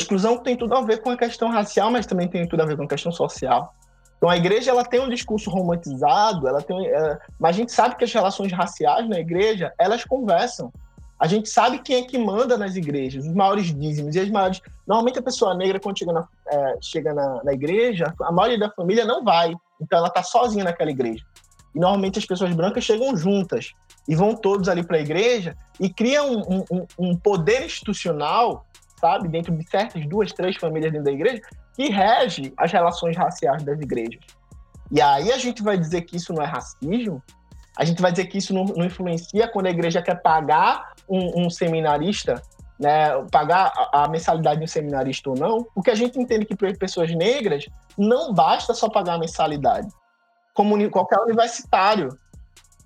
Exclusão 0.02 0.38
tem 0.38 0.56
tudo 0.56 0.76
a 0.76 0.82
ver 0.82 1.02
com 1.02 1.10
a 1.10 1.18
questão 1.18 1.50
racial, 1.50 1.92
mas 1.92 2.06
também 2.06 2.28
tem 2.28 2.48
tudo 2.48 2.62
a 2.62 2.66
ver 2.66 2.78
com 2.78 2.84
a 2.84 2.88
questão 2.88 3.12
social. 3.12 3.74
Então 4.18 4.30
a 4.30 4.38
igreja 4.38 4.70
ela 4.70 4.84
tem 4.84 5.00
um 5.00 5.10
discurso 5.10 5.50
romantizado, 5.50 6.48
ela 6.48 6.62
tem, 6.62 6.88
é, 6.88 7.20
mas 7.40 7.56
a 7.56 7.60
gente 7.60 7.72
sabe 7.72 7.96
que 7.96 8.04
as 8.04 8.14
relações 8.14 8.52
raciais 8.52 9.10
na 9.10 9.20
igreja 9.20 9.74
elas 9.80 10.04
conversam. 10.04 10.72
A 11.20 11.28
gente 11.28 11.50
sabe 11.50 11.80
quem 11.80 11.98
é 11.98 12.04
que 12.04 12.18
manda 12.18 12.58
nas 12.58 12.76
igrejas, 12.76 13.26
os 13.26 13.34
maiores 13.34 13.74
dízimos 13.74 14.16
e 14.16 14.20
as 14.20 14.30
maiores. 14.30 14.60
Normalmente 14.88 15.20
a 15.20 15.24
pessoa 15.24 15.54
negra, 15.54 15.80
quando 15.80 16.00
chega 16.00 16.14
na, 16.14 16.28
é, 16.48 16.78
chega 16.82 17.14
na, 17.14 17.44
na 17.44 17.54
igreja, 17.54 18.14
a 18.22 18.32
maioria 18.32 18.60
da 18.60 18.72
família 18.72 19.06
não 19.06 19.24
vai. 19.24 19.56
Então 19.80 20.00
ela 20.00 20.08
está 20.08 20.24
sozinha 20.24 20.64
naquela 20.64 20.92
igreja. 20.92 21.24
E 21.74 21.80
normalmente 21.80 22.20
as 22.20 22.26
pessoas 22.26 22.54
brancas 22.54 22.84
chegam 22.84 23.16
juntas 23.16 23.72
e 24.08 24.16
vão 24.16 24.36
todos 24.36 24.68
ali 24.68 24.84
para 24.84 24.98
a 24.98 25.02
igreja 25.02 25.56
e 25.80 25.90
criam 25.90 26.32
um, 26.32 26.66
um, 26.72 26.88
um, 26.98 27.16
poder 27.16 27.66
institucional, 27.66 28.66
sabe, 29.02 29.28
dentro 29.28 29.54
de 29.54 29.70
certas 29.70 30.08
duas, 30.08 30.32
três 30.32 30.56
famílias 30.56 30.92
dentro 30.92 31.06
da 31.06 31.12
igreja, 31.12 31.42
que 31.76 31.90
rege 31.90 32.54
as 32.56 32.72
relações 32.72 33.18
raciais 33.18 33.64
das 33.64 33.80
igrejas. 33.82 34.22
E 34.90 35.02
aí 35.02 35.32
a 35.32 35.38
gente 35.38 35.62
vai 35.62 35.78
dizer 35.78 36.04
que 36.04 36.16
isso 36.16 36.32
não 36.34 36.44
é 36.44 36.46
racismo, 36.46 37.22
a 37.78 37.84
gente 37.84 38.02
vai 38.02 38.12
dizer 38.12 38.28
que 38.28 38.38
isso 38.38 38.54
não, 38.54 38.66
não 38.66 38.86
influencia 38.86 39.48
quando 39.48 39.68
a 39.68 39.72
igreja 39.72 40.02
quer 40.02 40.22
pagar 40.22 40.94
um, 41.10 41.46
um 41.46 41.50
seminarista, 41.50 42.42
né, 42.78 43.10
pagar 43.32 43.72
a, 43.76 44.04
a, 44.04 44.10
mensalidade 44.10 44.60
de 44.60 44.66
um 44.66 44.68
seminarista 44.68 45.30
ou 45.30 45.36
não, 45.36 45.64
porque 45.74 45.90
a 45.90 45.96
gente 45.96 46.20
entende 46.20 46.46
que 46.46 46.56
para 46.56 46.74
pessoas 46.74 47.14
negras 47.16 47.66
não 47.98 48.34
basta 48.34 48.74
só 48.74 48.90
pagar 48.90 49.16
a 49.16 49.20
mensalidade. 49.20 49.88
Como 50.54 50.90
qualquer 50.90 51.20
universitário, 51.20 52.10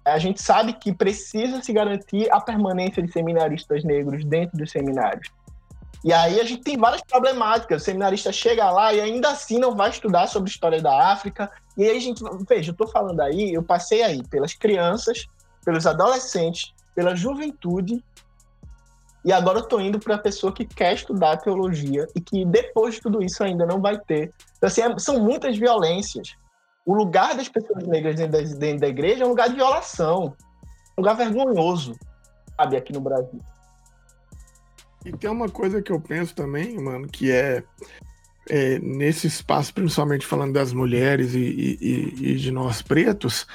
a 0.05 0.19
gente 0.19 0.41
sabe 0.41 0.73
que 0.73 0.93
precisa 0.93 1.61
se 1.63 1.73
garantir 1.73 2.31
a 2.31 2.39
permanência 2.39 3.01
de 3.01 3.11
seminaristas 3.11 3.83
negros 3.83 4.23
dentro 4.23 4.55
dos 4.57 4.69
seminários. 4.69 5.29
E 6.05 6.13
aí 6.13 6.39
a 6.39 6.43
gente 6.43 6.61
tem 6.61 6.77
várias 6.77 7.01
problemáticas. 7.01 7.81
O 7.81 7.85
seminarista 7.85 8.31
chega 8.31 8.69
lá 8.69 8.93
e 8.93 9.01
ainda 9.01 9.31
assim 9.31 9.57
não 9.57 9.75
vai 9.75 9.89
estudar 9.89 10.27
sobre 10.27 10.51
história 10.51 10.79
da 10.79 11.11
África. 11.11 11.51
E 11.75 11.83
aí 11.83 11.97
a 11.97 11.99
gente, 11.99 12.23
veja, 12.47 12.69
eu 12.69 12.73
estou 12.73 12.87
falando 12.87 13.19
aí, 13.21 13.51
eu 13.51 13.63
passei 13.63 14.03
aí 14.03 14.21
pelas 14.27 14.53
crianças, 14.53 15.25
pelos 15.65 15.87
adolescentes, 15.87 16.71
pela 16.93 17.15
juventude, 17.15 18.03
e 19.25 19.33
agora 19.33 19.57
eu 19.57 19.63
estou 19.63 19.81
indo 19.81 19.99
para 19.99 20.13
a 20.13 20.19
pessoa 20.19 20.53
que 20.53 20.63
quer 20.63 20.93
estudar 20.93 21.37
teologia 21.37 22.05
e 22.15 22.21
que 22.21 22.45
depois 22.45 22.93
de 22.93 23.01
tudo 23.01 23.23
isso 23.23 23.43
ainda 23.43 23.65
não 23.65 23.81
vai 23.81 23.97
ter. 23.97 24.31
Então, 24.55 24.67
assim, 24.67 24.81
é, 24.81 24.99
são 24.99 25.19
muitas 25.19 25.57
violências. 25.57 26.35
O 26.85 26.93
lugar 26.93 27.35
das 27.35 27.49
pessoas 27.49 27.87
negras 27.87 28.15
dentro 28.15 28.81
da 28.81 28.87
igreja 28.87 29.23
é 29.23 29.25
um 29.25 29.31
lugar 29.31 29.49
de 29.49 29.55
violação, 29.55 30.35
um 30.95 31.01
lugar 31.01 31.15
vergonhoso, 31.15 31.95
sabe, 32.55 32.77
aqui 32.77 32.93
no 32.93 33.01
Brasil. 33.01 33.41
E 35.05 35.11
tem 35.11 35.29
uma 35.29 35.47
coisa 35.47 35.81
que 35.81 35.91
eu 35.91 35.99
penso 35.99 36.33
também, 36.33 36.75
mano, 36.79 37.07
que 37.07 37.31
é, 37.31 37.63
é 38.49 38.79
nesse 38.79 39.27
espaço, 39.27 39.71
principalmente 39.71 40.25
falando 40.25 40.53
das 40.53 40.73
mulheres 40.73 41.35
e, 41.35 41.39
e, 41.39 42.31
e, 42.31 42.35
de 42.35 42.49
nós 42.49 42.81
pretos, 42.81 43.45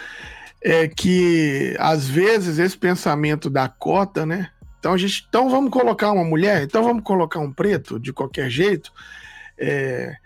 é 0.62 0.86
que 0.86 1.74
às 1.80 2.08
vezes 2.08 2.60
esse 2.60 2.78
pensamento 2.78 3.50
da 3.50 3.68
cota, 3.68 4.24
né? 4.24 4.50
Então 4.78 4.92
a 4.92 4.96
gente, 4.96 5.26
então 5.28 5.50
vamos 5.50 5.70
colocar 5.70 6.12
uma 6.12 6.24
mulher, 6.24 6.62
então 6.62 6.84
vamos 6.84 7.02
colocar 7.02 7.40
um 7.40 7.52
preto 7.52 7.98
de 7.98 8.12
qualquer 8.12 8.48
jeito. 8.48 8.92
É, 9.58 10.16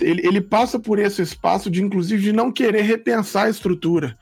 ele, 0.00 0.26
ele 0.26 0.40
passa 0.40 0.78
por 0.78 0.98
esse 0.98 1.20
espaço 1.20 1.70
de, 1.70 1.82
inclusive, 1.82 2.22
de 2.22 2.32
não 2.32 2.50
querer 2.50 2.82
repensar 2.82 3.46
a 3.46 3.50
estrutura. 3.50 4.16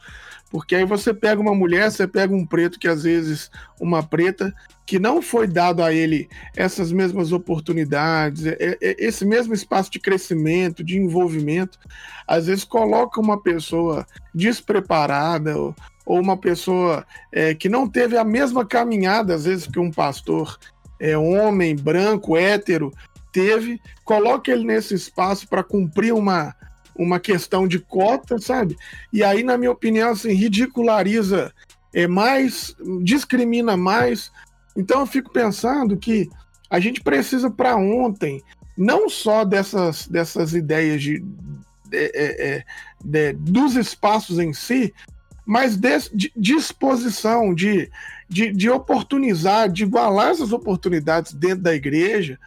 Porque 0.50 0.74
aí 0.74 0.84
você 0.84 1.12
pega 1.12 1.40
uma 1.40 1.54
mulher, 1.54 1.90
você 1.90 2.06
pega 2.06 2.34
um 2.34 2.46
preto 2.46 2.78
que 2.78 2.88
às 2.88 3.02
vezes, 3.02 3.50
uma 3.80 4.02
preta, 4.02 4.54
que 4.86 4.98
não 4.98 5.20
foi 5.20 5.46
dado 5.46 5.82
a 5.82 5.92
ele 5.92 6.28
essas 6.56 6.90
mesmas 6.90 7.30
oportunidades, 7.30 8.46
é, 8.46 8.56
é, 8.58 8.96
esse 8.98 9.24
mesmo 9.26 9.52
espaço 9.52 9.90
de 9.90 10.00
crescimento, 10.00 10.82
de 10.82 10.96
envolvimento, 10.96 11.78
às 12.26 12.46
vezes 12.46 12.64
coloca 12.64 13.20
uma 13.20 13.38
pessoa 13.38 14.06
despreparada 14.34 15.58
ou, 15.58 15.76
ou 16.06 16.18
uma 16.18 16.38
pessoa 16.38 17.06
é, 17.30 17.54
que 17.54 17.68
não 17.68 17.86
teve 17.86 18.16
a 18.16 18.24
mesma 18.24 18.64
caminhada, 18.64 19.34
às 19.34 19.44
vezes, 19.44 19.66
que 19.66 19.78
um 19.78 19.90
pastor 19.90 20.58
é, 20.98 21.18
homem, 21.18 21.76
branco, 21.76 22.34
hétero, 22.34 22.90
teve, 23.30 23.78
coloca 24.04 24.50
ele 24.50 24.64
nesse 24.64 24.94
espaço 24.94 25.46
para 25.46 25.62
cumprir 25.62 26.14
uma, 26.14 26.54
uma 26.98 27.20
questão 27.20 27.68
de 27.68 27.78
cota, 27.78 28.38
sabe? 28.38 28.76
E 29.12 29.22
aí, 29.22 29.42
na 29.42 29.56
minha 29.56 29.70
opinião, 29.70 30.10
assim, 30.10 30.32
ridiculariza 30.32 31.52
é 31.94 32.06
mais, 32.06 32.74
discrimina 33.02 33.76
mais. 33.76 34.30
Então 34.76 35.00
eu 35.00 35.06
fico 35.06 35.32
pensando 35.32 35.96
que 35.96 36.28
a 36.68 36.78
gente 36.80 37.00
precisa 37.00 37.50
para 37.50 37.76
ontem 37.76 38.42
não 38.76 39.08
só 39.08 39.44
dessas, 39.44 40.06
dessas 40.06 40.54
ideias 40.54 41.02
de, 41.02 41.18
de, 41.88 41.96
é, 41.96 42.56
é, 42.56 42.64
de, 43.02 43.32
dos 43.32 43.74
espaços 43.74 44.38
em 44.38 44.52
si, 44.52 44.94
mas 45.44 45.76
de, 45.76 45.98
de 46.14 46.32
disposição 46.36 47.54
de, 47.54 47.90
de, 48.28 48.52
de, 48.52 48.68
oportunizar, 48.68 49.68
de 49.68 49.82
igualar 49.82 50.28
essas 50.28 50.52
oportunidades 50.52 51.32
dentro 51.32 51.62
da 51.62 51.74
igreja, 51.74 52.38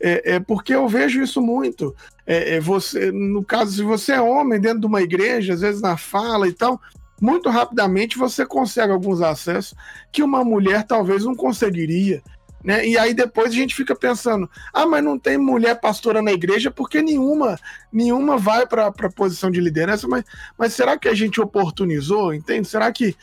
é, 0.00 0.34
é 0.34 0.40
porque 0.40 0.74
eu 0.74 0.88
vejo 0.88 1.22
isso 1.22 1.40
muito. 1.40 1.94
É, 2.30 2.56
é, 2.56 2.60
você, 2.60 3.10
no 3.10 3.42
caso, 3.42 3.72
se 3.72 3.82
você 3.82 4.12
é 4.12 4.20
homem 4.20 4.60
dentro 4.60 4.80
de 4.80 4.86
uma 4.86 5.00
igreja, 5.00 5.54
às 5.54 5.62
vezes 5.62 5.80
na 5.80 5.96
fala 5.96 6.46
e 6.46 6.52
tal, 6.52 6.78
muito 7.18 7.48
rapidamente 7.48 8.18
você 8.18 8.44
consegue 8.44 8.92
alguns 8.92 9.22
acessos 9.22 9.74
que 10.12 10.22
uma 10.22 10.44
mulher 10.44 10.84
talvez 10.84 11.24
não 11.24 11.34
conseguiria. 11.34 12.22
Né? 12.62 12.86
E 12.86 12.98
aí 12.98 13.14
depois 13.14 13.48
a 13.50 13.54
gente 13.54 13.74
fica 13.74 13.96
pensando: 13.96 14.48
ah, 14.74 14.84
mas 14.84 15.02
não 15.02 15.18
tem 15.18 15.38
mulher 15.38 15.80
pastora 15.80 16.20
na 16.20 16.30
igreja 16.30 16.70
porque 16.70 17.00
nenhuma 17.00 17.58
nenhuma 17.90 18.36
vai 18.36 18.66
para 18.66 18.88
a 18.88 19.10
posição 19.10 19.50
de 19.50 19.58
liderança. 19.58 20.06
Mas, 20.06 20.22
mas 20.58 20.74
será 20.74 20.98
que 20.98 21.08
a 21.08 21.14
gente 21.14 21.40
oportunizou? 21.40 22.34
Entende? 22.34 22.68
Será 22.68 22.92
que 22.92 23.16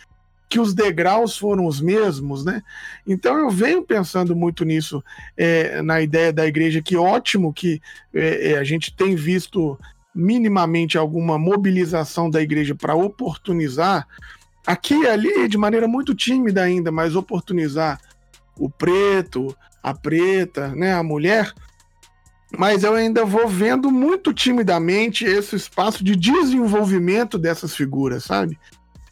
que 0.47 0.59
os 0.59 0.73
degraus 0.73 1.37
foram 1.37 1.65
os 1.65 1.81
mesmos, 1.81 2.45
né? 2.45 2.61
Então 3.05 3.37
eu 3.37 3.49
venho 3.49 3.83
pensando 3.83 4.35
muito 4.35 4.63
nisso, 4.63 5.03
é, 5.35 5.81
na 5.81 6.01
ideia 6.01 6.31
da 6.31 6.45
igreja, 6.45 6.81
que 6.81 6.95
ótimo 6.95 7.53
que 7.53 7.81
é, 8.13 8.51
é 8.51 8.57
a 8.57 8.63
gente 8.63 8.95
tem 8.95 9.15
visto 9.15 9.77
minimamente 10.13 10.97
alguma 10.97 11.37
mobilização 11.37 12.29
da 12.29 12.41
igreja 12.41 12.73
para 12.73 12.95
oportunizar, 12.95 14.07
aqui 14.65 14.93
e 14.93 15.07
ali, 15.07 15.47
de 15.47 15.57
maneira 15.57 15.87
muito 15.87 16.15
tímida 16.15 16.63
ainda, 16.63 16.91
mas 16.91 17.15
oportunizar 17.15 17.99
o 18.57 18.69
preto, 18.69 19.55
a 19.83 19.93
preta, 19.93 20.69
né, 20.69 20.93
a 20.93 21.03
mulher, 21.03 21.53
mas 22.57 22.83
eu 22.83 22.93
ainda 22.93 23.25
vou 23.25 23.47
vendo 23.47 23.91
muito 23.91 24.33
timidamente 24.33 25.25
esse 25.25 25.55
espaço 25.55 26.03
de 26.03 26.15
desenvolvimento 26.15 27.37
dessas 27.37 27.75
figuras, 27.75 28.23
sabe? 28.23 28.57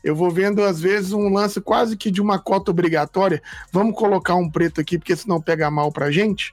Eu 0.03 0.15
vou 0.15 0.30
vendo, 0.30 0.63
às 0.63 0.81
vezes, 0.81 1.13
um 1.13 1.31
lance 1.31 1.61
quase 1.61 1.95
que 1.95 2.11
de 2.11 2.21
uma 2.21 2.38
cota 2.38 2.71
obrigatória. 2.71 3.41
Vamos 3.71 3.95
colocar 3.95 4.35
um 4.35 4.49
preto 4.49 4.81
aqui, 4.81 4.97
porque 4.97 5.15
senão 5.15 5.41
pega 5.41 5.71
mal 5.71 5.91
pra 5.91 6.11
gente. 6.11 6.51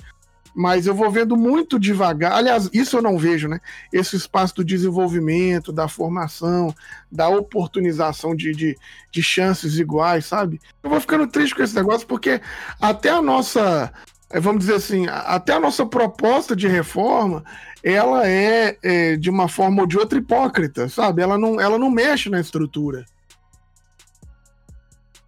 Mas 0.54 0.86
eu 0.86 0.94
vou 0.94 1.10
vendo 1.10 1.36
muito 1.36 1.78
devagar. 1.78 2.32
Aliás, 2.32 2.68
isso 2.72 2.96
eu 2.96 3.02
não 3.02 3.18
vejo, 3.18 3.48
né? 3.48 3.60
Esse 3.92 4.16
espaço 4.16 4.56
do 4.56 4.64
desenvolvimento, 4.64 5.72
da 5.72 5.88
formação, 5.88 6.74
da 7.10 7.28
oportunização 7.28 8.34
de, 8.34 8.52
de, 8.52 8.76
de 9.10 9.22
chances 9.22 9.78
iguais, 9.78 10.26
sabe? 10.26 10.60
Eu 10.82 10.90
vou 10.90 11.00
ficando 11.00 11.26
triste 11.26 11.54
com 11.54 11.62
esse 11.62 11.74
negócio, 11.74 12.06
porque 12.06 12.40
até 12.80 13.10
a 13.10 13.22
nossa 13.22 13.92
é, 14.30 14.38
vamos 14.38 14.60
dizer 14.60 14.76
assim, 14.76 15.06
até 15.08 15.54
a 15.54 15.60
nossa 15.60 15.84
proposta 15.84 16.54
de 16.54 16.68
reforma, 16.68 17.44
ela 17.82 18.28
é, 18.28 18.78
é, 18.80 19.16
de 19.16 19.28
uma 19.28 19.48
forma 19.48 19.82
ou 19.82 19.88
de 19.88 19.98
outra 19.98 20.18
hipócrita, 20.18 20.88
sabe? 20.88 21.20
Ela 21.20 21.36
não, 21.36 21.60
ela 21.60 21.76
não 21.76 21.90
mexe 21.90 22.30
na 22.30 22.40
estrutura. 22.40 23.04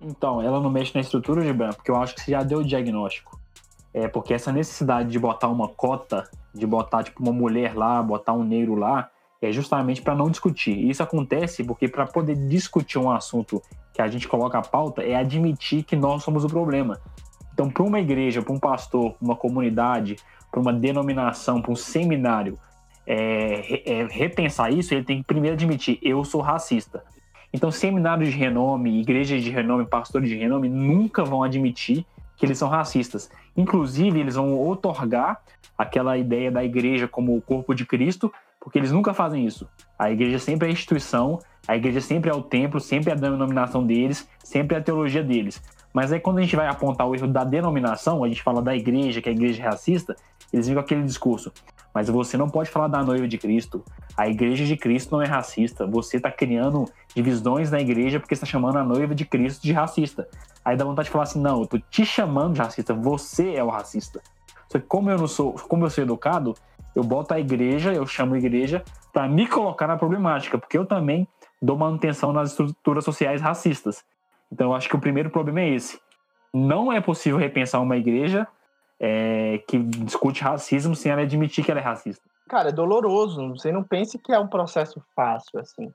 Então, 0.02 0.42
ela 0.42 0.60
não 0.60 0.70
mexe 0.70 0.92
na 0.94 1.00
estrutura 1.00 1.42
de 1.42 1.52
branco, 1.52 1.76
porque 1.76 1.90
eu 1.90 1.96
acho 1.96 2.14
que 2.14 2.20
você 2.20 2.32
já 2.32 2.42
deu 2.42 2.58
o 2.58 2.64
diagnóstico. 2.64 3.38
É 3.94 4.08
porque 4.08 4.34
essa 4.34 4.50
necessidade 4.50 5.10
de 5.10 5.18
botar 5.18 5.48
uma 5.48 5.68
cota, 5.68 6.28
de 6.54 6.66
botar 6.66 7.02
tipo 7.04 7.22
uma 7.22 7.32
mulher 7.32 7.76
lá, 7.76 8.02
botar 8.02 8.32
um 8.32 8.42
negro 8.42 8.74
lá, 8.74 9.10
é 9.40 9.52
justamente 9.52 10.00
para 10.00 10.14
não 10.14 10.30
discutir. 10.30 10.72
E 10.72 10.90
isso 10.90 11.02
acontece 11.02 11.62
porque 11.62 11.88
para 11.88 12.06
poder 12.06 12.34
discutir 12.48 12.98
um 12.98 13.10
assunto 13.10 13.62
que 13.92 14.00
a 14.00 14.08
gente 14.08 14.26
coloca 14.26 14.58
a 14.58 14.62
pauta 14.62 15.02
é 15.02 15.14
admitir 15.14 15.82
que 15.82 15.94
nós 15.94 16.22
somos 16.22 16.44
o 16.44 16.48
problema. 16.48 16.98
Então, 17.52 17.68
para 17.68 17.82
uma 17.82 18.00
igreja, 18.00 18.40
para 18.40 18.52
um 18.52 18.58
pastor, 18.58 19.12
para 19.12 19.24
uma 19.24 19.36
comunidade, 19.36 20.16
para 20.50 20.60
uma 20.60 20.72
denominação, 20.72 21.60
para 21.60 21.72
um 21.72 21.76
seminário, 21.76 22.58
é, 23.06 23.82
é, 23.84 24.06
repensar 24.10 24.72
isso, 24.72 24.94
ele 24.94 25.04
tem 25.04 25.18
que 25.18 25.24
primeiro 25.24 25.54
admitir: 25.54 25.98
eu 26.02 26.24
sou 26.24 26.40
racista. 26.40 27.04
Então, 27.52 27.70
seminários 27.70 28.30
de 28.30 28.36
renome, 28.38 29.00
igrejas 29.00 29.42
de 29.42 29.50
renome, 29.50 29.84
pastores 29.84 30.28
de 30.28 30.36
renome 30.36 30.68
nunca 30.68 31.24
vão 31.24 31.42
admitir 31.42 32.06
que 32.36 32.46
eles 32.46 32.58
são 32.58 32.68
racistas. 32.68 33.30
Inclusive, 33.56 34.18
eles 34.18 34.34
vão 34.36 34.58
otorgar 34.68 35.40
aquela 35.76 36.16
ideia 36.16 36.50
da 36.50 36.64
igreja 36.64 37.06
como 37.06 37.36
o 37.36 37.42
corpo 37.42 37.74
de 37.74 37.84
Cristo, 37.84 38.32
porque 38.58 38.78
eles 38.78 38.92
nunca 38.92 39.12
fazem 39.12 39.46
isso. 39.46 39.68
A 39.98 40.10
igreja 40.10 40.38
sempre 40.38 40.66
é 40.66 40.70
a 40.70 40.72
instituição, 40.72 41.38
a 41.66 41.76
igreja 41.76 42.00
sempre 42.00 42.30
é 42.30 42.34
o 42.34 42.42
templo, 42.42 42.80
sempre 42.80 43.10
é 43.10 43.12
a 43.12 43.16
denominação 43.16 43.84
deles, 43.84 44.28
sempre 44.42 44.76
é 44.76 44.80
a 44.80 44.82
teologia 44.82 45.22
deles. 45.22 45.62
Mas 45.92 46.10
aí 46.10 46.18
quando 46.18 46.38
a 46.38 46.42
gente 46.42 46.56
vai 46.56 46.66
apontar 46.66 47.06
o 47.06 47.14
erro 47.14 47.28
da 47.28 47.44
denominação, 47.44 48.24
a 48.24 48.28
gente 48.28 48.42
fala 48.42 48.62
da 48.62 48.74
igreja, 48.74 49.20
que 49.20 49.28
a 49.28 49.32
igreja 49.32 49.62
é 49.62 49.66
racista, 49.66 50.16
eles 50.52 50.66
vêm 50.66 50.74
com 50.74 50.80
aquele 50.80 51.02
discurso. 51.02 51.52
Mas 51.94 52.08
você 52.08 52.36
não 52.36 52.48
pode 52.48 52.70
falar 52.70 52.88
da 52.88 53.02
noiva 53.02 53.28
de 53.28 53.36
Cristo. 53.36 53.84
A 54.16 54.28
igreja 54.28 54.64
de 54.64 54.76
Cristo 54.76 55.12
não 55.12 55.22
é 55.22 55.26
racista. 55.26 55.86
Você 55.86 56.16
está 56.16 56.30
criando 56.30 56.86
divisões 57.14 57.70
na 57.70 57.80
igreja 57.80 58.18
porque 58.18 58.34
está 58.34 58.46
chamando 58.46 58.78
a 58.78 58.84
noiva 58.84 59.14
de 59.14 59.24
Cristo 59.24 59.62
de 59.62 59.72
racista. 59.72 60.28
Aí 60.64 60.76
dá 60.76 60.84
vontade 60.84 61.06
de 61.06 61.12
falar 61.12 61.24
assim: 61.24 61.40
não, 61.40 61.60
eu 61.60 61.66
tô 61.66 61.78
te 61.78 62.04
chamando 62.04 62.54
de 62.54 62.60
racista, 62.60 62.94
você 62.94 63.54
é 63.54 63.62
o 63.62 63.68
racista. 63.68 64.22
Só 64.70 64.78
que 64.78 64.86
como 64.86 65.10
eu 65.10 65.18
não 65.18 65.26
sou, 65.26 65.52
como 65.68 65.84
eu 65.84 65.90
sou 65.90 66.02
educado, 66.02 66.54
eu 66.94 67.02
boto 67.02 67.34
a 67.34 67.40
igreja, 67.40 67.92
eu 67.92 68.06
chamo 68.06 68.34
a 68.34 68.38
igreja 68.38 68.82
para 69.12 69.28
me 69.28 69.46
colocar 69.46 69.86
na 69.86 69.96
problemática, 69.96 70.58
porque 70.58 70.78
eu 70.78 70.86
também 70.86 71.28
dou 71.60 71.76
manutenção 71.76 72.32
nas 72.32 72.50
estruturas 72.50 73.04
sociais 73.04 73.40
racistas. 73.40 74.02
Então 74.50 74.68
eu 74.68 74.74
acho 74.74 74.88
que 74.88 74.96
o 74.96 75.00
primeiro 75.00 75.30
problema 75.30 75.60
é 75.60 75.70
esse. 75.74 75.98
Não 76.52 76.92
é 76.92 77.00
possível 77.00 77.38
repensar 77.38 77.80
uma 77.80 77.96
igreja 77.96 78.46
é, 79.04 79.58
que 79.66 79.76
discute 79.80 80.44
racismo 80.44 80.94
sem 80.94 81.10
ela 81.10 81.22
admitir 81.22 81.64
que 81.64 81.70
ela 81.72 81.80
é 81.80 81.82
racista. 81.82 82.22
Cara, 82.48 82.68
é 82.68 82.72
doloroso. 82.72 83.48
Você 83.48 83.72
não 83.72 83.82
pense 83.82 84.16
que 84.16 84.32
é 84.32 84.38
um 84.38 84.46
processo 84.46 85.02
fácil, 85.16 85.58
assim. 85.58 85.86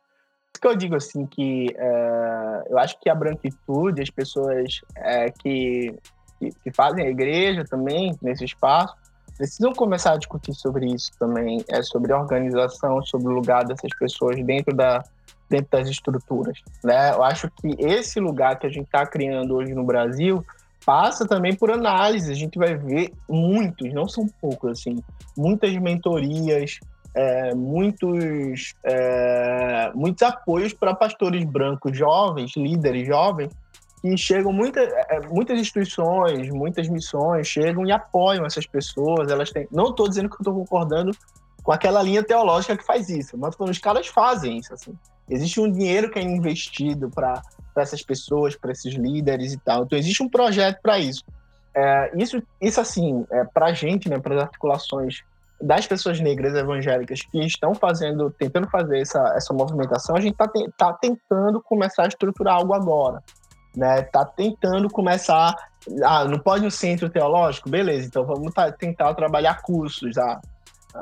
Isso 0.53 0.61
que 0.61 0.67
eu 0.67 0.75
digo, 0.75 0.95
assim, 0.95 1.25
que 1.25 1.73
é, 1.77 2.63
eu 2.69 2.77
acho 2.77 2.99
que 2.99 3.09
a 3.09 3.15
branquitude, 3.15 4.01
as 4.01 4.09
pessoas 4.09 4.81
é, 4.97 5.31
que, 5.31 5.95
que, 6.38 6.49
que, 6.63 6.71
fazem 6.71 7.05
a 7.05 7.09
igreja 7.09 7.63
também, 7.63 8.13
nesse 8.21 8.43
espaço, 8.43 8.93
precisam 9.38 9.71
começar 9.71 10.13
a 10.13 10.17
discutir 10.17 10.53
sobre 10.53 10.88
isso 10.88 11.11
também, 11.17 11.63
é, 11.69 11.81
sobre 11.84 12.11
a 12.11 12.19
organização, 12.19 13.01
sobre 13.03 13.27
o 13.27 13.31
lugar 13.31 13.63
dessas 13.63 13.91
pessoas 13.97 14.35
dentro, 14.43 14.75
da, 14.75 15.03
dentro 15.49 15.67
das 15.71 15.88
estruturas. 15.88 16.59
Né? 16.84 17.11
Eu 17.11 17.23
acho 17.23 17.49
que 17.51 17.75
esse 17.79 18.19
lugar 18.19 18.57
que 18.57 18.65
a 18.67 18.69
gente 18.69 18.85
está 18.85 19.05
criando 19.05 19.55
hoje 19.55 19.73
no 19.73 19.85
Brasil 19.85 20.43
passa 20.88 21.27
também 21.27 21.53
por 21.53 21.69
análise. 21.69 22.31
A 22.31 22.35
gente 22.35 22.57
vai 22.57 22.77
ver 22.77 23.11
muitos, 23.30 23.93
não 23.93 24.07
são 24.07 24.26
poucos, 24.39 24.72
assim, 24.72 25.03
muitas 25.35 25.76
mentorias, 25.76 26.80
é, 27.14 27.53
muitos, 27.53 28.73
é, 28.85 29.91
muitos 29.93 30.23
apoios 30.23 30.72
para 30.72 30.95
pastores 30.95 31.43
brancos 31.43 31.97
jovens, 31.97 32.55
líderes 32.55 33.05
jovens, 33.05 33.51
que 34.01 34.15
chegam 34.15 34.53
muita, 34.53 34.80
é, 34.80 35.19
muitas 35.27 35.59
instituições, 35.59 36.49
muitas 36.51 36.88
missões 36.88 37.45
chegam 37.45 37.85
e 37.85 37.91
apoiam 37.91 38.45
essas 38.45 38.65
pessoas. 38.65 39.30
Elas 39.30 39.51
têm, 39.51 39.68
não 39.69 39.89
estou 39.89 40.07
dizendo 40.07 40.30
que 40.30 40.38
estou 40.38 40.53
concordando 40.53 41.11
com 41.64 41.73
aquela 41.73 42.01
linha 42.01 42.23
teológica 42.23 42.77
que 42.77 42.85
faz 42.85 43.09
isso, 43.09 43.38
mas 43.38 43.53
os 43.59 43.77
caras 43.77 44.07
fazem 44.07 44.59
isso. 44.59 44.73
Assim. 44.73 44.93
Existe 45.30 45.59
um 45.59 45.69
dinheiro 45.69 46.09
que 46.09 46.18
é 46.18 46.22
investido 46.22 47.09
para 47.09 47.41
essas 47.83 48.01
pessoas, 48.01 48.55
para 48.55 48.71
esses 48.71 48.93
líderes 48.95 49.53
e 49.53 49.57
tal. 49.57 49.83
Então 49.83 49.97
existe 49.97 50.23
um 50.23 50.29
projeto 50.29 50.79
para 50.81 50.99
isso. 50.99 51.23
É, 51.75 52.11
isso, 52.17 52.41
isso 52.59 52.81
assim, 52.81 53.25
é, 53.29 53.43
para 53.43 53.67
a 53.67 53.73
gente, 53.73 54.09
né, 54.09 54.19
para 54.19 54.35
as 54.35 54.41
articulações 54.41 55.23
das 55.61 55.87
pessoas 55.87 56.19
negras 56.19 56.53
evangélicas 56.53 57.21
que 57.21 57.39
estão 57.39 57.73
fazendo, 57.73 58.29
tentando 58.31 58.69
fazer 58.69 58.99
essa, 58.99 59.33
essa 59.35 59.53
movimentação, 59.53 60.15
a 60.15 60.19
gente 60.19 60.33
está 60.33 60.47
tá 60.77 60.93
tentando 60.93 61.61
começar 61.61 62.03
a 62.03 62.07
estruturar 62.07 62.55
algo 62.55 62.73
agora. 62.73 63.23
Né? 63.75 64.01
Tá 64.03 64.25
tentando 64.25 64.89
começar. 64.89 65.55
Ah, 66.03 66.25
não 66.25 66.39
pode 66.39 66.65
um 66.65 66.69
centro 66.69 67.09
teológico? 67.09 67.69
Beleza, 67.69 68.07
então 68.07 68.25
vamos 68.25 68.53
tá, 68.53 68.71
tentar 68.71 69.13
trabalhar 69.13 69.61
cursos. 69.61 70.17
Ah, 70.17 70.39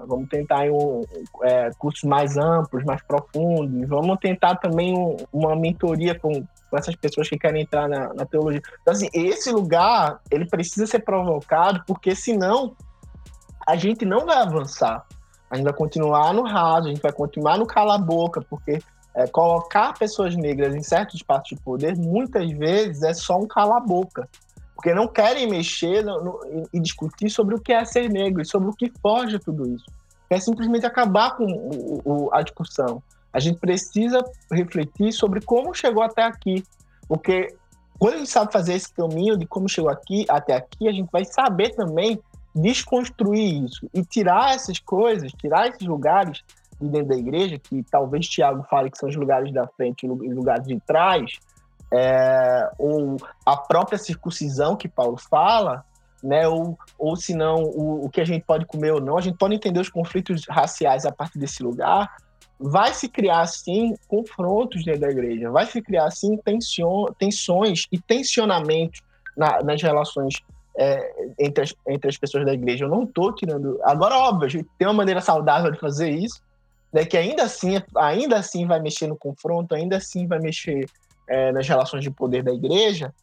vamos 0.08 0.28
tentar 0.30 0.64
um, 0.70 1.04
é, 1.44 1.70
cursos 1.78 2.04
mais 2.04 2.38
amplos, 2.38 2.84
mais 2.84 3.02
profundos. 3.04 3.88
Vamos 3.88 4.18
tentar 4.20 4.56
também 4.56 4.98
um, 4.98 5.16
uma 5.32 5.56
mentoria 5.56 6.18
com, 6.18 6.46
com 6.76 6.80
essas 6.80 6.96
pessoas 6.96 7.30
que 7.30 7.38
querem 7.38 7.62
entrar 7.62 7.88
na, 7.88 8.14
na 8.14 8.26
teologia. 8.26 8.62
Então, 8.82 8.94
assim, 8.94 9.08
esse 9.14 9.50
lugar 9.50 10.20
ele 10.30 10.46
precisa 10.46 10.86
ser 10.86 11.00
provocado, 11.00 11.82
porque 11.88 12.14
senão 12.14 12.76
a 13.66 13.78
gente 13.78 14.04
não 14.04 14.26
vai 14.26 14.38
avançar. 14.38 15.06
A 15.50 15.56
gente 15.56 15.64
vai 15.64 15.74
continuar 15.74 16.34
no 16.34 16.44
raso, 16.44 16.88
a 16.88 16.90
gente 16.90 17.02
vai 17.02 17.14
continuar 17.14 17.58
no 17.58 17.66
cala-boca, 17.66 18.42
porque 18.42 18.80
é, 19.14 19.26
colocar 19.28 19.98
pessoas 19.98 20.36
negras 20.36 20.76
em 20.76 20.84
certos 20.84 21.16
espaços 21.16 21.50
de 21.50 21.64
poder 21.64 21.96
muitas 21.96 22.52
vezes 22.52 23.04
é 23.04 23.14
só 23.14 23.40
um 23.40 23.48
cala-boca. 23.48 24.28
Porque 24.76 24.94
não 24.94 25.08
querem 25.08 25.50
mexer 25.50 26.04
no, 26.04 26.22
no, 26.22 26.68
e 26.74 26.80
discutir 26.82 27.30
sobre 27.30 27.56
o 27.56 27.62
que 27.62 27.72
é 27.72 27.86
ser 27.86 28.10
negro 28.10 28.42
e 28.42 28.46
sobre 28.46 28.68
o 28.68 28.74
que 28.74 28.92
foge 29.02 29.40
tudo 29.40 29.66
isso. 29.70 29.86
É 30.30 30.38
simplesmente 30.40 30.86
acabar 30.86 31.38
com 31.38 31.46
o, 31.46 32.02
o, 32.04 32.30
a 32.34 32.42
discussão. 32.42 33.02
A 33.36 33.40
gente 33.42 33.60
precisa 33.60 34.24
refletir 34.50 35.12
sobre 35.12 35.42
como 35.42 35.74
chegou 35.74 36.02
até 36.02 36.24
aqui. 36.24 36.64
Porque 37.06 37.54
quando 38.00 38.14
a 38.14 38.18
gente 38.20 38.30
sabe 38.30 38.54
fazer 38.54 38.76
esse 38.76 38.94
caminho 38.94 39.38
de 39.38 39.46
como 39.46 39.68
chegou 39.68 39.90
aqui 39.90 40.26
até 40.30 40.56
aqui, 40.56 40.88
a 40.88 40.92
gente 40.94 41.10
vai 41.12 41.26
saber 41.26 41.76
também 41.76 42.18
desconstruir 42.56 43.66
isso 43.66 43.90
e 43.94 44.06
tirar 44.06 44.56
essas 44.56 44.80
coisas, 44.80 45.34
tirar 45.34 45.68
esses 45.68 45.86
lugares 45.86 46.42
de 46.80 46.88
dentro 46.88 47.10
da 47.10 47.18
igreja, 47.18 47.60
que 47.60 47.84
talvez 47.84 48.26
Tiago 48.26 48.64
fale 48.70 48.90
que 48.90 48.98
são 48.98 49.10
os 49.10 49.16
lugares 49.18 49.54
da 49.54 49.68
frente 49.68 50.06
e 50.06 50.10
os 50.10 50.34
lugares 50.34 50.66
de 50.66 50.80
trás, 50.80 51.38
é, 51.92 52.72
ou 52.78 53.18
a 53.46 53.58
própria 53.58 53.98
circuncisão 53.98 54.78
que 54.78 54.88
Paulo 54.88 55.18
fala, 55.18 55.84
né, 56.24 56.48
ou, 56.48 56.78
ou 56.98 57.18
se 57.18 57.36
não, 57.36 57.64
o, 57.64 58.06
o 58.06 58.10
que 58.10 58.22
a 58.22 58.26
gente 58.26 58.46
pode 58.46 58.66
comer 58.66 58.94
ou 58.94 59.02
não, 59.02 59.18
a 59.18 59.22
gente 59.22 59.38
pode 59.38 59.56
entender 59.56 59.82
os 59.82 59.90
conflitos 59.90 60.46
raciais 60.50 61.06
a 61.06 61.12
partir 61.12 61.38
desse 61.38 61.62
lugar, 61.62 62.10
vai 62.60 62.94
se 62.94 63.08
criar, 63.10 63.46
sim, 63.48 63.96
confrontos 64.08 64.84
dentro 64.84 65.02
da 65.02 65.10
igreja, 65.10 65.52
vai 65.52 65.66
se 65.66 65.82
criar, 65.82 66.10
sim, 66.12 66.40
tensões 67.18 67.86
e 67.92 68.00
tensionamentos 68.00 69.02
na, 69.36 69.62
nas 69.62 69.82
relações 69.82 70.36
é, 70.78 71.34
entre, 71.40 71.64
as, 71.64 71.74
entre 71.88 72.10
as 72.10 72.18
pessoas 72.18 72.46
da 72.46 72.54
igreja. 72.54 72.86
Eu 72.86 72.90
não 72.90 73.04
estou 73.04 73.34
tirando. 73.34 73.80
Agora, 73.84 74.18
óbvio, 74.18 74.66
tem 74.78 74.88
uma 74.88 74.94
maneira 74.94 75.22
saudável 75.22 75.72
de 75.72 75.80
fazer 75.80 76.10
isso, 76.10 76.42
né, 76.92 77.06
que 77.06 77.18
ainda 77.18 77.44
assim, 77.44 77.82
ainda 77.98 78.38
assim 78.38 78.66
vai 78.66 78.80
mexer 78.80 79.08
no 79.08 79.18
confronto, 79.18 79.76
ainda 79.76 79.98
assim 79.98 80.28
vai 80.28 80.40
mexer 80.40 80.86
é, 81.28 81.52
nas 81.52 81.68
relações 81.68 82.04
de 82.04 82.12
poder 82.12 82.44
da 82.44 82.54
igreja, 82.54 83.14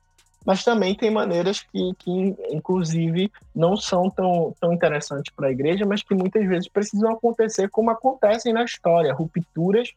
mas 0.45 0.65
também 0.65 0.95
tem 0.95 1.11
maneiras 1.11 1.61
que, 1.61 1.93
que 1.99 2.37
inclusive, 2.51 3.31
não 3.55 3.77
são 3.77 4.11
tão, 4.11 4.55
tão 4.61 4.73
interessantes 4.73 5.33
para 5.35 5.49
a 5.49 5.53
igreja, 5.53 5.87
mas 5.87 6.03
que 6.03 6.15
muitas 6.15 6.47
vezes 6.47 6.69
precisam 6.69 7.13
acontecer 7.13 7.69
como 7.71 7.91
acontecem 7.91 8.53
na 8.53 8.65
história 8.65 9.13
rupturas 9.13 9.93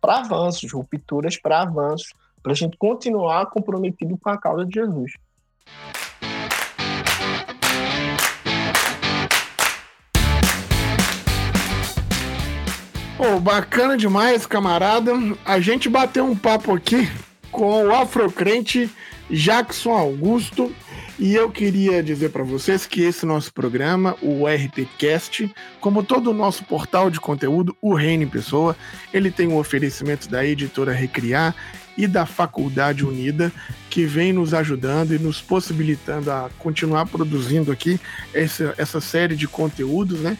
para 0.00 0.18
avanços, 0.18 0.72
rupturas 0.72 1.36
para 1.36 1.62
avanços, 1.62 2.12
para 2.42 2.52
a 2.52 2.56
gente 2.56 2.76
continuar 2.76 3.46
comprometido 3.46 4.18
com 4.18 4.30
a 4.30 4.38
causa 4.38 4.64
de 4.64 4.74
Jesus. 4.74 5.12
Pô, 13.16 13.38
bacana 13.38 13.96
demais, 13.96 14.44
camarada. 14.46 15.12
A 15.44 15.60
gente 15.60 15.88
bateu 15.88 16.24
um 16.24 16.34
papo 16.34 16.74
aqui 16.74 17.08
com 17.52 17.84
o 17.84 17.94
afrocrente 17.94 18.90
Jackson 19.32 19.92
Augusto. 19.92 20.74
E 21.18 21.34
eu 21.34 21.50
queria 21.50 22.02
dizer 22.02 22.30
para 22.30 22.42
vocês 22.42 22.86
que 22.86 23.02
esse 23.02 23.24
nosso 23.24 23.52
programa, 23.52 24.16
o 24.20 24.46
RPCast, 24.46 25.52
como 25.80 26.02
todo 26.02 26.30
o 26.30 26.34
nosso 26.34 26.64
portal 26.64 27.10
de 27.10 27.20
conteúdo, 27.20 27.76
o 27.80 27.94
Reino 27.94 28.24
em 28.24 28.28
Pessoa, 28.28 28.76
ele 29.12 29.30
tem 29.30 29.46
um 29.46 29.56
oferecimento 29.56 30.28
da 30.28 30.44
editora 30.44 30.92
Recriar 30.92 31.54
e 31.96 32.06
da 32.06 32.24
Faculdade 32.24 33.04
Unida, 33.04 33.52
que 33.90 34.04
vem 34.04 34.32
nos 34.32 34.54
ajudando 34.54 35.14
e 35.14 35.18
nos 35.18 35.40
possibilitando 35.40 36.30
a 36.30 36.50
continuar 36.58 37.06
produzindo 37.06 37.70
aqui 37.70 38.00
essa, 38.32 38.74
essa 38.78 39.00
série 39.00 39.36
de 39.36 39.46
conteúdos, 39.46 40.20
né? 40.20 40.38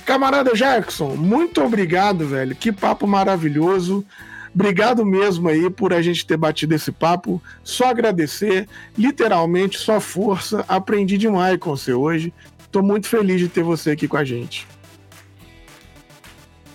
Camarada 0.06 0.54
Jackson, 0.54 1.16
muito 1.16 1.62
obrigado, 1.62 2.26
velho. 2.26 2.56
Que 2.56 2.72
papo 2.72 3.06
maravilhoso. 3.06 4.06
Obrigado 4.54 5.04
mesmo 5.04 5.50
aí 5.50 5.68
por 5.68 5.92
a 5.92 6.00
gente 6.00 6.24
ter 6.24 6.38
batido 6.38 6.74
esse 6.74 6.90
papo. 6.90 7.42
Só 7.62 7.90
agradecer, 7.90 8.66
literalmente, 8.96 9.78
só 9.78 10.00
força. 10.00 10.64
Aprendi 10.66 11.18
demais 11.18 11.58
com 11.58 11.76
você 11.76 11.92
hoje. 11.92 12.32
Estou 12.58 12.82
muito 12.82 13.06
feliz 13.06 13.38
de 13.38 13.48
ter 13.48 13.62
você 13.62 13.90
aqui 13.90 14.08
com 14.08 14.16
a 14.16 14.24
gente. 14.24 14.71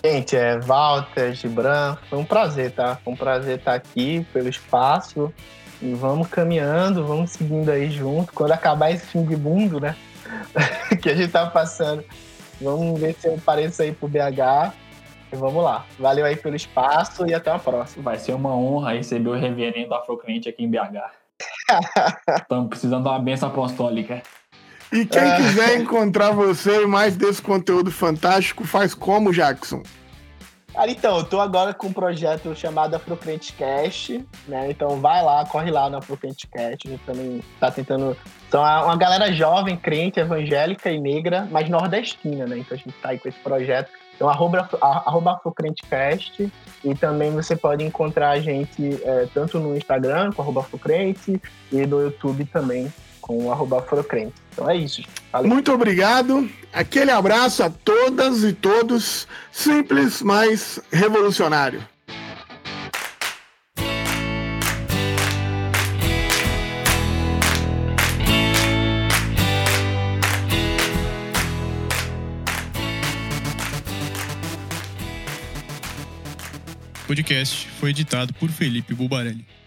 Gente, 0.04 0.36
é 0.36 0.58
Walter, 0.60 1.34
Gibran, 1.34 1.96
foi 2.08 2.18
um 2.18 2.24
prazer, 2.24 2.70
tá? 2.72 2.96
Foi 2.96 3.12
um 3.12 3.16
prazer 3.16 3.58
estar 3.58 3.74
aqui 3.74 4.24
pelo 4.32 4.48
espaço. 4.48 5.32
E 5.80 5.94
vamos 5.94 6.28
caminhando, 6.28 7.06
vamos 7.06 7.32
seguindo 7.32 7.70
aí 7.70 7.90
junto. 7.90 8.32
Quando 8.32 8.52
acabar 8.52 8.90
esse 8.90 9.06
fim 9.06 9.24
de 9.24 9.36
mundo, 9.36 9.80
né? 9.80 9.96
que 11.02 11.08
a 11.08 11.14
gente 11.14 11.30
tá 11.30 11.46
passando, 11.46 12.04
vamos 12.60 13.00
ver 13.00 13.14
se 13.14 13.28
eu 13.28 13.34
apareço 13.34 13.82
aí 13.82 13.92
pro 13.92 14.08
BH 14.08 14.72
e 15.32 15.36
vamos 15.36 15.62
lá. 15.62 15.84
Valeu 15.98 16.24
aí 16.24 16.36
pelo 16.36 16.56
espaço 16.56 17.26
e 17.26 17.34
até 17.34 17.50
a 17.50 17.58
próxima. 17.58 18.02
Vai 18.02 18.18
ser 18.18 18.34
uma 18.34 18.54
honra 18.56 18.92
receber 18.92 19.30
o 19.30 19.34
reverendo 19.34 19.94
afrocrente 19.94 20.48
aqui 20.48 20.64
em 20.64 20.70
BH. 20.70 21.10
Estamos 22.40 22.68
precisando 22.70 23.02
de 23.04 23.08
uma 23.08 23.18
benção 23.18 23.48
apostólica. 23.48 24.22
E 24.92 25.04
quem 25.04 25.22
é. 25.22 25.36
quiser 25.36 25.80
encontrar 25.80 26.30
você 26.30 26.82
e 26.82 26.86
mais 26.86 27.16
desse 27.16 27.42
conteúdo 27.42 27.90
fantástico, 27.90 28.64
faz 28.64 28.94
como, 28.94 29.32
Jackson? 29.32 29.82
Cara, 30.78 30.90
então, 30.92 31.18
eu 31.18 31.24
tô 31.24 31.40
agora 31.40 31.74
com 31.74 31.88
um 31.88 31.92
projeto 31.92 32.54
chamado 32.54 32.94
AfroCrentecast, 32.94 34.24
né? 34.46 34.70
Então 34.70 35.00
vai 35.00 35.24
lá, 35.24 35.44
corre 35.44 35.72
lá 35.72 35.90
no 35.90 35.96
AfroCrentecast. 35.96 36.86
A 36.86 36.90
gente 36.90 37.02
também 37.04 37.42
tá 37.58 37.68
tentando. 37.70 38.16
Então, 38.46 38.64
é 38.64 38.84
uma 38.84 38.96
galera 38.96 39.32
jovem, 39.32 39.76
crente, 39.76 40.20
evangélica 40.20 40.88
e 40.88 41.00
negra, 41.00 41.48
mas 41.50 41.68
nordestina, 41.68 42.46
né? 42.46 42.58
Então 42.58 42.76
a 42.76 42.78
gente 42.78 42.92
tá 43.02 43.08
aí 43.08 43.18
com 43.18 43.28
esse 43.28 43.38
projeto. 43.40 43.90
Então, 44.14 44.28
arroba, 44.28 44.68
arroba 44.80 45.32
AfroCrentecast. 45.32 46.48
E 46.84 46.94
também 46.94 47.32
você 47.32 47.56
pode 47.56 47.82
encontrar 47.82 48.30
a 48.30 48.40
gente 48.40 49.02
é, 49.02 49.26
tanto 49.34 49.58
no 49.58 49.76
Instagram, 49.76 50.30
com 50.32 50.42
arroba 50.42 50.60
AfroCrente, 50.60 51.42
e 51.72 51.86
no 51.86 52.02
YouTube 52.02 52.44
também, 52.44 52.92
com 53.28 53.44
o 53.44 53.52
arroba 53.52 53.78
Afrocrente. 53.78 54.32
Então 54.52 54.68
é 54.68 54.76
isso. 54.76 55.02
Valeu. 55.30 55.48
Muito 55.48 55.70
obrigado. 55.70 56.50
Aquele 56.72 57.10
abraço 57.12 57.62
a 57.62 57.70
todas 57.70 58.42
e 58.42 58.52
todos. 58.54 59.28
Simples, 59.52 60.22
mas 60.22 60.80
revolucionário. 60.90 61.86
podcast 77.06 77.66
foi 77.80 77.88
editado 77.88 78.34
por 78.34 78.50
Felipe 78.50 78.92
Bubarelli. 78.92 79.57